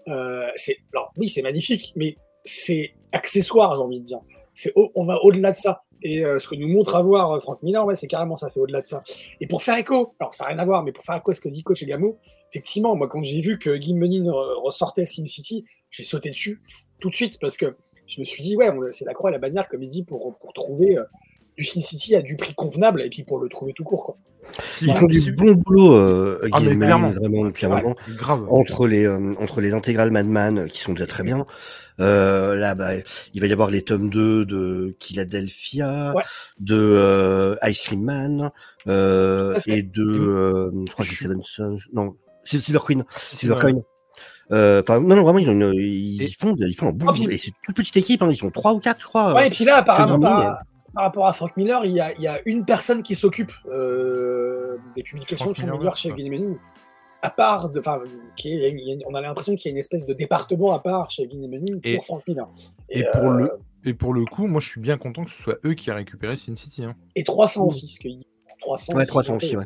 Euh, 0.08 0.48
c'est 0.56 0.78
alors 0.92 1.12
oui, 1.16 1.28
c'est 1.28 1.42
magnifique, 1.42 1.92
mais 1.96 2.16
c'est 2.44 2.92
accessoire, 3.12 3.74
j'ai 3.74 3.80
envie 3.80 4.00
de 4.00 4.04
dire. 4.04 4.20
On 4.94 5.04
va 5.04 5.18
au-delà 5.22 5.50
de 5.50 5.56
ça. 5.56 5.82
Et 6.02 6.22
ce 6.22 6.46
que 6.46 6.54
nous 6.54 6.68
montre 6.68 6.94
à 6.94 7.02
voir 7.02 7.40
Frank 7.42 7.62
Miller, 7.62 7.84
ouais, 7.84 7.94
c'est 7.94 8.06
carrément 8.06 8.36
ça, 8.36 8.48
c'est 8.48 8.60
au-delà 8.60 8.82
de 8.82 8.86
ça. 8.86 9.02
Et 9.40 9.46
pour 9.46 9.62
faire 9.62 9.76
écho, 9.78 10.14
alors 10.20 10.34
ça 10.34 10.44
n'a 10.44 10.50
rien 10.50 10.58
à 10.58 10.64
voir, 10.64 10.82
mais 10.84 10.92
pour 10.92 11.04
faire 11.04 11.16
écho 11.16 11.30
à 11.30 11.34
ce 11.34 11.40
que 11.40 11.48
dit 11.48 11.62
Coach 11.62 11.82
Egamo, 11.82 12.18
effectivement, 12.50 12.94
moi 12.94 13.08
quand 13.08 13.22
j'ai 13.22 13.40
vu 13.40 13.58
que 13.58 13.76
Guy 13.76 13.94
Menin 13.94 14.30
re- 14.30 14.62
ressortait 14.62 15.06
Sin 15.06 15.24
City, 15.24 15.64
j'ai 15.90 16.02
sauté 16.02 16.28
dessus 16.30 16.62
tout 17.00 17.08
de 17.08 17.14
suite 17.14 17.38
parce 17.40 17.56
que 17.56 17.76
je 18.06 18.20
me 18.20 18.24
suis 18.24 18.42
dit, 18.42 18.56
ouais, 18.56 18.70
c'est 18.90 19.04
la 19.04 19.14
croix 19.14 19.30
et 19.30 19.32
la 19.32 19.38
bannière, 19.38 19.68
comme 19.68 19.82
il 19.82 19.88
dit, 19.88 20.04
pour, 20.04 20.36
pour 20.38 20.52
trouver 20.52 20.96
euh, 21.58 21.62
du 21.62 21.64
Sin 21.64 21.80
City 21.80 22.14
à 22.16 22.22
du 22.22 22.36
prix 22.36 22.54
convenable 22.54 23.02
et 23.02 23.08
puis 23.10 23.24
pour 23.24 23.38
le 23.38 23.48
trouver 23.48 23.72
tout 23.72 23.84
court. 23.84 24.02
Quoi. 24.02 24.16
Si, 24.64 24.86
Ils 24.86 24.94
font 24.94 25.06
du 25.06 25.32
bon 25.34 25.52
boulot, 25.54 25.94
euh, 25.94 26.38
Ah, 26.52 26.60
mais 26.60 26.68
Gaiman, 26.68 26.78
clairement. 26.86 27.10
vraiment, 27.10 27.42
depuis 27.44 27.66
un 27.66 27.70
Ouais. 27.74 27.82
moment. 27.82 27.96
grave. 28.16 28.46
Entre 28.48 28.86
les, 28.86 29.04
euh, 29.04 29.34
entre 29.40 29.60
les 29.60 29.72
intégrales 29.72 30.12
Madman, 30.12 30.58
euh, 30.58 30.66
qui 30.68 30.78
sont 30.78 30.92
déjà 30.92 31.06
très 31.08 31.24
bien, 31.24 31.46
euh, 31.98 32.54
là, 32.54 32.76
bah, 32.76 32.90
il 33.34 33.40
va 33.40 33.46
y 33.48 33.52
avoir 33.52 33.70
les 33.70 33.82
tomes 33.82 34.08
2 34.08 34.44
de 34.44 34.94
Philadelphia, 35.02 36.12
Ouais. 36.14 36.22
de 36.60 36.76
euh, 36.78 37.56
Ice 37.64 37.80
Cream 37.80 38.02
Man, 38.04 38.50
euh, 38.86 39.58
et 39.66 39.82
de, 39.82 40.02
euh, 40.04 40.70
je 40.86 40.92
crois 40.92 41.04
que 41.04 41.10
c'est 41.10 41.24
Seven 41.24 41.40
Sons, 41.44 41.78
non, 41.92 42.14
c'est 42.44 42.60
Silver 42.60 42.80
Queen, 42.86 43.04
Silver. 43.18 43.56
Coin. 43.60 43.80
Euh, 44.52 44.80
Enfin, 44.82 45.00
non, 45.00 45.16
non, 45.16 45.24
vraiment, 45.24 45.40
ils, 45.40 45.48
ont 45.48 45.52
une- 45.52 45.72
ils 45.74 46.22
Et- 46.22 46.30
font, 46.38 46.54
ils 46.56 46.76
font 46.76 46.90
un 46.90 46.92
bon 46.92 47.06
Ah, 47.08 47.12
puis- 47.12 47.22
boulot. 47.22 47.34
Et 47.34 47.36
c'est 47.38 47.48
une 47.48 47.54
toute 47.66 47.74
petite 47.76 47.96
équipe, 47.96 48.22
hein, 48.22 48.28
ils 48.30 48.36
sont 48.36 48.50
trois 48.52 48.74
ou 48.74 48.78
quatre, 48.78 49.00
je 49.00 49.06
crois. 49.06 49.34
Ouais, 49.34 49.48
et 49.48 49.50
puis 49.50 49.64
là, 49.64 49.78
apparemment, 49.78 50.52
par, 50.96 51.04
rapport 51.04 51.26
à 51.26 51.32
Frank 51.32 51.56
Miller, 51.56 51.84
il 51.84 51.92
y 51.92 52.00
a, 52.00 52.12
il 52.14 52.22
y 52.22 52.26
a 52.26 52.40
une 52.46 52.64
personne 52.64 53.02
qui 53.02 53.14
s'occupe 53.14 53.52
euh, 53.68 54.76
des 54.96 55.02
publications 55.02 55.44
Frank 55.44 55.54
de 55.54 55.58
Frank 55.60 55.66
Miller, 55.68 55.78
Miller 55.78 55.96
chez. 55.96 56.10
Guinée 56.12 56.56
À 57.22 57.30
part, 57.30 57.68
de, 57.70 57.80
enfin, 57.80 57.98
qui 58.36 58.52
est- 58.52 58.70
il 58.70 58.80
y 58.86 58.90
a 58.90 58.94
une- 58.94 59.02
on 59.06 59.14
a 59.14 59.20
l'impression 59.20 59.54
qu'il 59.54 59.66
y 59.66 59.68
a 59.68 59.72
une 59.72 59.78
espèce 59.78 60.06
de 60.06 60.14
département 60.14 60.72
à 60.72 60.78
part 60.80 61.10
chez 61.10 61.28
Et- 61.84 61.94
pour 61.96 62.04
Frank 62.04 62.22
Miller. 62.26 62.48
Et 62.88 63.06
euh, 63.06 63.10
pour, 63.12 63.30
le, 63.30 63.50
et 63.84 63.94
pour 63.94 64.14
le 64.14 64.24
coup, 64.24 64.46
moi, 64.46 64.60
je 64.60 64.68
suis 64.68 64.80
bien 64.80 64.96
content 64.98 65.24
que 65.24 65.30
ce 65.30 65.42
soit 65.42 65.58
eux 65.64 65.74
qui 65.74 65.90
aient 65.90 65.94
récupéré 65.94 66.36
Sin 66.36 66.56
City. 66.56 66.84
hein. 66.84 66.94
et 67.14 67.24
300 67.24 67.66
aussi, 67.66 67.88
ce 67.88 68.00
qu'il 68.00 68.20
300. 68.60 68.94
Ouais, 68.94 69.04
c'est 69.04 69.08
300 69.10 69.32
bientôt. 69.32 69.46
aussi, 69.46 69.56
ouais. 69.56 69.64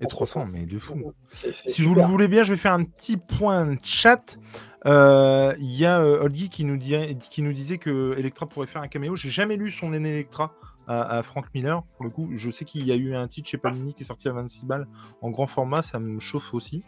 Et 0.00 0.06
300, 0.06 0.46
mais 0.50 0.66
de 0.66 0.78
fou. 0.78 1.12
Si 1.32 1.82
vous 1.82 1.94
le 1.94 2.02
voulez 2.02 2.28
bien, 2.28 2.42
je 2.42 2.52
vais 2.52 2.58
faire 2.58 2.72
un 2.72 2.84
petit 2.84 3.16
point 3.16 3.66
de 3.66 3.78
chat. 3.82 4.38
Euh, 4.86 5.54
Il 5.58 5.70
y 5.76 5.86
a 5.86 6.00
euh, 6.00 6.22
Olgi 6.22 6.48
qui 6.50 6.64
nous, 6.64 6.76
dit, 6.76 6.94
qui 7.30 7.42
nous 7.42 7.52
disait 7.52 7.78
que 7.78 8.14
Electra 8.18 8.46
pourrait 8.46 8.66
faire 8.66 8.82
un 8.82 8.88
caméo. 8.88 9.16
J'ai 9.16 9.30
jamais 9.30 9.56
lu 9.56 9.70
son 9.70 9.92
aîné 9.94 10.10
Electra 10.10 10.52
à, 10.86 11.18
à 11.18 11.22
Frank 11.22 11.46
Miller. 11.54 11.82
Pour 11.94 12.04
le 12.04 12.10
coup, 12.10 12.28
je 12.36 12.50
sais 12.50 12.64
qu'il 12.64 12.86
y 12.86 12.92
a 12.92 12.96
eu 12.96 13.14
un 13.14 13.26
titre 13.28 13.48
chez 13.48 13.56
Panini 13.56 13.94
qui 13.94 14.02
est 14.02 14.06
sorti 14.06 14.28
à 14.28 14.32
26 14.32 14.66
balles 14.66 14.86
en 15.22 15.30
grand 15.30 15.46
format. 15.46 15.80
Ça 15.82 15.98
me 15.98 16.20
chauffe 16.20 16.52
aussi. 16.52 16.82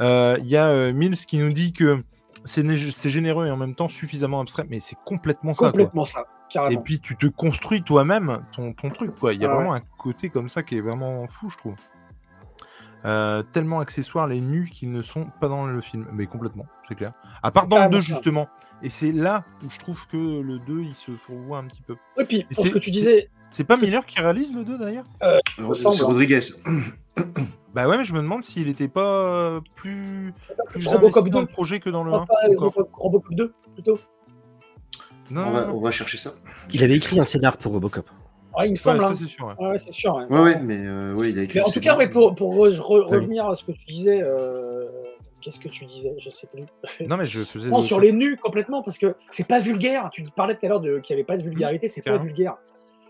Euh, 0.00 0.36
Il 0.40 0.46
y 0.48 0.56
a 0.56 0.68
euh, 0.68 0.92
Mills 0.92 1.16
qui 1.16 1.38
nous 1.38 1.52
dit 1.52 1.72
que 1.72 2.02
c'est 2.44 2.62
né- 2.62 2.90
c'est 2.90 3.10
généreux 3.10 3.46
et 3.46 3.50
en 3.50 3.56
même 3.56 3.74
temps 3.74 3.88
suffisamment 3.88 4.40
abstrait. 4.40 4.66
Mais 4.68 4.80
c'est 4.80 4.96
complètement 5.04 5.54
ça. 5.54 5.70
quoi. 5.70 5.80
Et 6.70 6.76
puis 6.76 7.00
tu 7.00 7.16
te 7.16 7.26
construis 7.26 7.82
toi-même 7.82 8.42
ton, 8.54 8.72
ton 8.74 8.90
truc. 8.90 9.12
Il 9.32 9.40
y 9.40 9.44
a 9.44 9.48
Ouais. 9.48 9.54
vraiment 9.54 9.74
un 9.74 9.80
côté 9.98 10.28
comme 10.28 10.50
ça 10.50 10.62
qui 10.62 10.76
est 10.76 10.80
vraiment 10.80 11.26
fou, 11.28 11.48
je 11.48 11.56
trouve. 11.56 11.74
Euh, 13.06 13.42
tellement 13.42 13.80
accessoires 13.80 14.26
les 14.26 14.40
nus 14.40 14.70
qu'ils 14.72 14.90
ne 14.90 15.02
sont 15.02 15.26
pas 15.40 15.48
dans 15.48 15.66
le 15.66 15.80
film. 15.82 16.06
Mais 16.12 16.26
complètement, 16.26 16.64
c'est 16.88 16.94
clair. 16.94 17.12
À 17.42 17.50
part 17.50 17.66
dans 17.68 17.76
le 17.76 17.82
carrément 17.82 17.98
2, 17.98 18.00
ça. 18.00 18.06
justement. 18.14 18.48
Et 18.82 18.88
c'est 18.88 19.12
là 19.12 19.44
où 19.62 19.68
je 19.70 19.78
trouve 19.78 20.06
que 20.08 20.16
le 20.16 20.58
2, 20.60 20.80
il 20.80 20.94
se 20.94 21.10
fourvoie 21.12 21.58
un 21.58 21.64
petit 21.64 21.82
peu. 21.82 21.96
Et 22.18 22.24
puis, 22.24 22.46
pour 22.54 22.66
ce 22.66 22.70
que 22.72 22.78
tu 22.78 22.90
disais, 22.90 23.28
C'est 23.50 23.64
pas 23.64 23.76
Miller 23.76 24.06
qui 24.06 24.18
réalise 24.20 24.54
le 24.54 24.64
2, 24.64 24.78
d'ailleurs? 24.78 25.04
Ressemble, 25.58 25.94
C'est 25.96 26.02
hein. 26.02 26.06
Rodriguez. 26.06 26.40
Bah 27.74 27.88
ouais, 27.88 27.98
mais 27.98 28.04
je 28.04 28.12
me 28.14 28.22
demande 28.22 28.42
s'il 28.42 28.68
était 28.68 28.88
pas 28.88 29.00
euh, 29.06 29.60
plus, 29.76 30.32
pas 30.56 30.64
plus 30.70 30.86
Robocop 30.86 31.16
investi 31.24 31.30
dans 31.30 31.40
2. 31.40 31.46
le 31.46 31.52
projet 31.52 31.80
que 31.80 31.90
dans 31.90 32.04
le 32.04 32.10
Non, 32.12 32.22
1. 32.22 32.26
pas 32.26 32.34
encore. 32.50 32.62
Robocop, 32.74 32.90
Robocop 32.94 33.34
2, 33.34 33.52
plutôt. 33.74 33.98
Non, 35.30 35.46
On 35.48 35.50
va, 35.50 35.66
non. 35.66 35.74
on 35.74 35.80
va 35.80 35.90
chercher 35.90 36.16
ça. 36.16 36.32
Il 36.72 36.82
avait 36.84 36.96
écrit 36.96 37.18
un 37.20 37.24
scénar 37.24 37.56
pour 37.56 37.72
Robocop. 37.72 38.08
Ouais, 38.56 38.68
il 38.68 38.70
me 38.72 38.76
semble. 38.76 39.02
hein. 39.04 39.14
c'est 39.16 39.26
sûr. 39.26 39.54
ouais. 39.58 39.78
C'est 39.78 39.92
sûr. 39.92 40.14
ouais. 40.14 40.24
Ouais, 40.28 40.40
ouais, 40.40 40.60
mais 40.60 40.78
euh, 40.86 41.14
ouais, 41.14 41.30
il 41.30 41.38
a 41.38 41.42
écrit. 41.42 41.58
Mais 41.58 41.64
en 41.64 41.70
tout 41.70 41.80
cas, 41.80 41.96
pour, 42.08 42.34
pour 42.34 42.54
re- 42.54 42.70
re- 42.70 43.04
oui. 43.10 43.16
revenir 43.16 43.46
à 43.48 43.54
ce 43.54 43.64
que 43.64 43.72
tu 43.72 43.84
disais, 43.86 44.22
euh, 44.22 44.86
qu'est-ce 45.40 45.58
que 45.60 45.68
tu 45.68 45.84
disais 45.86 46.14
Je 46.20 46.30
sais 46.30 46.46
plus. 46.46 46.64
Non, 47.08 47.16
mais 47.16 47.26
je 47.26 47.40
faisais. 47.42 47.68
Non, 47.70 47.80
sur 47.82 48.00
les 48.00 48.12
nus 48.12 48.36
complètement, 48.36 48.82
parce 48.82 48.98
que 48.98 49.14
c'est 49.30 49.46
pas 49.48 49.60
vulgaire. 49.60 50.08
Tu 50.12 50.22
parlais 50.36 50.54
tout 50.54 50.64
à 50.66 50.68
l'heure 50.68 50.80
de- 50.80 50.98
qu'il 51.00 51.14
n'y 51.16 51.20
avait 51.20 51.26
pas 51.26 51.36
de 51.36 51.42
vulgarité, 51.42 51.88
c'est 51.88 52.02
pas 52.02 52.16
vulgaire. 52.18 52.56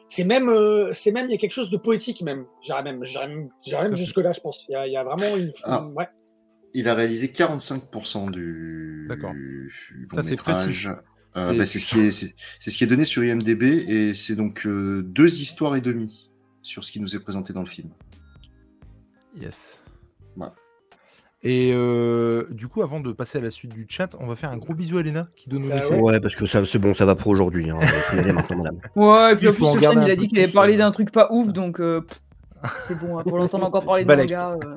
C'est 0.07 0.24
même, 0.24 0.49
euh, 0.51 0.90
c'est 0.92 1.12
même, 1.12 1.26
il 1.28 1.32
y 1.32 1.34
a 1.34 1.38
quelque 1.38 1.53
chose 1.53 1.70
de 1.70 1.78
poétique 1.78 2.20
même. 2.22 2.45
J'irais 2.61 2.82
même, 2.82 2.99
même, 3.01 3.28
même 3.30 3.49
Tout 3.64 3.74
à 3.74 3.82
fait. 3.88 3.95
jusque 3.97 4.18
là, 4.18 4.32
je 4.32 4.40
pense. 4.40 4.66
Il 4.68 4.72
y 4.72 4.76
a, 4.76 4.86
il 4.86 4.92
y 4.92 4.97
a 4.99 5.03
vraiment 5.05 5.34
une. 5.36 5.51
Ah. 5.64 5.82
Ouais. 5.97 6.09
Il 6.74 6.88
a 6.88 6.95
réalisé 6.95 7.28
45% 7.28 8.30
du, 8.30 9.07
D'accord. 9.09 9.32
du 9.32 9.72
Ça, 10.14 10.22
c'est 10.22 10.30
long-métrage. 10.30 10.90
Euh, 11.37 11.51
C'est- 11.51 11.59
bah, 11.59 11.66
C'est 11.66 11.78
ce, 11.80 11.87
qui 11.89 12.01
est- 12.01 12.11
c'est- 12.12 12.35
c'est 12.61 12.70
ce 12.70 12.76
qui 12.78 12.85
est 12.85 12.87
donné 12.87 13.05
sur 13.05 13.24
IMDB 13.24 13.62
et 13.89 14.14
c'est 14.14 14.37
donc 14.37 14.66
euh, 14.66 15.03
deux 15.03 15.41
histoires 15.41 15.74
et 15.76 15.80
demie 15.80 16.30
sur 16.62 16.85
ce 16.85 16.93
qui 16.93 17.01
nous 17.01 17.16
est 17.16 17.20
présenté 17.20 17.53
dans 17.53 17.61
le 17.61 17.66
film. 17.66 17.91
Yes. 19.41 19.82
Voilà. 20.37 20.55
Et 21.43 21.72
euh, 21.74 22.47
du 22.53 22.68
coup, 22.68 22.82
avant 22.82 23.01
de 23.01 23.12
passer 23.12 23.37
à 23.39 23.41
la 23.43 23.51
suite 23.51 23.74
du 23.74 23.85
chat, 23.89 24.14
on 24.18 24.26
va 24.26 24.35
faire 24.37 24.51
un 24.51 24.57
gros 24.57 24.72
bisou 24.74 24.97
à 24.97 25.03
Léna 25.03 25.28
qui 25.37 25.51
doit 25.51 25.59
nous 25.59 25.68
Bah 25.68 25.74
laisser. 25.76 25.95
Ouais. 25.95 26.18
Parce 26.20 26.37
que 26.37 26.47
ça, 26.47 26.64
c'est 26.64 26.78
bon, 26.78 26.95
ça 26.95 27.05
va 27.05 27.16
pour 27.16 27.28
aujourd'hui. 27.28 27.68
Hein. 27.68 27.78
Ouais, 28.97 29.32
et 29.32 29.37
puis 29.37 29.47
Il 29.47 29.49
en 29.49 29.53
plus, 29.53 29.59
Sofiane, 29.64 29.80
garder 29.80 30.03
il 30.07 30.11
a 30.11 30.16
dit 30.16 30.28
qu'il 30.28 30.39
avait 30.39 30.51
parlé 30.53 30.76
d'un 30.76 30.91
truc 30.91 31.11
pas 31.11 31.28
ouf, 31.32 31.49
donc 31.53 31.80
euh, 31.80 32.01
pff, 32.01 32.20
c'est 32.89 32.99
bon, 32.99 33.18
hein, 33.18 33.22
pour 33.24 33.37
l'entendre 33.37 33.66
encore 33.66 33.85
parler 33.85 34.05
de 34.05 34.09
Balek. 34.09 34.30
manga. 34.30 34.57
Euh... 34.64 34.76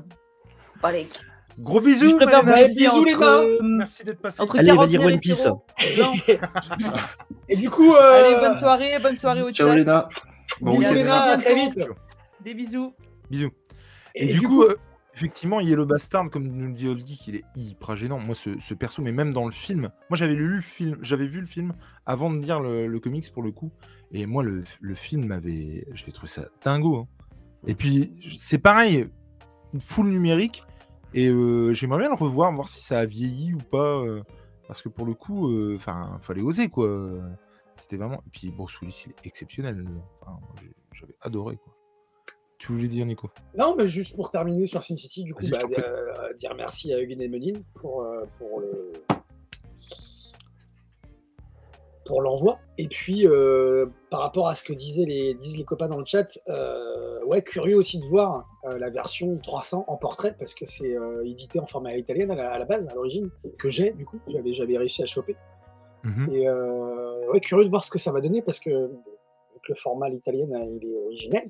Balek. 0.81 1.07
Gros 1.59 1.81
bisous, 1.81 2.09
je 2.11 2.15
préfère 2.17 2.43
bisous, 2.43 2.85
entre, 2.87 3.05
Léna. 3.05 3.39
euh, 3.39 3.59
Merci 3.63 4.03
d'être 4.03 4.19
passé. 4.21 4.41
entre 4.41 4.57
Allez, 4.59 4.67
il 4.67 4.77
va 4.77 4.87
40 4.87 4.89
dire 4.89 5.01
000 5.01 5.11
One 5.13 5.19
Piece. 5.19 5.47
Et 7.49 7.55
du 7.55 7.69
coup, 7.69 7.93
euh, 7.95 8.25
Allez, 8.25 8.35
bonne 8.47 8.55
soirée, 8.55 8.97
bonne 9.01 9.15
soirée 9.15 9.41
au 9.41 9.49
Ciao 9.49 9.67
chat. 9.69 9.75
Léna. 9.75 10.09
Bon 10.61 10.77
Bisous. 10.77 10.93
Léna, 10.93 11.21
à 11.23 11.37
très 11.37 11.55
vite. 11.55 11.79
Des 12.43 12.53
bisous. 12.53 12.93
Bisous. 13.29 13.49
Et, 14.15 14.29
Et 14.29 14.33
du, 14.33 14.39
du 14.39 14.47
coup, 14.47 14.55
coup- 14.57 14.63
euh, 14.63 14.75
effectivement, 15.15 15.59
Yellow 15.59 15.85
Bastard, 15.85 16.29
comme 16.29 16.47
nous 16.47 16.67
le 16.67 16.73
dit 16.73 16.87
Old 16.87 17.05
Geek, 17.05 17.27
il 17.27 17.35
est 17.37 17.43
hyper 17.55 17.95
gênant. 17.97 18.19
Moi, 18.19 18.35
ce, 18.35 18.51
ce 18.59 18.73
perso, 18.73 19.01
mais 19.01 19.11
même 19.11 19.33
dans 19.33 19.45
le 19.45 19.51
film, 19.51 19.89
moi 20.09 20.17
j'avais 20.17 20.35
lu 20.35 20.55
le 20.57 20.61
film, 20.61 20.97
j'avais 21.01 21.27
vu 21.27 21.39
le 21.39 21.45
film 21.47 21.73
avant 22.05 22.29
de 22.31 22.37
lire 22.39 22.59
le, 22.59 22.87
le 22.87 22.99
comics 22.99 23.31
pour 23.33 23.43
le 23.43 23.51
coup. 23.51 23.71
Et 24.11 24.25
moi, 24.25 24.43
le, 24.43 24.63
le 24.79 24.95
film 24.95 25.25
m'avait. 25.25 25.85
J'ai 25.93 26.11
trouvé 26.11 26.27
ça 26.27 26.43
dingo. 26.63 26.97
hein. 26.97 27.07
Et 27.65 27.75
puis, 27.75 28.13
c'est 28.37 28.59
pareil, 28.59 29.07
full 29.79 30.07
numérique. 30.07 30.63
Et 31.17 31.29
euh, 31.29 31.73
j'aimerais 31.73 31.99
bien 31.99 32.09
le 32.09 32.15
revoir, 32.15 32.53
voir 32.53 32.67
si 32.67 32.81
ça 32.83 32.99
a 32.99 33.05
vieilli 33.05 33.53
ou 33.53 33.57
pas. 33.57 33.97
euh, 34.03 34.21
parce 34.67 34.81
que 34.81 34.89
pour 34.89 35.05
le 35.05 35.13
coup, 35.13 35.49
enfin, 35.75 36.17
fallait 36.21 36.41
oser 36.41 36.67
quoi. 36.69 36.89
C'était 37.75 37.95
vraiment. 37.97 38.21
Et 38.27 38.29
puis 38.31 38.51
Bruce 38.51 38.79
Willis, 38.81 39.05
il 39.07 39.11
est 39.11 39.25
exceptionnel. 39.25 39.83
Enfin, 40.21 40.37
J'avais 40.93 41.15
adoré 41.21 41.55
quoi. 41.57 41.73
Tu 42.57 42.71
voulais 42.71 42.87
dire, 42.87 43.05
Nico? 43.05 43.29
Non, 43.55 43.75
mais 43.75 43.87
juste 43.87 44.15
pour 44.15 44.31
terminer 44.31 44.65
sur 44.65 44.81
Sin 44.83 44.95
City, 44.95 45.23
du 45.23 45.33
coup, 45.33 45.45
bah, 45.51 45.59
euh, 45.77 46.33
dire 46.33 46.55
merci 46.55 46.91
à 46.91 46.97
Eugen 46.99 47.21
Emeline 47.21 47.63
pour, 47.75 48.01
euh, 48.01 48.23
pour 48.39 48.59
le 48.59 48.91
pour 52.07 52.21
l'envoi. 52.21 52.59
Et 52.77 52.87
puis, 52.87 53.27
euh, 53.27 53.87
par 54.09 54.21
rapport 54.21 54.47
à 54.47 54.55
ce 54.55 54.63
que 54.63 54.73
disaient 54.73 55.05
les, 55.05 55.33
disent 55.35 55.57
les 55.57 55.63
copains 55.63 55.87
dans 55.87 55.99
le 55.99 56.05
chat, 56.05 56.25
euh, 56.47 57.23
ouais, 57.25 57.41
curieux 57.41 57.75
aussi 57.75 57.99
de 57.99 58.05
voir 58.05 58.47
euh, 58.65 58.77
la 58.77 58.89
version 58.89 59.37
300 59.37 59.85
en 59.87 59.97
portrait, 59.97 60.35
parce 60.37 60.53
que 60.53 60.65
c'est 60.65 60.95
édité 61.25 61.59
en 61.59 61.65
format 61.65 61.95
italienne 61.95 62.31
à 62.31 62.35
la, 62.35 62.51
à 62.51 62.59
la 62.59 62.65
base, 62.65 62.87
à 62.87 62.93
l'origine, 62.93 63.29
que 63.59 63.69
j'ai, 63.69 63.91
du 63.91 64.05
coup, 64.05 64.19
j'avais, 64.27 64.53
j'avais 64.53 64.77
réussi 64.77 65.03
à 65.03 65.05
choper. 65.05 65.35
Mhm. 66.03 66.33
Et 66.33 66.49
ouais, 66.49 67.39
curieux 67.41 67.65
de 67.65 67.69
voir 67.69 67.83
ce 67.83 67.91
que 67.91 67.99
ça 67.99 68.11
va 68.11 68.21
donner, 68.21 68.41
parce 68.41 68.59
que 68.59 68.89
le 69.69 69.75
format 69.75 70.07
hein, 70.07 70.11
il 70.81 70.89
est 70.89 70.97
originel 71.05 71.49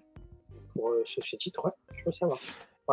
pour 0.74 0.91
ce, 1.05 1.22
ces 1.22 1.38
titres, 1.38 1.64
ouais, 1.64 1.72
je 1.93 2.05
veux 2.05 2.12
savoir. 2.12 2.39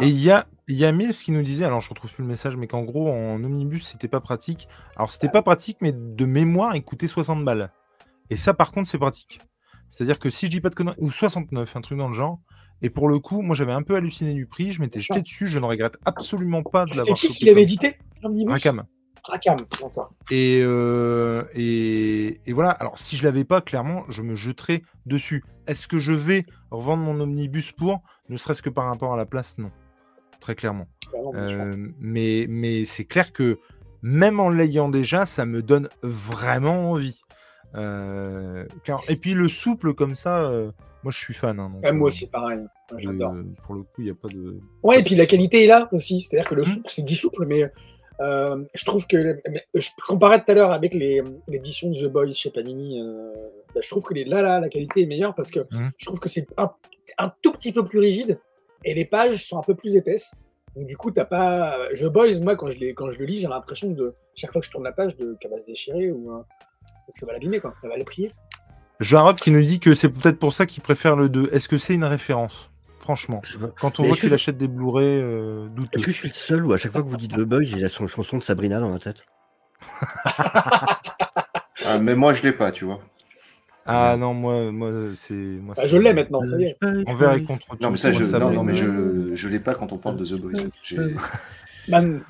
Et 0.01 0.09
il 0.09 0.21
y 0.21 0.31
a, 0.31 0.47
y 0.67 0.85
a 0.85 0.93
Mills 0.93 1.15
qui 1.15 1.31
nous 1.31 1.43
disait, 1.43 1.65
alors 1.65 1.81
je 1.81 1.89
retrouve 1.89 2.13
plus 2.13 2.23
le 2.23 2.29
message, 2.29 2.57
mais 2.57 2.67
qu'en 2.67 2.83
gros 2.83 3.11
en 3.11 3.43
omnibus 3.45 3.87
c'était 3.87 4.09
pas 4.09 4.21
pratique. 4.21 4.69
Alors 4.97 5.11
c'était 5.11 5.29
pas 5.29 5.43
pratique, 5.43 5.79
mais 5.81 5.93
de 5.93 6.27
mémoire 6.27 6.75
il 6.75 6.83
coûtait 6.83 7.07
60 7.07 7.45
balles. 7.45 7.71
Et 8.31 8.37
ça 8.37 8.55
par 8.55 8.73
contre 8.73 8.89
c'est 8.89 8.99
pratique. 8.99 9.41
C'est-à-dire 9.89 10.19
que 10.19 10.31
si 10.31 10.47
je 10.47 10.51
dis 10.51 10.61
pas 10.61 10.71
de 10.71 10.75
conneries, 10.75 10.97
ou 10.99 11.11
69, 11.11 11.77
un 11.77 11.81
truc 11.81 11.99
dans 11.99 12.09
le 12.09 12.15
genre. 12.15 12.41
Et 12.83 12.91
pour 12.91 13.09
le 13.09 13.21
coup, 13.21 13.41
moi 13.43 13.55
j'avais 13.55 13.73
un 13.73 13.83
peu 13.83 13.95
halluciné 13.95 14.35
du 14.35 14.47
prix, 14.47 14.73
je 14.73 14.81
m'étais 14.81 15.01
jeté 15.01 15.23
dessus, 15.23 15.47
je 15.47 15.59
ne 15.59 15.65
regrette 15.65 15.97
absolument 16.05 16.63
pas 16.63 16.85
de 16.85 16.91
C'était 16.91 17.01
l'avoir 17.01 17.17
qui 17.17 17.27
chopé 17.29 17.39
qui 17.39 17.45
l'avait 17.45 17.63
édité 17.63 17.99
Rakam. 18.49 18.85
Rakam, 19.23 19.59
d'accord. 19.81 20.13
Et, 20.31 20.61
euh, 20.63 21.45
et, 21.55 22.41
et 22.45 22.53
voilà, 22.53 22.71
alors 22.71 22.99
si 22.99 23.17
je 23.17 23.23
l'avais 23.23 23.45
pas, 23.45 23.61
clairement, 23.61 24.05
je 24.09 24.23
me 24.23 24.35
jeterais 24.35 24.83
dessus. 25.07 25.45
Est-ce 25.67 25.89
que 25.89 25.99
je 25.99 26.13
vais 26.13 26.45
revendre 26.71 27.05
mon 27.05 27.21
omnibus 27.21 27.73
pour? 27.73 28.03
Ne 28.29 28.37
serait-ce 28.37 28.63
que 28.63 28.71
par 28.71 28.87
rapport 28.87 29.15
à 29.15 29.17
la 29.17 29.25
place, 29.25 29.57
non. 29.59 29.71
Très 30.45 30.55
clairement. 30.55 30.87
Euh, 31.35 31.73
mais 31.99 32.45
mais 32.51 32.85
c'est 32.85 33.07
clair 33.07 33.33
que 33.33 33.59
même 34.03 34.41
en 34.41 34.51
l'ayant 34.51 34.91
déjà, 34.91 35.25
ça 35.25 35.47
me 35.47 35.63
donne 35.63 35.89
vraiment 36.03 36.91
envie. 36.91 37.19
Euh, 37.77 38.67
car- 38.85 39.01
Et 39.09 39.17
puis 39.17 39.33
le 39.33 39.49
souple 39.49 39.95
comme 39.95 40.15
ça, 40.15 40.43
euh, 40.45 40.71
moi 41.03 41.11
je 41.13 41.19
suis 41.19 41.33
fan. 41.33 41.59
hein, 41.59 41.71
donc, 41.71 41.83
Ouais, 41.83 41.93
moi 41.93 42.09
aussi, 42.09 42.27
pareil. 42.29 42.59
Ouais, 42.93 42.99
J'adore. 43.01 43.35
pour 43.65 43.75
le 43.75 43.83
coup, 43.85 43.89
il 44.01 44.05
n'y 44.05 44.11
a 44.11 44.15
pas 44.15 44.29
de. 44.29 44.61
Ouais, 44.83 45.01
et 45.01 45.03
puis 45.03 45.15
la 45.15 45.25
qualité 45.25 45.65
est 45.65 45.67
là 45.67 45.89
aussi. 45.93 46.21
C'est-à-dire 46.21 46.49
que 46.51 46.55
le 46.57 46.63
Hmm. 46.63 46.67
souple, 46.67 46.89
c'est 46.91 47.05
du 47.07 47.15
souple, 47.17 47.47
mais 47.47 47.63
je 48.21 48.85
trouve 48.85 49.07
que. 49.07 49.41
Je 49.75 49.89
comparais 50.07 50.45
tout 50.45 50.51
à 50.53 50.55
l'heure 50.55 50.73
avec 50.73 50.93
les- 50.93 51.23
l'édition 51.49 51.91
de 51.91 51.95
The 51.95 52.13
Boys 52.13 52.33
chez 52.33 52.51
Panini. 52.51 53.01
bah, 53.75 53.81
je 53.83 53.89
trouve 53.89 54.05
que 54.05 54.13
les, 54.15 54.25
là, 54.25 54.41
là, 54.43 54.61
la 54.61 54.69
qualité 54.69 55.03
est 55.03 55.07
meilleure 55.07 55.35
parce 55.35 55.51
que 55.51 55.61
Hmm. 55.71 55.89
je 55.97 56.07
trouve 56.07 56.21
que 56.21 56.29
c'est 56.29 56.47
un, 56.59 56.71
un 57.19 57.33
tout 57.43 57.51
petit 57.53 57.73
peu 57.73 57.85
plus 57.85 57.99
rigide 57.99 58.39
et 58.85 58.95
les 58.95 59.05
pages 59.07 59.45
sont 59.47 59.59
un 59.59 59.63
peu 59.63 59.75
plus 59.75 59.97
épaisses. 59.97 60.35
Donc, 60.77 60.87
du 60.87 60.97
coup, 60.97 61.11
t'as 61.11 61.25
pas. 61.25 61.77
The 61.95 62.05
Boys, 62.07 62.41
moi, 62.43 62.57
quand 62.57 62.69
je, 62.69 62.79
les, 62.79 62.95
quand 62.95 63.11
je 63.11 63.19
le 63.21 63.27
lis, 63.27 63.39
j'ai 63.41 63.49
l'impression 63.49 63.91
de. 63.91 64.15
Chaque 64.35 64.53
fois 64.53 64.61
que 64.61 64.67
je 64.67 64.73
tourne 64.73 64.85
la 64.85 64.93
page, 64.93 65.17
de 65.17 65.37
qu'elle 65.41 65.51
va 65.53 65.59
se 65.59 65.67
déchirer 65.67 66.11
ou. 66.11 66.33
euh, 66.33 66.41
que 67.13 67.19
ça 67.19 67.27
va 67.27 67.33
l'abîmer, 67.35 67.61
quoi. 67.61 67.75
Ça 67.83 67.89
va 67.89 67.97
le 67.97 68.05
prier. 68.05 68.31
Jarod 69.01 69.37
qui 69.39 69.51
nous 69.51 69.63
dit 69.63 69.79
que 69.81 69.95
c'est 69.95 70.09
peut-être 70.09 70.39
pour 70.39 70.53
ça 70.55 70.67
qu'il 70.67 70.83
préfère 70.83 71.17
le 71.17 71.29
2. 71.29 71.51
Est-ce 71.53 71.69
que 71.69 71.79
c'est 71.79 71.95
une 71.95 72.05
référence? 72.05 72.71
Franchement, 73.01 73.41
Je 73.45 73.59
quand 73.81 74.01
on 74.01 74.05
voit 74.05 74.17
qu'il 74.17 74.31
je- 74.31 74.35
achète 74.35 74.57
des 74.57 74.67
Blu-ray 74.69 75.07
euh, 75.07 75.69
douteux. 75.69 75.99
Est-ce 75.99 76.07
que 76.07 76.11
je 76.13 76.17
suis 76.17 76.29
le 76.29 76.35
seul 76.35 76.65
ou 76.65 76.73
à 76.73 76.79
chaque 76.79 76.93
fois 76.93 77.03
que 77.03 77.09
vous 77.09 77.17
dites 77.19 77.33
The 77.37 77.41
Boys, 77.43 77.65
j'ai 77.65 77.79
la 77.79 77.89
ch- 77.91 78.07
chanson 78.09 78.39
de 78.39 78.43
Sabrina 78.43 78.81
dans 78.81 78.91
la 78.91 78.99
tête? 78.99 79.19
Ah, 81.87 81.99
mais 81.99 82.15
moi, 82.15 82.33
je 82.33 82.43
l'ai 82.43 82.53
pas, 82.53 82.73
tu 82.73 82.85
vois. 82.87 83.01
Ah 83.87 84.17
non, 84.17 84.33
moi, 84.35 84.73
moi 84.73 84.91
c'est. 85.17 85.35
Moi, 85.35 85.75
Bah, 85.77 85.83
c'est- 85.83 85.89
je 85.89 85.97
l'ai 85.99 86.13
maintenant, 86.15 86.45
ça 86.45 86.59
y 86.59 86.65
est. 86.65 86.79
Envers 87.07 87.35
et 87.35 87.43
contre 87.45 87.67
Non, 87.81 87.91
mais 87.91 87.97
tout, 87.97 87.97
ça, 87.99 88.13
je, 88.13 88.23
non, 88.37 88.51
me- 88.51 88.55
non, 88.55 88.63
mais 88.65 88.75
je, 88.75 89.35
je 89.35 89.49
l'ai 89.49 89.61
pas 89.61 89.75
quand 89.75 89.93
on 89.93 89.99
parle 89.99 90.17
de 90.17 90.25
The 90.25 90.41
Boys. 90.41 90.53
Man, 91.89 92.23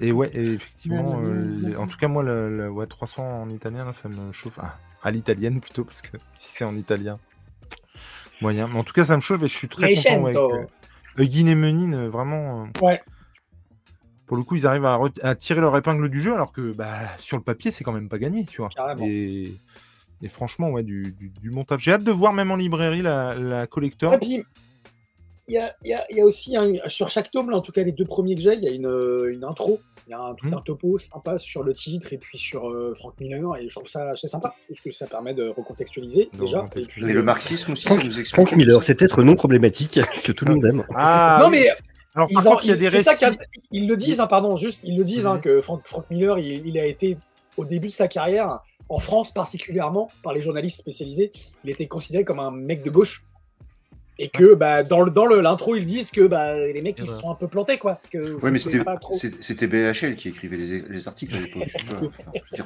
Et 0.00 0.12
ouais, 0.12 0.30
et 0.34 0.52
effectivement, 0.52 1.20
euh, 1.24 1.74
en 1.78 1.86
tout 1.86 1.96
cas, 1.96 2.06
moi, 2.08 2.22
le, 2.22 2.56
le- 2.56 2.70
ouais, 2.70 2.86
300 2.86 3.42
en 3.42 3.48
italien, 3.50 3.84
là, 3.84 3.92
ça 3.92 4.08
me 4.08 4.30
chauffe. 4.32 4.58
Ah, 4.62 4.76
à 5.02 5.10
l'italienne 5.10 5.60
plutôt, 5.60 5.84
parce 5.84 6.02
que 6.02 6.16
si 6.36 6.50
c'est 6.54 6.64
en 6.64 6.76
italien, 6.76 7.18
moyen. 8.40 8.68
Mais 8.68 8.78
en 8.78 8.84
tout 8.84 8.92
cas, 8.92 9.04
ça 9.06 9.16
me 9.16 9.20
chauffe 9.22 9.42
et 9.42 9.48
je 9.48 9.56
suis 9.56 9.68
très 9.68 9.88
content. 9.94 10.32
Que- 11.16 11.22
Eugene 11.22 11.48
et 11.48 11.54
Menin, 11.54 11.94
euh, 11.94 12.08
vraiment. 12.10 12.64
euh, 12.66 12.84
Ouais. 12.84 13.00
Pour 14.26 14.36
le 14.36 14.42
coup, 14.42 14.56
ils 14.56 14.66
arrivent 14.66 14.84
à, 14.84 14.96
re- 14.96 15.20
à 15.22 15.34
tirer 15.34 15.60
leur 15.60 15.76
épingle 15.76 16.08
du 16.08 16.20
jeu, 16.22 16.34
alors 16.34 16.52
que 16.52 16.72
bah, 16.72 16.88
sur 17.18 17.36
le 17.36 17.42
papier, 17.42 17.70
c'est 17.70 17.84
quand 17.84 17.92
même 17.92 18.08
pas 18.08 18.18
gagné, 18.18 18.44
tu 18.44 18.60
vois. 18.60 18.70
Et, 19.02 19.52
et 20.22 20.28
franchement, 20.28 20.70
ouais, 20.70 20.82
du, 20.82 21.12
du, 21.12 21.32
taf. 21.66 21.80
J'ai 21.80 21.92
hâte 21.92 22.04
de 22.04 22.10
voir 22.10 22.32
même 22.32 22.50
en 22.50 22.56
librairie 22.56 23.02
la, 23.02 23.34
la 23.34 23.66
collector. 23.66 24.14
Et 24.14 24.18
puis, 24.18 24.42
il 25.48 25.54
y 25.54 25.58
a, 25.58 25.72
il 25.84 25.90
y 25.90 25.94
a- 25.94 26.04
il 26.10 26.16
y 26.16 26.20
a 26.20 26.24
aussi, 26.24 26.56
un- 26.56 26.72
sur 26.88 27.08
chaque 27.08 27.30
tome, 27.30 27.50
là, 27.50 27.56
en 27.56 27.60
tout 27.60 27.70
cas 27.70 27.84
les 27.84 27.92
deux 27.92 28.04
premiers 28.04 28.34
que 28.34 28.40
j'ai, 28.40 28.54
il 28.54 28.64
y 28.64 28.68
a 28.68 28.72
une, 28.72 28.90
une 29.32 29.44
intro. 29.44 29.78
Il 30.08 30.10
y 30.10 30.14
a 30.14 30.20
un, 30.20 30.34
tout 30.34 30.46
Mhm. 30.46 30.54
un 30.54 30.60
topo 30.60 30.98
sympa 30.98 31.36
sur 31.38 31.62
le 31.64 31.72
titre 31.72 32.12
et 32.12 32.18
puis 32.18 32.36
sur 32.38 32.68
euh, 32.68 32.94
Frank 32.96 33.18
Miller. 33.20 33.56
Et 33.56 33.68
je 33.68 33.74
trouve 33.74 33.88
ça 33.88 34.10
assez 34.10 34.26
sympa, 34.28 34.54
parce 34.68 34.80
que 34.80 34.90
ça 34.92 35.06
permet 35.06 35.34
de 35.34 35.48
recontextualiser 35.48 36.30
déjà. 36.38 36.64
Et 36.76 37.12
le 37.12 37.22
marxisme 37.22 37.72
aussi, 37.72 37.84
ça 37.88 37.96
nous 37.96 38.18
explique. 38.18 38.26
Frank 38.46 38.56
Miller, 38.56 38.82
c'est 38.82 38.94
peut-être 38.96 39.22
non 39.22 39.34
problématique 39.36 40.00
que 40.24 40.32
tout 40.32 40.44
le 40.46 40.54
monde 40.54 40.64
aime. 40.64 40.84
Ah, 40.96 41.38
non, 41.40 41.48
oui. 41.50 41.58
mais 41.62 41.70
alors, 42.16 42.26
ils, 42.30 42.34
par 42.34 42.46
en- 42.46 42.50
contre, 42.52 42.64
il 42.64 42.70
y 42.70 42.72
a 42.72 42.76
des 42.76 42.90
c'est 42.90 42.98
ça 43.00 43.12
récits. 43.12 43.24
qu'ils 43.36 43.46
ils 43.82 43.86
le 43.86 43.94
disent, 43.96 44.18
hein, 44.20 44.26
pardon, 44.26 44.56
juste, 44.56 44.82
ils 44.84 44.96
le 44.96 45.04
disent, 45.04 45.26
hein, 45.26 45.38
que 45.38 45.60
Frank, 45.60 45.82
Frank 45.84 46.06
Miller, 46.10 46.38
il, 46.38 46.66
il 46.66 46.78
a 46.78 46.86
été, 46.86 47.16
au 47.56 47.64
début 47.64 47.88
de 47.88 47.92
sa 47.92 48.08
carrière, 48.08 48.58
en 48.88 48.98
France 48.98 49.32
particulièrement, 49.32 50.10
par 50.22 50.32
les 50.32 50.40
journalistes 50.40 50.78
spécialisés, 50.78 51.30
il 51.64 51.70
était 51.70 51.86
considéré 51.86 52.24
comme 52.24 52.40
un 52.40 52.50
mec 52.50 52.82
de 52.82 52.90
gauche. 52.90 53.22
Et 54.18 54.30
que 54.30 54.54
bah, 54.54 54.82
dans 54.82 55.02
le 55.02 55.10
dans 55.10 55.26
le- 55.26 55.42
l'intro, 55.42 55.76
ils 55.76 55.84
disent 55.84 56.10
que 56.10 56.26
bah, 56.26 56.54
les 56.56 56.80
mecs 56.80 56.98
ils 57.00 57.06
se 57.06 57.20
sont 57.20 57.30
un 57.30 57.34
peu 57.34 57.48
plantés 57.48 57.76
quoi. 57.76 58.00
Que 58.10 58.40
Ouais, 58.42 58.50
mais 58.50 58.58
c'était 58.58 58.82
trop. 58.98 59.14
BHL 59.14 60.16
qui 60.16 60.30
écrivait 60.30 60.56
les, 60.56 60.80
les 60.88 61.06
articles 61.08 61.36
à 61.36 61.40
l'époque. 61.40 61.68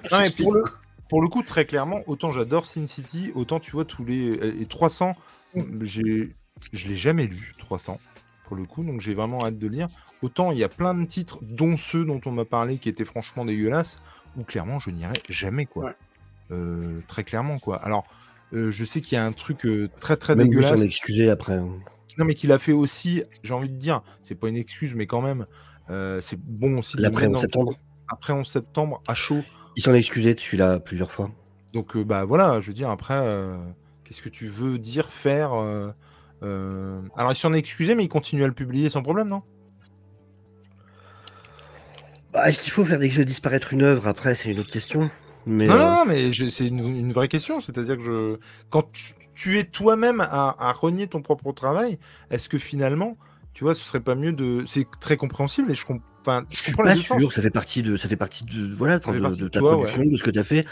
Enfin, 0.04 0.22
pour 0.38 0.52
le, 0.52 0.62
quoi. 0.62 0.70
pour 1.08 1.20
le 1.22 1.28
coup, 1.28 1.42
très 1.42 1.64
clairement, 1.64 2.02
autant 2.06 2.32
j'adore 2.32 2.66
Sin 2.66 2.86
City, 2.86 3.32
autant 3.34 3.58
tu 3.58 3.72
vois 3.72 3.84
tous 3.84 4.04
les, 4.04 4.36
les 4.36 4.66
300, 4.66 5.12
j'ai, 5.80 6.36
je 6.72 6.86
l'ai 6.88 6.96
jamais 6.96 7.26
lu 7.26 7.52
300 7.58 7.98
pour 8.50 8.56
le 8.56 8.64
coup, 8.64 8.82
donc 8.82 9.00
j'ai 9.00 9.14
vraiment 9.14 9.44
hâte 9.46 9.58
de 9.58 9.68
lire. 9.68 9.86
Autant 10.22 10.50
il 10.50 10.58
y 10.58 10.64
a 10.64 10.68
plein 10.68 10.92
de 10.92 11.04
titres, 11.04 11.38
dont 11.40 11.76
ceux 11.76 12.04
dont 12.04 12.20
on 12.26 12.32
m'a 12.32 12.44
parlé, 12.44 12.78
qui 12.78 12.88
étaient 12.88 13.04
franchement 13.04 13.44
dégueulasses, 13.44 14.02
où 14.36 14.42
clairement 14.42 14.80
je 14.80 14.90
n'irai 14.90 15.12
jamais 15.28 15.66
quoi. 15.66 15.84
Ouais. 15.84 15.92
Euh, 16.50 16.98
très 17.06 17.22
clairement 17.22 17.60
quoi. 17.60 17.76
Alors, 17.76 18.04
euh, 18.52 18.72
je 18.72 18.84
sais 18.84 19.00
qu'il 19.00 19.14
y 19.14 19.18
a 19.20 19.24
un 19.24 19.30
truc 19.30 19.64
euh, 19.66 19.88
très 20.00 20.16
très 20.16 20.34
Même 20.34 20.48
dégueulasse. 20.48 20.80
s'en 20.80 20.84
excuser 20.84 21.30
après. 21.30 21.52
hein. 21.54 21.68
Non, 22.18 22.24
mais 22.24 22.34
qu'il 22.34 22.50
a 22.50 22.58
fait 22.58 22.72
aussi, 22.72 23.22
j'ai 23.44 23.54
envie 23.54 23.68
de 23.70 23.76
dire, 23.76 24.02
c'est 24.20 24.34
pas 24.34 24.48
une 24.48 24.56
excuse, 24.56 24.96
mais 24.96 25.06
quand 25.06 25.22
même, 25.22 25.46
euh, 25.90 26.20
c'est 26.20 26.40
bon 26.40 26.78
aussi 26.78 26.96
L'après 26.98 27.28
mettre 27.28 27.28
11 27.28 27.34
dans- 27.36 27.40
septembre. 27.42 27.72
après 28.08 28.32
11 28.32 28.48
septembre 28.48 29.00
à 29.06 29.14
chaud. 29.14 29.42
Il 29.76 29.84
s'en 29.84 29.94
est 29.94 30.00
excusé 30.00 30.34
de 30.34 30.40
celui-là 30.40 30.80
plusieurs 30.80 31.12
fois. 31.12 31.30
Donc, 31.72 31.94
euh, 31.96 32.02
bah 32.04 32.24
voilà, 32.24 32.60
je 32.60 32.66
veux 32.66 32.72
dire, 32.72 32.90
après, 32.90 33.14
euh, 33.14 33.56
qu'est-ce 34.02 34.22
que 34.22 34.28
tu 34.28 34.46
veux 34.48 34.76
dire, 34.78 35.06
faire 35.12 35.52
euh, 36.42 37.00
Alors, 37.16 37.32
il 37.32 37.36
s'en 37.36 37.52
est 37.52 37.58
excusé, 37.58 37.94
mais 37.94 38.04
il 38.04 38.08
continue 38.08 38.44
à 38.44 38.46
le 38.46 38.52
publier 38.52 38.88
sans 38.90 39.02
problème, 39.02 39.28
non? 39.28 39.42
Bah, 42.32 42.48
Est-ce 42.48 42.58
qu'il 42.60 42.72
faut 42.72 42.84
faire 42.84 42.98
des 42.98 43.10
jeux 43.10 43.24
disparaître 43.24 43.72
une 43.72 43.82
œuvre? 43.82 44.06
Après, 44.06 44.34
c'est 44.34 44.52
une 44.52 44.60
autre 44.60 44.70
question. 44.70 45.10
Mais 45.46 45.66
Non, 45.66 45.74
euh, 45.74 45.78
non, 45.78 45.90
non, 45.90 46.04
mais 46.06 46.30
c'est 46.50 46.66
une, 46.68 46.78
une 46.80 47.12
vraie 47.12 47.28
question. 47.28 47.60
C'est-à-dire 47.60 47.96
que 47.96 48.02
je, 48.02 48.38
quand 48.68 48.90
tu, 48.92 49.14
tu 49.34 49.58
es 49.58 49.64
toi-même 49.64 50.20
à, 50.20 50.54
à 50.58 50.72
renier 50.72 51.08
ton 51.08 51.22
propre 51.22 51.52
travail, 51.52 51.98
est-ce 52.30 52.48
que 52.48 52.58
finalement, 52.58 53.16
tu 53.54 53.64
vois, 53.64 53.74
ce 53.74 53.82
serait 53.82 54.00
pas 54.00 54.14
mieux 54.14 54.32
de. 54.32 54.62
C'est 54.66 54.86
très 55.00 55.16
compréhensible 55.16 55.72
et 55.72 55.74
je, 55.74 55.84
comp- 55.84 56.02
enfin, 56.20 56.44
je 56.50 56.56
suis 56.56 56.72
pas 56.74 56.96
sûr. 56.96 57.32
Ça 57.32 57.42
fait 57.42 57.50
partie 57.50 57.82
de, 57.82 57.96
ça 57.96 58.08
fait 58.08 58.16
partie 58.16 58.44
de, 58.44 58.72
voilà, 58.72 59.00
Ça 59.00 59.12
de, 59.12 59.20
partie 59.20 59.38
de 59.38 59.44
de 59.44 59.48
ta 59.48 59.60
toi, 59.60 59.72
production, 59.72 60.04
de 60.04 60.16
ce 60.16 60.22
que 60.22 60.30
tu 60.30 60.38
as 60.38 60.44
fait. 60.44 60.64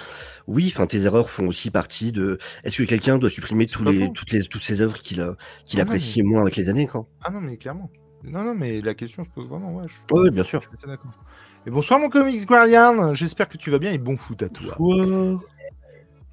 Oui, 0.47 0.73
enfin, 0.75 0.87
tes 0.87 1.03
erreurs 1.03 1.31
font 1.31 1.47
aussi 1.47 1.71
partie 1.71 2.13
de. 2.13 2.39
Est-ce 2.65 2.79
que 2.79 2.83
quelqu'un 2.85 3.19
doit 3.19 3.31
supprimer 3.31 3.67
tous 3.67 3.85
les, 3.85 4.13
toutes 4.13 4.33
les, 4.33 4.43
toutes 4.45 4.65
ces 4.65 4.81
œuvres 4.81 4.99
qu'il 4.99 5.21
Ah 5.21 5.81
apprécie 5.81 6.23
moins 6.23 6.43
avec 6.43 6.57
les 6.57 6.69
années, 6.69 6.87
quoi? 6.87 7.07
Ah 7.23 7.31
non, 7.31 7.41
mais 7.41 7.57
clairement. 7.57 7.91
Non, 8.25 8.43
non, 8.43 8.55
mais 8.55 8.81
la 8.81 8.95
question 8.95 9.25
se 9.25 9.29
pose 9.29 9.49
vraiment, 9.49 9.75
ouais. 9.77 9.87
Je, 9.87 9.95
Oui, 10.15 10.31
bien 10.31 10.43
sûr. 10.43 10.61
je 10.61 10.67
suis 10.69 10.77
assez 10.77 10.87
d'accord. 10.89 11.13
Et 11.67 11.71
bonsoir, 11.71 12.01
mon 12.01 12.09
comics 12.09 12.47
Guardian. 12.47 13.15
J'espère 13.15 13.49
que 13.49 13.59
tu 13.59 13.71
vas 13.71 13.79
bien 13.79 13.93
et 13.93 13.99
bon 13.99 14.17
foot 14.17 14.43
à 14.43 14.49
toi. 14.49 14.77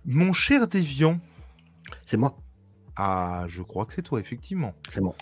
Mon 0.05 0.34
cher 0.34 0.68
Déviant. 0.68 1.20
C'est 2.05 2.18
moi. 2.18 2.38
Ah, 2.95 3.45
je 3.47 3.61
crois 3.61 3.86
que 3.86 3.93
c'est 3.93 4.01
toi, 4.01 4.20
effectivement. 4.20 4.74
C'est 4.89 5.01
moi. 5.01 5.16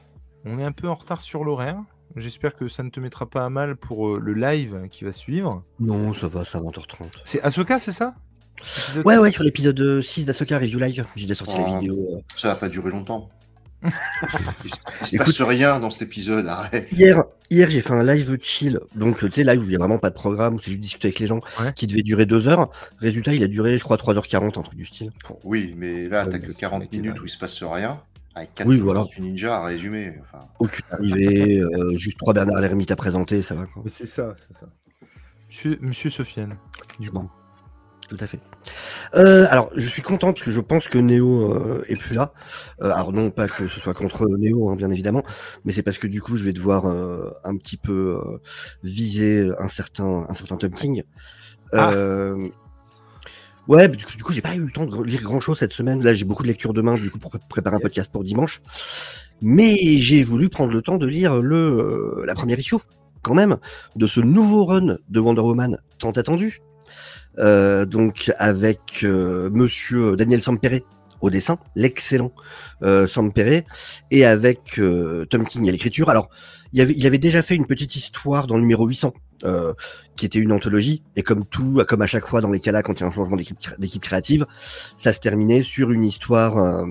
On 0.46 0.60
est 0.60 0.64
un 0.64 0.72
peu 0.72 0.88
en 0.88 0.96
retard 0.96 1.22
sur 1.22 1.44
l'horaire. 1.44 1.82
J'espère 2.16 2.56
que 2.56 2.68
ça 2.68 2.84
ne 2.84 2.90
te 2.90 3.00
mettra 3.00 3.26
pas 3.28 3.44
à 3.46 3.50
mal 3.50 3.76
pour 3.76 4.08
euh, 4.08 4.20
le 4.22 4.34
live 4.34 4.88
qui 4.92 5.04
va 5.04 5.12
suivre. 5.12 5.62
Non, 5.80 6.14
ça 6.14 6.28
va, 6.28 6.46
ça 6.46 6.60
va 6.60 6.70
20h30. 6.70 7.08
C'est 7.24 7.42
Ahsoka, 7.42 7.80
c'est 7.80 7.92
ça? 7.92 8.14
Épisode 8.60 9.06
Ouais, 9.06 9.18
ouais, 9.18 9.32
sur 9.32 9.44
l'épisode 9.44 10.02
6 10.02 10.26
d'Asoka 10.26 10.60
Review 10.60 10.80
Live, 10.80 11.06
j'ai 11.16 11.24
déjà 11.26 11.36
sorti 11.36 11.58
la 11.58 11.66
Ah. 11.68 11.80
vidéo. 11.80 11.98
euh. 12.14 12.20
Ça 12.36 12.50
va 12.50 12.56
pas 12.56 12.70
durer 12.70 12.92
longtemps. 12.92 13.30
il 14.64 14.70
se, 14.70 14.76
il 15.02 15.08
se 15.08 15.16
Écoute- 15.16 15.26
passe 15.26 15.42
rien 15.42 15.80
dans 15.80 15.90
cet 15.90 16.04
épisode, 16.04 16.48
arrête. 16.48 16.90
Hier, 16.94 17.22
hier 17.50 17.70
j'ai 17.70 17.82
fait 17.82 17.92
un 17.92 18.04
live 18.04 18.38
chill, 18.42 18.80
donc 18.96 19.20
tu 19.20 19.30
sais, 19.32 19.44
live 19.44 19.60
où 19.60 19.64
il 19.64 19.70
n'y 19.70 19.76
a 19.76 19.80
vraiment 19.80 19.98
pas 20.00 20.10
de 20.10 20.16
programme, 20.16 20.56
où 20.56 20.60
c'est 20.60 20.70
juste 20.72 20.80
discuter 20.80 21.08
avec 21.10 21.20
les 21.20 21.28
gens, 21.28 21.42
Ouais. 21.60 21.74
qui 21.76 21.86
devait 21.88 22.02
durer 22.04 22.26
2 22.26 22.48
heures. 22.48 22.70
Résultat, 23.00 23.34
il 23.34 23.44
a 23.44 23.48
duré, 23.48 23.78
je 23.78 23.84
crois, 23.84 23.98
3h40, 23.98 24.58
un 24.58 24.62
truc 24.62 24.78
du 24.78 24.86
style. 24.86 25.12
Oui, 25.44 25.74
mais 25.78 26.08
là, 26.08 26.24
Ouais, 26.24 26.30
t'as 26.32 26.40
que 26.40 26.48
c'est 26.48 26.58
40 26.58 26.80
vrai 26.84 26.88
qu'il 26.88 27.02
minutes 27.02 27.20
où 27.20 27.26
il 27.26 27.30
se 27.30 27.38
passe 27.38 27.62
rien. 27.62 28.00
Avec 28.36 28.54
4 28.56 28.68
Oui, 28.68 28.80
voilà. 28.80 29.06
ninja 29.20 29.58
à 29.58 29.64
résumer. 29.66 30.14
Enfin, 30.22 30.46
Aucune 30.60 30.86
arrivée, 30.92 31.60
euh, 31.60 31.98
juste 31.98 32.18
trois 32.18 32.34
Bernard 32.34 32.62
Lermite 32.62 32.92
à 32.92 32.96
présenter, 32.96 33.42
ça 33.42 33.54
va 33.56 33.66
quoi. 33.68 33.84
C'est 33.88 34.08
ça, 34.08 34.36
c'est 34.48 34.58
ça. 34.58 34.68
Monsieur, 35.50 35.78
Monsieur 35.82 36.10
Sofiane, 36.10 36.58
du 37.00 37.12
Bon. 37.12 37.22
coup. 37.22 37.32
Tout 38.10 38.18
à 38.20 38.28
fait. 38.28 38.40
Euh, 39.16 39.46
alors, 39.50 39.72
je 39.76 39.88
suis 39.88 40.02
content 40.02 40.34
parce 40.34 40.44
que 40.46 40.52
je 40.52 40.60
pense 40.60 40.88
que 40.88 40.98
Néo 40.98 41.54
euh, 41.54 41.84
est 41.88 42.00
plus 42.00 42.16
là. 42.16 42.34
Euh, 42.82 42.92
alors 42.92 43.12
non, 43.14 43.32
pas 43.32 43.48
que 43.48 43.68
ce 43.68 43.80
soit 43.80 43.94
contre 43.94 44.28
Néo, 44.28 44.70
hein, 44.70 44.76
bien 44.76 44.92
évidemment, 44.92 45.24
mais 45.64 45.72
c'est 45.72 45.84
parce 45.84 45.98
que 45.98 46.08
du 46.08 46.22
coup, 46.22 46.36
je 46.36 46.44
vais 46.44 46.54
devoir 46.54 46.86
euh, 46.86 47.32
un 47.44 47.56
petit 47.56 47.78
peu 47.78 48.20
euh, 48.24 48.38
viser 48.84 49.50
un 49.58 49.68
certain, 49.68 50.26
un 50.30 50.34
certain 50.34 50.58
Tom 50.58 50.72
King. 50.74 51.04
Ah. 51.72 51.92
Ouais, 53.68 53.88
du 53.88 54.06
coup, 54.24 54.34
j'ai 54.34 54.42
pas 54.42 54.56
eu 54.56 54.60
le 54.66 54.72
temps 54.72 54.86
de 54.86 55.04
lire 55.04 55.22
grand 55.22 55.40
chose 55.40 55.58
cette 55.60 55.72
semaine. 55.74 56.04
Là, 56.04 56.14
j'ai 56.14 56.26
beaucoup 56.26 56.44
de 56.44 56.50
lectures 56.50 56.74
demain, 56.74 56.96
du 56.96 57.10
coup, 57.10 57.18
pour 57.20 57.32
pré- 57.32 57.40
préparer 57.48 57.76
un 57.76 57.80
Yes. 57.80 57.84
podcast 57.84 58.12
pour 58.12 58.24
dimanche. 58.24 58.62
Mais 59.42 59.78
j'ai 59.98 60.22
voulu 60.24 60.50
prendre 60.50 60.74
le 60.74 60.82
temps 60.82 60.98
de 60.98 61.08
lire 61.08 61.42
le, 61.42 61.56
euh, 61.56 62.24
la 62.26 62.34
première 62.34 62.60
issue, 62.60 62.76
quand 63.22 63.34
même, 63.34 63.58
de 63.96 64.06
ce 64.08 64.20
nouveau 64.20 64.66
run 64.66 64.98
de 65.10 65.20
Wonder 65.20 65.42
Woman 65.42 65.78
tant 65.98 66.12
attendu. 66.12 66.62
Euh, 67.40 67.86
donc 67.86 68.32
avec 68.38 68.80
euh, 69.04 69.50
Monsieur 69.52 70.16
Daniel 70.16 70.42
Sampere 70.44 70.82
au 71.22 71.30
dessin, 71.32 71.58
l'excellent 71.76 72.32
euh, 72.84 73.08
Sampere, 73.08 73.64
et 74.12 74.26
avec 74.26 74.78
euh, 74.78 75.26
Tom 75.26 75.46
King 75.46 75.68
à 75.70 75.72
l'écriture. 75.72 76.10
Alors, 76.10 76.30
il, 76.74 76.82
avait, 76.82 76.94
il 76.98 77.08
avait 77.08 77.18
déjà 77.18 77.42
fait 77.42 77.56
une 77.56 77.66
petite 77.66 77.96
histoire 77.96 78.46
dans 78.46 78.56
le 78.56 78.62
numéro 78.62 78.86
800, 78.86 79.14
euh, 79.44 79.74
qui 80.16 80.26
était 80.26 80.40
une 80.40 80.52
anthologie, 80.52 81.02
et 81.16 81.24
comme 81.24 81.46
tout, 81.46 81.84
comme 81.88 82.02
à 82.02 82.06
chaque 82.08 82.28
fois 82.28 82.40
dans 82.42 82.52
les 82.52 82.60
cas 82.60 82.72
là, 82.72 82.84
quand 82.84 82.94
il 82.94 83.02
y 83.02 83.04
a 83.04 83.08
un 83.08 83.12
changement 83.12 83.36
d'équipe 83.36 83.60
cré- 83.60 83.76
d'équipe 83.80 84.02
créative, 84.02 84.46
ça 84.98 85.12
se 85.14 85.20
terminait 85.20 85.62
sur 85.64 85.92
une 85.92 86.04
histoire, 86.04 86.58
euh, 86.58 86.86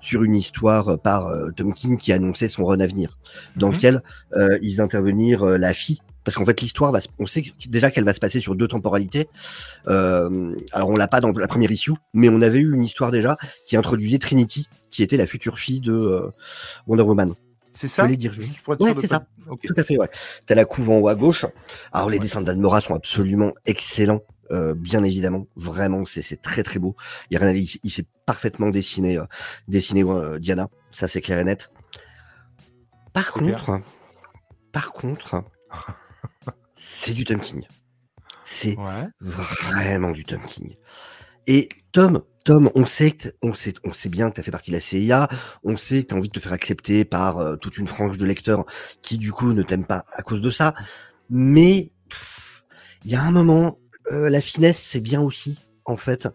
sur 0.00 0.22
une 0.22 0.34
histoire 0.34 0.98
par 0.98 1.26
euh, 1.28 1.50
Tom 1.56 1.72
King 1.74 1.96
qui 1.98 2.12
annonçait 2.12 2.48
son 2.48 2.64
run 2.64 2.80
à 2.80 2.86
venir, 2.86 3.18
dans 3.56 3.68
Mhm. 3.68 3.74
lequel 3.74 4.02
euh, 4.36 4.58
ils 4.62 4.80
intervenir 4.80 5.42
euh, 5.42 5.58
la 5.58 5.72
fille. 5.74 5.98
Parce 6.24 6.34
qu'en 6.36 6.44
fait 6.44 6.60
l'histoire 6.60 6.90
va 6.90 7.00
se- 7.00 7.06
on 7.20 7.26
sait 7.26 7.44
déjà 7.68 7.92
qu'elle 7.92 8.02
va 8.02 8.12
se 8.12 8.18
passer 8.18 8.40
sur 8.40 8.56
deux 8.56 8.66
temporalités. 8.66 9.28
Euh, 9.86 10.56
alors 10.72 10.88
on 10.88 10.96
l'a 10.96 11.06
pas 11.06 11.20
dans 11.20 11.30
la 11.30 11.46
première 11.46 11.70
issue 11.70 11.92
mais 12.14 12.28
on 12.28 12.42
avait 12.42 12.58
eu 12.58 12.74
une 12.74 12.82
histoire 12.82 13.12
déjà 13.12 13.36
qui 13.64 13.76
introduisait 13.76 14.18
Trinity 14.18 14.68
qui 14.90 15.02
était 15.04 15.16
la 15.16 15.26
future 15.26 15.58
fille 15.60 15.78
de 15.80 15.92
euh, 15.92 16.30
Wonder 16.88 17.04
Woman 17.04 17.34
C'est 17.76 17.88
ça? 17.88 18.06
Dire- 18.08 18.32
Juste 18.32 18.62
pour 18.62 18.72
être 18.74 18.80
Ouais, 18.80 18.94
c'est 18.98 19.06
ça. 19.06 19.26
Tout 19.46 19.74
à 19.76 19.84
fait 19.84 19.98
ouais. 19.98 20.08
T'as 20.46 20.54
la 20.54 20.64
couve 20.64 20.88
en 20.90 20.98
haut 20.98 21.08
à 21.08 21.14
gauche. 21.14 21.44
Alors 21.92 22.08
les 22.08 22.16
Ouais. 22.16 22.22
dessins 22.22 22.40
d'Anne 22.40 22.60
Mora 22.60 22.80
sont 22.80 22.94
absolument 22.94 23.52
excellents. 23.66 24.22
Euh, 24.52 24.74
bien 24.74 25.02
évidemment 25.02 25.46
vraiment 25.56 26.04
c'est 26.04 26.40
très 26.40 26.62
très 26.62 26.78
beau. 26.78 26.94
Il, 27.30 27.34
y 27.34 27.36
a 27.36 27.40
rien 27.40 27.48
à 27.50 27.52
dire, 27.52 27.62
il, 27.62 27.80
il 27.82 27.90
s'est 27.90 28.06
parfaitement 28.26 28.70
dessiné 28.70 29.18
euh, 29.18 29.24
dessiné 29.68 30.04
euh, 30.04 30.38
Diana. 30.38 30.68
Ça 30.92 31.06
c'est 31.08 31.20
clair 31.20 31.38
et 31.40 31.44
net. 31.44 31.70
Par 33.12 33.32
contre 33.32 33.80
par 34.72 34.92
contre 34.92 35.42
c'est 36.76 37.12
du 37.12 37.24
Tom 37.24 37.40
King. 37.40 37.66
C'est 38.44 38.76
Ouais. 38.78 39.06
vraiment 39.20 40.12
du 40.12 40.24
Tom 40.24 40.40
King. 40.46 40.74
Et 41.46 41.68
Tom, 41.92 42.22
Tom, 42.44 42.70
on 42.74 42.86
sait 42.86 43.16
on 43.42 43.54
sait, 43.54 43.74
on 43.84 43.92
sait 43.92 44.08
bien 44.08 44.30
que 44.30 44.36
tu 44.36 44.40
as 44.40 44.44
fait 44.44 44.50
partie 44.50 44.70
de 44.70 44.76
la 44.76 44.80
CIA, 44.80 45.28
on 45.64 45.76
sait 45.76 46.02
que 46.02 46.08
tu 46.08 46.14
as 46.14 46.18
envie 46.18 46.28
de 46.28 46.32
te 46.32 46.40
faire 46.40 46.52
accepter 46.52 47.04
par 47.04 47.38
euh, 47.38 47.56
toute 47.56 47.78
une 47.78 47.86
frange 47.86 48.18
de 48.18 48.24
lecteurs 48.24 48.64
qui 49.02 49.18
du 49.18 49.32
coup 49.32 49.52
ne 49.52 49.62
t'aiment 49.62 49.86
pas 49.86 50.04
à 50.12 50.22
cause 50.22 50.40
de 50.40 50.50
ça. 50.50 50.74
Mais 51.30 51.90
il 53.04 53.10
y 53.10 53.14
a 53.16 53.22
un 53.22 53.32
moment, 53.32 53.78
euh, 54.12 54.28
la 54.28 54.40
finesse 54.40 54.78
c'est 54.78 55.00
bien 55.00 55.20
aussi 55.20 55.58
en 55.84 55.96
fait. 55.96 56.28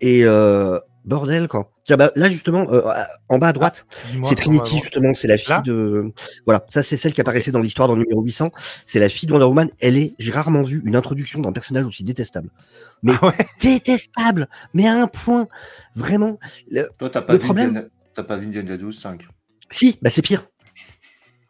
Et 0.00 0.24
euh, 0.24 0.78
bordel 1.04 1.48
quoi. 1.48 1.70
Tiens, 1.84 1.96
bah, 1.96 2.10
là 2.16 2.28
justement, 2.28 2.66
euh, 2.72 2.82
en 3.28 3.38
bas 3.38 3.48
à 3.48 3.52
droite, 3.52 3.86
Dis-moi, 4.10 4.28
c'est 4.28 4.34
Trinity 4.36 4.78
justement, 4.80 5.12
c'est 5.14 5.28
la 5.28 5.36
fille 5.36 5.50
Là 5.50 5.60
de 5.62 6.12
voilà, 6.46 6.64
ça 6.70 6.82
c'est 6.82 6.96
celle 6.96 7.12
qui 7.12 7.20
apparaissait 7.20 7.50
dans 7.50 7.60
l'histoire 7.60 7.88
dans 7.88 7.94
le 7.94 8.02
numéro 8.02 8.22
800, 8.22 8.50
c'est 8.86 8.98
la 8.98 9.08
fille 9.08 9.26
de 9.26 9.32
Wonder 9.32 9.46
Woman, 9.46 9.70
elle 9.80 9.96
est 9.98 10.14
j'ai 10.18 10.30
rarement 10.32 10.62
vu 10.62 10.82
une 10.84 10.96
introduction 10.96 11.40
d'un 11.40 11.52
personnage 11.52 11.86
aussi 11.86 12.04
détestable. 12.04 12.50
Mais 13.02 13.12
Ah 13.20 13.26
ouais 13.26 13.46
détestable, 13.60 14.48
mais 14.72 14.88
à 14.88 14.94
un 14.94 15.06
point 15.08 15.46
vraiment 15.94 16.38
le- 16.70 16.88
toi, 16.98 17.10
t'as 17.10 17.20
pas, 17.22 17.34
Le 17.34 17.38
vu 17.38 17.44
problème- 17.44 17.68
Indiana- 17.70 17.88
pas 18.26 18.36
vu 18.36 18.46
Indiana 18.46 18.76
12 18.78 18.98
5. 18.98 19.26
si, 19.70 19.98
bah 20.00 20.08
c'est 20.10 20.22
pire. 20.22 20.46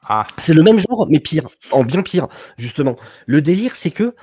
Ah, 0.07 0.27
C'est 0.37 0.53
le 0.53 0.63
même 0.63 0.79
genre 0.79 1.07
mais 1.09 1.19
pire, 1.21 1.47
en 1.71 1.83
bien 1.83 2.03
pire 2.03 2.27
justement. 2.59 2.97
Le 3.27 3.41
délire 3.41 3.75
c'est 3.77 3.91
que 3.91 4.15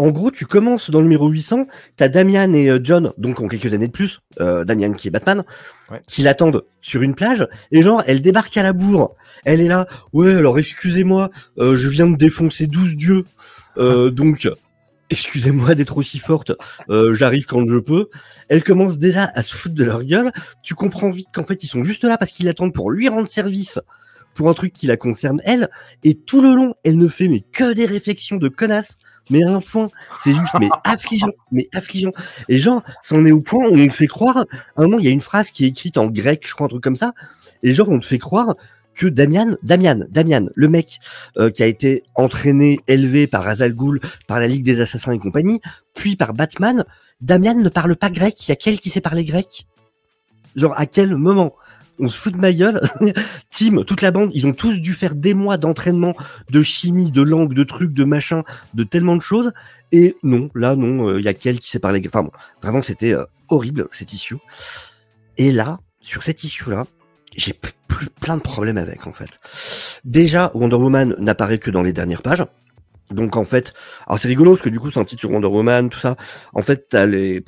en 0.00 0.10
gros, 0.10 0.30
tu 0.30 0.46
commences 0.46 0.90
dans 0.90 0.98
le 1.00 1.04
numéro 1.04 1.28
800, 1.28 1.66
t'as 1.96 2.08
Damian 2.08 2.52
et 2.54 2.70
euh, 2.70 2.80
John, 2.82 3.12
donc 3.18 3.40
en 3.40 3.48
quelques 3.48 3.74
années 3.74 3.86
de 3.88 3.92
plus, 3.92 4.20
euh, 4.40 4.64
Damian 4.64 4.92
qui 4.92 5.08
est 5.08 5.10
Batman, 5.10 5.44
Ouais. 5.90 6.00
qui 6.06 6.22
l'attendent 6.22 6.64
sur 6.80 7.02
une 7.02 7.14
plage, 7.14 7.46
et 7.70 7.82
genre, 7.82 8.02
elle 8.06 8.22
débarque 8.22 8.56
à 8.56 8.62
la 8.62 8.72
bourre. 8.72 9.14
Elle 9.44 9.60
est 9.60 9.68
là, 9.68 9.86
ouais, 10.14 10.34
alors 10.34 10.58
excusez-moi, 10.58 11.30
euh, 11.58 11.76
je 11.76 11.88
viens 11.90 12.06
de 12.06 12.16
défoncer 12.16 12.66
12 12.66 12.96
dieux, 12.96 13.24
euh, 13.76 14.10
donc 14.10 14.48
excusez-moi 15.10 15.74
d'être 15.74 15.98
aussi 15.98 16.18
forte, 16.18 16.52
euh, 16.88 17.12
j'arrive 17.12 17.44
quand 17.44 17.66
je 17.66 17.76
peux. 17.78 18.08
Elle 18.48 18.64
commence 18.64 18.96
déjà 18.96 19.30
à 19.34 19.42
se 19.42 19.54
foutre 19.54 19.74
de 19.74 19.84
leur 19.84 20.04
gueule. 20.04 20.32
Tu 20.62 20.74
comprends 20.74 21.10
vite 21.10 21.28
qu'en 21.34 21.44
fait, 21.44 21.62
ils 21.62 21.68
sont 21.68 21.84
juste 21.84 22.04
là 22.04 22.16
parce 22.16 22.30
qu'ils 22.32 22.46
l'attendent 22.46 22.72
pour 22.72 22.90
lui 22.90 23.08
rendre 23.08 23.28
service 23.28 23.80
pour 24.34 24.48
un 24.48 24.54
truc 24.54 24.72
qui 24.72 24.86
la 24.86 24.96
concerne 24.96 25.42
elle. 25.44 25.68
Et 26.04 26.14
tout 26.14 26.40
le 26.40 26.54
long, 26.54 26.74
elle 26.84 26.96
ne 26.96 27.08
fait 27.08 27.26
mais 27.28 27.40
que 27.40 27.72
des 27.72 27.86
réflexions 27.86 28.36
de 28.36 28.48
connasse 28.48 28.96
mais 29.30 29.42
à 29.44 29.50
un 29.50 29.60
point, 29.60 29.88
c'est 30.22 30.34
juste, 30.34 30.54
mais 30.58 30.68
affligeant, 30.84 31.32
mais 31.52 31.68
affligeant. 31.72 32.12
Et 32.48 32.58
genre, 32.58 32.82
c'en 33.02 33.24
est 33.24 33.32
au 33.32 33.40
point 33.40 33.68
où 33.68 33.76
on 33.76 33.88
te 33.88 33.94
fait 33.94 34.06
croire, 34.06 34.38
à 34.38 34.44
un 34.76 34.82
moment, 34.82 34.98
il 34.98 35.04
y 35.04 35.08
a 35.08 35.12
une 35.12 35.20
phrase 35.20 35.50
qui 35.50 35.64
est 35.64 35.68
écrite 35.68 35.98
en 35.98 36.06
grec, 36.06 36.46
je 36.46 36.54
crois, 36.54 36.66
un 36.66 36.68
truc 36.68 36.82
comme 36.82 36.96
ça, 36.96 37.12
et 37.62 37.72
genre, 37.72 37.88
on 37.88 37.98
te 37.98 38.06
fait 38.06 38.18
croire 38.18 38.54
que 38.94 39.06
Damian, 39.06 39.56
Damian, 39.62 40.00
Damian, 40.10 40.48
le 40.54 40.68
mec 40.68 40.98
euh, 41.38 41.50
qui 41.50 41.62
a 41.62 41.66
été 41.66 42.02
entraîné, 42.16 42.80
élevé 42.86 43.26
par 43.26 43.46
Azal 43.46 43.74
par 44.26 44.40
la 44.40 44.46
Ligue 44.46 44.64
des 44.64 44.80
Assassins 44.80 45.12
et 45.12 45.18
compagnie, 45.18 45.60
puis 45.94 46.16
par 46.16 46.34
Batman, 46.34 46.84
Damian 47.20 47.54
ne 47.54 47.68
parle 47.68 47.96
pas 47.96 48.10
grec. 48.10 48.34
Il 48.46 48.48
y 48.50 48.52
a 48.52 48.56
quel 48.56 48.78
qui 48.78 48.90
sait 48.90 49.00
parler 49.00 49.24
grec? 49.24 49.66
Genre, 50.56 50.74
à 50.78 50.86
quel 50.86 51.16
moment? 51.16 51.54
On 52.00 52.08
se 52.08 52.18
fout 52.18 52.32
de 52.32 52.38
ma 52.38 52.52
gueule. 52.52 52.80
Tim, 53.50 53.84
toute 53.84 54.02
la 54.02 54.10
bande, 54.10 54.30
ils 54.34 54.46
ont 54.46 54.52
tous 54.52 54.78
dû 54.78 54.94
faire 54.94 55.14
des 55.14 55.34
mois 55.34 55.58
d'entraînement, 55.58 56.14
de 56.50 56.62
chimie, 56.62 57.10
de 57.10 57.22
langue, 57.22 57.54
de 57.54 57.64
trucs, 57.64 57.92
de 57.92 58.04
machin, 58.04 58.42
de 58.74 58.84
tellement 58.84 59.16
de 59.16 59.22
choses. 59.22 59.52
Et 59.92 60.16
non, 60.22 60.50
là, 60.54 60.76
non, 60.76 61.08
euh, 61.08 61.18
il 61.18 61.24
y 61.24 61.28
a 61.28 61.34
quel 61.34 61.58
qui 61.58 61.70
sait 61.70 61.78
parler. 61.78 62.02
Enfin 62.06 62.22
bon, 62.22 62.30
vraiment, 62.62 62.82
c'était 62.82 63.14
euh, 63.14 63.24
horrible, 63.48 63.88
cette 63.92 64.12
issue. 64.12 64.36
Et 65.36 65.52
là, 65.52 65.78
sur 66.00 66.22
cette 66.22 66.42
issue-là, 66.44 66.86
j'ai 67.36 67.54
plein 68.20 68.36
de 68.36 68.42
problèmes 68.42 68.78
avec, 68.78 69.06
en 69.06 69.12
fait. 69.12 69.30
Déjà, 70.04 70.50
Wonder 70.54 70.76
Woman 70.76 71.14
n'apparaît 71.18 71.58
que 71.58 71.70
dans 71.70 71.82
les 71.82 71.92
dernières 71.92 72.22
pages. 72.22 72.44
Donc, 73.10 73.36
en 73.36 73.44
fait, 73.44 73.74
alors 74.06 74.18
c'est 74.20 74.28
rigolo 74.28 74.52
parce 74.52 74.62
que 74.62 74.68
du 74.68 74.78
coup, 74.78 74.90
c'est 74.90 75.00
un 75.00 75.04
titre 75.04 75.20
sur 75.20 75.30
Wonder 75.30 75.48
Woman, 75.48 75.90
tout 75.90 75.98
ça. 75.98 76.16
En 76.54 76.62
fait, 76.62 76.88
t'as 76.88 77.06
les, 77.06 77.44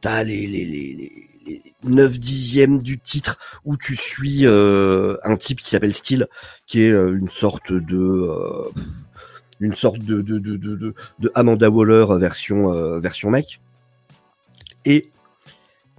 t'as 0.00 0.24
les 0.24 1.28
9 1.84 2.18
dixièmes 2.18 2.82
du 2.82 2.98
titre 2.98 3.38
où 3.64 3.76
tu 3.76 3.96
suis 3.96 4.46
euh, 4.46 5.16
un 5.24 5.36
type 5.36 5.60
qui 5.60 5.70
s'appelle 5.70 5.94
Steel, 5.94 6.28
qui 6.66 6.82
est 6.82 6.90
euh, 6.90 7.16
une 7.16 7.28
sorte 7.28 7.72
de 7.72 7.96
euh, 7.96 8.70
une 9.60 9.74
sorte 9.74 9.98
de, 9.98 10.22
de, 10.22 10.38
de, 10.38 10.56
de, 10.56 11.32
Amanda 11.34 11.68
Waller 11.68 12.06
version, 12.18 13.00
version 13.00 13.30
mec. 13.30 13.60
Et 14.84 15.10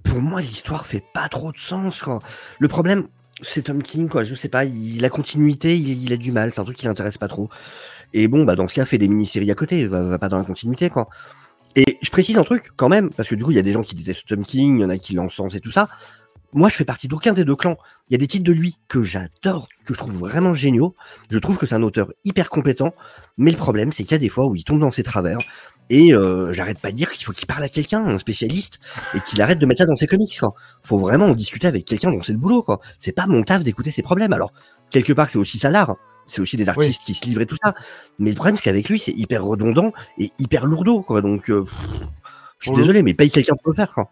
pour 0.02 0.20
moi, 0.20 0.40
l'histoire 0.40 0.86
fait 0.86 1.04
pas 1.12 1.28
trop 1.28 1.52
de 1.52 1.58
sens. 1.58 2.00
Quoi. 2.00 2.20
Le 2.58 2.68
problème, 2.68 3.08
c'est 3.42 3.64
Tom 3.64 3.82
King, 3.82 4.08
quoi. 4.08 4.24
Je 4.24 4.34
sais 4.34 4.48
pas, 4.48 4.64
il, 4.64 5.02
la 5.02 5.10
continuité, 5.10 5.76
il, 5.76 6.10
a 6.12 6.16
du 6.16 6.32
mal. 6.32 6.52
C'est 6.52 6.60
un 6.60 6.64
truc 6.64 6.78
qui 6.78 6.86
l'intéresse 6.86 7.18
pas 7.18 7.28
trop. 7.28 7.50
Et 8.14 8.28
bon, 8.28 8.44
bah 8.44 8.56
dans 8.56 8.66
ce 8.66 8.74
cas, 8.74 8.86
fait 8.86 8.96
des 8.96 9.08
mini-séries 9.08 9.50
à 9.50 9.54
côté. 9.54 9.86
Va, 9.86 10.02
va 10.02 10.18
pas 10.18 10.30
dans 10.30 10.38
la 10.38 10.44
continuité, 10.44 10.88
quoi. 10.88 11.10
Et 11.76 11.98
je 12.02 12.10
précise 12.10 12.36
un 12.36 12.44
truc 12.44 12.70
quand 12.76 12.88
même, 12.88 13.10
parce 13.10 13.28
que 13.28 13.34
du 13.34 13.44
coup, 13.44 13.52
il 13.52 13.56
y 13.56 13.60
a 13.60 13.62
des 13.62 13.70
gens 13.72 13.82
qui 13.82 13.94
détestent 13.94 14.26
Tom 14.26 14.44
King, 14.44 14.78
il 14.78 14.82
y 14.82 14.84
en 14.84 14.90
a 14.90 14.98
qui 14.98 15.14
l'encensent 15.14 15.54
et 15.54 15.60
tout 15.60 15.70
ça. 15.70 15.88
Moi, 16.52 16.68
je 16.68 16.74
fais 16.74 16.84
partie 16.84 17.06
d'aucun 17.06 17.32
des 17.32 17.44
deux 17.44 17.54
clans. 17.54 17.76
Il 18.08 18.12
y 18.12 18.16
a 18.16 18.18
des 18.18 18.26
titres 18.26 18.44
de 18.44 18.52
lui 18.52 18.76
que 18.88 19.04
j'adore, 19.04 19.68
que 19.84 19.94
je 19.94 19.98
trouve 19.98 20.16
vraiment 20.16 20.52
géniaux. 20.52 20.96
Je 21.30 21.38
trouve 21.38 21.58
que 21.58 21.66
c'est 21.66 21.76
un 21.76 21.82
auteur 21.82 22.08
hyper 22.24 22.50
compétent. 22.50 22.92
Mais 23.38 23.52
le 23.52 23.56
problème, 23.56 23.92
c'est 23.92 24.02
qu'il 24.02 24.12
y 24.12 24.14
a 24.16 24.18
des 24.18 24.28
fois 24.28 24.46
où 24.46 24.56
il 24.56 24.64
tombe 24.64 24.80
dans 24.80 24.90
ses 24.90 25.04
travers. 25.04 25.38
Et 25.90 26.12
euh, 26.12 26.52
j'arrête 26.52 26.80
pas 26.80 26.90
de 26.90 26.96
dire 26.96 27.10
qu'il 27.12 27.24
faut 27.24 27.32
qu'il 27.32 27.46
parle 27.46 27.62
à 27.62 27.68
quelqu'un, 27.68 28.04
un 28.04 28.18
spécialiste, 28.18 28.80
et 29.14 29.20
qu'il 29.20 29.40
arrête 29.40 29.60
de 29.60 29.66
mettre 29.66 29.78
ça 29.78 29.86
dans 29.86 29.96
ses 29.96 30.08
comics. 30.08 30.36
Quoi. 30.40 30.54
Faut 30.82 30.98
vraiment 30.98 31.26
en 31.26 31.34
discuter 31.34 31.68
avec 31.68 31.84
quelqu'un 31.84 32.10
dont 32.10 32.22
c'est 32.22 32.32
le 32.32 32.38
boulot. 32.38 32.66
C'est 32.98 33.12
pas 33.12 33.26
mon 33.28 33.44
taf 33.44 33.62
d'écouter 33.62 33.92
ses 33.92 34.02
problèmes. 34.02 34.32
Alors, 34.32 34.52
quelque 34.90 35.12
part, 35.12 35.30
c'est 35.30 35.38
aussi 35.38 35.58
ça 35.58 35.70
l'art 35.70 35.96
c'est 36.30 36.40
aussi 36.40 36.56
des 36.56 36.68
artistes 36.68 37.02
qui 37.04 37.14
se 37.14 37.24
livrent 37.24 37.42
et 37.42 37.46
tout 37.46 37.56
ça. 37.62 37.74
Mais 38.18 38.30
le 38.30 38.36
problème, 38.36 38.56
c'est 38.56 38.62
qu'avec 38.62 38.88
lui, 38.88 38.98
c'est 38.98 39.12
hyper 39.12 39.44
redondant 39.44 39.92
et 40.18 40.30
hyper 40.38 40.66
lourdeau, 40.66 41.02
quoi. 41.02 41.20
Donc, 41.20 41.50
euh, 41.50 41.64
je 42.58 42.70
suis 42.70 42.76
désolé, 42.76 43.02
mais 43.02 43.14
paye 43.14 43.30
quelqu'un 43.30 43.54
pour 43.56 43.72
le 43.72 43.76
faire, 43.76 43.92
quoi. 43.92 44.10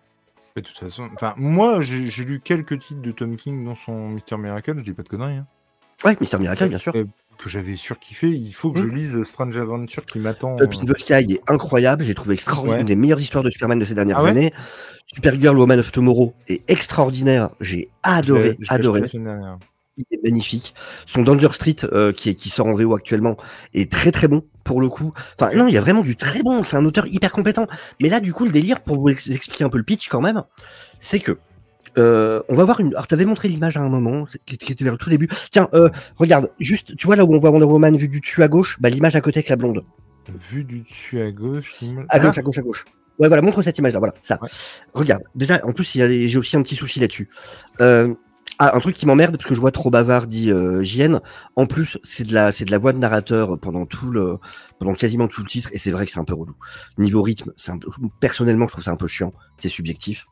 De 0.57 0.61
toute 0.61 0.77
façon, 0.77 1.09
enfin, 1.15 1.35
moi, 1.37 1.81
j'ai 1.81 2.25
lu 2.25 2.41
quelques 2.41 2.81
titres 2.81 3.01
de 3.03 3.13
Tom 3.13 3.37
King 3.37 3.65
dans 3.65 3.77
son 3.77 4.09
Mister 4.09 4.37
Miracle, 4.37 4.75
je 4.79 4.83
dis 4.83 4.93
pas 4.93 5.05
de 5.05 5.09
conneries. 5.09 5.37
Hein. 5.37 5.47
Ouais, 6.05 6.17
Mister 6.21 6.39
Miracle, 6.39 6.69
bien 6.69 6.79
sûr. 6.79 6.93
que 7.39 7.49
j'avais 7.49 7.77
surkiffé. 7.77 8.29
Il 8.29 8.53
faut 8.53 8.73
que 8.73 8.81
je 8.81 8.87
mmh. 8.87 8.95
lise 8.95 9.23
Strange 9.23 9.57
Adventure 9.57 10.05
qui 10.05 10.19
m'attend. 10.19 10.57
Up 10.61 10.75
in 10.75 10.85
the 10.85 10.99
Sky 10.99 11.35
est 11.35 11.51
incroyable. 11.51 12.05
J'ai 12.05 12.15
trouvé 12.15 12.35
extraordinaire. 12.35 12.81
Une 12.81 12.87
des 12.87 12.97
meilleures 12.97 13.21
histoires 13.21 13.45
de 13.45 13.51
Superman 13.51 13.79
de 13.79 13.85
ces 13.85 13.95
dernières 13.95 14.19
ah 14.19 14.29
années. 14.29 14.53
Supergirl 15.07 15.57
Woman 15.57 15.79
of 15.79 15.91
Tomorrow 15.91 16.35
est 16.49 16.69
extraordinaire. 16.69 17.51
J'ai 17.61 17.89
adoré, 18.03 18.59
adoré 18.69 19.03
il 19.99 20.05
est 20.11 20.23
magnifique. 20.23 20.75
Son 21.07 21.23
Danger 21.23 21.53
Street, 21.53 21.77
euh, 21.85 22.13
qui, 22.13 22.31
est, 22.31 22.35
qui 22.35 22.49
sort 22.49 22.67
en 22.67 22.73
VO 22.73 22.95
actuellement, 22.95 23.37
est 23.75 23.91
très 23.91 24.13
très 24.13 24.29
bon 24.29 24.45
pour 24.65 24.81
le 24.81 24.89
coup. 24.89 25.13
Enfin, 25.39 25.55
non, 25.55 25.69
il 25.69 25.75
y 25.75 25.79
a 25.79 25.81
vraiment 25.81 26.03
du 26.03 26.17
très 26.17 26.43
bon. 26.43 26.65
C'est 26.65 26.77
un 26.77 26.85
auteur 26.85 27.07
hyper 27.07 27.33
compétent. 27.33 27.67
Mais 28.01 28.09
là, 28.09 28.21
du 28.21 28.33
coup, 28.33 28.45
le 28.45 28.51
délire, 28.51 28.81
pour 28.81 28.97
vous 28.97 29.09
expliquer 29.09 29.65
un 29.65 29.69
peu 29.69 29.79
le 29.79 29.85
pitch 29.85 30.09
quand 30.09 30.21
même, 30.21 30.45
c'est 31.01 31.21
que 31.21 31.39
euh, 31.97 32.43
on 32.49 32.55
va 32.55 32.65
voir 32.65 32.81
une. 32.81 32.95
Alors, 32.95 33.07
t'avais 33.07 33.25
montré 33.25 33.49
l'image 33.49 33.77
à 33.77 33.81
un 33.81 33.89
moment, 33.89 34.27
qui 34.47 34.73
était 34.73 34.85
vers 34.85 34.93
le 34.93 34.99
tout 34.99 35.11
début. 35.11 35.29
Tiens, 35.51 35.69
euh, 35.75 35.89
regarde, 36.17 36.51
juste, 36.61 36.97
tu 36.97 37.07
vois 37.07 37.17
là 37.17 37.25
où 37.25 37.35
on 37.35 37.39
voit 37.39 37.51
Wonder 37.51 37.67
Woman 37.67 37.97
vue 37.97 38.09
du 38.09 38.21
dessus 38.21 38.43
à 38.43 38.49
gauche, 38.49 38.79
bah 38.81 38.91
l'image 38.91 39.17
à 39.17 39.21
côté 39.21 39.39
avec 39.39 39.49
la 39.49 39.57
blonde. 39.57 39.85
Vue 40.51 40.65
du 40.65 40.81
dessus 40.81 41.21
à 41.21 41.33
gauche. 41.33 41.75
À 42.11 42.19
gauche, 42.19 42.39
à 42.39 42.43
gauche, 42.43 42.59
à 42.59 42.63
gauche. 42.63 42.85
Ouais, 43.19 43.27
voilà, 43.27 43.43
montre 43.43 43.63
cette 43.63 43.79
image-là, 43.79 43.99
voilà, 43.99 44.15
ça. 44.21 44.39
Regarde, 44.95 45.23
déjà, 45.35 45.61
en 45.65 45.73
plus, 45.73 45.91
j'ai 45.93 46.39
aussi 46.39 46.57
un 46.57 46.63
petit 46.63 46.77
souci 46.77 47.01
là-dessus. 47.01 47.29
Euh, 47.81 48.15
ah, 48.59 48.77
un 48.77 48.81
truc 48.81 48.97
qui 48.97 49.07
m'emmerde 49.07 49.37
parce 49.37 49.49
que 49.49 49.55
je 49.55 49.61
vois 49.61 49.71
trop 49.71 49.91
bavard 49.91 50.27
dit 50.27 50.51
euh, 50.51 50.83
JN. 50.83 51.21
En 51.57 51.67
plus, 51.67 51.99
c'est 52.03 52.25
de 52.25 52.35
la 52.35 52.53
c'est 52.53 52.65
de 52.65 52.71
la 52.71 52.79
voix 52.79 52.93
de 52.93 52.99
narrateur 52.99 53.59
pendant 53.59 53.87
tout 53.87 54.11
le 54.11 54.39
pendant 54.79 54.95
quasiment 54.95 55.29
tout 55.29 55.43
le 55.43 55.49
titre 55.49 55.71
et 55.73 55.79
c'est 55.79 55.91
vrai 55.91 56.07
que 56.07 56.13
c'est 56.13 56.19
un 56.19 56.25
peu 56.25 56.35
relou. 56.35 56.55
Niveau 56.99 57.23
rythme, 57.23 57.53
c'est 57.57 57.73
un 57.73 57.79
peu, 57.79 57.91
personnellement, 58.21 58.67
je 58.67 58.73
trouve 58.73 58.85
ça 58.85 58.91
un 58.91 58.97
peu 58.97 59.07
chiant, 59.07 59.33
c'est 59.59 59.69
subjectif. 59.69 60.27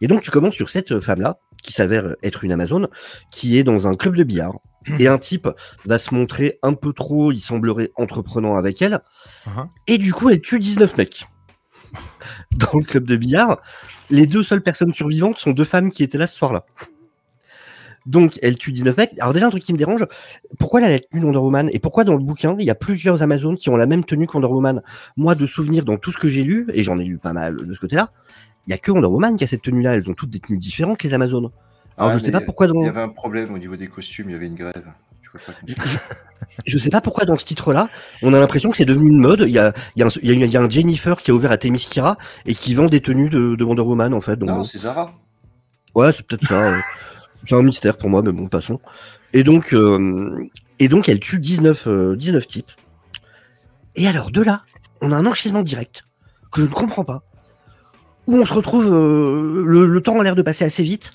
Et 0.00 0.08
donc 0.08 0.22
tu 0.22 0.30
commences 0.30 0.54
sur 0.54 0.68
cette 0.68 1.00
femme 1.00 1.20
là 1.20 1.38
qui 1.62 1.72
s'avère 1.72 2.14
être 2.22 2.44
une 2.44 2.52
amazone 2.52 2.88
qui 3.30 3.56
est 3.56 3.64
dans 3.64 3.86
un 3.88 3.96
club 3.96 4.16
de 4.16 4.24
billard 4.24 4.58
et 4.98 5.08
un 5.08 5.18
type 5.18 5.48
va 5.84 5.98
se 5.98 6.14
montrer 6.14 6.58
un 6.62 6.74
peu 6.74 6.92
trop, 6.92 7.32
il 7.32 7.40
semblerait 7.40 7.90
entreprenant 7.96 8.56
avec 8.56 8.82
elle. 8.82 9.00
Uh-huh. 9.46 9.68
Et 9.86 9.98
du 9.98 10.12
coup, 10.12 10.30
elle 10.30 10.40
tue 10.40 10.58
19 10.58 10.96
mecs. 10.96 11.26
Dans 12.56 12.78
le 12.78 12.84
club 12.84 13.04
de 13.04 13.16
billard, 13.16 13.60
les 14.10 14.26
deux 14.26 14.42
seules 14.42 14.62
personnes 14.62 14.94
survivantes 14.94 15.38
sont 15.38 15.50
deux 15.50 15.64
femmes 15.64 15.90
qui 15.90 16.02
étaient 16.02 16.18
là 16.18 16.26
ce 16.26 16.36
soir-là. 16.36 16.64
Donc, 18.06 18.38
elle 18.40 18.56
tue 18.56 18.72
19 18.72 18.96
mecs. 18.96 19.10
Alors, 19.18 19.32
déjà, 19.32 19.46
un 19.46 19.50
truc 19.50 19.64
qui 19.64 19.72
me 19.72 19.78
dérange, 19.78 20.06
pourquoi 20.58 20.80
elle 20.80 20.86
a 20.86 20.90
la 20.90 21.00
tenue 21.00 21.24
Wonder 21.24 21.38
Woman? 21.38 21.68
Et 21.72 21.80
pourquoi 21.80 22.04
dans 22.04 22.14
le 22.14 22.22
bouquin, 22.22 22.56
il 22.58 22.64
y 22.64 22.70
a 22.70 22.74
plusieurs 22.74 23.22
Amazones 23.22 23.56
qui 23.56 23.68
ont 23.68 23.76
la 23.76 23.86
même 23.86 24.04
tenue 24.04 24.26
que 24.26 24.32
Wonder 24.32 24.48
Woman? 24.48 24.82
Moi, 25.16 25.34
de 25.34 25.46
souvenir, 25.46 25.84
dans 25.84 25.96
tout 25.96 26.12
ce 26.12 26.18
que 26.18 26.28
j'ai 26.28 26.44
lu, 26.44 26.68
et 26.72 26.82
j'en 26.82 26.98
ai 26.98 27.04
lu 27.04 27.18
pas 27.18 27.32
mal 27.32 27.56
de 27.56 27.74
ce 27.74 27.80
côté-là, 27.80 28.10
il 28.66 28.70
y 28.70 28.72
a 28.72 28.78
que 28.78 28.90
Wonder 28.90 29.08
Woman 29.08 29.36
qui 29.36 29.44
a 29.44 29.46
cette 29.46 29.62
tenue-là. 29.62 29.96
Elles 29.96 30.08
ont 30.08 30.14
toutes 30.14 30.30
des 30.30 30.40
tenues 30.40 30.58
différentes, 30.58 31.02
les 31.02 31.14
Amazones. 31.14 31.50
Alors, 31.98 32.12
je 32.12 32.18
sais 32.18 32.30
pas 32.30 32.40
pourquoi 32.40 32.66
dans... 32.68 32.80
Il 32.80 32.86
y 32.86 32.88
avait 32.88 33.00
un 33.00 33.08
problème 33.08 33.52
au 33.54 33.58
niveau 33.58 33.76
des 33.76 33.88
costumes, 33.88 34.28
il 34.28 34.32
y 34.32 34.36
avait 34.36 34.46
une 34.46 34.54
grève. 34.54 34.92
je, 36.66 36.78
sais 36.78 36.90
pas 36.90 37.00
pourquoi 37.00 37.24
dans 37.24 37.36
ce 37.36 37.44
titre-là, 37.44 37.88
on 38.22 38.32
a 38.32 38.40
l'impression 38.40 38.70
que 38.70 38.76
c'est 38.76 38.84
devenu 38.84 39.10
une 39.10 39.18
mode. 39.18 39.44
Il 39.46 39.52
y 39.52 39.58
a, 39.58 39.72
il 39.96 40.00
y, 40.00 40.56
a 40.56 40.60
un, 40.60 40.70
Jennifer 40.70 41.20
qui 41.20 41.30
a 41.30 41.34
ouvert 41.34 41.50
à 41.50 41.58
Themyscira 41.58 42.16
et 42.44 42.54
qui 42.54 42.74
vend 42.74 42.86
des 42.86 43.00
tenues 43.00 43.30
de, 43.30 43.62
Wonder 43.64 43.82
Woman, 43.82 44.14
en 44.14 44.20
fait. 44.20 44.40
non, 44.40 44.62
c'est 44.62 44.78
Zara. 44.78 45.12
Ouais, 45.94 46.12
c'est 46.12 46.26
peut-être 46.26 46.46
ça. 46.46 46.74
C'est 47.48 47.54
un 47.54 47.62
mystère 47.62 47.96
pour 47.96 48.10
moi, 48.10 48.22
mais 48.22 48.32
bon, 48.32 48.48
passons. 48.48 48.80
Et 49.32 49.44
donc, 49.44 49.72
euh, 49.72 50.44
et 50.78 50.88
donc 50.88 51.08
elle 51.08 51.20
tue 51.20 51.38
19, 51.38 51.88
19 52.16 52.42
euh, 52.42 52.46
types. 52.46 52.70
Et 53.94 54.08
alors, 54.08 54.30
de 54.30 54.42
là, 54.42 54.62
on 55.00 55.12
a 55.12 55.16
un 55.16 55.26
enchaînement 55.26 55.62
direct 55.62 56.04
que 56.50 56.62
je 56.62 56.66
ne 56.66 56.72
comprends 56.72 57.04
pas. 57.04 57.22
Où 58.26 58.36
on 58.36 58.44
se 58.44 58.52
retrouve, 58.52 58.86
euh, 58.92 59.62
le, 59.64 60.00
temps 60.00 60.18
a 60.18 60.24
l'air 60.24 60.34
de 60.34 60.42
passer 60.42 60.64
assez 60.64 60.82
vite. 60.82 61.12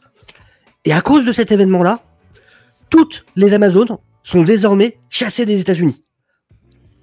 Et 0.86 0.94
à 0.94 1.02
cause 1.02 1.26
de 1.26 1.34
cet 1.34 1.52
événement-là, 1.52 2.00
toutes 2.90 3.26
les 3.36 3.54
Amazones 3.54 3.98
sont 4.24 4.44
désormais 4.44 4.98
chassées 5.10 5.46
des 5.46 5.60
États-Unis. 5.60 6.06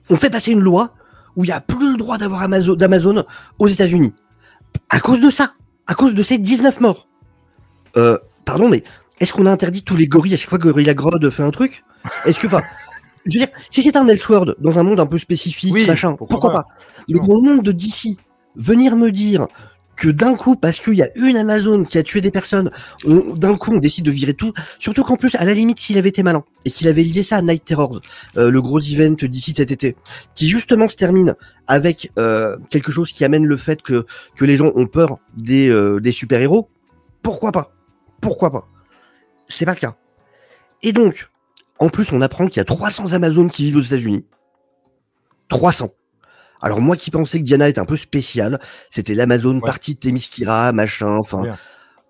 On 0.08 0.16
fait 0.16 0.30
passer 0.30 0.52
une 0.52 0.60
loi 0.60 0.94
où 1.36 1.44
il 1.44 1.48
n'y 1.48 1.52
a 1.52 1.60
plus 1.60 1.92
le 1.92 1.98
droit 1.98 2.16
d'avoir 2.16 2.48
d'Amazon 2.48 3.24
aux 3.58 3.68
États-Unis. 3.68 4.14
À 4.88 5.00
cause 5.00 5.20
de 5.20 5.30
ça, 5.30 5.52
à 5.86 5.94
cause 5.94 6.14
de 6.14 6.22
ces 6.22 6.38
19 6.38 6.80
morts. 6.80 7.08
pardon, 8.44 8.68
mais 8.68 8.82
est-ce 9.20 9.32
qu'on 9.32 9.46
a 9.46 9.50
interdit 9.50 9.82
tous 9.82 9.96
les 9.96 10.06
gorilles 10.06 10.34
à 10.34 10.36
chaque 10.36 10.50
fois 10.50 10.58
que 10.58 10.64
Gorilla 10.64 10.94
Grodd 10.94 11.28
fait 11.30 11.42
un 11.42 11.50
truc? 11.50 11.84
Est-ce 12.24 12.38
que, 12.38 12.46
enfin, 12.46 12.60
je 13.26 13.38
veux 13.38 13.44
dire, 13.44 13.54
si 13.70 13.82
c'est 13.82 13.96
un 13.96 14.06
Elseworld 14.06 14.56
dans 14.60 14.78
un 14.78 14.82
monde 14.82 15.00
un 15.00 15.06
peu 15.06 15.18
spécifique, 15.18 15.86
machin, 15.86 16.14
pourquoi, 16.14 16.50
pas, 16.50 16.66
Mais 17.08 17.18
dans 17.18 17.26
le 17.26 17.54
monde 17.54 17.62
de 17.62 17.72
DC, 17.72 18.16
venir 18.56 18.96
me 18.96 19.10
dire 19.10 19.46
que 19.96 20.08
d'un 20.08 20.36
coup, 20.36 20.54
parce 20.54 20.78
qu'il 20.78 20.94
y 20.94 21.02
a 21.02 21.10
une 21.16 21.36
Amazon 21.36 21.84
qui 21.84 21.98
a 21.98 22.04
tué 22.04 22.20
des 22.20 22.30
personnes, 22.30 22.70
d'un 23.04 23.56
coup 23.56 23.72
on 23.74 23.78
décide 23.78 24.04
de 24.04 24.12
virer 24.12 24.32
tout, 24.32 24.52
surtout 24.78 25.02
qu'en 25.02 25.16
plus, 25.16 25.34
à 25.34 25.44
la 25.44 25.52
limite, 25.52 25.80
s'il 25.80 25.98
avait 25.98 26.10
été 26.10 26.22
malin, 26.22 26.44
et 26.64 26.70
qu'il 26.70 26.86
avait 26.86 27.02
lié 27.02 27.24
ça 27.24 27.38
à 27.38 27.42
Night 27.42 27.64
Terrors, 27.64 28.00
euh, 28.36 28.48
le 28.48 28.62
gros 28.62 28.78
event 28.78 29.16
d'ici 29.20 29.54
cet 29.56 29.72
été, 29.72 29.96
qui 30.36 30.48
justement 30.48 30.88
se 30.88 30.94
termine 30.94 31.34
avec 31.66 32.12
euh, 32.18 32.56
quelque 32.70 32.92
chose 32.92 33.10
qui 33.10 33.24
amène 33.24 33.44
le 33.44 33.56
fait 33.56 33.82
que, 33.82 34.06
que 34.36 34.44
les 34.44 34.56
gens 34.56 34.70
ont 34.76 34.86
peur 34.86 35.18
des, 35.36 35.68
euh, 35.68 35.98
des 35.98 36.12
super-héros, 36.12 36.68
pourquoi 37.22 37.50
pas? 37.50 37.72
Pourquoi 38.20 38.50
pas? 38.50 38.68
C'est 39.48 39.64
pas 39.64 39.74
le 39.74 39.80
cas. 39.80 39.96
Et 40.82 40.92
donc, 40.92 41.30
en 41.78 41.88
plus, 41.88 42.12
on 42.12 42.20
apprend 42.20 42.46
qu'il 42.46 42.58
y 42.58 42.60
a 42.60 42.64
300 42.64 43.12
Amazones 43.12 43.50
qui 43.50 43.64
vivent 43.64 43.76
aux 43.76 43.82
États-Unis. 43.82 44.24
300. 45.48 45.90
Alors 46.60 46.80
moi 46.80 46.96
qui 46.96 47.10
pensais 47.10 47.38
que 47.38 47.44
Diana 47.44 47.68
était 47.68 47.78
un 47.78 47.84
peu 47.84 47.96
spéciale, 47.96 48.58
c'était 48.90 49.14
l'Amazon 49.14 49.60
partie 49.60 49.94
de 49.94 50.00
Themyscira, 50.00 50.72
machin, 50.72 51.16
enfin... 51.16 51.42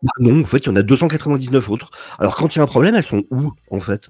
Bah 0.00 0.12
non, 0.20 0.42
en 0.42 0.44
fait, 0.44 0.58
il 0.58 0.66
y 0.66 0.68
en 0.68 0.76
a 0.76 0.82
299 0.82 1.70
autres. 1.70 1.90
Alors 2.20 2.36
quand 2.36 2.54
il 2.54 2.58
y 2.58 2.60
a 2.60 2.64
un 2.64 2.68
problème, 2.68 2.94
elles 2.94 3.02
sont 3.02 3.24
où, 3.30 3.52
en 3.70 3.80
fait? 3.80 4.08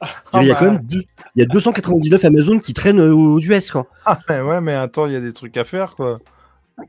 Il 0.34 0.44
y 0.44 0.50
a 0.50 0.54
bah. 0.54 0.60
quand 0.60 0.72
même 0.72 0.80
deux- 0.84 1.02
il 1.34 1.40
y 1.40 1.42
a 1.42 1.46
299 1.46 2.24
Amazon 2.24 2.60
qui 2.60 2.72
traînent 2.72 3.00
euh, 3.00 3.12
aux 3.12 3.40
US, 3.40 3.72
quoi. 3.72 3.88
Ah, 4.06 4.20
mais 4.28 4.40
ouais, 4.40 4.60
mais 4.60 4.72
attends, 4.72 5.08
il 5.08 5.12
y 5.12 5.16
a 5.16 5.20
des 5.20 5.32
trucs 5.32 5.56
à 5.56 5.64
faire, 5.64 5.96
quoi. 5.96 6.20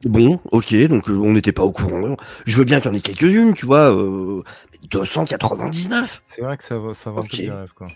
Bon, 0.03 0.40
ok, 0.52 0.76
donc 0.88 1.10
euh, 1.10 1.14
on 1.14 1.34
n'était 1.34 1.52
pas 1.52 1.64
au 1.64 1.72
courant. 1.72 2.16
Je 2.45 2.57
veux 2.57 2.64
bien 2.64 2.80
qu'il 2.80 2.91
y 2.91 2.94
en 2.94 2.98
ait 2.98 3.02
quelques-unes, 3.02 3.53
tu 3.53 3.66
vois. 3.66 3.91
euh, 3.95 4.44
299 4.91 6.22
C'est 6.26 6.41
vrai 6.41 6.57
que 6.57 6.64
ça 6.64 6.78
va, 6.78 6.94
ça 6.94 7.11
va 7.11 7.22
un 7.22 7.24
peu 7.24 7.38
rêve, 7.38 7.74
quoi. 7.76 7.88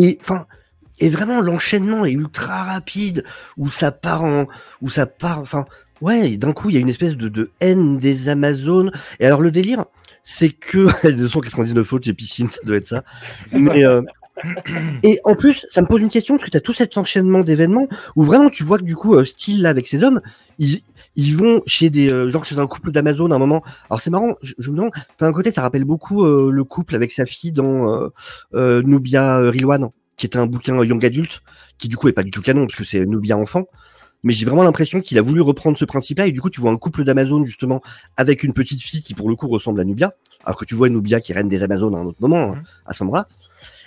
Et 0.00 0.18
enfin, 0.20 0.46
et 1.00 1.08
vraiment 1.08 1.40
l'enchaînement 1.40 2.04
est 2.04 2.12
ultra 2.12 2.64
rapide, 2.64 3.24
où 3.56 3.68
ça 3.68 3.92
part 3.92 4.24
en, 4.24 4.46
où 4.80 4.90
ça 4.90 5.06
part, 5.06 5.38
enfin, 5.40 5.64
ouais, 6.00 6.36
d'un 6.36 6.52
coup 6.52 6.70
il 6.70 6.74
y 6.74 6.76
a 6.76 6.80
une 6.80 6.88
espèce 6.88 7.16
de, 7.16 7.28
de 7.28 7.50
haine 7.60 7.98
des 7.98 8.28
Amazones. 8.28 8.92
Et 9.20 9.26
alors 9.26 9.40
le 9.40 9.50
délire, 9.50 9.84
c'est 10.22 10.50
que 10.50 10.88
299 11.10 11.92
autres, 11.92 12.04
j'ai 12.04 12.14
piscine, 12.14 12.50
ça 12.50 12.60
doit 12.64 12.76
être 12.76 12.88
ça. 12.88 13.04
Mais 13.52 13.84
euh, 13.84 14.02
et 15.02 15.20
en 15.24 15.36
plus, 15.36 15.64
ça 15.70 15.80
me 15.82 15.86
pose 15.86 16.00
une 16.00 16.08
question 16.08 16.36
parce 16.36 16.46
que 16.46 16.50
tu 16.50 16.56
as 16.56 16.60
tout 16.60 16.72
cet 16.72 16.96
enchaînement 16.98 17.40
d'événements 17.40 17.86
où 18.16 18.24
vraiment 18.24 18.50
tu 18.50 18.64
vois 18.64 18.78
que 18.78 18.84
du 18.84 18.96
coup, 18.96 19.14
euh, 19.14 19.24
Steel 19.24 19.62
là 19.62 19.70
avec 19.70 19.86
ses 19.86 20.02
hommes, 20.02 20.20
ils, 20.58 20.80
ils 21.16 21.36
vont 21.36 21.62
chez 21.66 21.90
des 21.90 22.12
euh, 22.12 22.28
genre 22.28 22.44
chez 22.44 22.58
un 22.58 22.66
couple 22.66 22.90
d'Amazon 22.90 23.30
à 23.30 23.36
un 23.36 23.38
moment. 23.38 23.62
Alors 23.90 24.00
c'est 24.00 24.10
marrant, 24.10 24.34
je, 24.42 24.54
je 24.58 24.70
me 24.70 24.76
demande, 24.76 24.92
d'un 25.18 25.32
côté 25.32 25.50
ça 25.50 25.62
rappelle 25.62 25.84
beaucoup 25.84 26.24
euh, 26.24 26.50
le 26.50 26.64
couple 26.64 26.94
avec 26.94 27.12
sa 27.12 27.26
fille 27.26 27.52
dans 27.52 28.10
euh, 28.54 28.82
Nubia 28.82 29.38
Rilwan, 29.38 29.90
qui 30.16 30.26
est 30.26 30.36
un 30.36 30.46
bouquin 30.46 30.82
young 30.84 31.04
adulte, 31.04 31.40
qui 31.78 31.88
du 31.88 31.96
coup 31.96 32.08
est 32.08 32.12
pas 32.12 32.22
du 32.24 32.30
tout 32.30 32.42
canon 32.42 32.66
parce 32.66 32.76
que 32.76 32.84
c'est 32.84 33.06
Nubia 33.06 33.36
enfant. 33.36 33.64
Mais 34.26 34.32
j'ai 34.32 34.46
vraiment 34.46 34.62
l'impression 34.62 35.02
qu'il 35.02 35.18
a 35.18 35.22
voulu 35.22 35.42
reprendre 35.42 35.76
ce 35.76 35.84
principe-là 35.84 36.26
et 36.26 36.32
du 36.32 36.40
coup 36.40 36.48
tu 36.48 36.58
vois 36.60 36.70
un 36.70 36.78
couple 36.78 37.04
d'Amazon 37.04 37.44
justement 37.44 37.82
avec 38.16 38.42
une 38.42 38.54
petite 38.54 38.80
fille 38.80 39.02
qui 39.02 39.12
pour 39.12 39.28
le 39.28 39.36
coup 39.36 39.48
ressemble 39.48 39.80
à 39.80 39.84
Nubia, 39.84 40.14
alors 40.44 40.56
que 40.56 40.64
tu 40.64 40.74
vois 40.74 40.88
Nubia 40.88 41.20
qui 41.20 41.32
est 41.32 41.34
reine 41.34 41.50
des 41.50 41.62
Amazones 41.62 41.94
à 41.94 41.98
un 41.98 42.06
autre 42.06 42.16
moment, 42.20 42.52
hein, 42.52 42.54
Mhm. 42.54 42.62
à 42.86 42.94
ce 42.94 43.04
moment-là. 43.04 43.28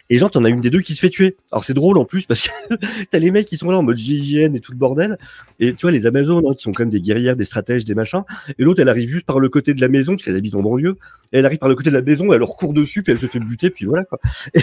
Et 0.10 0.18
genre, 0.18 0.32
t'en 0.32 0.44
as 0.46 0.50
une 0.50 0.62
des 0.62 0.70
deux 0.70 0.82
qui 0.82 0.96
se 0.96 1.00
fait 1.02 1.10
tuer. 1.10 1.38
Alors 1.52 1.66
c'est 1.66 1.74
drôle 1.74 1.98
en 1.98 2.06
plus 2.06 2.26
parce 2.26 2.42
que 2.42 2.50
t'as 3.12 3.20
les 3.20 3.32
mecs 3.32 3.46
qui 3.46 3.58
sont 3.58 3.70
là 3.70 3.78
en 3.78 3.84
mode 3.84 3.98
GIGN 3.98 4.56
et 4.56 4.60
tout 4.60 4.72
le 4.72 4.78
bordel. 4.78 5.18
Et 5.60 5.74
tu 5.74 5.82
vois, 5.82 5.92
les 5.92 6.06
Amazones 6.06 6.46
hein, 6.48 6.54
qui 6.56 6.64
sont 6.64 6.72
même 6.78 6.90
des 6.90 7.02
guerrières, 7.02 7.36
des 7.36 7.46
stratèges, 7.46 7.86
des 7.86 7.96
machins. 7.96 8.24
Et 8.58 8.64
l'autre, 8.64 8.82
elle 8.82 8.90
arrive 8.90 9.10
juste 9.10 9.26
par 9.26 9.40
le 9.40 9.50
côté 9.50 9.74
de 9.74 9.82
la 9.82 9.90
maison 9.90 10.14
parce 10.14 10.24
qu'elle 10.24 10.36
habite 10.36 10.56
en 10.56 10.62
banlieue. 10.62 10.98
Et 11.34 11.40
elle 11.40 11.46
arrive 11.46 11.60
par 11.60 11.70
le 11.70 11.76
côté 11.76 11.90
de 11.90 11.96
la 11.96 12.02
maison, 12.02 12.32
elle 12.32 12.40
leur 12.40 12.56
court 12.56 12.74
dessus, 12.74 13.04
puis 13.04 13.12
elle 13.12 13.20
se 13.20 13.28
fait 13.28 13.40
buter, 13.40 13.70
puis 13.70 13.86
voilà 13.86 14.06
quoi. 14.06 14.20
Et... 14.54 14.62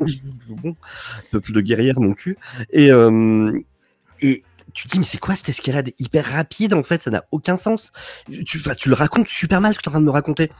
bon, 0.62 0.76
de 1.32 1.60
guerrière, 1.60 2.00
mon 2.00 2.14
cul. 2.14 2.38
Et, 2.70 2.90
euh, 2.90 3.52
et 4.22 4.42
tu 4.72 4.88
dis, 4.88 4.98
mais 4.98 5.04
c'est 5.04 5.18
quoi 5.18 5.34
cette 5.34 5.48
escalade 5.48 5.90
hyper 5.98 6.24
rapide 6.24 6.74
en 6.74 6.82
fait? 6.82 7.02
Ça 7.02 7.10
n'a 7.10 7.24
aucun 7.32 7.56
sens. 7.56 7.92
Tu, 8.46 8.62
tu 8.76 8.88
le 8.88 8.94
racontes 8.94 9.28
super 9.28 9.60
mal 9.60 9.72
ce 9.72 9.78
que 9.78 9.82
tu 9.82 9.88
en 9.88 9.92
train 9.92 10.00
de 10.00 10.06
me 10.06 10.10
raconter. 10.10 10.50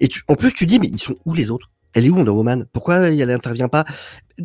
Et 0.00 0.08
tu, 0.08 0.22
en 0.28 0.34
plus, 0.36 0.52
tu 0.52 0.66
dis, 0.66 0.78
mais 0.78 0.88
ils 0.88 0.98
sont 0.98 1.16
où 1.24 1.34
les 1.34 1.50
autres? 1.50 1.70
Elle 1.94 2.06
est 2.06 2.10
où 2.10 2.16
Wonder 2.16 2.30
Woman? 2.30 2.66
Pourquoi 2.72 2.96
elle 3.08 3.30
intervient 3.30 3.68
pas? 3.68 3.84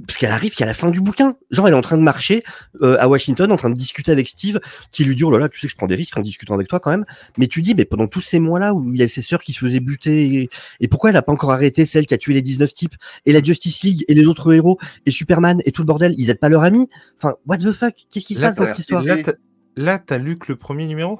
Parce 0.06 0.18
qu'elle 0.20 0.30
arrive 0.32 0.54
qu'à 0.54 0.68
la 0.68 0.76
fin 0.76 0.92
du 0.92 1.02
bouquin. 1.02 1.36
Genre, 1.50 1.68
elle 1.68 1.74
est 1.74 1.78
en 1.78 1.82
train 1.82 1.98
de 1.98 2.04
marcher 2.04 2.44
euh, 2.82 2.96
à 3.00 3.08
Washington, 3.08 3.52
en 3.52 3.58
train 3.58 3.72
de 3.72 3.76
discuter 3.76 4.12
avec 4.12 4.28
Steve, 4.28 4.60
qui 4.92 5.04
lui 5.04 5.16
dit, 5.16 5.24
oh 5.24 5.32
là 5.32 5.40
là, 5.40 5.50
tu 5.50 5.60
sais 5.60 5.66
que 5.66 5.72
je 5.72 5.78
prends 5.78 5.88
des 5.88 5.96
risques 5.96 6.16
en 6.18 6.22
discutant 6.22 6.54
avec 6.54 6.68
toi 6.68 6.80
quand 6.80 6.92
même. 6.92 7.06
Mais 7.40 7.48
tu 7.48 7.64
dis, 7.64 7.74
mais 7.74 7.86
pendant 7.86 8.06
tous 8.08 8.22
ces 8.22 8.38
mois-là 8.40 8.76
où 8.76 8.94
il 8.94 9.00
y 9.00 9.04
a 9.04 9.08
ses 9.08 9.24
sœurs 9.24 9.42
qui 9.42 9.52
se 9.52 9.60
faisaient 9.60 9.80
buter, 9.80 10.26
et, 10.44 10.50
et 10.80 10.88
pourquoi 10.88 11.10
elle 11.10 11.16
n'a 11.16 11.24
pas 11.24 11.32
encore 11.32 11.52
arrêté 11.52 11.86
celle 11.88 12.06
qui 12.06 12.14
a 12.14 12.20
tué 12.20 12.36
les 12.36 12.44
19 12.44 12.72
types, 12.74 12.94
et 13.26 13.34
la 13.34 13.42
Justice 13.42 13.82
League, 13.84 14.06
et 14.08 14.14
les 14.14 14.26
autres 14.26 14.54
héros, 14.54 14.78
et 15.08 15.12
Superman, 15.12 15.60
et 15.66 15.72
tout 15.72 15.82
le 15.82 15.88
bordel, 15.88 16.14
ils 16.18 16.30
aident 16.30 16.40
pas 16.40 16.50
leur 16.50 16.64
ami? 16.64 16.88
Enfin, 17.18 17.34
what 17.48 17.58
the 17.58 17.72
fuck? 17.72 17.96
Qu'est-ce 18.12 18.26
qui 18.28 18.36
se 18.36 18.42
Là, 18.42 18.50
passe 18.50 18.58
dans 18.58 18.68
cette 18.68 18.80
histoire? 18.80 19.04
Là, 19.04 19.18
t'as- 19.24 19.34
Là, 19.76 19.98
t'as 19.98 20.18
lu 20.18 20.38
que 20.38 20.52
le 20.52 20.56
premier 20.58 20.86
numéro? 20.86 21.20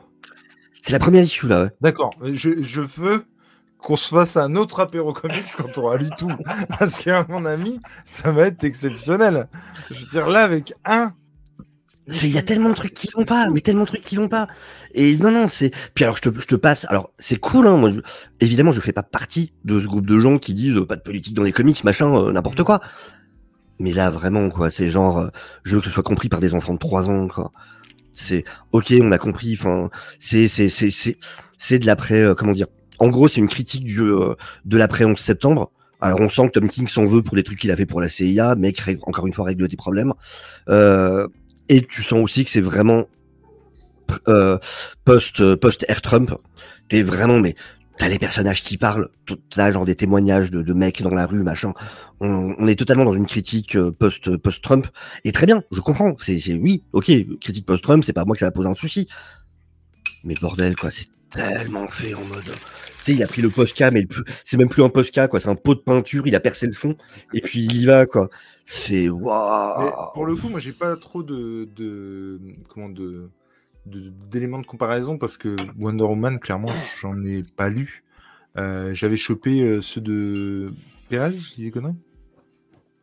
C'est 0.82 0.92
la 0.92 1.00
première 1.00 1.24
issue 1.24 1.48
là, 1.48 1.64
ouais. 1.64 1.70
D'accord. 1.82 2.12
Je, 2.22 2.62
je 2.62 2.82
veux 2.82 3.26
qu'on 3.80 3.96
se 3.96 4.10
fasse 4.14 4.38
un 4.38 4.56
autre 4.56 4.80
apéro 4.82 5.14
comics 5.14 5.48
quand 5.58 5.78
on 5.78 5.82
aura 5.84 5.98
lu 5.98 6.10
tout. 6.18 6.32
Parce 6.80 7.00
que, 7.00 7.32
mon 7.32 7.46
ami, 7.46 7.80
ça 8.06 8.32
va 8.32 8.44
être 8.48 8.64
exceptionnel. 8.64 9.48
Je 9.90 10.02
veux 10.02 10.08
dire, 10.08 10.28
là, 10.30 10.44
avec 10.44 10.74
un. 10.86 11.12
Il 12.24 12.30
y 12.30 12.40
a 12.40 12.42
tellement 12.42 12.70
de 12.70 12.76
trucs 12.76 12.96
qui 12.96 13.08
vont 13.16 13.24
pas, 13.24 13.50
mais 13.52 13.62
tellement 13.62 13.84
de 13.84 13.88
trucs 13.88 14.02
qui 14.02 14.16
vont 14.16 14.28
pas. 14.28 14.48
Et 14.96 15.16
non, 15.18 15.30
non, 15.32 15.48
c'est. 15.48 15.72
Puis 15.94 16.04
alors, 16.04 16.18
je 16.18 16.24
te, 16.24 16.40
je 16.40 16.48
te 16.48 16.56
passe. 16.56 16.86
Alors, 16.90 17.12
c'est 17.20 17.38
cool, 17.38 17.68
hein. 17.68 17.78
Moi, 17.78 17.92
je- 17.92 18.00
Évidemment, 18.40 18.72
je 18.72 18.82
fais 18.82 18.94
pas 18.94 19.04
partie 19.04 19.54
de 19.64 19.80
ce 19.80 19.86
groupe 19.86 20.08
de 20.08 20.18
gens 20.18 20.40
qui 20.40 20.54
disent 20.56 20.76
euh, 20.76 20.86
pas 20.88 20.96
de 20.96 21.02
politique 21.02 21.36
dans 21.36 21.44
les 21.44 21.52
comics, 21.52 21.84
machin, 21.84 22.12
euh, 22.16 22.32
n'importe 22.32 22.64
quoi. 22.64 22.82
Mais 23.80 23.94
là, 23.94 24.10
vraiment, 24.10 24.50
quoi, 24.50 24.72
c'est 24.72 24.90
genre, 24.90 25.20
euh, 25.20 25.28
je 25.64 25.76
veux 25.76 25.82
que 25.82 25.88
ce 25.88 25.94
soit 25.94 26.04
compris 26.04 26.30
par 26.30 26.40
des 26.40 26.54
enfants 26.56 26.74
de 26.74 26.80
3 26.80 27.10
ans, 27.10 27.28
quoi. 27.28 27.52
C'est 28.12 28.44
ok, 28.72 28.94
on 29.02 29.12
a 29.12 29.18
compris. 29.20 29.54
Enfin, 29.58 29.90
c'est 30.20 30.48
c'est 30.48 30.68
c'est 30.70 30.90
c'est 30.92 31.18
c'est 31.60 31.78
de 31.80 31.86
l'après. 31.86 32.26
comment 32.38 32.54
dire 32.54 32.68
En 33.00 33.10
gros, 33.10 33.28
c'est 33.28 33.40
une 33.40 33.48
critique 33.48 33.84
du 33.84 34.02
euh, 34.02 34.36
de 34.66 34.78
l'après 34.78 35.06
11 35.06 35.18
septembre. 35.18 35.72
Alors, 36.02 36.22
on 36.22 36.30
sent 36.30 36.48
que 36.48 36.60
Tom 36.60 36.70
King 36.70 36.88
s'en 36.88 37.06
veut 37.06 37.22
pour 37.22 37.36
les 37.36 37.44
trucs 37.44 37.60
qu'il 37.60 37.72
a 37.72 37.76
fait 37.76 37.86
pour 37.86 38.00
la 38.00 38.08
CIA, 38.08 38.56
mais 38.56 38.74
encore 39.04 39.28
une 39.28 39.34
fois 39.34 39.46
règle 39.46 39.68
des 39.68 39.76
problèmes. 39.76 40.14
Euh, 40.70 41.28
et 41.68 41.82
tu 41.86 42.04
sens 42.04 42.20
aussi 42.24 42.46
que 42.46 42.52
c'est 42.52 42.62
vraiment 42.62 43.06
euh, 44.28 44.58
post 45.06 45.56
post 45.56 45.86
Air 45.88 46.02
Trump. 46.02 46.34
T'es 46.88 47.04
vraiment 47.04 47.40
mais 47.40 47.56
t'as 47.98 48.08
les 48.08 48.18
personnages 48.18 48.64
qui 48.64 48.78
parlent, 48.78 49.10
t'as 49.50 49.72
genre 49.72 49.86
des 49.86 49.96
témoignages 49.96 50.50
de, 50.50 50.62
de 50.62 50.74
mecs 50.74 51.02
dans 51.04 51.14
la 51.14 51.26
rue, 51.26 51.44
machin. 51.44 51.74
On, 52.22 52.56
on 52.58 52.68
est 52.68 52.78
totalement 52.78 53.04
dans 53.04 53.14
une 53.14 53.28
critique 53.28 53.76
euh, 53.76 53.92
post 53.92 54.36
post 54.38 54.64
Trump 54.64 54.88
et 55.26 55.32
très 55.32 55.46
bien, 55.46 55.64
je 55.72 55.82
comprends. 55.82 56.16
C'est 56.18 56.42
oui, 56.54 56.84
ok, 56.94 57.12
critique 57.40 57.66
post 57.66 57.84
Trump, 57.84 58.04
c'est 58.06 58.14
pas 58.14 58.26
moi 58.26 58.36
que 58.36 58.40
ça 58.40 58.46
va 58.46 58.52
poser 58.52 58.70
un 58.70 58.76
souci. 58.76 59.08
Mais 60.24 60.34
bordel 60.42 60.76
quoi, 60.76 60.92
c'est 60.92 61.08
tellement 61.30 61.88
fait 61.88 62.14
en 62.14 62.24
mode. 62.26 62.44
Tu 62.44 62.52
sais, 63.06 63.14
il 63.14 63.24
a 63.24 63.28
pris 63.28 63.42
le 63.42 63.50
Posca, 63.50 63.92
mais 63.92 64.02
le 64.02 64.08
c'est 64.46 64.58
même 64.58 64.70
plus 64.70 64.84
un 64.84 64.90
Posca, 64.90 65.28
quoi. 65.28 65.40
C'est 65.40 65.50
un 65.50 65.56
pot 65.56 65.76
de 65.76 65.80
peinture, 65.80 66.28
il 66.28 66.36
a 66.36 66.40
percé 66.40 66.66
le 66.66 66.74
fond, 66.74 66.96
et 67.34 67.42
puis 67.42 67.64
il 67.66 67.82
y 67.82 67.86
va, 67.86 68.06
quoi. 68.06 68.30
C'est 68.66 69.10
waouh. 69.10 69.92
pour 70.14 70.26
le 70.26 70.36
coup, 70.36 70.50
moi, 70.50 70.60
j'ai 70.60 70.74
pas 70.74 70.96
trop 70.98 71.24
de, 71.24 71.68
de 71.76 72.40
comment 72.68 72.90
de 72.90 73.30
d'éléments 73.86 74.60
de, 74.60 74.66
comparaison 74.68 75.18
parce 75.18 75.38
que 75.38 75.56
Wonder 75.80 76.04
Woman, 76.04 76.40
clairement, 76.40 76.70
j'en 77.02 77.24
ai 77.24 77.38
pas 77.56 77.70
lu. 77.70 78.04
Euh, 78.58 78.94
J'avais 78.94 79.18
chopé 79.18 79.62
euh, 79.62 79.82
ceux 79.82 80.02
de 80.02 80.72
Perez, 81.10 81.32
je 81.34 81.56
dis 81.56 81.72
conneries. 81.72 81.96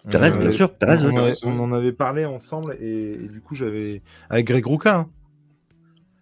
Perez, 0.08 0.30
Euh, 0.30 0.36
bien 0.36 0.52
sûr, 0.52 0.72
Perez, 0.72 0.98
on, 1.04 1.48
on 1.50 1.58
en 1.60 1.72
avait 1.72 1.92
parlé 1.92 2.24
ensemble 2.24 2.76
et, 2.80 3.14
et 3.14 3.28
du 3.28 3.40
coup, 3.40 3.56
j'avais 3.56 4.02
avec 4.30 4.46
Greg 4.46 4.64
Rucka. 4.64 4.96
hein. 4.98 5.10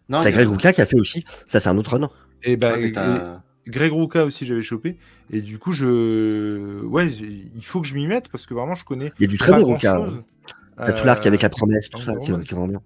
Non, 0.08 0.22
T'as 0.22 0.30
Greg 0.30 0.48
Rucka 0.48 0.72
qui 0.72 0.80
a 0.82 0.86
fait 0.86 0.98
aussi. 0.98 1.24
Ça, 1.46 1.60
c'est 1.60 1.68
un 1.68 1.76
autre. 1.78 2.10
Et 2.42 2.56
bah, 2.56 2.72
Ouais, 2.74 2.80
mais 2.80 2.88
et- 2.88 2.92
t'as- 2.92 3.42
Greg 3.66 3.92
Rucka 3.92 4.24
aussi, 4.26 4.44
j'avais 4.44 4.62
chopé. 4.62 4.98
Et 5.32 5.40
du 5.40 5.58
coup, 5.58 5.72
je, 5.72 6.82
ouais, 6.84 7.08
il 7.10 7.64
faut 7.64 7.80
que 7.80 7.86
je 7.86 7.94
m'y 7.94 8.06
mette 8.06 8.28
parce 8.28 8.44
que 8.44 8.52
vraiment, 8.52 8.74
je 8.74 8.84
connais 8.84 9.10
Il 9.18 9.22
y 9.22 9.24
a 9.24 9.28
du 9.28 9.38
très 9.38 9.52
pas 9.52 9.60
bon 9.60 9.72
Rucka. 9.72 9.94
grand-chose. 9.96 10.22
T'as 10.76 10.92
tout 10.92 11.06
l'arc 11.06 11.24
avec 11.26 11.40
Euh, 11.40 11.42
la 11.44 11.48
promesse, 11.48 11.88
tout 11.88 12.02
ça, 12.02 12.14
qui, 12.16 12.30
est 12.30 12.50
vraiment 12.50 12.68
bien. 12.68 12.82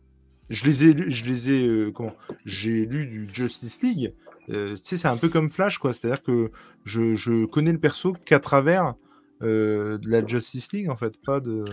Je 0.51 0.65
les 0.65 0.85
ai, 0.85 0.93
lus- 0.93 1.11
je 1.11 1.25
les 1.25 1.51
ai, 1.51 1.67
euh, 1.67 1.91
comment 1.91 2.15
J'ai 2.45 2.87
lu 2.87 3.07
du 3.07 3.29
Justice 3.33 3.83
League. 3.83 4.13
Euh, 4.51 4.75
tu 4.77 4.81
sais, 4.85 4.97
c'est 4.97 5.09
un 5.09 5.17
peu 5.17 5.29
comme 5.29 5.51
Flash, 5.51 5.79
quoi. 5.79 5.93
C'est-à-dire 5.93 6.23
que 6.23 6.51
je, 6.85 7.17
je 7.17 7.45
connais 7.47 7.73
le 7.73 7.79
perso 7.79 8.13
qu'à 8.25 8.39
travers 8.41 8.95
euh, 9.43 9.99
de 9.99 10.09
la 10.11 10.27
Justice 10.27 10.73
League, 10.73 10.89
en 10.91 10.97
fait, 10.97 11.15
pas 11.27 11.41
de. 11.41 11.65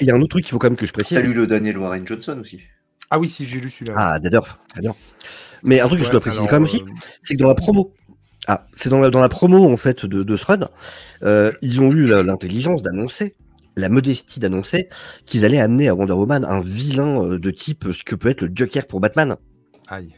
Il 0.00 0.06
y 0.06 0.10
a 0.10 0.14
un 0.14 0.20
autre 0.20 0.28
truc 0.30 0.44
qu'il 0.44 0.52
faut 0.52 0.58
quand 0.58 0.68
même 0.70 0.76
que 0.76 0.86
je 0.86 0.92
précise. 0.92 1.16
T'as 1.18 1.22
lu 1.22 1.34
le 1.34 1.46
Daniel 1.46 1.76
Warren 1.78 2.06
Johnson 2.06 2.38
aussi. 2.40 2.60
Ah 3.10 3.18
oui, 3.18 3.28
si 3.28 3.46
j'ai 3.46 3.60
lu 3.60 3.70
celui-là. 3.70 3.94
Ah, 3.96 4.18
Dadorf, 4.18 4.58
très 4.68 4.80
bien. 4.80 4.94
Mais 5.62 5.80
un 5.80 5.86
truc 5.88 6.00
que 6.00 6.06
je 6.06 6.10
dois 6.10 6.20
préciser 6.20 6.46
quand 6.46 6.56
même 6.56 6.64
aussi, 6.64 6.80
euh, 6.82 6.92
c'est 7.22 7.34
que 7.36 7.40
dans 7.42 7.48
la 7.48 7.54
promo, 7.54 7.94
ah, 8.48 8.66
c'est 8.76 8.88
dans 8.88 9.00
la, 9.00 9.10
dans 9.10 9.20
la 9.20 9.28
promo 9.28 9.70
en 9.72 9.76
fait 9.76 10.04
de, 10.04 10.22
de 10.22 10.36
ce 10.36 10.44
run, 10.46 10.68
euh, 11.22 11.52
ils 11.62 11.80
ont 11.80 11.90
eu 11.90 12.06
l'intelligence 12.06 12.82
d'annoncer, 12.82 13.34
la 13.76 13.88
modestie 13.88 14.40
d'annoncer 14.40 14.88
qu'ils 15.24 15.44
allaient 15.44 15.60
amener 15.60 15.88
à 15.88 15.94
Wonder 15.94 16.12
Woman 16.12 16.44
un 16.44 16.60
vilain 16.60 17.22
euh, 17.24 17.38
de 17.38 17.50
type 17.50 17.86
ce 17.92 18.02
que 18.04 18.14
peut 18.14 18.28
être 18.30 18.42
le 18.42 18.50
Joker 18.54 18.86
pour 18.86 19.00
Batman. 19.00 19.36
Aïe. 19.88 20.14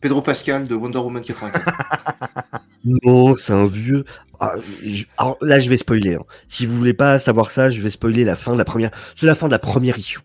Pedro 0.00 0.22
Pascal 0.22 0.68
de 0.68 0.74
Wonder 0.74 0.98
Woman 0.98 1.22
84. 1.24 1.64
Non, 2.84 3.34
c'est 3.34 3.52
un 3.52 3.66
vieux. 3.66 4.04
Ah, 4.40 4.54
je- 4.84 5.04
alors 5.16 5.36
là, 5.42 5.58
je 5.58 5.68
vais 5.68 5.76
spoiler. 5.76 6.14
hein. 6.14 6.22
Si 6.46 6.64
vous 6.64 6.76
voulez 6.76 6.94
pas 6.94 7.18
savoir 7.18 7.50
ça, 7.50 7.70
je 7.70 7.80
vais 7.82 7.90
spoiler 7.90 8.24
la 8.24 8.36
fin 8.36 8.52
de 8.52 8.58
la 8.58 8.64
première. 8.64 8.90
C'est 9.16 9.26
la 9.26 9.34
fin 9.34 9.46
de 9.46 9.52
la 9.52 9.58
première 9.58 9.98
issue. 9.98 10.20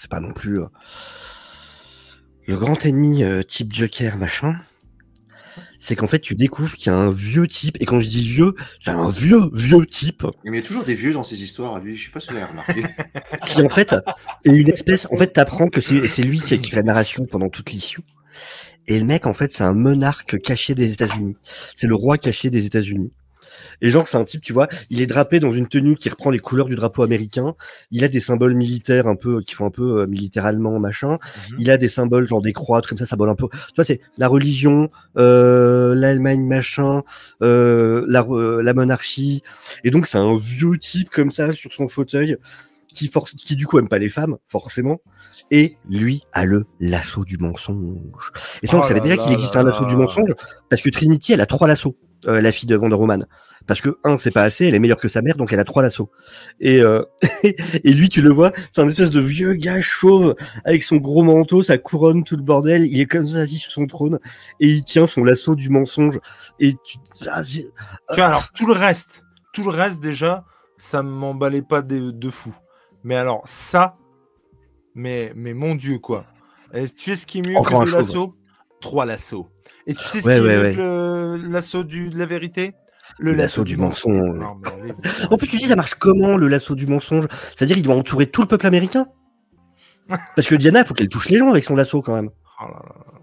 C'est 0.00 0.10
pas 0.10 0.20
non 0.20 0.32
plus. 0.32 0.60
euh, 0.60 0.66
Le 2.46 2.56
grand 2.56 2.84
ennemi 2.86 3.22
euh, 3.24 3.42
type 3.42 3.72
Joker, 3.72 4.16
machin. 4.16 4.54
C'est 5.80 5.94
qu'en 5.94 6.08
fait, 6.08 6.18
tu 6.18 6.34
découvres 6.34 6.74
qu'il 6.74 6.90
y 6.92 6.94
a 6.94 6.98
un 6.98 7.10
vieux 7.10 7.46
type. 7.46 7.76
Et 7.80 7.86
quand 7.86 8.00
je 8.00 8.08
dis 8.08 8.26
vieux, 8.28 8.54
c'est 8.80 8.90
un 8.90 9.08
vieux, 9.10 9.48
vieux 9.52 9.86
type 9.86 10.24
Mais 10.44 10.50
il 10.50 10.56
y 10.56 10.58
a 10.58 10.62
toujours 10.62 10.84
des 10.84 10.94
vieux 10.96 11.12
dans 11.12 11.22
ces 11.22 11.42
histoires, 11.42 11.78
lui. 11.80 11.96
Je 11.96 12.06
sais 12.06 12.10
pas 12.10 12.20
si 12.20 12.30
vous 12.30 12.36
avez 12.36 12.46
remarqué. 12.46 12.82
qui, 13.46 13.62
en 13.62 13.68
fait, 13.68 13.94
est 14.44 14.50
une 14.50 14.68
espèce. 14.68 15.06
En 15.12 15.16
fait, 15.16 15.28
t'apprends 15.28 15.68
que 15.68 15.80
c'est 15.80 16.22
lui 16.22 16.40
qui, 16.40 16.58
qui 16.58 16.70
fait 16.70 16.76
la 16.76 16.82
narration 16.82 17.26
pendant 17.26 17.48
toute 17.48 17.70
l'issue. 17.70 18.00
Et 18.88 18.98
le 18.98 19.04
mec, 19.04 19.26
en 19.26 19.34
fait, 19.34 19.52
c'est 19.52 19.62
un 19.64 19.74
monarque 19.74 20.40
caché 20.40 20.74
des 20.74 20.92
États-Unis. 20.92 21.36
C'est 21.76 21.86
le 21.86 21.94
roi 21.94 22.18
caché 22.18 22.50
des 22.50 22.66
États-Unis. 22.66 23.12
Et 23.80 23.90
genre, 23.90 24.08
c'est 24.08 24.16
un 24.16 24.24
type, 24.24 24.40
tu 24.40 24.52
vois, 24.52 24.68
il 24.90 25.00
est 25.00 25.06
drapé 25.06 25.40
dans 25.40 25.52
une 25.52 25.68
tenue 25.68 25.96
qui 25.96 26.08
reprend 26.08 26.30
les 26.30 26.38
couleurs 26.38 26.66
du 26.66 26.74
drapeau 26.74 27.02
américain. 27.02 27.54
Il 27.90 28.04
a 28.04 28.08
des 28.08 28.20
symboles 28.20 28.54
militaires 28.54 29.06
un 29.06 29.16
peu, 29.16 29.40
qui 29.40 29.54
font 29.54 29.66
un 29.66 29.70
peu 29.70 30.00
euh, 30.00 30.06
militaire 30.06 30.46
allemand, 30.46 30.78
machin. 30.78 31.18
Mhm. 31.50 31.56
Il 31.60 31.70
a 31.70 31.76
des 31.76 31.88
symboles, 31.88 32.26
genre 32.26 32.42
des 32.42 32.52
croix, 32.52 32.82
comme 32.82 32.98
ça, 32.98 33.04
ça 33.04 33.10
symbole 33.10 33.30
un 33.30 33.34
peu. 33.34 33.48
Tu 33.48 33.74
vois, 33.76 33.84
c'est 33.84 34.00
la 34.16 34.28
religion, 34.28 34.90
euh, 35.16 35.94
l'Allemagne, 35.94 36.44
machin, 36.44 37.02
euh, 37.42 38.04
la, 38.08 38.22
euh, 38.28 38.62
la 38.62 38.74
monarchie. 38.74 39.42
Et 39.84 39.90
donc, 39.90 40.06
c'est 40.06 40.18
un 40.18 40.36
vieux 40.36 40.78
type 40.78 41.10
comme 41.10 41.30
ça 41.30 41.52
sur 41.52 41.72
son 41.72 41.88
fauteuil 41.88 42.36
qui, 42.92 43.08
force, 43.08 43.34
qui 43.34 43.54
du 43.56 43.66
coup 43.66 43.78
aime 43.78 43.88
pas 43.88 43.98
les 43.98 44.08
femmes, 44.08 44.36
forcément. 44.48 45.00
Et 45.50 45.74
lui 45.88 46.22
a 46.32 46.44
le 46.44 46.66
lasso 46.80 47.24
du 47.24 47.38
mensonge. 47.38 48.32
Et 48.62 48.66
ça, 48.66 48.76
on 48.76 48.80
Oh 48.80 48.88
savait 48.88 49.00
déjà 49.00 49.16
qu'il 49.16 49.32
existe 49.32 49.56
un 49.56 49.62
lasso 49.62 49.84
du 49.86 49.96
mensonge 49.96 50.34
parce 50.68 50.82
que 50.82 50.90
Trinity, 50.90 51.32
elle 51.32 51.40
a 51.40 51.46
trois 51.46 51.68
lassos, 51.68 51.96
euh, 52.26 52.40
la 52.40 52.52
fille 52.52 52.66
de 52.68 52.76
Wonder 52.76 52.96
Woman. 52.96 53.26
Parce 53.66 53.82
que, 53.82 53.98
un, 54.02 54.16
c'est 54.16 54.30
pas 54.30 54.42
assez, 54.42 54.66
elle 54.66 54.74
est 54.74 54.78
meilleure 54.78 54.98
que 54.98 55.08
sa 55.08 55.20
mère, 55.20 55.36
donc 55.36 55.52
elle 55.52 55.60
a 55.60 55.64
trois 55.64 55.82
lassos. 55.82 56.10
Et, 56.58 56.80
euh, 56.80 57.02
et 57.42 57.92
lui, 57.92 58.08
tu 58.08 58.22
le 58.22 58.32
vois, 58.32 58.52
c'est 58.72 58.80
un 58.80 58.88
espèce 58.88 59.10
de 59.10 59.20
vieux 59.20 59.52
gars 59.54 59.80
chauve 59.80 60.34
avec 60.64 60.82
son 60.82 60.96
gros 60.96 61.22
manteau, 61.22 61.62
sa 61.62 61.76
couronne, 61.76 62.24
tout 62.24 62.36
le 62.36 62.42
bordel. 62.42 62.86
Il 62.86 62.98
est 62.98 63.06
comme 63.06 63.26
ça 63.26 63.38
assis 63.40 63.56
sur 63.56 63.70
son 63.70 63.86
trône 63.86 64.18
et 64.58 64.68
il 64.68 64.84
tient 64.84 65.06
son 65.06 65.22
lasso 65.22 65.54
du 65.54 65.68
mensonge. 65.68 66.18
Et 66.58 66.76
tu. 66.82 66.98
ah, 67.28 67.42
Tu 67.44 67.62
vois, 68.16 68.24
alors 68.24 68.50
tout 68.52 68.66
le 68.66 68.72
reste, 68.72 69.24
tout 69.52 69.64
le 69.64 69.70
reste 69.70 70.00
déjà, 70.00 70.44
ça 70.78 71.02
m'emballait 71.02 71.62
pas 71.62 71.82
de, 71.82 72.10
de 72.10 72.30
fou. 72.30 72.54
Mais 73.04 73.16
alors 73.16 73.42
ça, 73.46 73.96
mais, 74.94 75.32
mais 75.36 75.52
mon 75.52 75.74
dieu 75.74 75.98
quoi. 75.98 76.24
Et 76.72 76.86
tu 76.88 77.10
sais 77.10 77.16
ce 77.16 77.26
qui 77.26 77.38
est 77.38 77.48
mieux 77.48 77.56
Encore 77.56 77.84
que 77.84 77.90
lassos? 77.90 78.34
Trois 78.80 79.06
lassos. 79.06 79.46
Et 79.86 79.94
tu 79.94 80.04
sais 80.04 80.20
ce 80.20 80.26
Ouais, 80.28 80.34
qui 80.40 80.46
est 80.46 80.46
ouais, 80.46 80.58
ouais. 80.58 80.74
le 80.74 81.36
lasso 81.48 81.82
du, 81.84 82.10
de 82.10 82.18
la 82.18 82.26
vérité? 82.26 82.74
Le 83.18 83.32
lasso 83.32 83.64
du 83.64 83.76
mensonge. 83.76 84.38
Non, 84.38 84.56
mais 84.62 84.70
allez, 84.82 84.92
En 85.30 85.36
plus, 85.36 85.48
tu 85.48 85.56
dis, 85.56 85.66
ça 85.66 85.76
marche 85.76 85.94
comment 85.94 86.36
le 86.36 86.46
lasso 86.48 86.74
du 86.74 86.86
mensonge? 86.86 87.26
C'est-à-dire, 87.56 87.76
il 87.78 87.82
doit 87.82 87.94
entourer 87.96 88.26
tout 88.26 88.42
le 88.42 88.46
peuple 88.48 88.66
américain? 88.66 89.06
Parce 90.36 90.46
que 90.46 90.54
Diana, 90.54 90.80
il 90.80 90.86
faut 90.86 90.94
qu'elle 90.94 91.08
touche 91.08 91.28
les 91.28 91.38
gens 91.38 91.50
avec 91.50 91.64
son 91.64 91.74
lasso 91.74 92.00
quand 92.02 92.14
même. 92.14 92.30
Oh. 92.60 92.66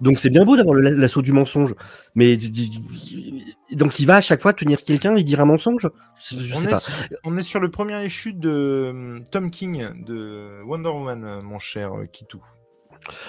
Donc 0.02 0.20
c'est 0.20 0.30
bien 0.30 0.44
beau 0.46 0.56
d'avoir 0.56 0.76
le 0.76 0.82
la- 0.82 0.92
lasso 0.92 1.22
du 1.22 1.32
mensonge, 1.34 1.74
mais 2.16 2.38
donc 3.72 4.00
il 4.00 4.06
va 4.08 4.16
à 4.18 4.22
chaque 4.22 4.42
fois 4.42 4.54
tenir 4.54 4.82
quelqu'un 4.82 5.16
et 5.16 5.24
dire 5.24 5.42
un 5.42 5.46
mensonge? 5.46 5.90
Je 6.30 6.54
On 6.56 6.60
sais 6.62 6.68
est, 6.68 6.70
pas. 6.70 6.80
sur, 6.80 6.94
on 7.26 7.38
est 7.38 7.42
sur 7.42 7.60
le 7.60 7.70
premier 7.70 8.04
issue 8.06 8.34
de 8.34 8.90
hum, 8.92 9.24
Tom 9.32 9.50
King 9.52 9.88
de 10.06 10.62
Wonder 10.66 10.90
Woman, 10.90 11.24
euh, 11.26 11.42
mon 11.42 11.60
cher 11.60 11.94
euh, 11.98 12.06
Kitou. 12.06 12.42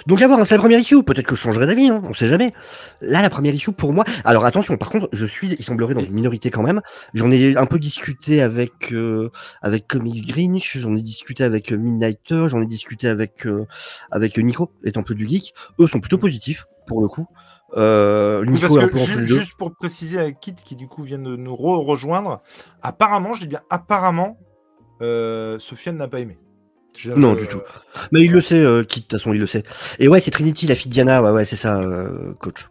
Donc 0.07 0.21
à 0.21 0.27
voir, 0.27 0.39
hein, 0.39 0.45
c'est 0.45 0.55
la 0.55 0.59
première 0.59 0.79
issue. 0.79 1.03
Peut-être 1.03 1.25
que 1.25 1.35
je 1.35 1.41
changerai 1.41 1.65
d'avis, 1.65 1.89
hein, 1.89 2.01
on 2.03 2.13
sait 2.13 2.27
jamais. 2.27 2.53
Là, 3.01 3.21
la 3.21 3.29
première 3.29 3.53
issue 3.53 3.71
pour 3.71 3.93
moi. 3.93 4.03
Alors 4.23 4.45
attention, 4.45 4.77
par 4.77 4.89
contre, 4.89 5.09
je 5.11 5.25
suis, 5.25 5.47
il 5.53 5.63
semblerait 5.63 5.93
dans 5.93 6.03
une 6.03 6.13
minorité 6.13 6.49
quand 6.49 6.63
même. 6.63 6.81
J'en 7.13 7.31
ai 7.31 7.55
un 7.55 7.65
peu 7.65 7.79
discuté 7.79 8.41
avec 8.41 8.91
euh, 8.91 9.29
avec 9.61 9.87
Comic 9.87 10.27
Grinch, 10.27 10.77
j'en 10.77 10.95
ai 10.95 11.01
discuté 11.01 11.43
avec 11.43 11.71
euh, 11.71 11.77
Midnighter, 11.77 12.47
j'en 12.49 12.61
ai 12.61 12.67
discuté 12.67 13.07
avec 13.07 13.45
euh, 13.45 13.65
avec 14.11 14.37
Nico, 14.37 14.71
les 14.83 14.91
Temples 14.91 15.13
du 15.13 15.27
Geek. 15.27 15.53
Eux 15.79 15.87
sont 15.87 15.99
plutôt 15.99 16.17
positifs 16.17 16.65
pour 16.87 17.01
le 17.01 17.07
coup. 17.07 17.27
Euh, 17.75 18.45
Nico 18.45 18.79
est 18.79 18.83
un 18.83 18.87
peu 18.87 18.99
entre 18.99 19.25
juste 19.27 19.53
pour 19.57 19.75
préciser 19.75 20.17
avec 20.17 20.39
Kit 20.39 20.55
qui 20.55 20.75
du 20.77 20.87
coup 20.87 21.03
vient 21.03 21.19
de 21.19 21.35
nous 21.35 21.53
re- 21.53 21.85
rejoindre, 21.85 22.41
apparemment, 22.81 23.33
je 23.33 23.41
dis 23.41 23.47
bien 23.47 23.61
apparemment, 23.69 24.39
euh, 25.01 25.59
Sofiane 25.59 25.97
n'a 25.97 26.07
pas 26.07 26.21
aimé. 26.21 26.37
Non, 27.05 27.33
euh, 27.33 27.39
du 27.39 27.47
tout. 27.47 27.61
Mais 28.11 28.21
il 28.23 28.31
le 28.31 28.41
sait, 28.41 28.59
euh, 28.59 28.83
Kit, 28.83 29.01
de 29.01 29.05
toute 29.05 29.19
façon, 29.19 29.33
il 29.33 29.39
le 29.39 29.47
sait. 29.47 29.63
Et 29.99 30.07
ouais, 30.07 30.19
c'est 30.19 30.31
Trinity, 30.31 30.67
la 30.67 30.75
fille 30.75 30.89
de 30.89 30.93
Diana, 30.93 31.21
ouais, 31.21 31.31
ouais, 31.31 31.45
c'est 31.45 31.55
ça, 31.55 31.79
euh, 31.79 32.33
coach. 32.35 32.67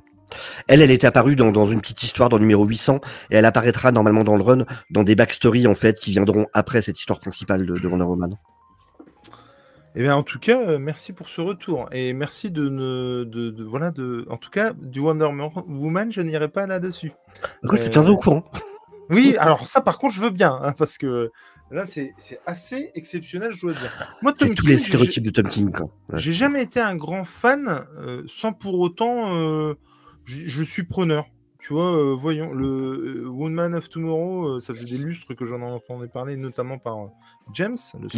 Elle, 0.69 0.83
elle 0.83 0.91
était 0.91 1.07
apparue 1.07 1.37
dans, 1.37 1.53
dans 1.53 1.67
une 1.67 1.81
petite 1.81 2.03
histoire 2.03 2.29
dans 2.29 2.37
le 2.37 2.43
numéro 2.43 2.65
800, 2.65 3.01
et 3.31 3.37
elle 3.37 3.45
apparaîtra 3.45 3.93
normalement 3.93 4.25
dans 4.25 4.37
le 4.37 4.43
run, 4.43 4.65
dans 4.91 5.05
des 5.05 5.15
backstories, 5.15 5.67
en 5.67 5.75
fait, 5.75 5.99
qui 5.99 6.11
viendront 6.11 6.47
après 6.53 6.83
cette 6.83 6.99
histoire 6.99 7.21
principale 7.21 7.65
de, 7.65 7.79
de 7.79 7.89
Wonder 7.89 8.05
Woman. 8.05 8.37
Eh 9.99 10.03
bien, 10.03 10.15
en 10.15 10.23
tout 10.23 10.39
cas, 10.39 10.77
merci 10.79 11.15
pour 11.15 11.31
ce 11.31 11.41
retour 11.41 11.89
et 11.91 12.13
merci 12.13 12.51
de 12.51 12.69
ne, 12.69 13.25
de, 13.25 13.49
de- 13.49 13.65
voilà, 13.65 13.91
de, 13.91 14.27
en 14.29 14.37
tout 14.37 14.51
cas, 14.51 14.75
du 14.79 15.01
Wonder 15.01 15.29
Woman, 15.69 16.13
je 16.13 16.21
n'irai 16.21 16.49
pas 16.49 16.67
là-dessus. 16.67 17.13
Je 17.63 17.69
te 17.85 17.89
tiendrai 17.89 18.11
au 18.13 18.19
courant. 18.19 18.45
Oui, 19.09 19.37
alors 19.39 19.67
ça, 19.67 19.81
par 19.81 19.99
contre, 19.99 20.15
je 20.15 20.21
veux 20.21 20.31
bien, 20.31 20.59
hein, 20.63 20.73
parce 20.77 20.99
que 20.99 21.31
là, 21.71 21.87
c'est 21.87 22.15
assez 22.47 22.91
exceptionnel, 22.95 23.53
je 23.53 23.61
dois 23.61 23.73
dire. 23.73 24.17
Moi, 24.23 24.33
Tom 24.33 24.49
C'est 24.49 24.55
tous 24.55 24.67
les 24.67 24.77
King, 24.77 24.85
stéréotypes 24.85 25.25
de 25.25 25.31
Tom 25.31 25.49
King. 25.49 25.71
Ouais. 25.77 26.19
J'ai 26.19 26.33
jamais 26.33 26.63
été 26.63 26.81
un 26.81 26.97
grand 26.97 27.25
fan, 27.25 27.87
euh, 27.99 28.23
sans 28.29 28.53
pour 28.53 28.79
autant, 28.79 29.35
euh, 29.35 29.75
je, 30.25 30.63
suis 30.63 30.85
preneur. 30.85 31.27
Tu 31.59 31.73
vois, 31.73 31.97
euh, 31.97 32.15
voyons, 32.15 32.53
le 32.53 33.29
Woman 33.29 33.75
of 33.75 33.89
Tomorrow, 33.89 34.61
ça 34.61 34.75
faisait 34.75 34.87
des 34.87 34.99
lustres 34.99 35.35
que 35.35 35.47
j'en 35.47 35.61
entendais 35.63 36.09
parler, 36.09 36.37
notamment 36.37 36.79
par 36.79 37.11
James, 37.55 37.77
le 38.01 38.09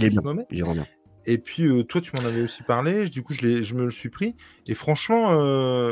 revient. 0.62 0.84
Et 1.26 1.36
puis, 1.36 1.84
toi, 1.86 2.00
tu 2.00 2.12
m'en 2.16 2.24
avais 2.24 2.42
aussi 2.42 2.62
parlé, 2.62 3.08
du 3.08 3.22
coup, 3.22 3.34
je, 3.34 3.62
je 3.62 3.74
me 3.74 3.84
le 3.84 3.90
suis 3.90 4.08
pris. 4.08 4.34
Et 4.66 4.74
franchement, 4.74 5.26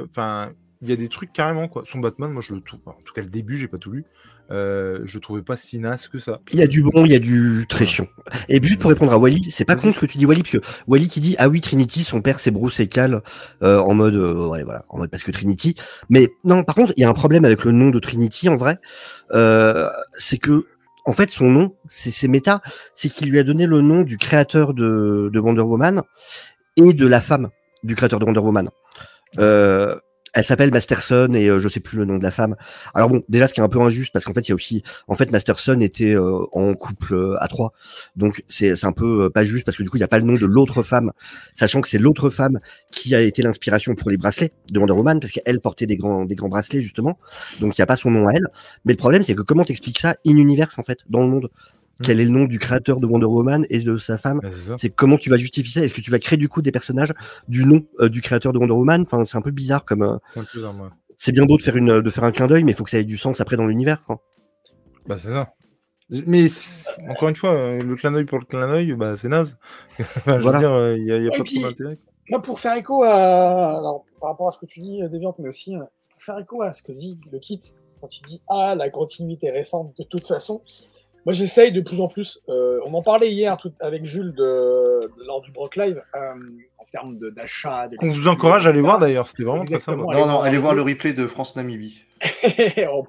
enfin, 0.04 0.52
il 0.82 0.88
y 0.88 0.92
a 0.92 0.96
des 0.96 1.08
trucs 1.08 1.32
carrément, 1.32 1.68
quoi. 1.68 1.84
Son 1.86 1.98
Batman, 1.98 2.30
moi, 2.30 2.42
je 2.46 2.54
le 2.54 2.60
trouve, 2.60 2.80
en 2.86 3.00
tout 3.04 3.14
cas, 3.14 3.22
le 3.22 3.30
début, 3.30 3.58
j'ai 3.58 3.68
pas 3.68 3.78
tout 3.78 3.90
lu. 3.90 4.04
Euh, 4.50 5.00
je 5.04 5.14
le 5.14 5.20
trouvais 5.20 5.42
pas 5.42 5.56
si 5.56 5.78
naze 5.78 6.06
que 6.08 6.18
ça. 6.18 6.40
Il 6.52 6.58
y 6.58 6.62
a 6.62 6.66
du 6.68 6.82
bon, 6.82 7.04
il 7.04 7.10
y 7.10 7.16
a 7.16 7.18
du 7.18 7.66
très 7.68 7.84
chiant. 7.84 8.06
Et 8.48 8.62
juste 8.62 8.80
pour 8.80 8.90
répondre 8.90 9.12
à 9.12 9.18
Wally, 9.18 9.50
c'est 9.50 9.64
pas 9.64 9.74
con 9.74 9.92
ce 9.92 9.98
que 9.98 10.06
tu 10.06 10.18
dis 10.18 10.26
Wally, 10.26 10.42
parce 10.42 10.52
que 10.52 10.60
Wally 10.86 11.08
qui 11.08 11.20
dit 11.20 11.34
ah 11.38 11.48
oui 11.48 11.60
Trinity, 11.60 12.04
son 12.04 12.22
père 12.22 12.38
c'est 12.38 12.52
Bruce 12.52 12.78
et 12.78 12.86
Cal, 12.86 13.22
euh, 13.62 13.80
en 13.80 13.94
mode 13.94 14.14
euh, 14.14 14.46
ouais 14.46 14.62
voilà, 14.62 14.84
en 14.88 14.98
mode 14.98 15.10
parce 15.10 15.24
que 15.24 15.32
Trinity. 15.32 15.74
Mais 16.10 16.30
non, 16.44 16.62
par 16.62 16.76
contre 16.76 16.92
il 16.96 17.00
y 17.00 17.04
a 17.04 17.08
un 17.08 17.14
problème 17.14 17.44
avec 17.44 17.64
le 17.64 17.72
nom 17.72 17.90
de 17.90 17.98
Trinity 17.98 18.48
en 18.48 18.56
vrai, 18.56 18.78
euh, 19.32 19.90
c'est 20.16 20.38
que 20.38 20.66
en 21.06 21.12
fait 21.12 21.30
son 21.30 21.50
nom 21.50 21.74
c'est 21.88 22.12
c'est 22.12 22.28
méta, 22.28 22.62
c'est 22.94 23.08
qu'il 23.08 23.30
lui 23.30 23.40
a 23.40 23.42
donné 23.42 23.66
le 23.66 23.80
nom 23.80 24.02
du 24.02 24.16
créateur 24.16 24.74
de, 24.74 25.28
de 25.32 25.40
Wonder 25.40 25.62
Woman 25.62 26.02
et 26.76 26.92
de 26.92 27.06
la 27.06 27.20
femme 27.20 27.48
du 27.82 27.96
créateur 27.96 28.20
de 28.20 28.24
Wonder 28.24 28.40
Woman. 28.40 28.70
Euh, 29.38 29.96
elle 30.36 30.44
s'appelle 30.44 30.70
Masterson 30.70 31.32
et 31.34 31.48
euh, 31.48 31.58
je 31.58 31.68
sais 31.68 31.80
plus 31.80 31.96
le 31.96 32.04
nom 32.04 32.18
de 32.18 32.22
la 32.22 32.30
femme. 32.30 32.56
Alors 32.94 33.08
bon, 33.08 33.22
déjà 33.30 33.46
ce 33.46 33.54
qui 33.54 33.60
est 33.60 33.62
un 33.62 33.70
peu 33.70 33.80
injuste 33.80 34.12
parce 34.12 34.24
qu'en 34.24 34.34
fait 34.34 34.46
il 34.46 34.50
y 34.50 34.52
a 34.52 34.54
aussi, 34.54 34.82
en 35.08 35.14
fait 35.14 35.32
Masterson 35.32 35.80
était 35.80 36.14
euh, 36.14 36.44
en 36.52 36.74
couple 36.74 37.14
euh, 37.14 37.42
à 37.42 37.48
trois, 37.48 37.72
donc 38.16 38.44
c'est 38.48 38.84
un 38.84 38.92
peu 38.92 39.24
euh, 39.24 39.30
pas 39.30 39.44
juste 39.44 39.64
parce 39.64 39.78
que 39.78 39.82
du 39.82 39.88
coup 39.88 39.96
il 39.96 40.00
n'y 40.00 40.04
a 40.04 40.08
pas 40.08 40.18
le 40.18 40.26
nom 40.26 40.34
de 40.34 40.44
l'autre 40.44 40.82
femme, 40.82 41.12
sachant 41.54 41.80
que 41.80 41.88
c'est 41.88 41.98
l'autre 41.98 42.28
femme 42.28 42.60
qui 42.90 43.14
a 43.14 43.22
été 43.22 43.40
l'inspiration 43.40 43.94
pour 43.94 44.10
les 44.10 44.18
bracelets 44.18 44.52
de 44.70 44.78
Wonder 44.78 44.92
Woman 44.92 45.20
parce 45.20 45.32
qu'elle 45.32 45.60
portait 45.60 45.86
des 45.86 45.96
grands 45.96 46.26
des 46.26 46.34
grands 46.34 46.50
bracelets 46.50 46.82
justement, 46.82 47.18
donc 47.60 47.78
il 47.78 47.80
n'y 47.80 47.82
a 47.82 47.86
pas 47.86 47.96
son 47.96 48.10
nom 48.10 48.28
à 48.28 48.32
elle. 48.32 48.46
Mais 48.84 48.92
le 48.92 48.98
problème 48.98 49.22
c'est 49.22 49.34
que 49.34 49.42
comment 49.42 49.64
t'expliques 49.64 50.00
ça 50.00 50.16
in 50.26 50.36
universe 50.36 50.78
en 50.78 50.82
fait 50.82 50.98
dans 51.08 51.20
le 51.20 51.28
monde? 51.28 51.48
Quel 52.02 52.20
est 52.20 52.24
le 52.24 52.30
nom 52.30 52.44
du 52.44 52.58
créateur 52.58 53.00
de 53.00 53.06
Wonder 53.06 53.24
Woman 53.26 53.66
et 53.70 53.78
de 53.78 53.96
sa 53.96 54.18
femme 54.18 54.40
Bah, 54.42 54.48
c'est 54.76 54.90
comment 54.90 55.16
tu 55.16 55.30
vas 55.30 55.36
justifier 55.38 55.80
ça? 55.80 55.84
Est-ce 55.86 55.94
que 55.94 56.00
tu 56.02 56.10
vas 56.10 56.18
créer 56.18 56.36
du 56.36 56.48
coup 56.48 56.60
des 56.60 56.70
personnages 56.72 57.14
du 57.48 57.64
nom 57.64 57.86
euh, 58.00 58.08
du 58.10 58.20
créateur 58.20 58.52
de 58.52 58.58
Wonder 58.58 58.74
Woman? 58.74 59.02
Enfin, 59.02 59.24
c'est 59.24 59.38
un 59.38 59.42
peu 59.42 59.50
bizarre 59.50 59.84
comme. 59.84 60.02
euh, 60.02 60.18
C'est 61.18 61.32
bien 61.32 61.46
beau 61.46 61.56
de 61.56 61.62
faire 61.62 61.76
une 61.76 62.00
de 62.02 62.10
faire 62.10 62.24
un 62.24 62.32
clin 62.32 62.46
d'œil, 62.48 62.64
mais 62.64 62.72
il 62.72 62.74
faut 62.74 62.84
que 62.84 62.90
ça 62.90 62.98
ait 62.98 63.04
du 63.04 63.16
sens 63.16 63.40
après 63.40 63.56
dans 63.56 63.66
l'univers. 63.66 64.02
hein. 64.10 64.18
Bah, 65.06 65.16
c'est 65.16 65.30
ça. 65.30 65.54
Mais 66.26 66.48
encore 67.08 67.28
une 67.30 67.36
fois, 67.36 67.52
euh, 67.54 67.80
le 67.80 67.96
clin 67.96 68.12
d'œil 68.12 68.26
pour 68.26 68.38
le 68.38 68.44
clin 68.44 68.68
d'œil, 68.68 68.92
bah, 68.94 69.16
c'est 69.16 69.28
naze. 69.28 69.58
Enfin, 69.98 70.36
je 70.36 70.42
Voilà. 70.42 70.58
veux 70.58 70.58
dire, 70.58 70.96
il 70.98 71.04
n'y 71.04 71.12
a, 71.12 71.18
y 71.18 71.28
a 71.28 71.30
pas 71.30 71.42
puis- 71.44 71.60
trop 71.60 71.68
d'intérêt. 71.70 71.98
Moi, 72.28 72.42
pour 72.42 72.60
faire 72.60 72.76
écho 72.76 73.04
à. 73.04 73.78
Alors, 73.78 74.04
par 74.20 74.30
rapport 74.30 74.48
à 74.48 74.52
ce 74.52 74.58
que 74.58 74.66
tu 74.66 74.80
dis, 74.80 75.00
Déviante, 75.10 75.36
mais 75.38 75.48
aussi 75.48 75.74
pour 76.10 76.22
faire 76.22 76.38
écho 76.38 76.60
à 76.62 76.72
ce 76.72 76.82
que 76.82 76.92
dit 76.92 77.18
le 77.32 77.38
kit 77.38 77.58
quand 78.00 78.18
il 78.18 78.22
dit 78.26 78.42
Ah, 78.48 78.74
la 78.76 78.90
continuité 78.90 79.50
récente, 79.50 79.94
de 79.98 80.04
toute 80.04 80.26
façon. 80.26 80.60
Moi, 81.26 81.32
j'essaye 81.34 81.72
de 81.72 81.80
plus 81.82 82.00
en 82.00 82.08
plus. 82.08 82.40
euh, 82.48 82.80
on 82.86 82.94
en 82.94 83.02
parlait 83.02 83.30
hier 83.30 83.56
tout, 83.58 83.72
avec 83.80 84.04
Jules 84.06 84.32
de, 84.32 85.10
de- 85.18 85.24
lors 85.26 85.42
du 85.42 85.50
Brock 85.50 85.76
Live 85.76 86.00
euh, 86.14 86.34
en 86.78 86.84
termes 86.90 87.18
de- 87.18 87.30
d'achat. 87.30 87.88
On 88.00 88.08
vous 88.08 88.28
encourage 88.28 88.66
à 88.66 88.70
aller 88.70 88.80
voir 88.80 88.98
d'ailleurs, 89.00 89.26
c'était 89.26 89.42
vraiment. 89.42 89.62
Allez 89.62 90.20
Non, 90.20 90.26
non, 90.26 90.32
voir 90.34 90.42
allez 90.44 90.58
voir 90.58 90.74
le 90.74 90.82
replay 90.82 91.12
de 91.12 91.26
France 91.26 91.56
Namibie. 91.56 92.02
Oh, 92.88 93.04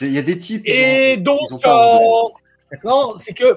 Il 0.00 0.12
y 0.12 0.18
a 0.18 0.22
des 0.22 0.38
types. 0.38 0.62
ils 0.66 0.72
Et 0.72 1.16
ont- 1.18 1.22
donc, 1.22 1.40
ont 1.52 1.58
euh, 1.68 2.76
non, 2.84 3.14
c'est 3.16 3.34
que 3.34 3.44
euh, 3.44 3.56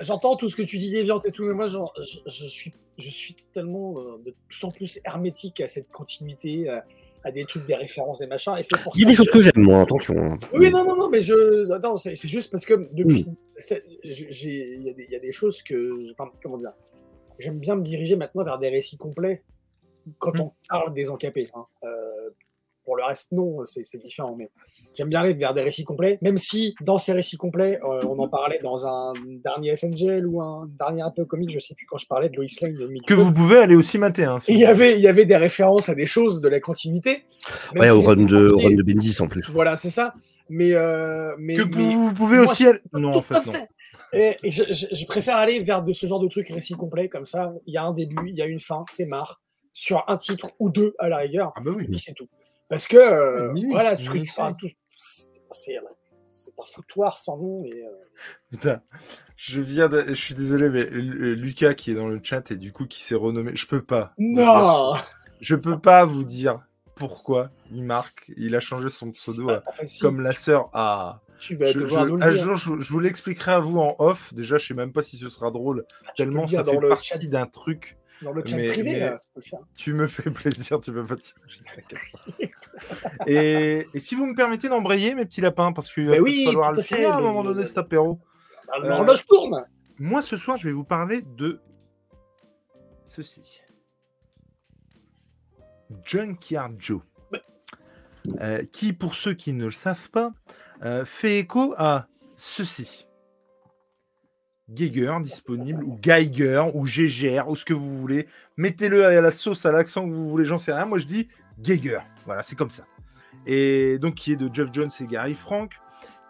j'entends 0.00 0.36
tout 0.36 0.48
ce 0.48 0.54
que 0.56 0.62
tu 0.62 0.76
dis, 0.78 0.90
Déviante 0.90 1.24
et 1.26 1.32
tout, 1.32 1.44
mais 1.44 1.54
moi, 1.54 1.66
j'en- 1.66 1.90
je, 1.98 2.18
je 2.30 2.44
suis, 2.46 2.72
je 2.98 3.08
suis 3.10 3.34
totalement 3.34 3.94
euh, 3.98 4.22
de 4.26 4.34
plus 4.48 4.62
en 4.64 4.70
plus 4.70 5.00
hermétique 5.06 5.60
à 5.62 5.68
cette 5.68 5.90
continuité, 5.90 6.68
à, 6.68 6.84
à 7.22 7.30
des 7.30 7.44
trucs, 7.44 7.66
des 7.66 7.74
références, 7.74 8.18
des 8.20 8.26
machins. 8.26 8.54
Et 8.58 8.62
c'est 8.62 8.78
pour 8.80 8.92
Il 8.96 9.02
y 9.02 9.04
a 9.04 9.08
des 9.08 9.14
choses 9.14 9.30
que- 9.30 9.40
j'aime, 9.40 9.52
moi, 9.56 9.82
attention. 9.82 10.14
hein. 10.16 10.38
Oui, 10.54 10.70
non, 10.70 10.84
non, 10.84 10.96
non, 10.96 11.08
mais 11.10 11.20
je. 11.20 11.70
Attends, 11.72 11.96
c'est 11.96 12.14
juste 12.16 12.50
parce 12.50 12.64
que 12.66 12.88
depuis. 12.92 13.26
Il 13.70 14.84
y, 14.84 14.90
a 14.90 14.92
des- 14.94 15.04
il 15.04 15.12
y 15.12 15.16
a 15.16 15.20
des 15.20 15.32
choses 15.32 15.62
que. 15.62 16.10
enfin, 16.12 16.30
comment 16.42 16.58
dire 16.58 16.72
J'aime 17.38 17.58
bien 17.58 17.76
me 17.76 17.82
diriger 17.82 18.16
maintenant 18.16 18.44
vers 18.44 18.58
des 18.58 18.68
récits 18.68 18.96
complets 18.98 19.42
quand 20.18 20.34
Mm. 20.36 20.40
on 20.40 20.52
parle 20.68 20.92
des 20.94 21.10
encapés. 21.10 21.48
hein. 21.54 21.64
Euh, 21.84 22.30
pour 22.84 22.96
le 22.96 23.04
reste, 23.04 23.32
non, 23.32 23.64
c'est 23.66 23.84
c'est 23.84 23.98
différent. 23.98 24.34
Mais 24.36 24.50
J'aime 24.96 25.08
bien 25.08 25.20
aller 25.20 25.34
vers 25.34 25.54
des 25.54 25.62
récits 25.62 25.84
complets, 25.84 26.18
même 26.20 26.36
si 26.36 26.74
dans 26.80 26.98
ces 26.98 27.12
récits 27.12 27.36
complets, 27.36 27.78
euh, 27.84 28.02
on 28.08 28.18
en 28.18 28.28
parlait 28.28 28.58
dans 28.62 28.86
un 28.88 29.12
dernier 29.44 29.76
SNGL 29.76 30.26
ou 30.26 30.42
un 30.42 30.68
dernier 30.78 31.02
un 31.02 31.10
peu 31.12 31.24
comique, 31.24 31.50
je 31.50 31.60
sais 31.60 31.74
plus 31.76 31.86
quand 31.86 31.96
je 31.96 32.06
parlais 32.08 32.28
de 32.28 32.36
Lois 32.36 32.44
Lane. 32.62 32.76
Que 33.06 33.14
vous 33.14 33.32
pouvez 33.32 33.58
aller 33.58 33.76
aussi 33.76 33.98
mater. 33.98 34.24
Hein, 34.24 34.40
si 34.40 34.50
Et 34.50 34.54
il 34.54 34.60
y 34.60 34.64
avait, 34.66 34.94
il 34.94 35.00
y 35.00 35.06
avait 35.08 35.26
des 35.26 35.36
références 35.36 35.88
à 35.88 35.94
des 35.94 36.06
choses 36.06 36.40
de 36.40 36.48
la 36.48 36.58
continuité. 36.58 37.22
Ouais, 37.76 37.86
si 37.86 37.92
au 37.92 38.00
run 38.00 38.16
de, 38.16 38.48
au 38.50 38.58
run 38.58 38.72
de 38.74 38.82
Bendis 38.82 39.16
en 39.20 39.28
plus. 39.28 39.48
Voilà, 39.50 39.76
c'est 39.76 39.90
ça. 39.90 40.12
Mais, 40.48 40.72
euh, 40.74 41.36
mais, 41.38 41.54
Que 41.54 41.62
mais- 41.62 41.70
vous, 41.70 42.06
vous 42.08 42.12
pouvez 42.14 42.38
moi, 42.38 42.46
aussi 42.50 42.66
aller. 42.66 42.80
Non, 42.92 43.14
en 43.14 43.22
fait, 43.22 43.34
non. 43.46 43.52
fait. 43.52 43.68
Et, 44.12 44.36
et 44.42 44.50
je, 44.50 44.64
je- 44.72 44.86
je 44.92 45.06
préfère 45.06 45.36
aller 45.36 45.60
vers 45.60 45.84
de 45.84 45.92
ce 45.92 46.04
genre 46.06 46.18
de 46.18 46.26
trucs 46.26 46.48
récits 46.48 46.74
complets 46.74 47.08
comme 47.08 47.26
ça. 47.26 47.52
Il 47.66 47.72
y 47.72 47.76
a 47.76 47.84
un 47.84 47.94
début, 47.94 48.16
il 48.28 48.34
y 48.36 48.42
a 48.42 48.46
une 48.46 48.58
fin, 48.58 48.84
c'est 48.90 49.06
marre. 49.06 49.40
Sur 49.72 50.04
un 50.08 50.16
titre 50.16 50.50
ou 50.58 50.68
deux 50.68 50.94
à 50.98 51.08
la 51.08 51.18
rigueur, 51.18 51.52
Ah 51.54 51.60
bah 51.64 51.70
oui. 51.76 51.84
et 51.84 51.88
puis 51.88 51.98
c'est 52.00 52.12
tout. 52.12 52.26
Parce 52.70 52.88
que 52.88 52.96
euh, 52.96 53.52
voilà, 53.70 53.96
tout 53.96 54.02
ce 54.04 54.08
que 54.08 54.14
mini 54.14 54.26
tu 54.26 54.32
parles, 54.34 54.54
série. 54.58 54.72
tout, 54.72 54.76
c'est 56.26 56.54
un 56.56 56.64
foutoir 56.64 57.18
sans 57.18 57.36
nom. 57.36 57.64
Et, 57.64 57.84
euh, 57.84 57.90
Putain, 58.50 58.80
je 59.36 59.60
viens 59.60 59.88
de... 59.88 60.04
Je 60.08 60.14
suis 60.14 60.34
désolé, 60.34 60.70
mais 60.70 60.86
euh, 60.90 61.34
Lucas 61.34 61.74
qui 61.74 61.90
est 61.90 61.94
dans 61.94 62.08
le 62.08 62.20
chat 62.22 62.50
et 62.52 62.56
du 62.56 62.72
coup 62.72 62.86
qui 62.86 63.02
s'est 63.02 63.14
renommé. 63.16 63.52
Je 63.56 63.66
peux 63.66 63.82
pas. 63.82 64.14
vous 64.16 64.34
dire- 64.34 64.46
Non, 64.46 64.92
Je 65.40 65.56
peux 65.56 65.78
pas 65.78 66.04
vous 66.04 66.24
dire 66.24 66.60
pourquoi 66.94 67.50
il 67.72 67.82
marque. 67.82 68.30
Il 68.36 68.54
a 68.54 68.60
changé 68.60 68.88
son 68.90 69.10
pseudo 69.10 69.50
à- 69.50 69.62
facile. 69.72 70.02
comme 70.02 70.20
la 70.20 70.32
sœur 70.34 70.68
à. 70.72 71.22
tu 71.40 71.56
vas 71.56 71.72
Je, 71.72 71.78
devoir 71.80 72.04
je- 72.04 72.10
nous 72.10 72.16
le 72.18 72.22
un 72.22 72.32
dire. 72.32 72.44
jour, 72.44 72.56
je, 72.56 72.80
je 72.82 72.92
vous 72.92 73.00
l'expliquerai 73.00 73.52
à 73.52 73.58
vous 73.58 73.78
en 73.80 73.96
off. 73.98 74.32
Déjà, 74.34 74.58
je 74.58 74.66
sais 74.68 74.74
même 74.74 74.92
pas 74.92 75.02
si 75.02 75.16
ce 75.18 75.28
sera 75.30 75.50
drôle, 75.50 75.84
peux 76.04 76.12
tellement 76.16 76.44
ça 76.44 76.62
fait 76.62 76.88
partie 76.88 77.08
chat, 77.08 77.26
d'un 77.26 77.46
truc. 77.46 77.96
Dans 78.22 78.32
le 78.32 78.42
chat 78.46 78.56
mais- 78.56 78.68
privé. 78.68 78.92
mais- 78.92 78.98
là, 79.00 79.18
tu 79.40 79.48
faire. 79.48 79.94
Me 79.94 80.06
fais 80.06 80.30
plaisir, 80.30 80.80
tu 80.80 80.92
peux 80.92 81.06
pas 81.06 81.16
et, 83.26 83.86
et 83.94 83.98
si 84.00 84.14
vous 84.14 84.26
me 84.26 84.34
permettez 84.34 84.68
d'embrayer, 84.68 85.14
mes 85.14 85.24
petits 85.24 85.40
lapins, 85.40 85.72
parce 85.72 85.92
qu'il 85.92 86.06
va 86.08 86.18
oui, 86.18 86.44
falloir 86.44 86.72
le 86.72 86.82
finir 86.82 87.12
à 87.14 87.16
un 87.18 87.20
moment 87.20 87.42
donné 87.44 87.60
le- 87.60 87.66
cet 87.66 87.78
apéro. 87.78 88.20
Ah, 88.68 88.78
Euh, 88.82 88.88
L'horloge 88.88 89.26
tourne. 89.26 89.64
Moi, 89.98 90.22
ce 90.22 90.36
soir, 90.36 90.56
je 90.56 90.68
vais 90.68 90.72
vous 90.72 90.84
parler 90.84 91.22
de 91.22 91.60
ceci. 93.06 93.60
Junkyard 96.04 96.72
Joe. 96.78 97.00
Euh, 98.40 98.62
qui, 98.70 98.92
pour 98.92 99.14
ceux 99.14 99.32
qui 99.34 99.52
ne 99.54 99.64
le 99.64 99.70
savent 99.70 100.10
pas, 100.10 100.30
euh, 100.84 101.04
fait 101.06 101.38
écho 101.38 101.74
à 101.78 102.06
ceci. 102.36 103.06
Geiger 104.70 105.16
disponible, 105.22 105.84
ou 105.84 105.98
Geiger, 106.00 106.64
ou 106.74 106.86
Gégère, 106.86 107.48
ou 107.48 107.56
ce 107.56 107.64
que 107.64 107.74
vous 107.74 107.98
voulez. 107.98 108.26
Mettez-le 108.56 109.04
à 109.04 109.20
la 109.20 109.32
sauce, 109.32 109.66
à 109.66 109.72
l'accent 109.72 110.08
que 110.08 110.12
vous 110.12 110.28
voulez, 110.30 110.44
j'en 110.44 110.58
sais 110.58 110.72
rien. 110.72 110.86
Moi, 110.86 110.98
je 110.98 111.06
dis 111.06 111.28
Geiger. 111.60 112.00
Voilà, 112.26 112.42
c'est 112.42 112.56
comme 112.56 112.70
ça. 112.70 112.84
Et 113.46 113.98
donc, 113.98 114.14
qui 114.14 114.32
est 114.32 114.36
de 114.36 114.48
Jeff 114.52 114.68
Jones 114.72 114.90
et 115.00 115.06
Gary 115.06 115.34
Frank. 115.34 115.72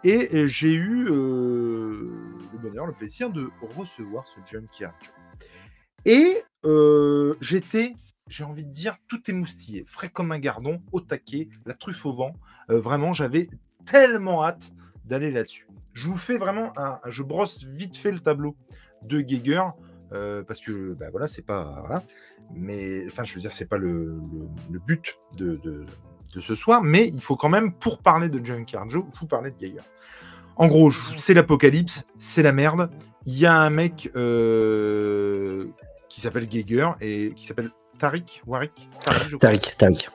Et 0.03 0.47
j'ai 0.47 0.73
eu 0.73 1.07
euh, 1.09 2.07
le 2.53 2.57
bonheur, 2.57 2.87
le 2.87 2.93
plaisir 2.93 3.29
de 3.29 3.49
recevoir 3.77 4.25
ce 4.27 4.39
Junkyard. 4.51 4.97
Et 6.05 6.43
euh, 6.65 7.35
j'étais, 7.39 7.95
j'ai 8.27 8.43
envie 8.43 8.65
de 8.65 8.71
dire, 8.71 8.97
tout 9.07 9.21
émoustillé, 9.29 9.83
frais 9.85 10.09
comme 10.09 10.31
un 10.31 10.39
gardon, 10.39 10.81
au 10.91 11.01
taquet, 11.01 11.49
la 11.67 11.75
truffe 11.75 12.05
au 12.07 12.13
vent. 12.13 12.33
Euh, 12.71 12.79
vraiment, 12.79 13.13
j'avais 13.13 13.47
tellement 13.85 14.43
hâte 14.43 14.71
d'aller 15.05 15.29
là-dessus. 15.29 15.67
Je 15.93 16.07
vous 16.07 16.17
fais 16.17 16.37
vraiment 16.37 16.71
un, 16.77 16.99
je 17.07 17.23
brosse 17.23 17.63
vite 17.65 17.97
fait 17.97 18.11
le 18.11 18.19
tableau 18.19 18.55
de 19.03 19.19
Geiger 19.21 19.63
euh, 20.13 20.43
parce 20.43 20.59
que 20.59 20.93
bah, 20.93 21.07
voilà, 21.11 21.27
c'est 21.27 21.41
pas 21.41 22.03
mais 22.55 23.05
enfin, 23.07 23.23
je 23.23 23.33
veux 23.35 23.41
dire, 23.41 23.51
c'est 23.51 23.65
pas 23.65 23.77
le, 23.77 24.19
but 24.85 25.17
de, 25.37 25.55
de- 25.63 25.83
ce 26.39 26.55
soir, 26.55 26.81
mais 26.81 27.07
il 27.09 27.21
faut 27.21 27.35
quand 27.35 27.49
même 27.49 27.73
pour 27.73 27.99
parler 27.99 28.29
de 28.29 28.43
Junkyard 28.43 28.89
Joe, 28.89 29.03
vous 29.19 29.27
parler 29.27 29.51
de 29.51 29.57
Geiger. 29.57 29.81
En 30.55 30.67
gros, 30.67 30.91
c'est 31.17 31.33
l'apocalypse, 31.33 32.05
c'est 32.17 32.41
la 32.43 32.53
merde. 32.53 32.89
Il 33.25 33.37
y 33.37 33.45
a 33.45 33.53
un 33.53 33.69
mec 33.69 34.09
euh, 34.15 35.65
qui 36.07 36.21
s'appelle 36.21 36.47
Geiger 36.47 36.89
et 37.01 37.33
qui 37.35 37.45
s'appelle 37.45 37.69
Tariq 37.99 38.41
Warik, 38.47 38.87
Tariq, 39.03 39.39
Tariq, 39.39 39.77
Tariq. 39.77 40.09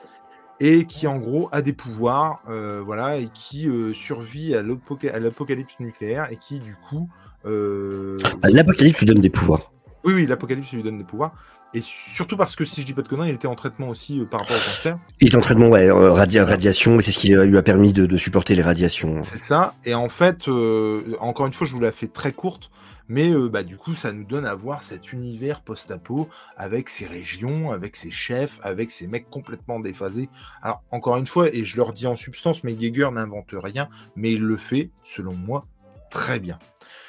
Et 0.59 0.85
qui 0.85 1.07
en 1.07 1.17
gros 1.17 1.49
a 1.51 1.61
des 1.61 1.73
pouvoirs, 1.73 2.41
euh, 2.49 2.81
voilà, 2.83 3.17
et 3.17 3.27
qui 3.33 3.67
euh, 3.67 3.93
survit 3.93 4.55
à 4.55 4.61
l'apoca- 4.63 5.13
à 5.13 5.19
l'apocalypse 5.19 5.75
nucléaire 5.79 6.27
et 6.31 6.37
qui 6.37 6.59
du 6.59 6.75
coup, 6.89 7.09
euh, 7.45 8.17
Ah, 8.43 8.49
L'apocalypse 8.49 8.99
lui 8.99 9.05
donne 9.05 9.21
des 9.21 9.29
pouvoirs. 9.29 9.71
oui, 10.03 10.13
oui, 10.13 10.25
l'apocalypse 10.25 10.71
lui 10.71 10.83
donne 10.83 10.97
des 10.97 11.03
pouvoirs, 11.03 11.33
et 11.73 11.81
surtout 11.81 12.37
parce 12.37 12.55
que 12.55 12.65
si 12.65 12.81
je 12.81 12.85
dis 12.85 12.93
pas 12.93 13.01
de 13.03 13.07
conneries, 13.07 13.29
il 13.29 13.35
était 13.35 13.47
en 13.47 13.55
traitement 13.55 13.89
aussi 13.89 14.19
par 14.31 14.39
rapport 14.39 14.55
au 14.55 14.59
cancer, 14.59 14.97
Il 15.19 15.27
est 15.33 15.35
en 15.35 15.41
traitement, 15.41 15.67
ouais, 15.69 15.89
radia- 15.89 16.43
radiation, 16.45 16.99
et 16.99 17.03
c'est 17.03 17.11
ce 17.11 17.19
qui 17.19 17.29
lui 17.35 17.57
a 17.57 17.61
permis 17.63 17.93
de, 17.93 18.05
de 18.05 18.17
supporter 18.17 18.55
les 18.55 18.63
radiations. 18.63 19.21
c'est 19.23 19.37
ça. 19.37 19.75
Et 19.85 19.93
en 19.93 20.09
fait, 20.09 20.47
encore 21.19 21.45
une 21.45 21.53
fois, 21.53 21.67
je 21.67 21.73
vous 21.73 21.81
la 21.81 21.91
fais 21.91 22.07
très 22.07 22.31
courte. 22.31 22.71
Mais 23.09 23.31
euh, 23.31 23.49
bah, 23.49 23.63
du 23.63 23.77
coup, 23.77 23.95
ça 23.95 24.11
nous 24.11 24.25
donne 24.25 24.45
à 24.45 24.53
voir 24.53 24.83
cet 24.83 25.13
univers 25.13 25.61
post-apo 25.61 26.27
avec 26.57 26.89
ses 26.89 27.05
régions, 27.05 27.71
avec 27.71 27.95
ses 27.95 28.11
chefs, 28.11 28.59
avec 28.63 28.91
ses 28.91 29.07
mecs 29.07 29.29
complètement 29.29 29.79
déphasés. 29.79 30.29
Alors, 30.61 30.83
encore 30.91 31.17
une 31.17 31.27
fois, 31.27 31.53
et 31.53 31.65
je 31.65 31.77
leur 31.77 31.93
dis 31.93 32.07
en 32.07 32.15
substance, 32.15 32.63
mais 32.63 32.73
Geiger 32.73 33.09
n'invente 33.11 33.53
rien, 33.53 33.87
mais 34.15 34.33
il 34.33 34.41
le 34.41 34.57
fait, 34.57 34.91
selon 35.03 35.33
moi, 35.33 35.63
très 36.09 36.39
bien. 36.39 36.59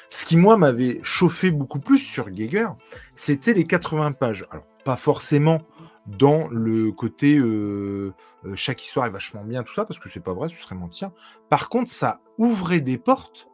Ce 0.09 0.25
qui, 0.25 0.37
moi, 0.37 0.57
m'avait 0.57 0.99
chauffé 1.03 1.51
beaucoup 1.51 1.79
plus 1.79 1.99
sur 1.99 2.29
Geiger, 2.29 2.69
c'était 3.15 3.53
les 3.53 3.65
80 3.65 4.13
pages. 4.13 4.45
Alors, 4.51 4.65
pas 4.85 4.97
forcément 4.97 5.61
dans 6.07 6.47
le 6.47 6.91
côté 6.91 7.37
euh, 7.37 8.13
euh, 8.45 8.55
chaque 8.55 8.83
histoire 8.83 9.05
est 9.05 9.11
vachement 9.11 9.43
bien, 9.43 9.63
tout 9.63 9.73
ça, 9.73 9.85
parce 9.85 9.99
que 9.99 10.09
c'est 10.09 10.19
pas 10.19 10.33
vrai, 10.33 10.49
ce 10.49 10.55
serait 10.55 10.75
mentir. 10.75 11.11
Par 11.49 11.69
contre, 11.69 11.91
ça 11.91 12.21
ouvrait 12.37 12.79
des 12.79 12.97
portes 12.97 13.49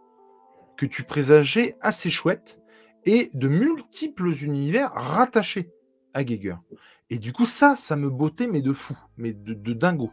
que 0.77 0.85
tu 0.85 1.03
présageais 1.03 1.75
assez 1.81 2.09
chouettes 2.09 2.59
et 3.05 3.29
de 3.33 3.47
multiples 3.47 4.31
univers 4.43 4.91
rattachés 4.93 5.71
à 6.13 6.23
Geiger. 6.23 6.55
Et 7.09 7.19
du 7.19 7.33
coup, 7.33 7.45
ça, 7.45 7.75
ça 7.75 7.95
me 7.95 8.09
bottait, 8.09 8.47
mais 8.47 8.61
de 8.61 8.73
fou, 8.73 8.97
mais 9.17 9.33
de, 9.33 9.73
dingo. 9.73 10.11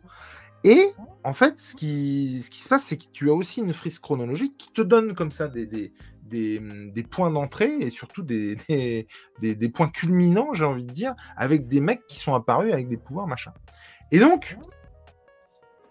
Et 0.64 0.90
en 1.24 1.32
fait, 1.32 1.58
ce 1.58 1.74
qui, 1.74 2.42
se 2.42 2.68
passe, 2.68 2.84
c'est 2.84 2.98
que 2.98 3.10
tu 3.12 3.30
as 3.30 3.34
aussi 3.34 3.60
une 3.60 3.72
frise 3.72 3.98
chronologique 3.98 4.56
qui 4.58 4.72
te 4.72 4.82
donne 4.82 5.14
comme 5.14 5.32
ça 5.32 5.48
des, 5.48 5.92
points 7.10 7.30
d'entrée 7.30 7.74
et 7.80 7.90
surtout 7.90 8.22
des, 8.22 9.06
points 9.74 9.88
culminants, 9.88 10.52
j'ai 10.52 10.64
envie 10.64 10.84
de 10.84 10.92
dire, 10.92 11.14
avec 11.36 11.66
des 11.66 11.80
mecs 11.80 12.06
qui 12.06 12.18
sont 12.18 12.34
apparus 12.34 12.72
avec 12.72 12.88
des 12.88 12.98
pouvoirs, 12.98 13.26
machin. 13.26 13.52
Et 14.10 14.18
donc, 14.18 14.58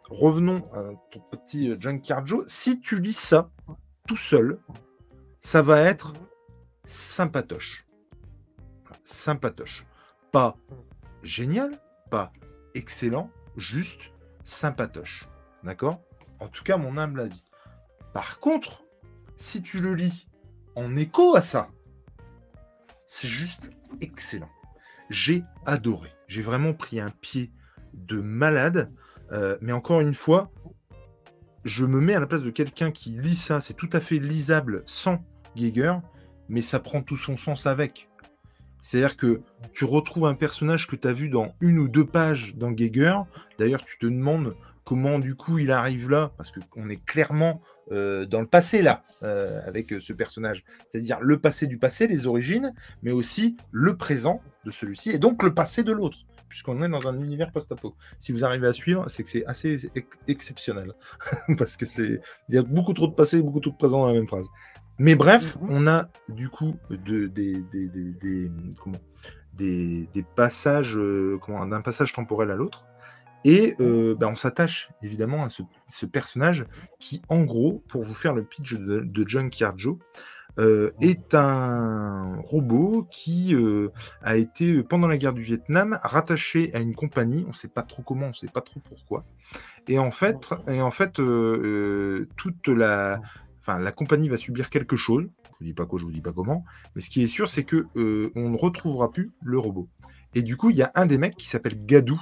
revenons 0.09 0.63
à 0.73 0.89
ton 1.09 1.21
petit 1.31 1.71
euh, 1.71 2.25
Joe. 2.25 2.43
Si 2.45 2.79
tu 2.79 2.99
lis 2.99 3.17
ça 3.17 3.49
seul, 4.15 4.59
ça 5.39 5.61
va 5.61 5.81
être 5.81 6.13
sympatoche. 6.85 7.85
Sympatoche. 9.03 9.85
Pas 10.31 10.57
génial, 11.23 11.71
pas 12.09 12.31
excellent, 12.73 13.29
juste 13.57 14.11
sympatoche. 14.43 15.27
D'accord? 15.63 16.01
En 16.39 16.47
tout 16.47 16.63
cas, 16.63 16.77
mon 16.77 16.97
humble 16.97 17.21
avis. 17.21 17.49
Par 18.13 18.39
contre, 18.39 18.83
si 19.35 19.61
tu 19.61 19.79
le 19.79 19.93
lis 19.93 20.27
en 20.75 20.95
écho 20.95 21.35
à 21.35 21.41
ça, 21.41 21.69
c'est 23.05 23.27
juste 23.27 23.71
excellent. 23.99 24.49
J'ai 25.09 25.43
adoré. 25.65 26.09
J'ai 26.27 26.41
vraiment 26.41 26.73
pris 26.73 26.99
un 26.99 27.09
pied 27.09 27.51
de 27.93 28.21
malade. 28.21 28.91
Euh, 29.31 29.57
mais 29.61 29.73
encore 29.73 30.01
une 30.01 30.13
fois, 30.13 30.51
je 31.63 31.85
me 31.85 31.99
mets 31.99 32.15
à 32.15 32.19
la 32.19 32.27
place 32.27 32.43
de 32.43 32.49
quelqu'un 32.49 32.91
qui 32.91 33.11
lit 33.11 33.35
ça. 33.35 33.61
C'est 33.61 33.73
tout 33.73 33.89
à 33.93 33.99
fait 33.99 34.17
lisable 34.17 34.83
sans 34.85 35.23
Geiger, 35.55 35.95
mais 36.49 36.61
ça 36.61 36.79
prend 36.79 37.01
tout 37.01 37.17
son 37.17 37.37
sens 37.37 37.67
avec. 37.67 38.09
C'est-à-dire 38.81 39.15
que 39.15 39.41
tu 39.73 39.85
retrouves 39.85 40.25
un 40.25 40.33
personnage 40.33 40.87
que 40.87 40.95
tu 40.95 41.07
as 41.07 41.13
vu 41.13 41.29
dans 41.29 41.53
une 41.61 41.77
ou 41.77 41.87
deux 41.87 42.05
pages 42.05 42.55
dans 42.55 42.71
Geiger. 42.71 43.15
D'ailleurs, 43.59 43.85
tu 43.85 43.97
te 43.99 44.05
demandes 44.07 44.55
comment 44.83 45.19
du 45.19 45.35
coup 45.35 45.59
il 45.59 45.71
arrive 45.71 46.09
là, 46.09 46.31
parce 46.37 46.51
qu'on 46.69 46.89
est 46.89 47.03
clairement 47.05 47.61
euh, 47.91 48.25
dans 48.25 48.41
le 48.41 48.47
passé 48.47 48.81
là, 48.81 49.03
euh, 49.23 49.61
avec 49.67 49.93
euh, 49.93 49.99
ce 49.99 50.13
personnage. 50.13 50.63
C'est-à-dire 50.89 51.19
le 51.21 51.39
passé 51.39 51.67
du 51.67 51.77
passé, 51.77 52.07
les 52.07 52.27
origines, 52.27 52.73
mais 53.03 53.11
aussi 53.11 53.57
le 53.71 53.95
présent 53.95 54.41
de 54.65 54.71
celui-ci, 54.71 55.11
et 55.11 55.19
donc 55.19 55.43
le 55.43 55.53
passé 55.53 55.83
de 55.83 55.91
l'autre, 55.91 56.17
puisqu'on 56.51 56.83
est 56.83 56.89
dans 56.89 57.07
un 57.07 57.17
univers 57.19 57.51
post-apo. 57.51 57.95
Si 58.19 58.33
vous 58.33 58.43
arrivez 58.43 58.67
à 58.67 58.73
suivre, 58.73 59.05
c'est 59.09 59.23
que 59.23 59.29
c'est 59.29 59.45
assez 59.45 59.89
ex- 59.95 60.19
exceptionnel, 60.27 60.91
parce 61.57 61.77
que 61.77 61.85
c'est 61.85 62.19
il 62.49 62.55
y 62.55 62.57
a 62.57 62.61
beaucoup 62.63 62.91
trop 62.93 63.07
de 63.07 63.13
passé 63.15 63.37
et 63.37 63.41
beaucoup 63.41 63.61
trop 63.61 63.71
de 63.71 63.77
présent 63.77 64.01
dans 64.01 64.07
la 64.07 64.13
même 64.13 64.27
phrase. 64.27 64.49
Mais 64.99 65.15
bref, 65.15 65.57
Mhm. 65.61 65.67
on 65.71 65.87
a 65.87 66.09
du 66.29 66.49
coup 66.49 66.75
de, 66.89 67.27
des, 67.27 67.61
des, 67.71 67.87
des, 67.87 68.11
des- 68.11 68.51
comment, 68.83 68.99
des, 69.53 70.07
des 70.13 70.23
passages, 70.35 70.97
euh, 70.97 71.39
d'un 71.69 71.81
passage 71.81 72.11
temporel 72.13 72.51
à 72.51 72.55
l'autre. 72.55 72.85
Et 73.43 73.75
euh, 73.79 74.13
bah, 74.13 74.27
on 74.27 74.35
s'attache 74.35 74.89
évidemment 75.01 75.43
à 75.43 75.49
ce, 75.49 75.63
ce 75.87 76.05
personnage 76.05 76.65
qui, 76.99 77.23
en 77.27 77.41
gros, 77.43 77.83
pour 77.87 78.03
vous 78.03 78.13
faire 78.13 78.35
le 78.35 78.43
pitch 78.43 78.73
de, 78.75 78.99
de 78.99 79.27
Junkyard 79.27 79.79
Joe, 79.79 79.97
euh, 80.59 80.91
est 80.99 81.33
un 81.33 82.39
robot 82.43 83.07
qui 83.09 83.55
euh, 83.55 83.89
a 84.21 84.37
été, 84.37 84.83
pendant 84.83 85.07
la 85.07 85.17
guerre 85.17 85.33
du 85.33 85.41
Vietnam, 85.41 85.99
rattaché 86.03 86.73
à 86.73 86.79
une 86.79 86.95
compagnie. 86.95 87.43
On 87.45 87.49
ne 87.49 87.55
sait 87.55 87.67
pas 87.67 87.83
trop 87.83 88.03
comment, 88.03 88.27
on 88.27 88.29
ne 88.29 88.33
sait 88.33 88.47
pas 88.47 88.61
trop 88.61 88.79
pourquoi. 88.79 89.25
Et 89.87 89.97
en 89.97 90.11
fait, 90.11 90.53
et 90.67 90.81
en 90.81 90.91
fait 90.91 91.19
euh, 91.19 92.27
toute 92.37 92.67
la, 92.67 93.21
la 93.67 93.91
compagnie 93.91 94.29
va 94.29 94.37
subir 94.37 94.69
quelque 94.69 94.95
chose. 94.95 95.29
Je 95.43 95.49
vous 95.59 95.65
dis 95.65 95.73
pas 95.73 95.85
quoi, 95.85 95.99
je 95.99 96.05
vous 96.05 96.11
dis 96.11 96.21
pas 96.21 96.33
comment. 96.33 96.65
Mais 96.95 97.01
ce 97.01 97.09
qui 97.09 97.23
est 97.23 97.27
sûr, 97.27 97.47
c'est 97.47 97.63
que 97.63 97.87
on 98.35 98.49
ne 98.49 98.57
retrouvera 98.57 99.11
plus 99.11 99.31
le 99.41 99.59
robot. 99.59 99.87
Et 100.33 100.43
du 100.43 100.57
coup, 100.57 100.69
il 100.69 100.77
y 100.77 100.81
a 100.81 100.91
un 100.95 101.05
des 101.05 101.17
mecs 101.17 101.35
qui 101.35 101.47
s'appelle 101.47 101.85
Gadou, 101.85 102.21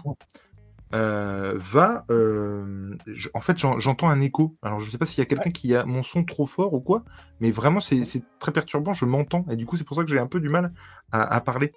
euh, 0.93 1.53
va. 1.57 2.05
Euh, 2.09 2.95
en 3.33 3.39
fait, 3.39 3.57
j'entends 3.57 4.09
un 4.09 4.21
écho. 4.21 4.55
Alors, 4.61 4.79
je 4.79 4.85
ne 4.85 4.89
sais 4.89 4.97
pas 4.97 5.05
s'il 5.05 5.19
y 5.19 5.21
a 5.21 5.25
quelqu'un 5.25 5.51
qui 5.51 5.75
a 5.75 5.85
mon 5.85 6.01
son 6.03 6.23
trop 6.23 6.45
fort 6.45 6.73
ou 6.73 6.79
quoi, 6.79 7.03
mais 7.39 7.51
vraiment, 7.51 7.79
c'est 7.79 8.23
très 8.39 8.51
perturbant. 8.51 8.93
Je 8.93 9.05
m'entends. 9.05 9.45
Et 9.49 9.55
du 9.55 9.65
coup, 9.65 9.75
c'est 9.75 9.83
pour 9.83 9.95
ça 9.95 10.03
que 10.03 10.09
j'ai 10.09 10.19
un 10.19 10.27
peu 10.27 10.39
du 10.39 10.49
mal 10.49 10.73
à, 11.11 11.39
parler. 11.41 11.73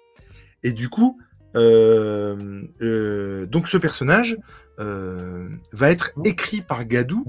Et 0.63 0.71
du 0.71 0.89
coup, 0.89 1.19
euh, 1.55 2.65
donc 3.45 3.67
ce 3.67 3.77
personnage 3.77 4.37
va 4.77 5.91
être 5.91 6.13
écrit 6.25 6.61
par 6.61 6.85
Gadou 6.85 7.25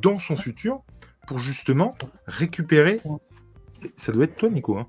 dans 0.00 0.18
son 0.18 0.36
futur 0.36 0.82
pour 1.26 1.38
justement 1.38 1.96
récupérer. 2.26 3.00
Ça 3.96 4.12
doit 4.12 4.24
être 4.24 4.36
toi, 4.36 4.50
Nico. 4.50 4.78
Hein. 4.78 4.86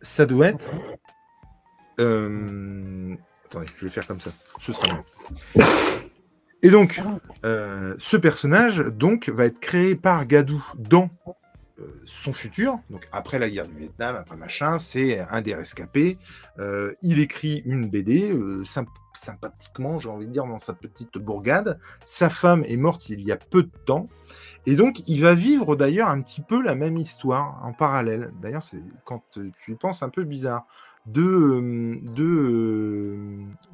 Ça 0.00 0.26
doit 0.26 0.48
être. 0.48 0.70
Attendez, 3.46 3.66
je 3.76 3.84
vais 3.84 3.90
faire 3.90 4.06
comme 4.06 4.20
ça. 4.20 4.30
Ce 4.58 4.72
sera 4.72 4.86
mieux. 4.92 5.62
Et 6.62 6.70
donc, 6.70 7.00
euh, 7.44 7.94
ce 7.98 8.16
personnage 8.16 8.78
donc, 8.78 9.28
va 9.28 9.46
être 9.46 9.60
créé 9.60 9.94
par 9.94 10.26
Gadou 10.26 10.64
dans 10.76 11.10
euh, 11.78 11.84
son 12.06 12.32
futur, 12.32 12.78
donc 12.90 13.06
après 13.12 13.38
la 13.38 13.50
guerre 13.50 13.68
du 13.68 13.76
Vietnam, 13.76 14.16
après 14.16 14.36
machin, 14.36 14.78
c'est 14.78 15.20
un 15.20 15.42
des 15.42 15.54
rescapés. 15.54 16.16
Euh, 16.58 16.94
il 17.02 17.20
écrit 17.20 17.62
une 17.66 17.86
BD, 17.88 18.32
sympathiquement, 19.14 19.98
j'ai 19.98 20.08
envie 20.08 20.26
de 20.26 20.32
dire, 20.32 20.46
dans 20.46 20.58
sa 20.58 20.72
petite 20.72 21.18
bourgade. 21.18 21.78
Sa 22.04 22.30
femme 22.30 22.64
est 22.64 22.76
morte 22.76 23.10
il 23.10 23.22
y 23.22 23.30
a 23.30 23.36
peu 23.36 23.62
de 23.62 23.72
temps. 23.84 24.08
Et 24.64 24.74
donc, 24.74 25.06
il 25.06 25.22
va 25.22 25.34
vivre 25.34 25.76
d'ailleurs 25.76 26.08
un 26.08 26.20
petit 26.20 26.40
peu 26.40 26.60
la 26.60 26.74
même 26.74 26.96
histoire 26.96 27.60
en 27.64 27.72
parallèle. 27.72 28.32
D'ailleurs, 28.42 28.64
c'est 28.64 28.82
quand 29.04 29.22
tu 29.30 29.72
y 29.72 29.76
penses 29.76 30.02
un 30.02 30.08
peu 30.08 30.24
bizarre 30.24 30.66
de, 31.06 32.00
de 32.02 33.16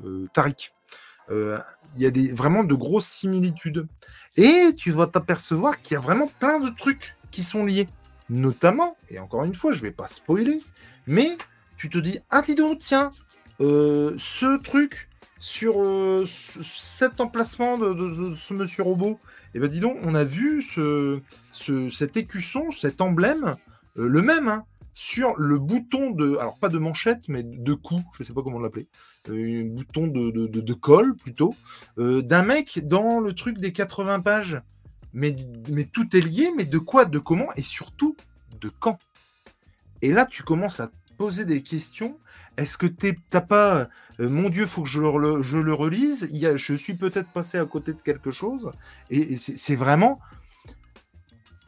euh, 0.04 0.26
Tariq. 0.32 0.72
Euh, 1.30 1.58
il 1.96 2.02
y 2.02 2.06
a 2.06 2.10
des, 2.10 2.32
vraiment 2.32 2.64
de 2.64 2.74
grosses 2.74 3.08
similitudes. 3.08 3.86
Et 4.36 4.72
tu 4.76 4.90
vas 4.90 5.06
t'apercevoir 5.06 5.80
qu'il 5.82 5.94
y 5.94 5.98
a 5.98 6.00
vraiment 6.00 6.30
plein 6.40 6.58
de 6.58 6.70
trucs 6.70 7.16
qui 7.30 7.42
sont 7.42 7.64
liés. 7.64 7.88
Notamment, 8.30 8.96
et 9.10 9.18
encore 9.18 9.44
une 9.44 9.54
fois, 9.54 9.72
je 9.72 9.82
vais 9.82 9.90
pas 9.90 10.06
spoiler, 10.06 10.62
mais 11.06 11.36
tu 11.76 11.90
te 11.90 11.98
dis, 11.98 12.18
ah 12.30 12.40
dis 12.40 12.54
donc, 12.54 12.78
tiens, 12.78 13.12
euh, 13.60 14.14
ce 14.16 14.62
truc 14.62 15.08
sur 15.38 15.74
cet 16.62 17.20
emplacement 17.20 17.76
de, 17.76 18.34
ce 18.36 18.54
monsieur 18.54 18.84
robot, 18.84 19.18
et 19.54 19.58
eh 19.58 19.58
ben 19.58 19.68
dis 19.68 19.80
donc, 19.80 19.98
on 20.02 20.14
a 20.14 20.24
vu 20.24 20.62
ce, 20.62 21.20
cet 21.90 22.16
écusson, 22.16 22.70
cet 22.70 23.00
emblème, 23.02 23.56
le 23.96 24.22
même, 24.22 24.48
hein, 24.48 24.64
sur 24.94 25.38
le 25.38 25.58
bouton 25.58 26.10
de, 26.10 26.36
alors 26.36 26.58
pas 26.58 26.68
de 26.68 26.78
manchette, 26.78 27.28
mais 27.28 27.42
de 27.42 27.74
cou, 27.74 28.00
je 28.18 28.24
sais 28.24 28.32
pas 28.32 28.42
comment 28.42 28.60
l'appeler, 28.60 28.88
euh, 29.30 29.64
bouton 29.64 30.06
de, 30.06 30.30
de, 30.30 30.74
colle 30.74 31.14
plutôt, 31.16 31.54
euh, 31.98 32.22
d'un 32.22 32.42
mec 32.42 32.86
dans 32.86 33.20
le 33.20 33.32
truc 33.34 33.58
des 33.58 33.72
80 33.72 34.20
pages. 34.20 34.60
Mais, 35.14 35.36
mais 35.68 35.84
tout 35.84 36.16
est 36.16 36.20
lié, 36.20 36.50
mais 36.56 36.64
de 36.64 36.78
quoi, 36.78 37.04
de 37.04 37.18
comment, 37.18 37.52
et 37.56 37.62
surtout 37.62 38.16
de 38.60 38.70
quand? 38.80 38.98
Et 40.00 40.10
là, 40.10 40.24
tu 40.24 40.42
commences 40.42 40.80
à 40.80 40.90
poser 41.18 41.44
des 41.44 41.62
questions. 41.62 42.18
Est-ce 42.56 42.78
que 42.78 42.86
t'as 42.86 43.42
pas, 43.42 43.88
euh, 44.20 44.28
mon 44.28 44.48
Dieu, 44.48 44.66
faut 44.66 44.82
que 44.82 44.88
je 44.88 45.00
le, 45.00 45.42
je 45.42 45.58
le 45.58 45.74
relise? 45.74 46.28
Y 46.32 46.46
a, 46.46 46.56
je 46.56 46.74
suis 46.74 46.94
peut-être 46.94 47.30
passé 47.30 47.58
à 47.58 47.66
côté 47.66 47.92
de 47.92 48.00
quelque 48.00 48.30
chose. 48.30 48.70
et 49.10 49.36
c'est 49.36 49.76
vraiment, 49.76 50.18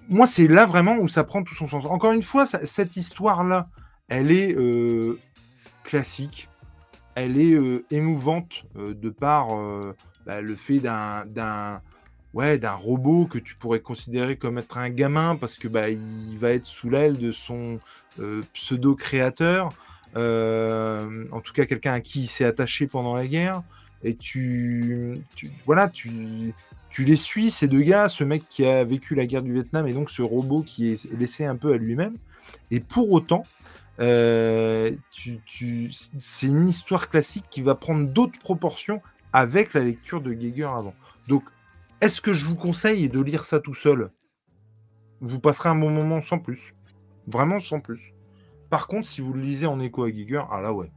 moi, 0.09 0.27
c'est 0.27 0.49
là 0.49 0.67
vraiment 0.67 0.97
où 0.99 1.09
ça 1.09 1.25
prend 1.25 1.43
tout 1.43 1.55
son 1.55 1.67
sens. 1.67 1.85
Encore 1.87 2.13
une 2.13 2.23
fois, 2.23 2.47
cette 2.47 2.97
histoire-là, 2.97 3.69
elle 4.09 4.31
est 4.31 4.55
euh, 4.55 5.19
classique, 5.83 6.49
elle 7.15 7.39
est 7.39 7.55
euh, 7.55 7.85
émouvante 7.91 8.65
euh, 8.77 8.95
de 8.95 9.11
par 9.11 9.49
bah, 10.27 10.41
le 10.41 10.57
fait 10.57 10.79
d'un 10.79 11.81
ouais, 12.35 12.59
d'un 12.59 12.73
robot 12.73 13.27
que 13.27 13.39
tu 13.39 13.55
pourrais 13.55 13.81
considérer 13.81 14.37
comme 14.37 14.59
être 14.59 14.77
un 14.77 14.91
gamin 14.91 15.37
parce 15.37 15.57
que 15.57 15.69
bah, 15.69 15.89
il 15.89 16.37
va 16.37 16.51
être 16.51 16.65
sous 16.65 16.91
l'aile 16.91 17.17
de 17.17 17.33
son 17.33 17.79
pseudo 18.53 18.95
créateur, 18.95 19.69
en 20.17 21.41
tout 21.43 21.53
cas 21.53 21.67
quelqu'un 21.67 21.95
à 21.95 22.01
qui 22.01 22.23
il 22.23 22.27
s'est 22.27 22.45
attaché 22.45 22.87
pendant 22.87 23.15
la 23.15 23.27
guerre. 23.27 23.63
Et 24.07 24.17
tu, 24.17 25.23
tu 25.35 25.51
voilà, 25.65 25.89
tu, 25.89 26.53
tu 26.95 27.03
les 27.03 27.17
suis, 27.17 27.51
ces 27.51 27.67
deux 27.67 27.81
gars, 27.81 28.09
ce 28.09 28.23
mec 28.23 28.49
qui 28.49 28.65
a 28.65 28.85
vécu 28.85 29.17
la 29.17 29.27
guerre 29.27 29.43
du 29.43 29.53
Vietnam 29.53 29.89
et 29.89 29.93
donc 29.93 30.11
ce 30.11 30.23
robot 30.23 30.63
qui 30.63 30.93
est 30.93 31.13
laissé 31.13 31.45
un 31.45 31.57
peu 31.57 31.73
à 31.73 31.77
lui-même. 31.77 32.17
Et 32.71 32.79
pour 32.79 33.11
autant, 33.11 33.43
euh, 33.99 34.93
c'est 36.21 36.47
une 36.47 36.69
histoire 36.69 37.11
classique 37.11 37.47
qui 37.51 37.63
va 37.63 37.75
prendre 37.75 38.09
d'autres 38.09 38.39
proportions 38.39 39.03
avec 39.33 39.75
la 39.75 39.81
lecture 39.81 40.21
de 40.21 40.33
Geiger 40.33 40.71
avant. 40.73 40.95
Donc, 41.27 41.43
est-ce 42.01 42.21
que 42.21 42.33
je 42.33 42.45
vous 42.45 42.55
conseille 42.55 43.09
de 43.09 43.21
lire 43.21 43.45
ça 43.45 43.59
tout 43.59 43.75
seul? 43.75 44.13
Vous 45.21 45.41
passerez 45.41 45.71
un 45.71 45.75
bon 45.75 45.91
moment 45.91 46.23
sans 46.23 46.39
plus. 46.39 46.77
Vraiment 47.27 47.59
sans 47.59 47.81
plus. 47.81 48.15
Par 48.71 48.87
contre, 48.87 49.09
si 49.09 49.21
vous 49.21 49.33
le 49.33 49.41
lisez 49.41 49.67
en 49.67 49.81
écho 49.81 50.05
à 50.05 50.13
Geiger, 50.13 50.45
ah 50.49 50.61
là 50.61 50.73
ouais. 50.73 50.93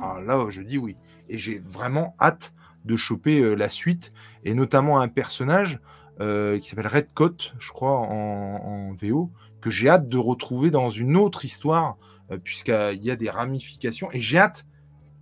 Ah 0.00 0.22
là, 0.24 0.42
je 0.48 0.62
dis 0.62 0.78
oui. 0.78 0.96
Et 1.28 1.36
j'ai 1.36 1.58
vraiment 1.58 2.16
hâte 2.18 2.53
de 2.84 2.96
choper 2.96 3.40
euh, 3.40 3.54
la 3.54 3.68
suite, 3.68 4.12
et 4.44 4.54
notamment 4.54 5.00
un 5.00 5.08
personnage 5.08 5.80
euh, 6.20 6.58
qui 6.58 6.68
s'appelle 6.68 6.86
Redcoat, 6.86 7.36
je 7.58 7.70
crois, 7.70 7.98
en, 7.98 8.92
VO, 8.92 9.30
que 9.60 9.70
j'ai 9.70 9.88
hâte 9.88 10.08
de 10.08 10.18
retrouver 10.18 10.70
dans 10.70 10.90
une 10.90 11.16
autre 11.16 11.44
histoire, 11.44 11.96
euh, 12.30 12.38
puisqu'il 12.38 13.02
y 13.02 13.10
a 13.10 13.16
des 13.16 13.30
ramifications, 13.30 14.10
et 14.12 14.20
j'ai 14.20 14.38
hâte, 14.38 14.64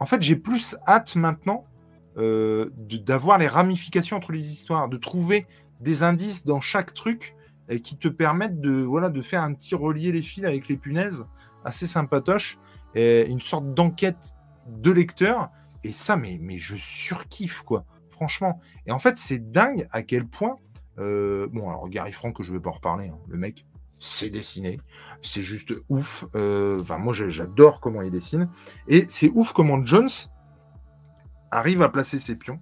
en 0.00 0.06
fait, 0.06 0.20
j'ai 0.22 0.36
plus 0.36 0.76
hâte 0.86 1.14
maintenant 1.16 1.66
d'avoir 2.14 3.38
les 3.38 3.48
ramifications 3.48 4.18
entre 4.18 4.32
les 4.32 4.50
histoires, 4.50 4.90
de 4.90 4.98
trouver 4.98 5.46
des 5.80 6.02
indices 6.02 6.44
dans 6.44 6.60
chaque 6.60 6.92
truc 6.92 7.34
qui 7.82 7.96
te 7.96 8.08
permettent 8.08 8.60
de, 8.60 8.82
voilà, 8.82 9.08
de 9.08 9.22
faire 9.22 9.42
un 9.42 9.54
petit 9.54 9.74
relier 9.74 10.12
les 10.12 10.20
fils 10.20 10.44
avec 10.44 10.68
les 10.68 10.76
punaises, 10.76 11.24
assez 11.64 11.86
sympatoche, 11.86 12.58
une 12.94 13.40
sorte 13.40 13.72
d'enquête 13.72 14.34
de 14.66 14.90
lecteur 14.90 15.48
et 15.84 15.92
ça, 15.92 16.16
mais, 16.16 16.38
mais 16.40 16.58
je 16.58 16.76
surkiffe, 16.76 17.62
quoi. 17.62 17.84
Franchement. 18.10 18.60
Et 18.86 18.92
en 18.92 18.98
fait, 18.98 19.16
c'est 19.16 19.50
dingue 19.50 19.88
à 19.90 20.02
quel 20.02 20.26
point. 20.26 20.56
Euh, 20.98 21.48
bon, 21.50 21.68
alors 21.68 21.88
Gary 21.88 22.12
Frank, 22.12 22.36
que 22.36 22.42
je 22.42 22.52
vais 22.52 22.60
pas 22.60 22.70
en 22.70 22.74
reparler, 22.74 23.08
hein. 23.08 23.18
le 23.28 23.38
mec, 23.38 23.64
c'est 24.00 24.30
dessiné. 24.30 24.78
C'est 25.22 25.42
juste 25.42 25.72
ouf. 25.88 26.26
Euh, 26.34 26.80
enfin, 26.80 26.98
moi, 26.98 27.14
j'adore 27.14 27.80
comment 27.80 28.02
il 28.02 28.10
dessine. 28.10 28.48
Et 28.88 29.06
c'est 29.08 29.30
ouf 29.30 29.52
comment 29.52 29.84
Jones 29.84 30.10
arrive 31.50 31.82
à 31.82 31.88
placer 31.88 32.18
ses 32.18 32.36
pions 32.36 32.60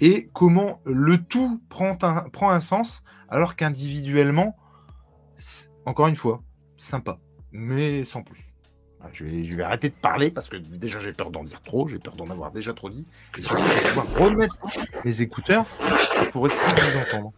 et 0.00 0.28
comment 0.32 0.80
le 0.84 1.18
tout 1.18 1.62
prend 1.68 1.96
un, 2.02 2.28
prend 2.28 2.50
un 2.50 2.60
sens 2.60 3.02
alors 3.28 3.56
qu'individuellement, 3.56 4.56
encore 5.84 6.06
une 6.06 6.16
fois, 6.16 6.42
sympa, 6.76 7.18
mais 7.52 8.04
sans 8.04 8.22
plus. 8.22 8.45
Je 9.12 9.24
vais, 9.24 9.62
arrêter 9.62 9.88
de 9.88 9.94
parler 9.94 10.30
parce 10.30 10.48
que 10.48 10.56
déjà 10.56 10.98
j'ai 11.00 11.12
peur 11.12 11.30
d'en 11.30 11.44
dire 11.44 11.62
trop, 11.62 11.88
j'ai 11.88 11.98
peur 11.98 12.16
d'en 12.16 12.28
avoir 12.30 12.50
déjà 12.50 12.72
trop 12.72 12.90
dit. 12.90 13.06
Et 13.38 13.42
je 13.42 13.48
vais 13.48 13.88
pouvoir 13.88 14.06
remettre 14.18 14.56
les 15.04 15.22
écouteurs 15.22 15.64
pour 16.32 16.46
essayer 16.46 16.72
de 16.72 16.80
vous 16.80 16.98
entendre. 16.98 17.32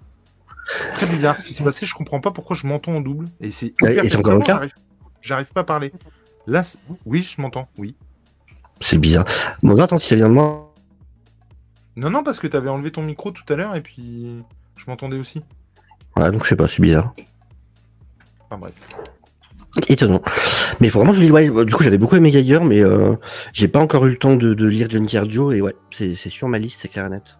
Très 0.94 1.06
bizarre 1.06 1.36
ce 1.36 1.44
qui 1.44 1.55
s'est 1.55 1.64
passé, 1.64 1.86
je 1.86 1.94
comprends 1.94 2.20
pas 2.20 2.30
pourquoi 2.30 2.56
je 2.56 2.66
m'entends 2.66 2.97
en 2.97 3.01
double. 3.01 3.28
Et 3.40 3.51
c'est 3.51 3.74
encore 4.16 4.35
le 4.35 4.43
cas 4.43 4.60
J'arrive 5.20 5.48
pas 5.48 5.60
à 5.60 5.64
parler. 5.64 5.93
Là, 6.47 6.62
oui, 7.05 7.22
je 7.22 7.40
m'entends, 7.40 7.68
oui. 7.76 7.94
C'est 8.80 8.98
bizarre. 8.98 9.24
Bon, 9.62 9.78
attends, 9.78 9.98
si 9.98 10.09
ça 10.09 10.14
vient 10.14 10.28
de 10.28 10.35
moi. 10.35 10.72
Non, 11.97 12.10
non, 12.10 12.22
parce 12.22 12.39
que 12.39 12.47
tu 12.47 12.56
avais 12.56 12.70
enlevé 12.70 12.93
ton 12.93 13.02
micro 13.02 13.30
tout 13.32 13.43
à 13.52 13.56
l'heure 13.56 13.74
et 13.74 13.82
puis 13.82 14.44
je 14.76 14.85
m'entendais 14.86 15.18
aussi. 15.18 15.43
Ouais, 16.16 16.30
donc 16.30 16.44
je 16.44 16.48
sais 16.48 16.56
pas, 16.56 16.68
c'est 16.68 16.80
bizarre. 16.80 17.12
Enfin 18.47 18.59
bref. 18.59 18.74
Étonnant. 19.89 20.23
Mais 20.81 20.89
vraiment, 20.89 21.13
je 21.13 21.31
ouais, 21.31 21.65
du 21.65 21.75
coup, 21.75 21.83
j'avais 21.83 21.99
beaucoup 21.99 22.17
aimé 22.17 22.31
Geiger, 22.31 22.61
mais 22.65 22.81
euh, 22.81 23.15
j'ai 23.53 23.69
pas 23.69 23.79
encore 23.79 24.07
eu 24.07 24.11
le 24.11 24.19
temps 24.19 24.37
de, 24.37 24.67
lire 24.67 24.89
John 24.91 25.07
Cardio, 25.07 25.53
et 25.53 25.61
ouais, 25.61 25.75
c'est 25.91 26.15
sur 26.15 26.49
ma 26.49 26.59
liste, 26.59 26.81
c'est 26.83 26.89
clair 26.89 27.07
et 27.07 27.11
net. 27.11 27.39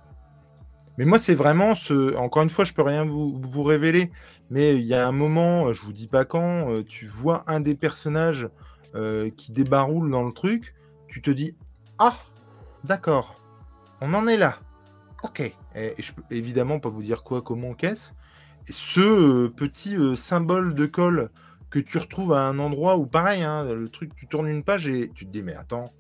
Mais 0.97 1.05
moi, 1.05 1.19
c'est 1.19 1.35
vraiment 1.35 1.75
ce. 1.75 2.17
Encore 2.17 2.43
une 2.43 2.51
fois, 2.51 2.65
je 2.65 2.73
peux 2.73 2.83
rien 2.83 3.05
vous, 3.05 3.63
révéler, 3.63 4.11
mais 4.51 4.77
il 4.77 4.87
y 4.87 4.95
a 4.95 5.07
un 5.07 5.13
moment, 5.13 5.73
je 5.73 5.83
vous 5.83 5.93
dis 5.93 6.09
pas 6.09 6.25
quand, 6.25 6.71
euh, 6.71 6.83
tu 6.83 7.07
vois 7.07 7.43
un 7.47 7.61
des 7.61 7.75
personnages 7.75 8.49
euh, 8.95 9.31
qui 9.31 9.53
débaroule 9.53 10.11
dans 10.11 10.23
le 10.25 10.33
truc, 10.33 10.75
tu 11.09 11.21
te 11.21 11.31
dis 11.31 11.55
Ah, 11.99 12.17
d'accord, 12.85 13.41
on 14.01 14.15
en 14.15 14.27
est 14.27 14.39
là. 14.39 14.59
Ok. 15.23 15.41
Et, 15.75 15.95
peux 16.15 16.23
évidemment 16.35 16.81
pas 16.81 16.89
vous 16.89 17.03
dire 17.03 17.23
quoi, 17.23 17.43
comment, 17.43 17.75
qu'est-ce. 17.75 18.13
ce 18.71 19.01
euh, 19.01 19.49
petit 19.49 19.97
euh, 19.97 20.17
symbole 20.17 20.75
de 20.75 20.87
colle 20.87 21.31
que 21.71 21.79
tu 21.79 21.99
retrouves 21.99 22.33
à 22.33 22.41
un 22.41 22.59
endroit 22.59 22.97
où, 22.97 23.07
pareil, 23.07 23.43
hein, 23.43 23.65
le 23.65 23.89
truc, 23.89 24.15
tu 24.17 24.27
tournes 24.27 24.49
une 24.49 24.65
page 24.65 24.87
et 24.87 25.11
tu 25.15 25.27
te 25.27 25.31
dis, 25.31 25.43
mais 25.43 25.55
attends, 25.55 25.93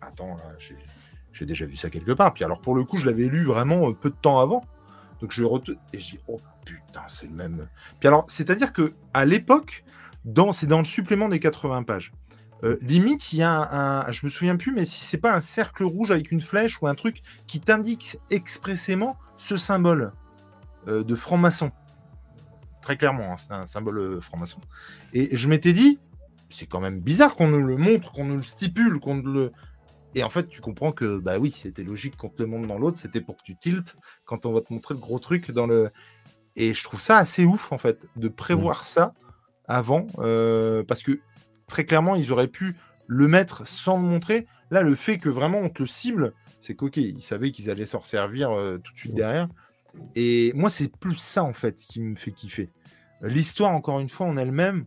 attends, 0.00 0.36
j'ai 1.32 1.46
déjà 1.46 1.66
vu 1.66 1.76
ça 1.76 1.90
quelque 1.90 2.12
part. 2.12 2.32
Puis 2.32 2.44
alors, 2.44 2.60
pour 2.60 2.74
le 2.74 2.84
coup, 2.84 2.98
je 2.98 3.06
l'avais 3.06 3.26
lu 3.26 3.44
vraiment 3.44 3.88
euh, 3.88 3.92
peu 3.92 4.10
de 4.10 4.16
temps 4.16 4.40
avant. 4.40 4.62
Donc, 5.20 5.32
je 5.32 5.44
retourne 5.44 5.78
et 5.92 5.98
je 5.98 6.10
dis, 6.12 6.20
oh 6.28 6.38
putain, 6.64 7.02
c'est 7.08 7.26
le 7.26 7.34
même. 7.34 7.68
Puis 7.98 8.06
alors, 8.08 8.24
c'est-à-dire 8.28 8.72
que 8.72 8.94
à 9.12 9.24
l'époque, 9.24 9.84
dans, 10.24 10.52
c'est 10.52 10.66
dans 10.66 10.78
le 10.78 10.84
supplément 10.84 11.28
des 11.28 11.40
80 11.40 11.82
pages. 11.82 12.12
Euh, 12.62 12.76
limite, 12.82 13.32
il 13.32 13.38
y 13.38 13.42
a 13.42 13.50
un, 13.50 14.00
un- 14.06 14.12
je 14.12 14.24
me 14.26 14.30
souviens 14.30 14.56
plus, 14.56 14.72
mais 14.72 14.84
si 14.84 15.04
c'est 15.04 15.16
pas 15.18 15.34
un 15.34 15.40
cercle 15.40 15.84
rouge 15.84 16.10
avec 16.10 16.30
une 16.30 16.42
flèche 16.42 16.80
ou 16.82 16.86
un 16.88 16.94
truc 16.94 17.22
qui 17.46 17.58
t'indique 17.60 18.18
expressément 18.30 19.16
ce 19.38 19.56
symbole 19.56 20.12
euh, 20.88 21.02
de 21.02 21.14
franc-maçon. 21.14 21.70
Très 22.82 22.96
clairement, 22.96 23.32
hein, 23.32 23.36
c'est 23.36 23.52
un 23.52 23.66
symbole 23.66 23.98
euh, 23.98 24.20
franc-maçon. 24.20 24.60
Et 25.12 25.36
je 25.36 25.48
m'étais 25.48 25.72
dit, 25.72 25.98
c'est 26.50 26.66
quand 26.66 26.80
même 26.80 27.00
bizarre 27.00 27.36
qu'on 27.36 27.48
nous 27.48 27.62
le 27.62 27.76
montre, 27.76 28.12
qu'on 28.12 28.24
nous 28.24 28.36
le 28.36 28.42
stipule, 28.42 28.98
qu'on 29.00 29.16
le. 29.16 29.52
Et 30.14 30.24
en 30.24 30.28
fait, 30.28 30.48
tu 30.48 30.60
comprends 30.60 30.92
que, 30.92 31.18
bah 31.18 31.38
oui, 31.38 31.52
c'était 31.52 31.84
logique 31.84 32.16
qu'on 32.16 32.30
te 32.30 32.42
le 32.42 32.48
montre 32.48 32.66
dans 32.66 32.78
l'autre, 32.78 32.98
c'était 32.98 33.20
pour 33.20 33.36
que 33.36 33.42
tu 33.44 33.56
tiltes 33.56 33.96
quand 34.24 34.44
on 34.44 34.52
va 34.52 34.60
te 34.60 34.72
montrer 34.72 34.94
le 34.94 35.00
gros 35.00 35.18
truc 35.18 35.50
dans 35.50 35.66
le. 35.66 35.90
Et 36.56 36.74
je 36.74 36.82
trouve 36.82 37.00
ça 37.00 37.18
assez 37.18 37.44
ouf, 37.44 37.70
en 37.70 37.78
fait, 37.78 38.06
de 38.16 38.28
prévoir 38.28 38.84
ça 38.84 39.14
avant, 39.68 40.06
euh, 40.18 40.82
parce 40.82 41.02
que 41.02 41.20
très 41.68 41.84
clairement, 41.84 42.16
ils 42.16 42.32
auraient 42.32 42.48
pu 42.48 42.76
le 43.06 43.28
mettre 43.28 43.66
sans 43.66 43.98
le 43.98 44.02
montrer. 44.02 44.46
Là, 44.72 44.82
le 44.82 44.96
fait 44.96 45.18
que 45.18 45.28
vraiment 45.28 45.58
on 45.58 45.68
te 45.68 45.82
le 45.82 45.88
cible, 45.88 46.32
c'est 46.60 46.74
qu'ok, 46.74 46.96
ils 46.96 47.22
savaient 47.22 47.52
qu'ils 47.52 47.70
allaient 47.70 47.86
s'en 47.86 48.02
servir 48.02 48.50
euh, 48.50 48.78
tout 48.78 48.92
de 48.92 48.98
suite 48.98 49.14
derrière. 49.14 49.48
Et 50.14 50.52
moi, 50.54 50.70
c'est 50.70 50.94
plus 50.96 51.16
ça, 51.16 51.44
en 51.44 51.52
fait, 51.52 51.76
qui 51.76 52.00
me 52.00 52.16
fait 52.16 52.32
kiffer. 52.32 52.70
L'histoire, 53.22 53.72
encore 53.72 54.00
une 54.00 54.08
fois, 54.08 54.26
en 54.26 54.36
elle-même, 54.36 54.86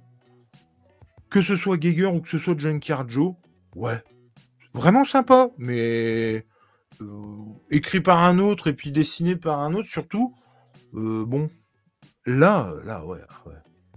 que 1.30 1.42
ce 1.42 1.56
soit 1.56 1.78
Geiger 1.78 2.08
ou 2.08 2.22
que 2.22 2.30
ce 2.30 2.38
soit 2.38 2.58
Junkyard 2.58 3.10
Joe, 3.10 3.34
ouais, 3.76 4.02
vraiment 4.74 5.06
sympa, 5.06 5.50
mais 5.58 6.46
euh, 7.02 7.36
écrit 7.70 8.02
par 8.02 8.20
un 8.20 8.40
autre 8.40 8.68
et 8.68 8.74
puis 8.74 8.92
dessiné 8.92 9.36
par 9.36 9.60
un 9.60 9.74
autre, 9.74 9.90
surtout, 9.90 10.36
euh, 10.96 11.26
bon, 11.26 11.50
là, 12.26 12.74
là, 12.86 13.06
ouais, 13.06 13.20
ouais. 13.46 13.54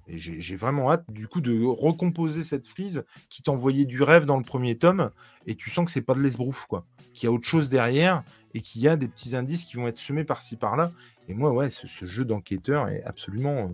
Et 0.08 0.18
j'ai 0.18 0.54
vraiment 0.54 0.92
hâte, 0.92 1.04
du 1.10 1.26
coup, 1.26 1.40
de 1.40 1.64
recomposer 1.64 2.44
cette 2.44 2.68
frise 2.68 3.04
qui 3.28 3.42
t'envoyait 3.42 3.86
du 3.86 4.02
rêve 4.02 4.24
dans 4.24 4.36
le 4.36 4.44
premier 4.44 4.78
tome, 4.78 5.10
et 5.46 5.56
tu 5.56 5.68
sens 5.68 5.84
que 5.84 5.90
c'est 5.90 6.00
pas 6.00 6.14
de 6.14 6.20
l'esbrouf, 6.20 6.66
quoi. 6.66 6.86
Qu'il 7.12 7.24
y 7.24 7.26
a 7.26 7.32
autre 7.32 7.48
chose 7.48 7.68
derrière, 7.70 8.22
et 8.56 8.62
qu'il 8.62 8.80
y 8.80 8.88
a 8.88 8.96
des 8.96 9.06
petits 9.06 9.36
indices 9.36 9.64
qui 9.66 9.76
vont 9.76 9.86
être 9.86 9.98
semés 9.98 10.24
par-ci, 10.24 10.56
par-là. 10.56 10.90
Et 11.28 11.34
moi, 11.34 11.50
ouais, 11.52 11.68
ce, 11.68 11.86
ce 11.86 12.06
jeu 12.06 12.24
d'enquêteur 12.24 12.88
est 12.88 13.02
absolument 13.04 13.56
euh, 13.56 13.66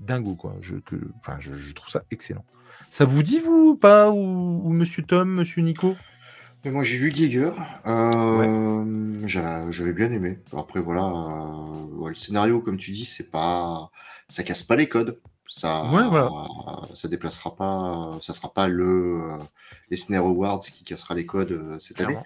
dingo, 0.00 0.34
quoi. 0.34 0.56
Je, 0.62 0.76
que, 0.76 0.96
je, 1.38 1.52
je 1.52 1.72
trouve 1.74 1.90
ça 1.90 2.02
excellent. 2.10 2.44
Ça 2.88 3.04
vous 3.04 3.22
dit, 3.22 3.40
vous, 3.40 3.70
ou 3.72 3.76
pas 3.76 4.10
ou, 4.10 4.62
ou 4.64 4.70
Monsieur 4.72 5.02
Tom, 5.02 5.28
Monsieur 5.30 5.60
Nico? 5.62 5.94
Mais 6.64 6.70
moi, 6.70 6.82
j'ai 6.82 6.96
vu 6.96 7.12
Giger. 7.12 7.50
Euh, 7.86 9.26
j'avais- 9.26 9.70
J'avais 9.72 9.92
bien 9.92 10.10
aimé. 10.10 10.38
Après, 10.56 10.80
voilà, 10.80 11.04
euh, 11.04 11.84
ouais, 11.96 12.08
le 12.10 12.14
scénario, 12.14 12.60
comme 12.60 12.76
tu 12.76 12.90
dis, 12.92 13.04
c'est 13.04 13.30
pas, 13.30 13.90
ça 14.28 14.42
casse 14.42 14.62
pas 14.62 14.76
les 14.76 14.88
codes. 14.88 15.20
Ça, 15.48 15.84
Ouais, 15.92 16.08
voilà. 16.08 16.30
ça 16.94 17.06
déplacera 17.06 17.54
pas, 17.54 18.18
ça 18.20 18.32
sera 18.32 18.52
pas 18.52 18.66
le 18.66 19.22
euh, 19.30 19.36
les 19.90 19.96
Snare 19.96 20.24
Awards 20.24 20.58
qui 20.58 20.82
cassera 20.82 21.14
les 21.14 21.24
codes 21.24 21.52
euh, 21.52 21.76
cette 21.78 22.00
année. 22.00 22.18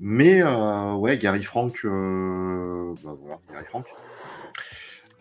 Mais 0.00 0.42
euh, 0.42 0.94
ouais, 0.94 1.18
Gary 1.18 1.42
Frank, 1.42 1.80
euh, 1.84 2.94
bah 3.04 3.14
voilà, 3.20 3.38
Gary 3.52 3.64
Frank. 3.66 3.86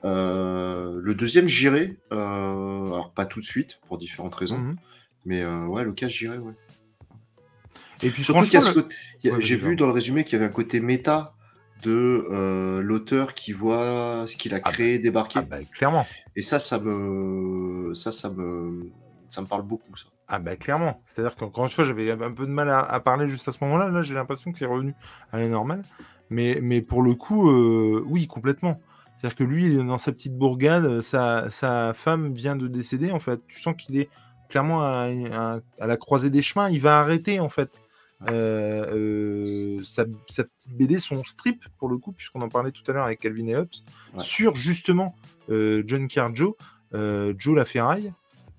Euh, 0.06 1.00
le 1.02 1.16
deuxième, 1.16 1.48
j'irai. 1.48 1.96
Alors 2.12 3.12
pas 3.14 3.26
tout 3.26 3.40
de 3.40 3.46
suite 3.46 3.80
pour 3.88 3.98
différentes 3.98 4.36
raisons, 4.36 4.58
Mhm. 4.58 4.76
mais 5.26 5.46
ouais, 5.46 5.86
Lucas, 5.86 6.08
j'irai. 6.10 6.38
Ouais. 6.38 6.54
Et 8.02 8.10
puis, 8.10 8.24
Surtout 8.24 8.42
Ouais, 9.24 9.40
j'ai 9.40 9.56
vu 9.56 9.76
dans 9.78 9.86
le 9.86 9.94
résumé 9.94 10.24
qu'il 10.26 10.34
y 10.34 10.36
avait 10.42 10.50
un 10.50 10.54
côté 10.54 10.82
méta 10.82 11.34
de 11.84 12.80
l'auteur 12.82 13.34
qui 13.34 13.54
voit 13.54 14.26
ce 14.28 14.36
qu'il 14.36 14.54
a 14.54 14.60
Ah 14.64 14.72
créé 14.72 15.00
débarquer. 15.00 15.40
ah 15.40 15.44
bah, 15.44 15.60
clairement. 15.72 16.06
Et 16.36 16.42
ça, 16.42 16.60
ça 16.60 16.80
me, 16.80 17.94
ça, 17.94 18.12
ça 18.12 18.30
me, 18.30 18.90
ça 19.30 19.42
me 19.42 19.48
parle 19.48 19.62
beaucoup. 19.64 19.96
Ça. 19.96 20.06
Ah 20.28 20.40
bah 20.40 20.56
clairement. 20.56 21.02
C'est-à-dire 21.08 21.36
qu'encore 21.36 21.66
une 21.66 21.70
fois, 21.70 21.86
j'avais 21.86 22.10
un 22.12 22.32
peu 22.32 22.46
de 22.46 22.52
mal 22.52 22.70
à, 22.70 22.80
à 22.80 23.00
parler 23.00 23.28
juste 23.28 23.48
à 23.48 23.52
ce 23.52 23.58
moment-là. 23.62 23.90
Là, 23.90 24.04
j'ai 24.04 24.14
l'impression 24.14 24.52
que 24.52 24.58
c'est 24.60 24.66
revenu 24.66 24.94
à 25.32 25.40
la 25.40 25.48
normale. 25.48 25.84
Mais, 26.30 26.60
mais 26.62 26.82
pour 26.82 27.02
le 27.04 27.14
coup, 27.14 27.50
euh, 27.50 28.02
oui, 28.08 28.26
complètement. 28.28 28.80
C'est-à-dire 29.18 29.36
que 29.38 29.44
lui, 29.44 29.66
il 29.68 29.80
est 29.80 29.84
dans 29.84 29.98
sa 29.98 30.12
petite 30.12 30.36
bourgade, 30.38 31.02
sa, 31.02 31.50
sa 31.50 31.94
femme 31.94 32.34
vient 32.34 32.56
de 32.56 32.68
décéder, 32.68 33.12
en 33.12 33.20
fait. 33.20 33.40
Tu 33.48 33.60
sens 33.62 33.76
qu'il 33.78 33.98
est 33.98 34.10
clairement 34.50 34.82
à, 34.82 35.08
à- 35.34 35.60
à 35.80 35.88
la 35.88 35.98
croisée 35.98 36.30
des 36.30 36.42
chemins. 36.42 36.70
Il 36.70 36.80
va 36.82 37.00
arrêter, 37.00 37.40
en 37.40 37.50
fait, 37.50 37.80
euh, 38.30 38.86
euh, 39.78 39.84
sa, 39.84 40.06
sa 40.28 40.44
petite 40.46 40.74
BD, 40.76 40.98
son 41.00 41.24
strip, 41.24 41.64
pour 41.78 41.90
le 41.90 41.98
coup, 41.98 42.14
puisqu'on 42.14 42.42
en 42.42 42.50
parlait 42.50 42.72
tout 42.72 42.84
à 42.90 42.94
l'heure 42.94 43.06
avec 43.06 43.20
Calvin 43.20 43.48
et 43.48 43.56
Hobbes, 43.56 43.68
Ouais. 44.14 44.24
sur 44.24 44.56
justement 44.56 45.16
euh, 45.50 45.84
John 45.86 46.08
Carjo, 46.08 46.56
euh, 46.94 47.34
Joe 47.38 47.56
la 47.56 47.66
ferraille. 47.66 48.14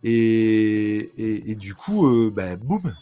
Et, 0.07 1.57
du 1.59 1.75
coup, 1.75 2.07
euh, 2.07 2.31
bah, 2.31 2.57
boum, 2.57 2.95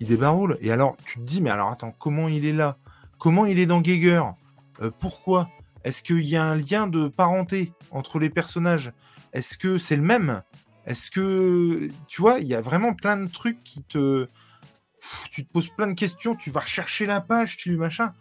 il 0.00 0.06
débaroule. 0.06 0.58
Et 0.60 0.70
alors, 0.70 0.96
tu 1.06 1.18
te 1.18 1.24
dis, 1.24 1.40
mais 1.40 1.50
alors 1.50 1.70
attends, 1.70 1.92
comment 1.92 2.28
il 2.28 2.44
est 2.44 2.52
là? 2.52 2.76
Comment 3.18 3.46
il 3.46 3.58
est 3.58 3.66
dans 3.66 3.80
Geiger? 3.80 4.22
Euh, 4.82 4.90
Pourquoi? 4.98 5.48
Est-ce 5.82 6.02
qu'il 6.02 6.20
y 6.20 6.36
a 6.36 6.44
un 6.44 6.56
lien 6.56 6.86
de 6.86 7.08
parenté 7.08 7.72
entre 7.90 8.18
les 8.18 8.28
personnages? 8.28 8.92
Est-ce 9.32 9.56
que 9.56 9.78
c'est 9.78 9.96
le 9.96 10.02
même? 10.02 10.42
Est-ce 10.84 11.10
que, 11.10 11.90
tu 12.06 12.20
vois, 12.20 12.38
il 12.38 12.46
y 12.46 12.54
a 12.54 12.60
vraiment 12.60 12.92
plein 12.94 13.16
de 13.16 13.30
trucs 13.30 13.62
qui 13.64 13.82
te... 13.82 14.26
Tu 15.30 15.46
te 15.46 15.50
poses 15.50 15.68
plein 15.68 15.86
de 15.86 15.94
questions, 15.94 16.34
tu 16.34 16.50
vas 16.50 16.60
rechercher 16.60 17.06
la 17.06 17.22
page, 17.22 17.56
tu 17.56 17.78
machin. 17.78 18.12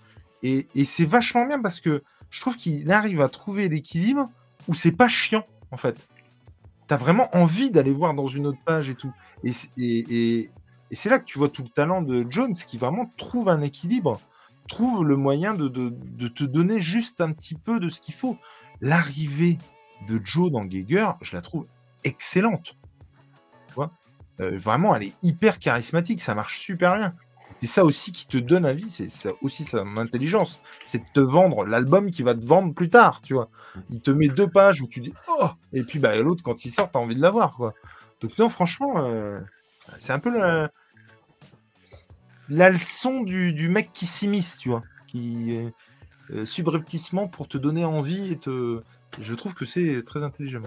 Et 0.42 0.70
c'est 0.86 1.04
vachement 1.04 1.46
bien 1.46 1.62
parce 1.62 1.82
que 1.82 2.04
je 2.30 2.40
trouve 2.40 2.56
qu'il 2.56 2.90
arrive 2.94 3.20
à 3.20 3.28
trouver 3.28 3.68
l'équilibre 3.68 4.30
où 4.70 4.74
c'est 4.74 4.94
pas 4.94 5.10
chiant, 5.10 5.46
en 5.72 5.78
fait. 5.78 6.08
T'as 6.90 6.98
vraiment 6.98 7.30
envie 7.38 7.70
d'aller 7.70 7.94
voir 7.94 8.16
dans 8.16 8.28
une 8.28 8.48
autre 8.48 8.57
page 8.66 8.90
et 8.90 8.95
tout. 8.95 9.14
Et, 9.44 9.52
c'est- 9.53 10.49
là 11.06 11.20
que 11.20 11.26
tu 11.26 11.38
vois 11.38 11.49
tout 11.49 11.61
le 11.61 11.70
talent 11.70 12.02
de 12.02 12.26
Jones 12.32 12.56
qui 12.56 12.80
vraiment 12.80 13.06
trouve 13.16 13.48
un 13.48 13.61
équilibre, 13.61 14.20
trouve 14.68 15.06
le 15.06 15.16
moyen 15.16 15.53
de, 15.53 15.68
te 15.68 16.44
donner 16.44 16.80
juste 16.82 17.22
un 17.22 17.32
petit 17.32 17.53
peu 17.53 17.80
de 17.80 17.90
ce 17.90 18.02
qu'il 18.02 18.16
faut. 18.16 18.38
L'arrivée 18.82 19.60
de 20.07 20.20
Joe 20.24 20.52
dans 20.52 20.66
Geiger, 20.66 21.11
je 21.22 21.36
la 21.36 21.44
trouve 21.44 21.68
excellente. 22.03 22.76
Tu 23.68 23.76
Euh, 24.41 24.57
vraiment, 24.57 24.95
elle 24.95 25.03
est 25.03 25.16
hyper 25.22 25.60
charismatique, 25.60 26.22
ça 26.22 26.34
marche 26.34 26.60
super 26.60 26.98
bien. 26.98 27.14
C'est 27.61 27.68
ça 27.68 27.84
aussi 27.84 28.11
qui 28.11 28.26
te 28.27 28.38
donne 28.38 28.65
envie, 28.65 28.90
c'est 28.90 29.10
ça 29.10 29.31
aussi 29.41 29.64
son 29.64 29.98
intelligence. 29.98 30.60
C'est 30.84 30.99
de 30.99 31.10
te 31.14 31.19
vendre 31.19 31.65
l'album 31.65 32.10
qui 32.10 32.23
va 32.23 32.34
te 32.34 32.45
vendre 32.45 32.73
plus 32.73 32.90
tard, 32.90 33.22
tu 33.22 33.34
vois. 33.34 33.49
Il 33.90 34.02
te 34.02 34.11
met 34.11 34.27
deux 34.30 34.48
pages 34.48 34.81
où 34.81 34.88
tu 34.88 35.02
dis 35.02 35.14
oh 35.27 35.49
et 35.73 35.84
puis 35.84 35.99
bah 35.99 36.15
l'autre 36.18 36.44
quand 36.44 36.65
il 36.65 36.72
sort 36.72 36.90
t'as 36.91 36.99
envie 36.99 37.15
de 37.15 37.22
l'avoir 37.22 37.56
quoi. 37.56 37.73
Donc 38.22 38.38
non 38.38 38.49
franchement 38.49 38.94
euh, 38.98 39.40
c'est 39.98 40.14
un 40.14 40.19
peu 40.19 40.30
la, 40.38 40.72
la 42.49 42.69
leçon 42.69 43.22
du, 43.22 43.53
du 43.53 43.69
mec 43.69 43.91
qui 43.94 44.06
s'immisce 44.06 44.57
tu 44.57 44.69
vois, 44.69 44.84
qui 45.07 45.57
euh, 45.57 45.69
euh, 46.31 46.45
subrepticement 46.45 47.27
pour 47.27 47.48
te 47.48 47.57
donner 47.57 47.86
envie 47.86 48.31
et 48.31 48.38
te. 48.38 48.81
Je 49.19 49.34
trouve 49.34 49.53
que 49.53 49.65
c'est 49.65 50.03
très 50.06 50.23
intelligent. 50.23 50.61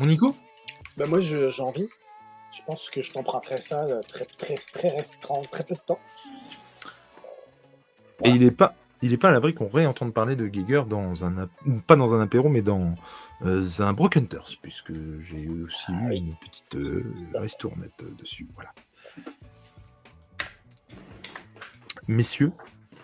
Mon 0.00 0.06
Nico? 0.06 0.34
Bah, 0.96 1.06
moi, 1.06 1.20
j'ai 1.20 1.48
envie. 1.60 1.88
Je 2.52 2.62
pense 2.66 2.90
que 2.90 3.02
je 3.02 3.12
t'emprunterai 3.12 3.60
ça 3.60 3.84
euh, 3.84 4.02
très, 4.08 4.24
très, 4.24 4.56
très 4.56 4.90
restreint, 4.90 5.42
très 5.50 5.64
peu 5.64 5.74
de 5.74 5.80
temps. 5.80 5.98
Et 8.24 8.30
il 8.30 8.42
est 8.42 8.50
pas. 8.50 8.74
Il 9.02 9.12
est 9.12 9.18
pas 9.18 9.28
à 9.28 9.32
l'abri 9.32 9.52
qu'on 9.52 9.68
réentende 9.68 10.14
parler 10.14 10.36
de 10.36 10.46
Geiger 10.46 10.84
dans 10.88 11.22
un 11.22 11.36
ap- 11.36 11.50
pas 11.86 11.96
dans 11.96 12.14
un 12.14 12.20
apéro 12.22 12.48
mais 12.48 12.62
dans 12.62 12.94
euh, 13.44 13.62
un 13.80 13.92
Broken 13.92 14.22
Hunters 14.24 14.48
puisque 14.62 14.90
j'ai 15.28 15.48
aussi 15.62 15.92
eu 15.92 16.08
oui. 16.08 16.16
une 16.16 16.34
petite 16.36 16.76
euh, 16.76 17.04
ristournette 17.34 17.92
euh, 18.02 18.10
dessus 18.18 18.46
voilà. 18.54 18.72
Messieurs, 22.08 22.52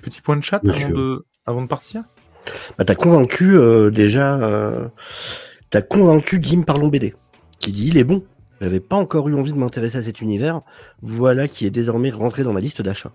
petit 0.00 0.22
point 0.22 0.36
de 0.36 0.42
chat 0.42 0.62
avant 0.64 0.72
Monsieur. 0.72 0.94
de, 0.94 1.26
avant 1.44 1.60
de 1.62 1.68
partir? 1.68 2.04
Bah, 2.78 2.86
t'as 2.86 2.94
convaincu 2.94 3.54
euh, 3.56 3.90
déjà. 3.90 4.36
Euh, 4.36 4.88
t'as 5.68 5.82
convaincu 5.82 6.38
Jim 6.42 6.62
Parlon 6.62 6.88
BD, 6.88 7.14
qui 7.58 7.70
dit 7.70 7.88
il 7.88 7.98
est 7.98 8.04
bon. 8.04 8.24
J'avais 8.62 8.78
pas 8.80 8.94
encore 8.96 9.28
eu 9.28 9.34
envie 9.34 9.52
de 9.52 9.58
m'intéresser 9.58 9.98
à 9.98 10.02
cet 10.04 10.20
univers. 10.20 10.60
Voilà 11.02 11.48
qui 11.48 11.66
est 11.66 11.70
désormais 11.70 12.10
rentré 12.10 12.44
dans 12.44 12.52
ma 12.52 12.60
liste 12.60 12.80
d'achat. 12.80 13.10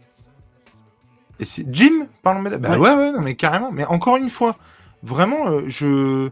Et 1.40 1.46
c'est 1.46 1.66
Jim 1.74 2.08
parlons 2.22 2.42
médaille. 2.42 2.60
Bah 2.60 2.78
Ouais. 2.78 2.90
ouais. 2.90 2.96
ouais, 2.96 3.12
non, 3.14 3.22
mais 3.22 3.36
carrément. 3.36 3.72
Mais 3.72 3.86
encore 3.86 4.18
une 4.18 4.30
fois, 4.30 4.58
vraiment, 5.04 5.48
euh, 5.50 5.62
je. 5.68 6.30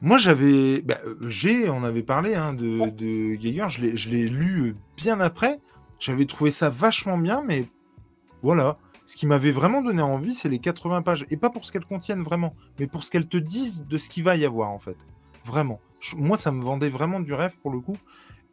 Moi, 0.00 0.18
j'avais. 0.18 0.82
bah, 0.82 0.98
j'ai, 1.22 1.70
on 1.70 1.84
avait 1.84 2.02
parlé 2.02 2.34
hein, 2.34 2.52
de, 2.52 2.90
de 2.90 3.34
Geiger, 3.36 3.66
je 3.68 3.80
l'ai- 3.82 3.96
je 3.96 4.10
l'ai 4.10 4.28
lu 4.28 4.70
euh, 4.70 4.74
bien 4.96 5.20
après. 5.20 5.60
J'avais 6.00 6.26
trouvé 6.26 6.50
ça 6.50 6.68
vachement 6.68 7.16
bien, 7.18 7.42
mais 7.46 7.68
voilà. 8.42 8.76
ce 9.06 9.14
qui 9.16 9.26
m'avait 9.28 9.52
vraiment 9.52 9.82
donné 9.82 10.02
envie, 10.02 10.34
c'est 10.34 10.48
les 10.48 10.58
80 10.58 11.02
pages. 11.02 11.24
Et 11.30 11.36
pas 11.36 11.48
pour 11.48 11.64
ce 11.64 11.70
qu'elles 11.70 11.84
contiennent 11.86 12.24
vraiment, 12.24 12.54
mais 12.80 12.88
pour 12.88 13.04
ce 13.04 13.10
qu'elles 13.12 13.28
te 13.28 13.36
disent 13.36 13.86
de 13.88 13.98
ce 13.98 14.08
qu'il 14.08 14.24
va 14.24 14.34
y 14.36 14.44
avoir, 14.44 14.70
en 14.70 14.78
fait. 14.80 14.96
Vraiment. 15.44 15.78
Moi, 16.16 16.36
ça 16.36 16.52
me 16.52 16.62
vendait 16.62 16.88
vraiment 16.88 17.20
du 17.20 17.32
rêve 17.34 17.56
pour 17.62 17.70
le 17.70 17.80
coup. 17.80 17.96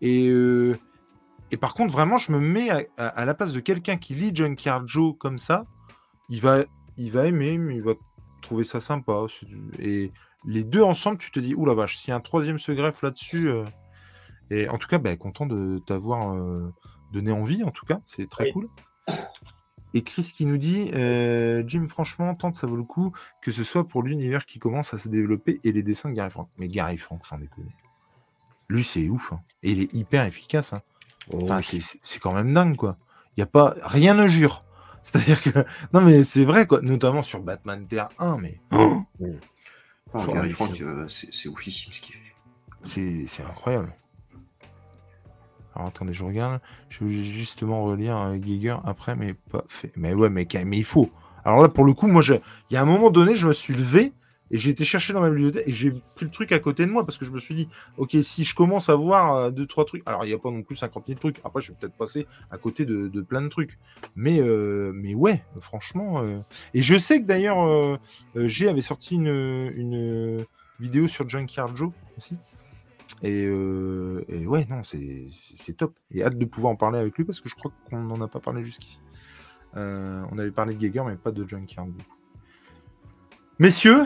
Et, 0.02 0.28
euh, 0.30 0.76
et 1.52 1.57
par 1.57 1.74
contre, 1.74 1.91
vraiment, 1.94 2.18
je 2.18 2.32
me 2.32 2.40
mets 2.40 2.70
à, 2.70 2.82
à- 2.98 3.07
à 3.07 3.26
la 3.26 3.34
place 3.34 3.53
de 3.53 3.60
quelqu'un 3.60 3.98
qui 3.98 4.15
lit 4.15 4.36
Junkyard 4.36 4.88
Joe 4.88 5.15
comme 5.20 5.38
ça. 5.38 5.65
Il 6.30 6.41
va, 6.41 6.64
il 6.98 7.11
va 7.11 7.28
aimer, 7.28 7.57
mais 7.57 7.76
il 7.76 7.84
va 7.84 7.94
trouver 8.41 8.64
ça 8.64 8.82
sympa. 8.82 9.26
Et 9.80 10.11
les 10.45 10.64
deux 10.64 10.82
ensemble, 10.82 11.18
tu 11.18 11.32
te 11.32 11.40
dis, 11.40 11.53
ouh 11.56 11.65
la 11.65 11.74
vache, 11.74 12.10
a 12.10 12.15
un 12.15 12.20
troisième 12.20 12.60
se 12.60 12.72
greffe 12.72 13.02
là-dessus. 13.02 13.49
euh, 13.49 13.65
Et 14.49 14.68
en 14.70 14.78
tout 14.78 14.88
cas, 14.88 14.98
bah, 14.98 15.15
content 15.15 15.45
de 15.45 15.80
t'avoir 15.80 16.34
euh, 16.34 16.74
donné 17.11 17.32
envie, 17.32 17.64
en 17.64 17.72
tout 17.72 17.86
cas, 17.86 17.99
c'est 18.06 18.30
très 18.30 18.45
Oui. 18.45 18.52
cool. 18.53 18.70
Et 19.94 20.02
Chris 20.03 20.32
qui 20.36 20.45
nous 20.45 20.57
dit 20.57 20.90
euh, 20.94 21.64
Jim, 21.68 21.86
franchement, 21.88 22.34
tente, 22.36 22.56
ça 22.56 22.65
vaut 22.68 22.76
le 22.76 22.84
coup, 22.84 23.11
que 23.41 23.52
ce 23.52 23.64
soit 23.64 23.88
pour 23.88 24.02
l'univers 24.03 24.45
qui 24.45 24.57
commence 24.60 24.94
à 24.94 24.98
se 24.98 25.07
développer 25.10 25.60
et 25.64 25.72
les 25.72 25.84
dessins 25.84 26.10
de 26.10 26.15
Gary 26.15 26.32
Frank. 26.32 26.49
Mais 26.57 26.68
Gary 26.68 26.98
Frank, 26.98 27.26
sans 27.26 27.38
déconner. 27.38 27.76
Lui, 28.70 28.84
c'est 28.84 29.07
ouf. 29.10 29.34
hein. 29.34 29.41
Et 29.61 29.72
il 29.72 29.82
est 29.82 29.94
hyper 29.94 30.26
efficace. 30.26 30.74
hein. 30.74 30.82
Oh, 31.32 31.40
Enfin, 31.44 31.60
oui. 31.72 31.82
c'est- 32.02 32.20
quand 32.20 32.34
même 32.34 32.53
dingue, 32.53 32.76
quoi. 32.76 32.98
Il 33.38 33.40
y 33.41 33.44
a 33.44 33.45
pas. 33.45 33.76
Rien 33.84 34.14
ne 34.14 34.28
jure. 34.28 34.64
C'est-à-dire 35.03 35.41
que. 35.41 35.49
Non, 35.94 36.02
mais 36.02 36.24
c'est 36.24 36.44
vrai, 36.45 36.65
quoi. 36.65 36.82
Notamment 36.82 37.22
sur 37.22 37.41
Batman 37.41 37.86
Terre 37.88 38.10
1, 38.20 38.38
mais. 38.38 38.60
Ah, 38.72 38.99
Oh, 40.15 40.32
Gary 40.32 40.49
oui, 40.49 40.53
Frank, 40.53 40.76
c'est- 40.76 40.84
euh, 40.84 41.07
c'est 41.07 41.34
c'est 41.34 41.49
oufissime 41.49 41.91
ce 41.91 42.02
qu'il 42.02 42.15
fait. 42.15 42.20
C'est 42.84 43.26
c'est 43.28 43.44
incroyable. 43.44 43.95
Alors 45.76 45.88
attendez, 45.88 46.14
je 46.14 46.24
regarde. 46.24 46.62
Je 46.90 47.04
vais 47.04 47.24
justement 47.24 47.84
relire 47.84 48.18
euh, 48.18 48.38
Giger 48.41 48.78
après, 48.86 49.16
mais 49.16 49.34
pas 49.34 49.64
fait. 49.68 49.91
Mais 49.95 50.14
ouais, 50.14 50.30
mais, 50.30 50.48
il 50.54 50.84
faut. 50.84 51.10
Alors 51.45 51.62
là, 51.62 51.70
pour 51.70 51.86
le 51.86 51.94
coup, 51.94 52.08
moi, 52.08 52.22
il 52.26 52.74
y 52.74 52.78
a 52.78 52.82
un 52.82 52.86
moment 52.86 53.12
donné, 53.12 53.36
je 53.36 53.48
me 53.48 53.54
suis 53.54 53.74
levé 53.74 54.14
et 54.52 54.58
j'ai 54.58 54.70
été 54.70 54.86
chercher 54.86 55.14
dans 55.14 55.22
ma 55.22 55.30
bibliothèque 55.30 55.64
et 55.68 55.72
j'ai 55.72 55.91
pris 56.16 56.26
le 56.26 56.30
truc 56.30 56.52
à 56.52 56.60
côté 56.60 56.86
de 56.86 56.91
moi 56.91 57.04
parce 57.06 57.18
que 57.18 57.26
je 57.26 57.32
me 57.32 57.40
suis 57.40 57.56
dit, 57.56 57.68
ok, 57.98 58.16
si 58.22 58.44
je 58.44 58.54
commence 58.54 58.88
à 58.88 58.95
voir 58.95 59.36
euh, 59.36 59.50
deux, 59.50 59.66
trois 59.66 59.84
trucs, 59.84 60.04
alors 60.06 60.26
il 60.26 60.28
n'y 60.28 60.34
a 60.34 60.38
pas 60.38 60.52
non 60.52 60.62
plus 60.62 60.76
50 60.76 61.06
000 61.08 61.20
trucs. 61.20 61.40
Après, 61.44 61.60
je 61.62 61.72
vais 61.72 61.78
peut-être 61.80 61.95
passer 61.98 62.28
à 62.52 62.58
côté 62.60 62.86
de, 62.86 63.10
plein 63.22 63.41
de 63.41 63.48
trucs. 63.48 63.80
Mais, 64.16 64.40
euh, 64.40 64.91
mais 64.94 65.16
ouais, 65.16 65.44
franchement. 65.60 66.22
euh, 66.22 66.40
Et 66.76 66.84
je 66.84 66.98
sais 67.00 67.20
que 67.20 67.26
d'ailleurs, 67.26 67.66
euh, 67.66 67.98
G 68.36 68.70
avait 68.70 68.82
sorti 68.82 69.16
une, 69.16 69.72
une 69.76 70.45
vidéo 70.80 71.08
sur 71.08 71.28
Junkyard 71.28 71.76
Joe 71.76 71.91
aussi. 72.18 72.36
Et, 73.24 73.45
euh, 73.45 74.26
et 74.28 74.45
ouais, 74.45 74.66
non, 74.70 74.82
c'est 74.84 75.78
top. 75.78 75.98
Et 76.12 76.24
hâte 76.24 76.38
de 76.38 76.45
pouvoir 76.45 76.74
en 76.74 76.76
parler 76.76 77.00
avec 77.00 77.18
lui 77.18 77.24
parce 77.24 77.41
que 77.41 77.50
je 77.50 77.56
crois 77.56 77.72
qu'on 77.90 78.02
n'en 78.02 78.22
a 78.22 78.28
pas 78.28 78.40
parlé 78.40 78.64
jusqu'ici. 78.64 79.02
Euh, 79.76 80.24
on 80.32 80.38
avait 80.38 80.52
parlé 80.52 80.76
de 80.76 80.80
Geiger, 80.80 81.04
mais 81.06 81.16
pas 81.16 81.32
de 81.32 81.48
Junkyard. 81.48 81.88
Messieurs, 83.60 84.04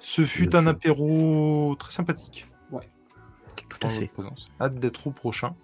ce 0.00 0.24
fut 0.24 0.54
un 0.56 0.66
apéro 0.66 1.76
très 1.78 1.92
sympathique. 1.92 2.46
Tout 3.70 3.86
à 3.86 3.90
en 3.90 3.90
fait. 3.90 4.06
présence. 4.08 4.50
Hâte 4.60 4.74
d'être 4.76 5.06
au 5.06 5.10
prochain. 5.10 5.54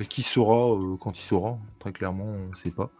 Mais 0.00 0.06
qui 0.06 0.22
saura 0.22 0.74
euh, 0.74 0.96
quand 0.96 1.16
il 1.16 1.22
saura 1.22 1.58
Très 1.78 1.92
clairement, 1.92 2.24
on 2.24 2.48
ne 2.50 2.54
sait 2.54 2.70
pas. 2.70 2.90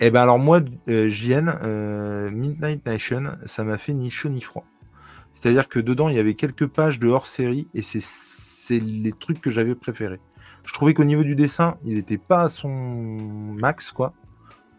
Et 0.00 0.10
ben 0.10 0.22
alors 0.22 0.38
moi, 0.38 0.60
euh, 0.88 1.10
JN, 1.10 1.48
euh, 1.62 2.30
Midnight 2.30 2.86
Nation, 2.86 3.36
ça 3.44 3.64
m'a 3.64 3.76
fait 3.78 3.92
ni 3.92 4.10
chaud 4.10 4.30
ni 4.30 4.40
froid. 4.40 4.64
C'est-à-dire 5.32 5.68
que 5.68 5.78
dedans, 5.78 6.08
il 6.08 6.16
y 6.16 6.18
avait 6.18 6.34
quelques 6.34 6.66
pages 6.66 6.98
de 6.98 7.08
hors-série 7.08 7.68
et 7.74 7.82
c'est 7.82 8.00
c'est 8.62 8.78
les 8.78 9.10
trucs 9.10 9.40
que 9.40 9.50
j'avais 9.50 9.74
préférés. 9.74 10.20
Je 10.64 10.72
trouvais 10.72 10.94
qu'au 10.94 11.02
niveau 11.02 11.24
du 11.24 11.34
dessin, 11.34 11.76
il 11.84 11.94
n'était 11.94 12.16
pas 12.16 12.42
à 12.42 12.48
son 12.48 12.68
max, 12.68 13.90
quoi. 13.90 14.14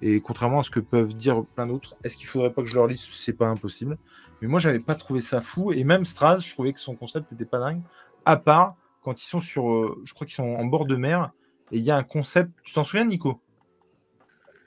Et 0.01 0.22
contrairement 0.22 0.61
à 0.61 0.64
ce 0.64 0.69
que 0.69 0.80
peuvent 0.80 1.14
dire 1.14 1.43
plein 1.43 1.68
d'autres, 1.68 1.97
est-ce 2.01 2.15
qu'il 2.15 2.27
faudrait 2.27 2.53
pas 2.53 2.61
que 2.61 2.69
je 2.69 2.76
leur 2.76 2.88
lise? 2.88 3.01
C'est 3.11 3.34
pas 3.34 3.47
impossible. 3.47 3.97
Mais 4.41 4.47
moi, 4.47 4.61
j'avais 4.61 4.80
pas 4.80 4.95
trouvé 4.95 5.19
ça 5.19 5.41
fou. 5.41 5.73
Et 5.73 5.84
même 5.84 6.05
Straz, 6.05 6.39
je 6.39 6.51
trouvais 6.51 6.72
que 6.72 6.80
son 6.80 6.95
concept 6.95 7.30
n'était 7.34 7.43
pas 7.43 7.60
dingue. 7.60 7.81
À 8.23 8.38
part 8.38 8.76
quand 9.01 9.22
ils 9.22 9.27
sont 9.27 9.41
sur, 9.41 9.69
euh, 9.69 10.01
je 10.05 10.14
crois 10.14 10.26
qu'ils 10.26 10.35
sont 10.35 10.43
en 10.43 10.65
bord 10.65 10.88
de 10.88 10.95
mer. 10.95 11.31
Et 11.73 11.77
il 11.80 11.84
y 11.84 11.91
a 11.91 11.97
un 11.97 12.03
concept. 12.03 12.51
Tu 12.64 12.72
t'en 12.72 12.85
souviens, 12.85 13.03
Nico? 13.03 13.41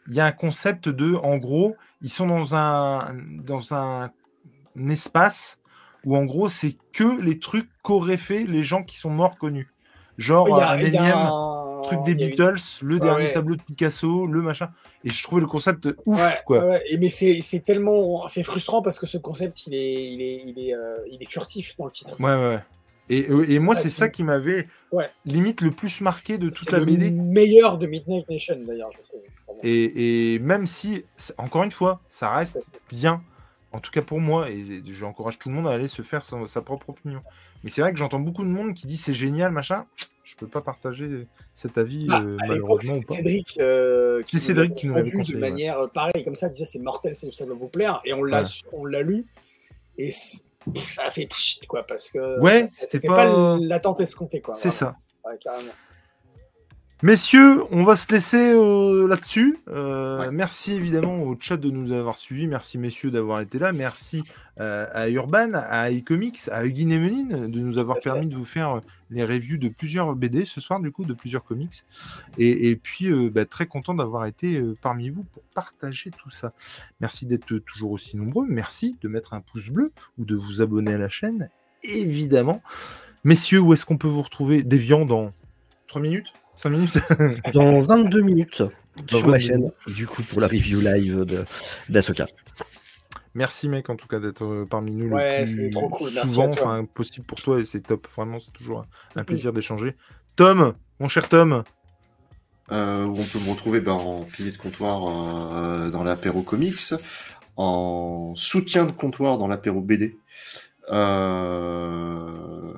Il 0.08 0.14
y 0.14 0.20
a 0.20 0.26
un 0.26 0.32
concept 0.32 0.90
de, 0.90 1.14
en 1.14 1.38
gros, 1.38 1.74
ils 2.02 2.10
sont 2.10 2.26
dans 2.26 2.54
un 2.54 4.12
espace 4.90 5.62
où 6.06 6.16
en 6.16 6.24
gros 6.24 6.48
c'est 6.48 6.76
que 6.92 7.20
les 7.20 7.38
trucs 7.38 7.68
qu'auraient 7.82 8.16
fait 8.16 8.44
les 8.46 8.64
gens 8.64 8.82
qui 8.82 8.96
sont 8.96 9.10
morts 9.10 9.36
connus. 9.36 9.68
Genre 10.16 10.58
a- 10.58 10.70
un 10.72 10.80
y 10.80 10.84
a 10.84 10.88
énième 10.88 11.14
un- 11.16 11.82
truc 11.82 12.02
des 12.04 12.12
a 12.12 12.14
une- 12.14 12.18
Beatles, 12.30 12.56
le 12.80 12.98
dernier 12.98 13.24
ouais. 13.26 13.30
tableau 13.32 13.54
de 13.54 13.62
Picasso, 13.62 14.26
le 14.26 14.40
machin. 14.40 14.70
Et 15.04 15.10
je 15.10 15.22
trouvais 15.22 15.42
le 15.42 15.46
concept 15.46 15.88
ouf, 16.06 16.18
Ouais, 16.18 16.32
quoi. 16.46 16.64
ouais. 16.64 16.82
Et 16.88 16.96
mais 16.96 17.10
c'est 17.10 17.60
tellement 17.64 18.26
c'est 18.28 18.42
frustrant 18.42 18.80
parce 18.80 18.98
que 18.98 19.04
ce 19.06 19.18
concept 19.18 19.66
il 19.66 19.74
est 19.74 20.12
il 20.14 20.22
est 20.22 20.42
il 20.46 20.68
est, 20.70 20.74
euh, 20.74 20.96
il 21.12 21.22
est 21.22 21.28
furtif 21.30 21.76
dans 21.76 21.84
le 21.84 21.90
titre. 21.90 22.18
Ouais, 22.18 22.34
ouais. 22.34 22.60
Et, 23.08 23.30
euh, 23.30 23.44
et 23.48 23.60
moi, 23.60 23.76
c'est 23.76 23.88
ça 23.90 24.08
qui 24.08 24.24
m'avait 24.24 24.66
limite 25.26 25.60
le 25.60 25.70
plus 25.70 26.00
marqué 26.00 26.38
de 26.38 26.48
toute 26.48 26.72
la 26.72 26.78
le 26.80 26.86
BD. 26.86 27.10
meilleur 27.12 27.78
de 27.78 27.86
Midnight 27.86 28.28
Nation 28.28 28.56
d'ailleurs, 28.66 28.90
je 28.92 29.02
trouve. 29.02 29.20
Vraiment. 29.46 29.60
Et, 29.62 30.34
et 30.34 30.38
même 30.40 30.66
si, 30.66 31.04
encore 31.38 31.62
une 31.62 31.70
fois, 31.70 32.00
ça 32.08 32.32
reste 32.32 32.68
bien, 32.90 33.22
en 33.76 33.80
tout 33.80 33.90
cas 33.90 34.02
pour 34.02 34.20
moi, 34.20 34.50
et 34.50 34.64
j'encourage 34.88 35.38
tout 35.38 35.48
le 35.48 35.54
monde 35.54 35.68
à 35.68 35.70
aller 35.70 35.86
se 35.88 36.02
faire 36.02 36.24
sa 36.24 36.62
propre 36.62 36.90
opinion. 36.90 37.20
Mais 37.62 37.70
c'est 37.70 37.80
vrai 37.82 37.92
que 37.92 37.98
j'entends 37.98 38.18
beaucoup 38.20 38.42
de 38.42 38.48
monde 38.48 38.74
qui 38.74 38.86
dit 38.86 38.96
c'est 38.96 39.14
génial, 39.14 39.52
machin. 39.52 39.84
Je 40.24 40.34
peux 40.34 40.48
pas 40.48 40.60
partager 40.60 41.26
cet 41.54 41.78
avis, 41.78 42.06
Ah, 42.10 42.20
euh, 42.20 42.36
à 42.40 42.46
l'époque, 42.46 42.48
malheureusement. 42.48 42.94
ou 42.96 42.98
c'était 43.00 43.06
pas. 43.08 43.14
Cédric, 43.16 43.58
euh, 43.60 44.22
C'est 44.26 44.34
nous 44.34 44.40
Cédric 44.40 44.74
qui 44.74 44.86
nous 44.88 44.94
vendu 44.94 45.12
conseillé, 45.16 45.34
de 45.34 45.40
manière 45.40 45.78
euh, 45.78 45.86
pareille, 45.86 46.24
comme 46.24 46.34
ça, 46.34 46.48
disait 46.48 46.64
c'est 46.64 46.80
mortel, 46.80 47.14
c'est- 47.14 47.32
ça 47.32 47.46
va 47.46 47.54
vous 47.54 47.68
plaire. 47.68 48.00
Et 48.04 48.12
on 48.12 48.24
l'a 48.24 48.42
Ouais. 48.42 48.48
on 48.72 48.84
l'a 48.86 49.02
lu, 49.02 49.24
et 49.98 50.10
ça 50.10 51.04
a 51.06 51.10
fait 51.10 51.26
pchit, 51.26 51.60
quoi, 51.68 51.84
parce 51.86 52.10
que 52.10 52.40
Ouais, 52.40 52.66
c'est 52.72 52.88
c'était 52.88 53.06
pas- 53.08 53.32
pas 53.32 53.58
l'attente 53.60 54.00
escomptée, 54.00 54.40
quoi. 54.40 54.54
C'est 54.54 54.70
ça. 54.70 54.96
Ouais, 55.24 55.38
carrément. 55.42 55.70
Messieurs, 57.02 57.62
on 57.72 57.84
va 57.84 57.94
se 57.94 58.10
laisser 58.10 58.54
euh, 58.54 59.06
là-dessus. 59.06 59.58
Euh, 59.68 60.06
Ouais. 60.16 60.30
Merci 60.30 60.72
évidemment 60.72 61.22
au 61.24 61.36
chat 61.38 61.58
de 61.58 61.68
nous 61.70 61.92
avoir 61.92 62.16
suivis. 62.16 62.46
Merci 62.46 62.78
messieurs 62.78 63.10
d'avoir 63.10 63.42
été 63.42 63.58
là. 63.58 63.72
Merci 63.74 64.24
euh, 64.60 64.86
à 64.94 65.10
Urban, 65.10 65.50
à 65.52 65.90
iComics, 65.90 66.48
à 66.50 66.64
Hugin 66.64 66.88
et 66.90 66.98
Meline 66.98 67.50
de 67.50 67.60
nous 67.60 67.76
avoir 67.76 67.98
permis 68.00 68.26
de 68.26 68.34
vous 68.34 68.46
faire 68.46 68.80
les 69.10 69.24
reviews 69.24 69.58
de 69.58 69.68
plusieurs 69.68 70.14
BD 70.16 70.46
ce 70.46 70.58
soir, 70.62 70.80
du 70.80 70.90
coup, 70.90 71.04
de 71.04 71.12
plusieurs 71.12 71.44
comics. 71.44 71.84
Et, 72.38 72.70
et 72.70 72.76
puis, 72.76 73.12
bah, 73.28 73.44
très 73.44 73.66
content 73.66 73.92
d'avoir 73.92 74.24
été 74.24 74.58
parmi 74.80 75.10
vous 75.10 75.24
pour 75.24 75.42
partager 75.54 76.10
tout 76.10 76.30
ça. 76.30 76.54
Merci 77.00 77.26
d'être 77.26 77.58
toujours 77.58 77.90
aussi 77.90 78.16
nombreux. 78.16 78.46
Merci 78.48 78.96
de 79.02 79.08
mettre 79.08 79.34
un 79.34 79.42
pouce 79.42 79.68
bleu 79.68 79.92
ou 80.16 80.24
de 80.24 80.34
vous 80.34 80.62
abonner 80.62 80.94
à 80.94 80.98
la 80.98 81.10
chaîne, 81.10 81.50
évidemment. 81.82 82.62
Messieurs, 83.22 83.60
où 83.60 83.74
est-ce 83.74 83.84
qu'on 83.84 83.98
peut 83.98 84.08
vous 84.08 84.22
retrouver? 84.22 84.62
Déviant 84.62 85.04
dans 85.04 85.32
3 85.88 86.00
minutes? 86.00 86.32
5 86.56 86.70
minutes 86.70 86.98
Dans 87.52 87.80
22 87.80 88.20
minutes 88.22 88.62
Dans 89.08 89.18
sur 89.18 89.28
ma 89.28 89.38
22 89.38 89.38
chaîne, 89.38 89.70
du 89.88 90.06
coup, 90.06 90.22
pour 90.22 90.40
la 90.40 90.46
review 90.46 90.80
live 90.80 91.24
de 91.24 91.44
d'Asoka. 91.88 92.26
Merci 93.34 93.68
mec 93.68 93.90
en 93.90 93.96
tout 93.96 94.08
cas 94.08 94.18
d'être 94.18 94.44
euh, 94.44 94.64
parmi 94.68 94.92
nous 94.92 95.10
Ouais, 95.10 95.40
le 95.40 95.46
c'est 95.46 95.56
plus 95.56 95.70
trop 95.70 95.90
cool, 95.90 96.10
merci 96.14 96.28
souvent 96.28 96.48
enfin 96.48 96.86
possible 96.86 97.26
pour 97.26 97.38
toi 97.38 97.60
et 97.60 97.66
c'est 97.66 97.80
top 97.80 98.08
vraiment 98.16 98.38
c'est 98.40 98.52
toujours 98.52 98.78
un, 98.80 99.20
un 99.20 99.24
plaisir 99.24 99.52
d'échanger. 99.52 99.94
Tom, 100.36 100.72
mon 101.00 101.08
cher 101.08 101.28
Tom, 101.28 101.62
Euh, 102.72 103.04
où 103.04 103.12
on 103.12 103.24
peut 103.24 103.38
me 103.38 103.50
retrouver 103.50 103.80
ben, 103.80 103.92
en 103.92 104.22
pilier 104.22 104.52
de 104.52 104.56
comptoir 104.56 105.02
euh, 105.06 105.90
dans 105.90 106.02
l'apéro 106.02 106.42
comics, 106.42 106.94
en 107.56 108.32
soutien 108.34 108.86
de 108.86 108.92
comptoir 108.92 109.36
dans 109.38 109.48
l'apéro 109.48 109.82
BD, 109.82 110.16
euh, 110.90 112.72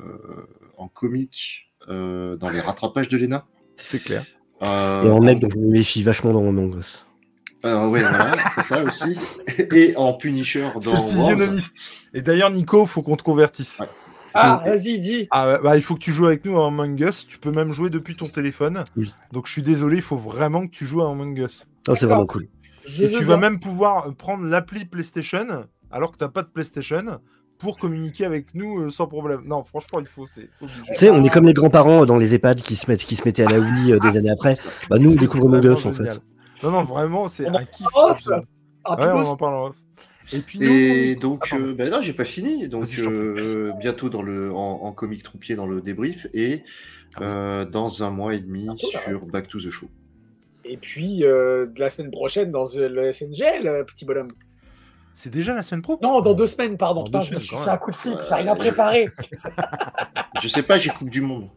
en 0.76 0.88
comique 0.88 1.70
euh, 1.88 2.36
dans 2.36 2.50
les 2.50 2.60
rattrapages 2.60 3.09
de 3.09 3.16
Lena. 3.16 3.46
C'est 3.84 4.02
clair. 4.02 4.24
Euh, 4.62 5.05
Et 5.05 5.10
en 5.10 5.20
mec 5.20 5.38
je 5.40 5.56
me 5.59 5.68
méfie 5.70 6.02
vachement 6.02 6.32
dans 6.32 6.42
mon 6.42 6.56
ongle. 6.59 6.82
euh, 7.64 7.86
ouais, 7.88 8.00
voilà, 8.00 8.36
c'est 8.55 8.62
ça 8.62 8.82
aussi. 8.82 9.16
Et 9.74 9.94
en 9.96 10.14
Punisher 10.14 10.68
dans 10.74 10.80
C'est 10.82 10.90
le 10.92 10.96
Worms. 10.98 11.10
physionomiste. 11.10 11.76
Et 12.14 12.22
d'ailleurs 12.22 12.50
Nico, 12.50 12.84
faut 12.86 13.02
qu'on 13.02 13.16
te 13.16 13.22
convertisse. 13.22 13.78
Ouais. 13.80 13.86
Ah, 14.34 14.62
vas-y, 14.64 14.98
dis. 15.00 15.26
Ah 15.30 15.48
ouais, 15.52 15.59
bah, 15.62 15.76
il 15.76 15.82
faut 15.82 15.94
que 15.94 16.00
tu 16.00 16.12
joues 16.12 16.26
avec 16.26 16.44
nous 16.44 16.60
à 16.60 16.66
Among 16.66 17.00
Us. 17.00 17.26
Tu 17.26 17.38
peux 17.38 17.50
même 17.50 17.72
jouer 17.72 17.88
depuis 17.88 18.14
ton 18.14 18.26
téléphone. 18.26 18.84
Oui. 18.96 19.12
Donc 19.32 19.46
je 19.46 19.52
suis 19.52 19.62
désolé, 19.62 19.96
il 19.96 20.02
faut 20.02 20.16
vraiment 20.18 20.66
que 20.66 20.70
tu 20.72 20.84
joues 20.84 21.00
à 21.02 21.10
Among 21.10 21.38
Us. 21.38 21.66
Oh, 21.88 21.94
c'est 21.98 22.05
vraiment 22.06 22.26
cool. 22.26 22.46
Je 22.84 23.05
Et 23.05 23.06
veux 23.06 23.18
tu 23.18 23.24
vas 23.24 23.36
même 23.38 23.59
pouvoir 23.59 24.14
prendre 24.16 24.44
l'appli 24.44 24.84
PlayStation 24.84 25.66
alors 25.90 26.12
que 26.12 26.18
t'as 26.18 26.28
pas 26.28 26.42
de 26.42 26.48
PlayStation 26.48 27.20
pour 27.59 27.78
communiquer 27.78 28.24
avec 28.24 28.55
nous 28.55 28.80
euh, 28.80 28.90
sans 28.90 29.06
problème. 29.06 29.43
Non, 29.44 29.64
franchement, 29.64 30.01
il 30.01 30.06
faut. 30.06 30.26
Tu 30.26 30.48
sais, 30.97 31.10
on 31.10 31.22
est 31.24 31.30
comme 31.30 31.47
les 31.47 31.52
grands-parents 31.55 32.06
dans 32.06 32.16
les 32.16 32.35
EHPAD 32.35 32.62
qui 32.62 32.76
se, 32.76 32.90
mettent, 32.90 33.05
qui 33.05 33.16
se 33.16 33.22
mettaient 33.24 33.44
à 33.44 33.51
la 33.51 33.59
Wii 33.59 33.93
euh, 33.93 33.98
des 33.98 34.16
années 34.16 34.30
après. 34.30 34.55
Bah, 34.89 34.97
nous, 34.98 35.12
on 35.12 35.16
découvre 35.16 35.47
Among 35.48 35.64
Us, 35.64 35.86
en 35.86 35.93
fait. 35.93 36.20
Non, 36.62 36.70
non, 36.70 36.82
vraiment, 36.82 37.28
c'est 37.28 37.48
On 37.48 37.55
un 37.55 37.64
kiff. 37.64 37.86
Ah, 37.94 38.97
Ouais, 38.98 39.10
on 39.12 39.22
en 39.22 39.36
parle 39.36 39.55
en 39.55 39.66
off. 39.68 39.76
Et 40.32 40.40
puis, 40.40 40.62
Et 40.62 41.16
donc, 41.16 41.48
Ah, 41.52 41.56
euh, 41.56 41.74
ben 41.74 41.90
non, 41.90 42.01
j'ai 42.01 42.12
pas 42.12 42.24
fini. 42.24 42.68
Donc, 42.68 42.86
euh, 42.98 43.72
bientôt 43.80 44.09
dans 44.09 44.22
le, 44.22 44.52
en, 44.52 44.82
en 44.82 44.93
comic 44.93 45.22
troupier 45.22 45.56
dans 45.56 45.66
le 45.66 45.80
débrief 45.80 46.26
et 46.35 46.62
Ah 47.16 47.22
euh, 47.22 47.64
dans 47.64 48.02
un 48.02 48.10
mois 48.10 48.35
et 48.35 48.40
demi 48.40 48.64
Bientôt, 48.64 48.86
sur 48.86 49.26
Back 49.26 49.48
to 49.48 49.59
the 49.59 49.70
Show. 49.70 49.89
Et 50.64 50.76
puis, 50.76 51.24
euh, 51.24 51.66
de 51.66 51.80
la 51.80 51.89
semaine 51.89 52.10
prochaine, 52.10 52.51
dans 52.51 52.64
le 52.76 53.10
SNGL, 53.10 53.85
petit 53.86 54.05
bonhomme. 54.05 54.28
C'est 55.19 55.31
déjà 55.31 55.53
la 55.53 55.65
semaine 55.65 55.82
pro 55.82 55.99
Non, 56.01 56.20
dans 56.20 56.32
deux 56.32 56.47
semaines, 56.47 56.77
pardon. 56.77 57.01
Dans 57.01 57.07
Putain, 57.07 57.19
deux 57.19 57.24
je 57.24 57.35
me 57.35 57.40
suis 57.40 57.57
fait 57.57 57.70
un 57.70 57.77
coup 57.77 57.90
de 57.90 57.97
flip, 57.97 58.16
j'ai 58.28 58.35
rien 58.36 58.55
préparé. 58.55 59.09
Je 60.40 60.47
sais 60.47 60.62
pas, 60.62 60.77
j'ai 60.77 60.90
Coupe 60.90 61.11
du 61.11 61.20
Monde. 61.20 61.49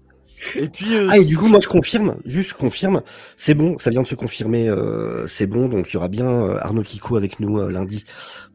Et 0.56 0.68
puis. 0.70 0.96
euh, 0.96 1.08
Ah 1.10 1.18
et 1.18 1.26
du 1.26 1.38
coup 1.38 1.48
moi 1.48 1.60
je 1.62 1.68
confirme, 1.68 2.18
juste 2.26 2.50
je 2.52 2.56
confirme, 2.56 3.02
c'est 3.38 3.54
bon, 3.54 3.78
ça 3.80 3.90
vient 3.90 4.02
de 4.02 4.08
se 4.08 4.16
confirmer, 4.16 4.70
euh, 4.70 5.28
c'est 5.28 5.48
bon, 5.48 5.68
donc 5.70 5.90
il 5.90 5.94
y 5.94 5.98
aura 5.98 6.10
bien 6.10 6.28
euh, 6.30 6.58
Arnaud 6.62 6.84
Kikou 6.84 7.16
avec 7.16 7.40
nous 7.40 7.60
euh, 7.60 7.70
lundi 7.72 8.04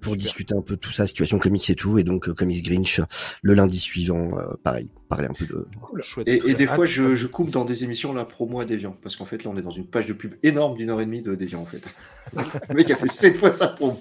pour 0.01 0.13
Super. 0.13 0.17
discuter 0.25 0.55
un 0.55 0.63
peu 0.63 0.75
de 0.75 0.81
tout 0.81 0.93
ça, 0.93 1.07
situation 1.07 1.39
comics 1.39 1.69
et 1.71 1.75
tout, 1.75 1.99
et 1.99 2.03
donc 2.03 2.29
euh, 2.29 2.35
Comics 2.35 2.63
Grinch 2.65 3.01
le 3.43 3.55
lundi 3.55 3.79
suivant, 3.79 4.37
euh, 4.39 4.43
pareil, 4.63 4.91
parler 5.09 5.27
un 5.27 5.33
peu 5.33 5.47
de... 5.47 5.67
Cool. 5.81 6.03
chouette. 6.03 6.29
Et, 6.29 6.43
et 6.51 6.55
des 6.55 6.67
fois, 6.67 6.85
je, 6.85 7.15
je 7.15 7.27
coupe 7.27 7.51
dans 7.51 7.65
des 7.65 7.83
émissions 7.85 8.13
la 8.13 8.25
promo 8.25 8.61
à 8.61 8.65
Deviant. 8.65 8.97
Parce 9.03 9.17
qu'en 9.17 9.25
fait, 9.25 9.43
là, 9.45 9.51
on 9.55 9.57
est 9.57 9.63
dans 9.63 9.71
une 9.71 9.87
page 9.87 10.07
de 10.07 10.13
pub 10.13 10.35
énorme 10.43 10.77
d'une 10.77 10.91
heure 10.91 11.01
et 11.01 11.07
demie 11.07 11.23
de 11.23 11.35
Deviant, 11.35 11.61
en 11.61 11.65
fait. 11.67 11.95
Le 12.69 12.75
mec 12.75 12.91
a 12.91 12.97
fait 12.97 13.11
7 13.11 13.37
fois 13.39 13.53
sa 13.53 13.69
promo. 13.69 14.01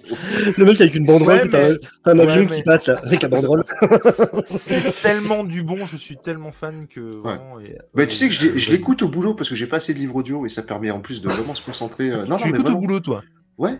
Le 0.57 0.65
mec 0.65 0.81
avec 0.81 0.95
une 0.95 1.05
banderole, 1.05 1.37
Ouais, 1.43 1.47
mais- 1.51 1.63
un, 2.05 2.11
un 2.11 2.17
Ouais, 2.25 2.31
avion 2.31 2.47
mais- 2.49 2.55
qui 2.57 2.63
passe 2.63 2.87
là, 2.87 2.99
avec 3.03 3.21
la 3.21 3.29
banderole. 3.29 3.63
C'est 4.45 4.93
tellement 5.01 5.43
du 5.43 5.63
bon, 5.63 5.85
je 5.85 5.95
suis 5.97 6.17
tellement 6.17 6.51
fan 6.51 6.87
que 6.87 6.99
vraiment. 6.99 7.59
et- 7.59 7.74
Bah, 7.93 8.05
tu 8.05 8.15
sais 8.15 8.27
que 8.27 8.33
je, 8.33 8.71
l'écoute 8.71 9.01
au 9.01 9.07
boulot 9.07 9.33
parce 9.33 9.49
que 9.49 9.55
j'ai 9.55 9.67
pas 9.67 9.77
assez 9.77 9.93
de 9.93 9.99
livres 9.99 10.15
audio 10.15 10.45
et 10.45 10.49
ça 10.49 10.61
permet 10.63 10.91
en 10.91 10.99
plus 10.99 11.21
de 11.21 11.29
vraiment 11.29 11.55
se 11.55 11.63
concentrer. 11.63 12.09
euh, 12.11 12.25
Non, 12.25 12.37
tu 12.37 12.47
non, 12.51 12.59
mais 12.63 12.69
au 12.69 12.77
boulot, 12.77 12.99
toi 12.99 13.23
Ouais, 13.57 13.79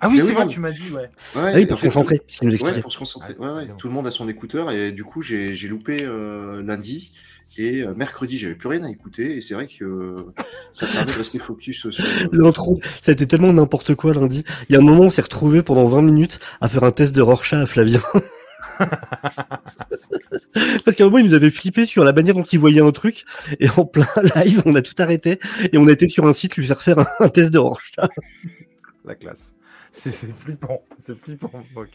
Ah 0.00 0.08
oui, 0.08 0.18
c'est 0.20 0.28
oui, 0.28 0.34
vrai, 0.34 0.44
non. 0.44 0.50
tu 0.50 0.60
m'as 0.60 0.70
dit, 0.72 0.90
ouais. 0.92 1.00
ouais. 1.00 1.08
Ah 1.36 1.52
oui, 1.54 1.66
pour 1.66 1.78
fait, 1.80 1.86
concentrer, 1.88 2.20
Ouais, 2.42 2.80
pour 2.80 2.92
se 2.92 2.98
concentrer. 2.98 3.34
Ouais. 3.38 3.68
Tout 3.78 3.88
le 3.88 3.94
monde 3.94 4.06
a 4.06 4.10
son 4.10 4.28
écouteur 4.28 4.70
et 4.70 4.92
du 4.92 5.04
coup, 5.04 5.22
j'ai 5.22 5.54
j'ai 5.54 5.68
loupé 5.68 5.96
euh, 6.02 6.62
lundi. 6.62 7.16
Et 7.56 7.82
euh, 7.82 7.94
mercredi, 7.94 8.36
j'avais 8.36 8.56
plus 8.56 8.68
rien 8.68 8.82
à 8.82 8.90
écouter. 8.90 9.36
Et 9.36 9.40
c'est 9.40 9.54
vrai 9.54 9.68
que 9.68 9.84
euh, 9.84 10.32
ça 10.72 10.86
permet 10.88 11.12
de 11.12 11.16
rester 11.16 11.38
focus 11.38 11.78
sur. 11.88 11.90
euh, 12.04 12.28
L'intro, 12.32 12.80
ça 13.00 13.10
a 13.10 13.12
été 13.12 13.28
tellement 13.28 13.52
n'importe 13.52 13.94
quoi 13.94 14.12
lundi. 14.12 14.42
Il 14.68 14.72
y 14.72 14.76
a 14.76 14.80
un 14.80 14.82
moment, 14.82 15.04
on 15.04 15.10
s'est 15.10 15.22
retrouvé 15.22 15.62
pendant 15.62 15.84
20 15.86 16.02
minutes 16.02 16.40
à 16.60 16.68
faire 16.68 16.82
un 16.82 16.90
test 16.90 17.12
de 17.12 17.22
Rorschach 17.22 17.62
à 17.62 17.66
Flavien. 17.66 18.00
Parce 20.84 20.96
qu'à 20.96 21.04
un 21.04 21.06
moment, 21.06 21.18
il 21.18 21.26
nous 21.26 21.34
avait 21.34 21.50
flippé 21.50 21.86
sur 21.86 22.04
la 22.04 22.12
manière 22.12 22.34
dont 22.34 22.44
il 22.44 22.58
voyait 22.58 22.80
un 22.80 22.90
truc. 22.92 23.24
Et 23.60 23.68
en 23.70 23.84
plein 23.84 24.06
live, 24.36 24.62
on 24.66 24.74
a 24.74 24.82
tout 24.82 24.94
arrêté. 24.98 25.38
Et 25.72 25.78
on 25.78 25.86
a 25.88 25.92
été 25.92 26.08
sur 26.08 26.26
un 26.26 26.32
site 26.32 26.56
lui 26.56 26.66
faire 26.66 26.82
faire 26.82 26.98
un, 26.98 27.06
un 27.20 27.28
test 27.28 27.50
de 27.50 27.58
Rorschach. 27.58 28.10
La 29.04 29.14
classe. 29.14 29.54
C'est 29.92 30.10
c'est 30.12 30.32
flippant. 30.34 30.82
C'est 30.98 31.18
flippant. 31.20 31.50
Donc, 31.74 31.88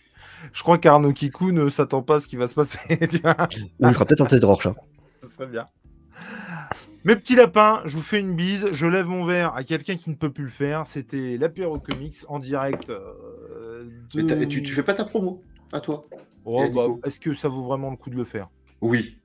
je 0.53 0.63
crois 0.63 0.77
qu'Arnaud 0.77 1.13
Kikou 1.13 1.51
ne 1.51 1.69
s'attend 1.69 2.01
pas 2.01 2.15
à 2.15 2.19
ce 2.19 2.27
qui 2.27 2.35
va 2.37 2.47
se 2.47 2.55
passer. 2.55 2.79
tu 3.09 3.17
vois. 3.19 3.35
Ou 3.79 3.87
il 3.87 3.93
fera 3.93 4.05
peut-être 4.05 4.21
un 4.21 4.25
test 4.25 4.41
de 4.41 4.45
Rorschach. 4.45 4.75
Ce 5.21 5.27
serait 5.27 5.47
bien. 5.47 5.65
Mes 7.05 7.15
petits 7.15 7.35
lapins, 7.35 7.81
je 7.85 7.95
vous 7.95 8.03
fais 8.03 8.19
une 8.19 8.35
bise. 8.35 8.67
Je 8.73 8.85
lève 8.85 9.07
mon 9.07 9.25
verre 9.25 9.53
à 9.55 9.63
quelqu'un 9.63 9.95
qui 9.95 10.09
ne 10.09 10.15
peut 10.15 10.31
plus 10.31 10.43
le 10.45 10.49
faire. 10.49 10.85
C'était 10.85 11.37
l'apéro 11.37 11.79
comics 11.79 12.15
en 12.27 12.39
direct. 12.39 12.89
euh, 12.89 13.83
de- 14.13 14.35
Mais 14.35 14.47
tu 14.47 14.65
fais 14.67 14.83
pas 14.83 14.93
ta 14.93 15.05
promo 15.05 15.41
à 15.71 15.79
toi 15.79 16.05
Oh, 16.45 16.65
bah, 16.73 16.87
Est-ce 17.05 17.19
que 17.19 17.33
ça 17.33 17.47
vaut 17.49 17.63
vraiment 17.63 17.91
le 17.91 17.97
coup 17.97 18.09
de 18.09 18.15
le 18.15 18.23
faire? 18.23 18.49
Oui. 18.81 19.17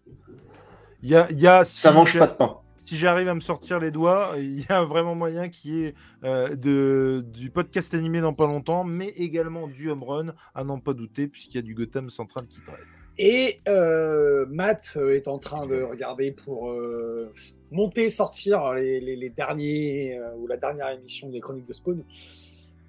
Il 1.03 1.09
y 1.09 1.15
a, 1.17 1.27
il 1.31 1.41
y 1.41 1.47
a- 1.47 1.65
Ça 1.65 1.91
si 1.91 1.95
mange 1.95 2.13
j'ai- 2.13 2.19
pas 2.19 2.27
de 2.27 2.35
pain. 2.35 2.59
Si 2.87 2.99
j'arrive 2.99 3.31
à 3.31 3.35
me 3.35 3.41
sortir 3.41 3.79
les 3.79 3.91
doigts, 3.91 4.33
il 4.37 4.61
y 4.61 4.67
a 4.69 4.85
vraiment 4.85 5.15
moyen 5.15 5.49
qu'il 5.49 5.73
y 5.75 5.85
ait 5.87 5.95
euh, 6.25 6.55
de, 6.55 7.25
du 7.33 7.49
podcast 7.51 7.95
animé 7.95 8.21
dans 8.21 8.35
pas 8.35 8.47
longtemps, 8.47 8.85
mais 8.85 9.09
également 9.09 9.69
du 9.69 9.89
home 9.91 10.03
run, 10.03 10.35
à 10.55 10.65
n'en 10.65 10.79
pas 10.81 10.93
douter, 10.93 11.27
puisqu'il 11.29 11.55
y 11.55 11.59
a 11.59 11.63
du 11.63 11.75
Gotham 11.75 12.11
Central 12.11 12.47
qui 12.47 12.61
traite. 12.61 12.85
Et 13.17 13.61
euh, 13.69 14.45
Matt 14.51 14.95
euh, 14.99 15.15
est 15.15 15.29
en 15.29 15.39
train 15.39 15.67
de 15.67 15.81
regarder 15.83 16.33
pour 16.33 16.73
euh, 16.73 17.33
monter, 17.71 18.11
sortir 18.11 18.75
les, 18.75 19.01
les- 19.01 19.17
les 19.17 19.31
derniers 19.31 20.19
euh, 20.19 20.35
ou 20.37 20.47
la 20.47 20.57
dernière 20.59 20.91
émission 20.91 21.31
des 21.31 21.41
Chroniques 21.41 21.67
de 21.69 21.73
Spawn. 21.73 22.03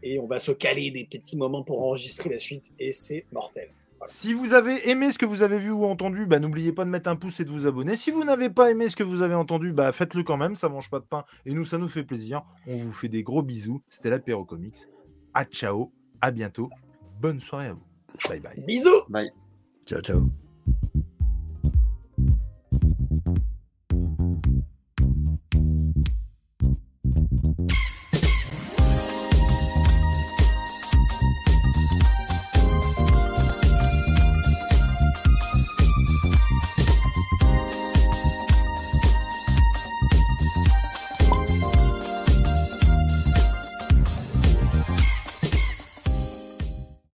Et 0.05 0.19
on 0.19 0.27
va 0.27 0.39
se 0.39 0.51
caler 0.51 0.91
des 0.91 1.03
petits 1.03 1.35
moments 1.35 1.63
pour 1.63 1.81
enregistrer 1.81 2.29
la 2.29 2.37
suite. 2.37 2.71
Et 2.79 2.91
c'est 2.91 3.25
mortel. 3.33 3.69
Si 4.07 4.33
vous 4.33 4.53
avez 4.53 4.89
aimé 4.89 5.11
ce 5.11 5.17
que 5.17 5.25
vous 5.25 5.41
avez 5.41 5.57
vu 5.57 5.71
ou 5.71 5.85
entendu, 5.85 6.25
bah, 6.25 6.39
n'oubliez 6.39 6.71
pas 6.71 6.85
de 6.85 6.89
mettre 6.89 7.09
un 7.09 7.15
pouce 7.15 7.39
et 7.39 7.45
de 7.45 7.49
vous 7.49 7.65
abonner. 7.65 7.95
Si 7.95 8.11
vous 8.11 8.23
n'avez 8.23 8.49
pas 8.49 8.69
aimé 8.69 8.87
ce 8.87 8.95
que 8.95 9.03
vous 9.03 9.23
avez 9.23 9.33
entendu, 9.33 9.73
bah, 9.73 9.91
faites-le 9.91 10.23
quand 10.23 10.37
même, 10.37 10.53
ça 10.53 10.69
mange 10.69 10.89
pas 10.89 10.99
de 10.99 11.05
pain. 11.05 11.25
Et 11.45 11.53
nous, 11.53 11.65
ça 11.65 11.77
nous 11.77 11.89
fait 11.89 12.03
plaisir. 12.03 12.43
On 12.67 12.75
vous 12.75 12.91
fait 12.91 13.09
des 13.09 13.23
gros 13.23 13.41
bisous. 13.41 13.81
C'était 13.89 14.09
l'apéro 14.09 14.45
comics. 14.45 14.77
À 15.33 15.43
ciao, 15.45 15.91
à 16.21 16.31
bientôt. 16.31 16.69
Bonne 17.19 17.39
soirée 17.39 17.67
à 17.67 17.73
vous. 17.73 17.83
Bye 18.29 18.39
bye. 18.39 18.63
Bisous 18.65 19.05
Bye. 19.09 19.31
Ciao, 19.85 20.01
ciao. 20.01 20.44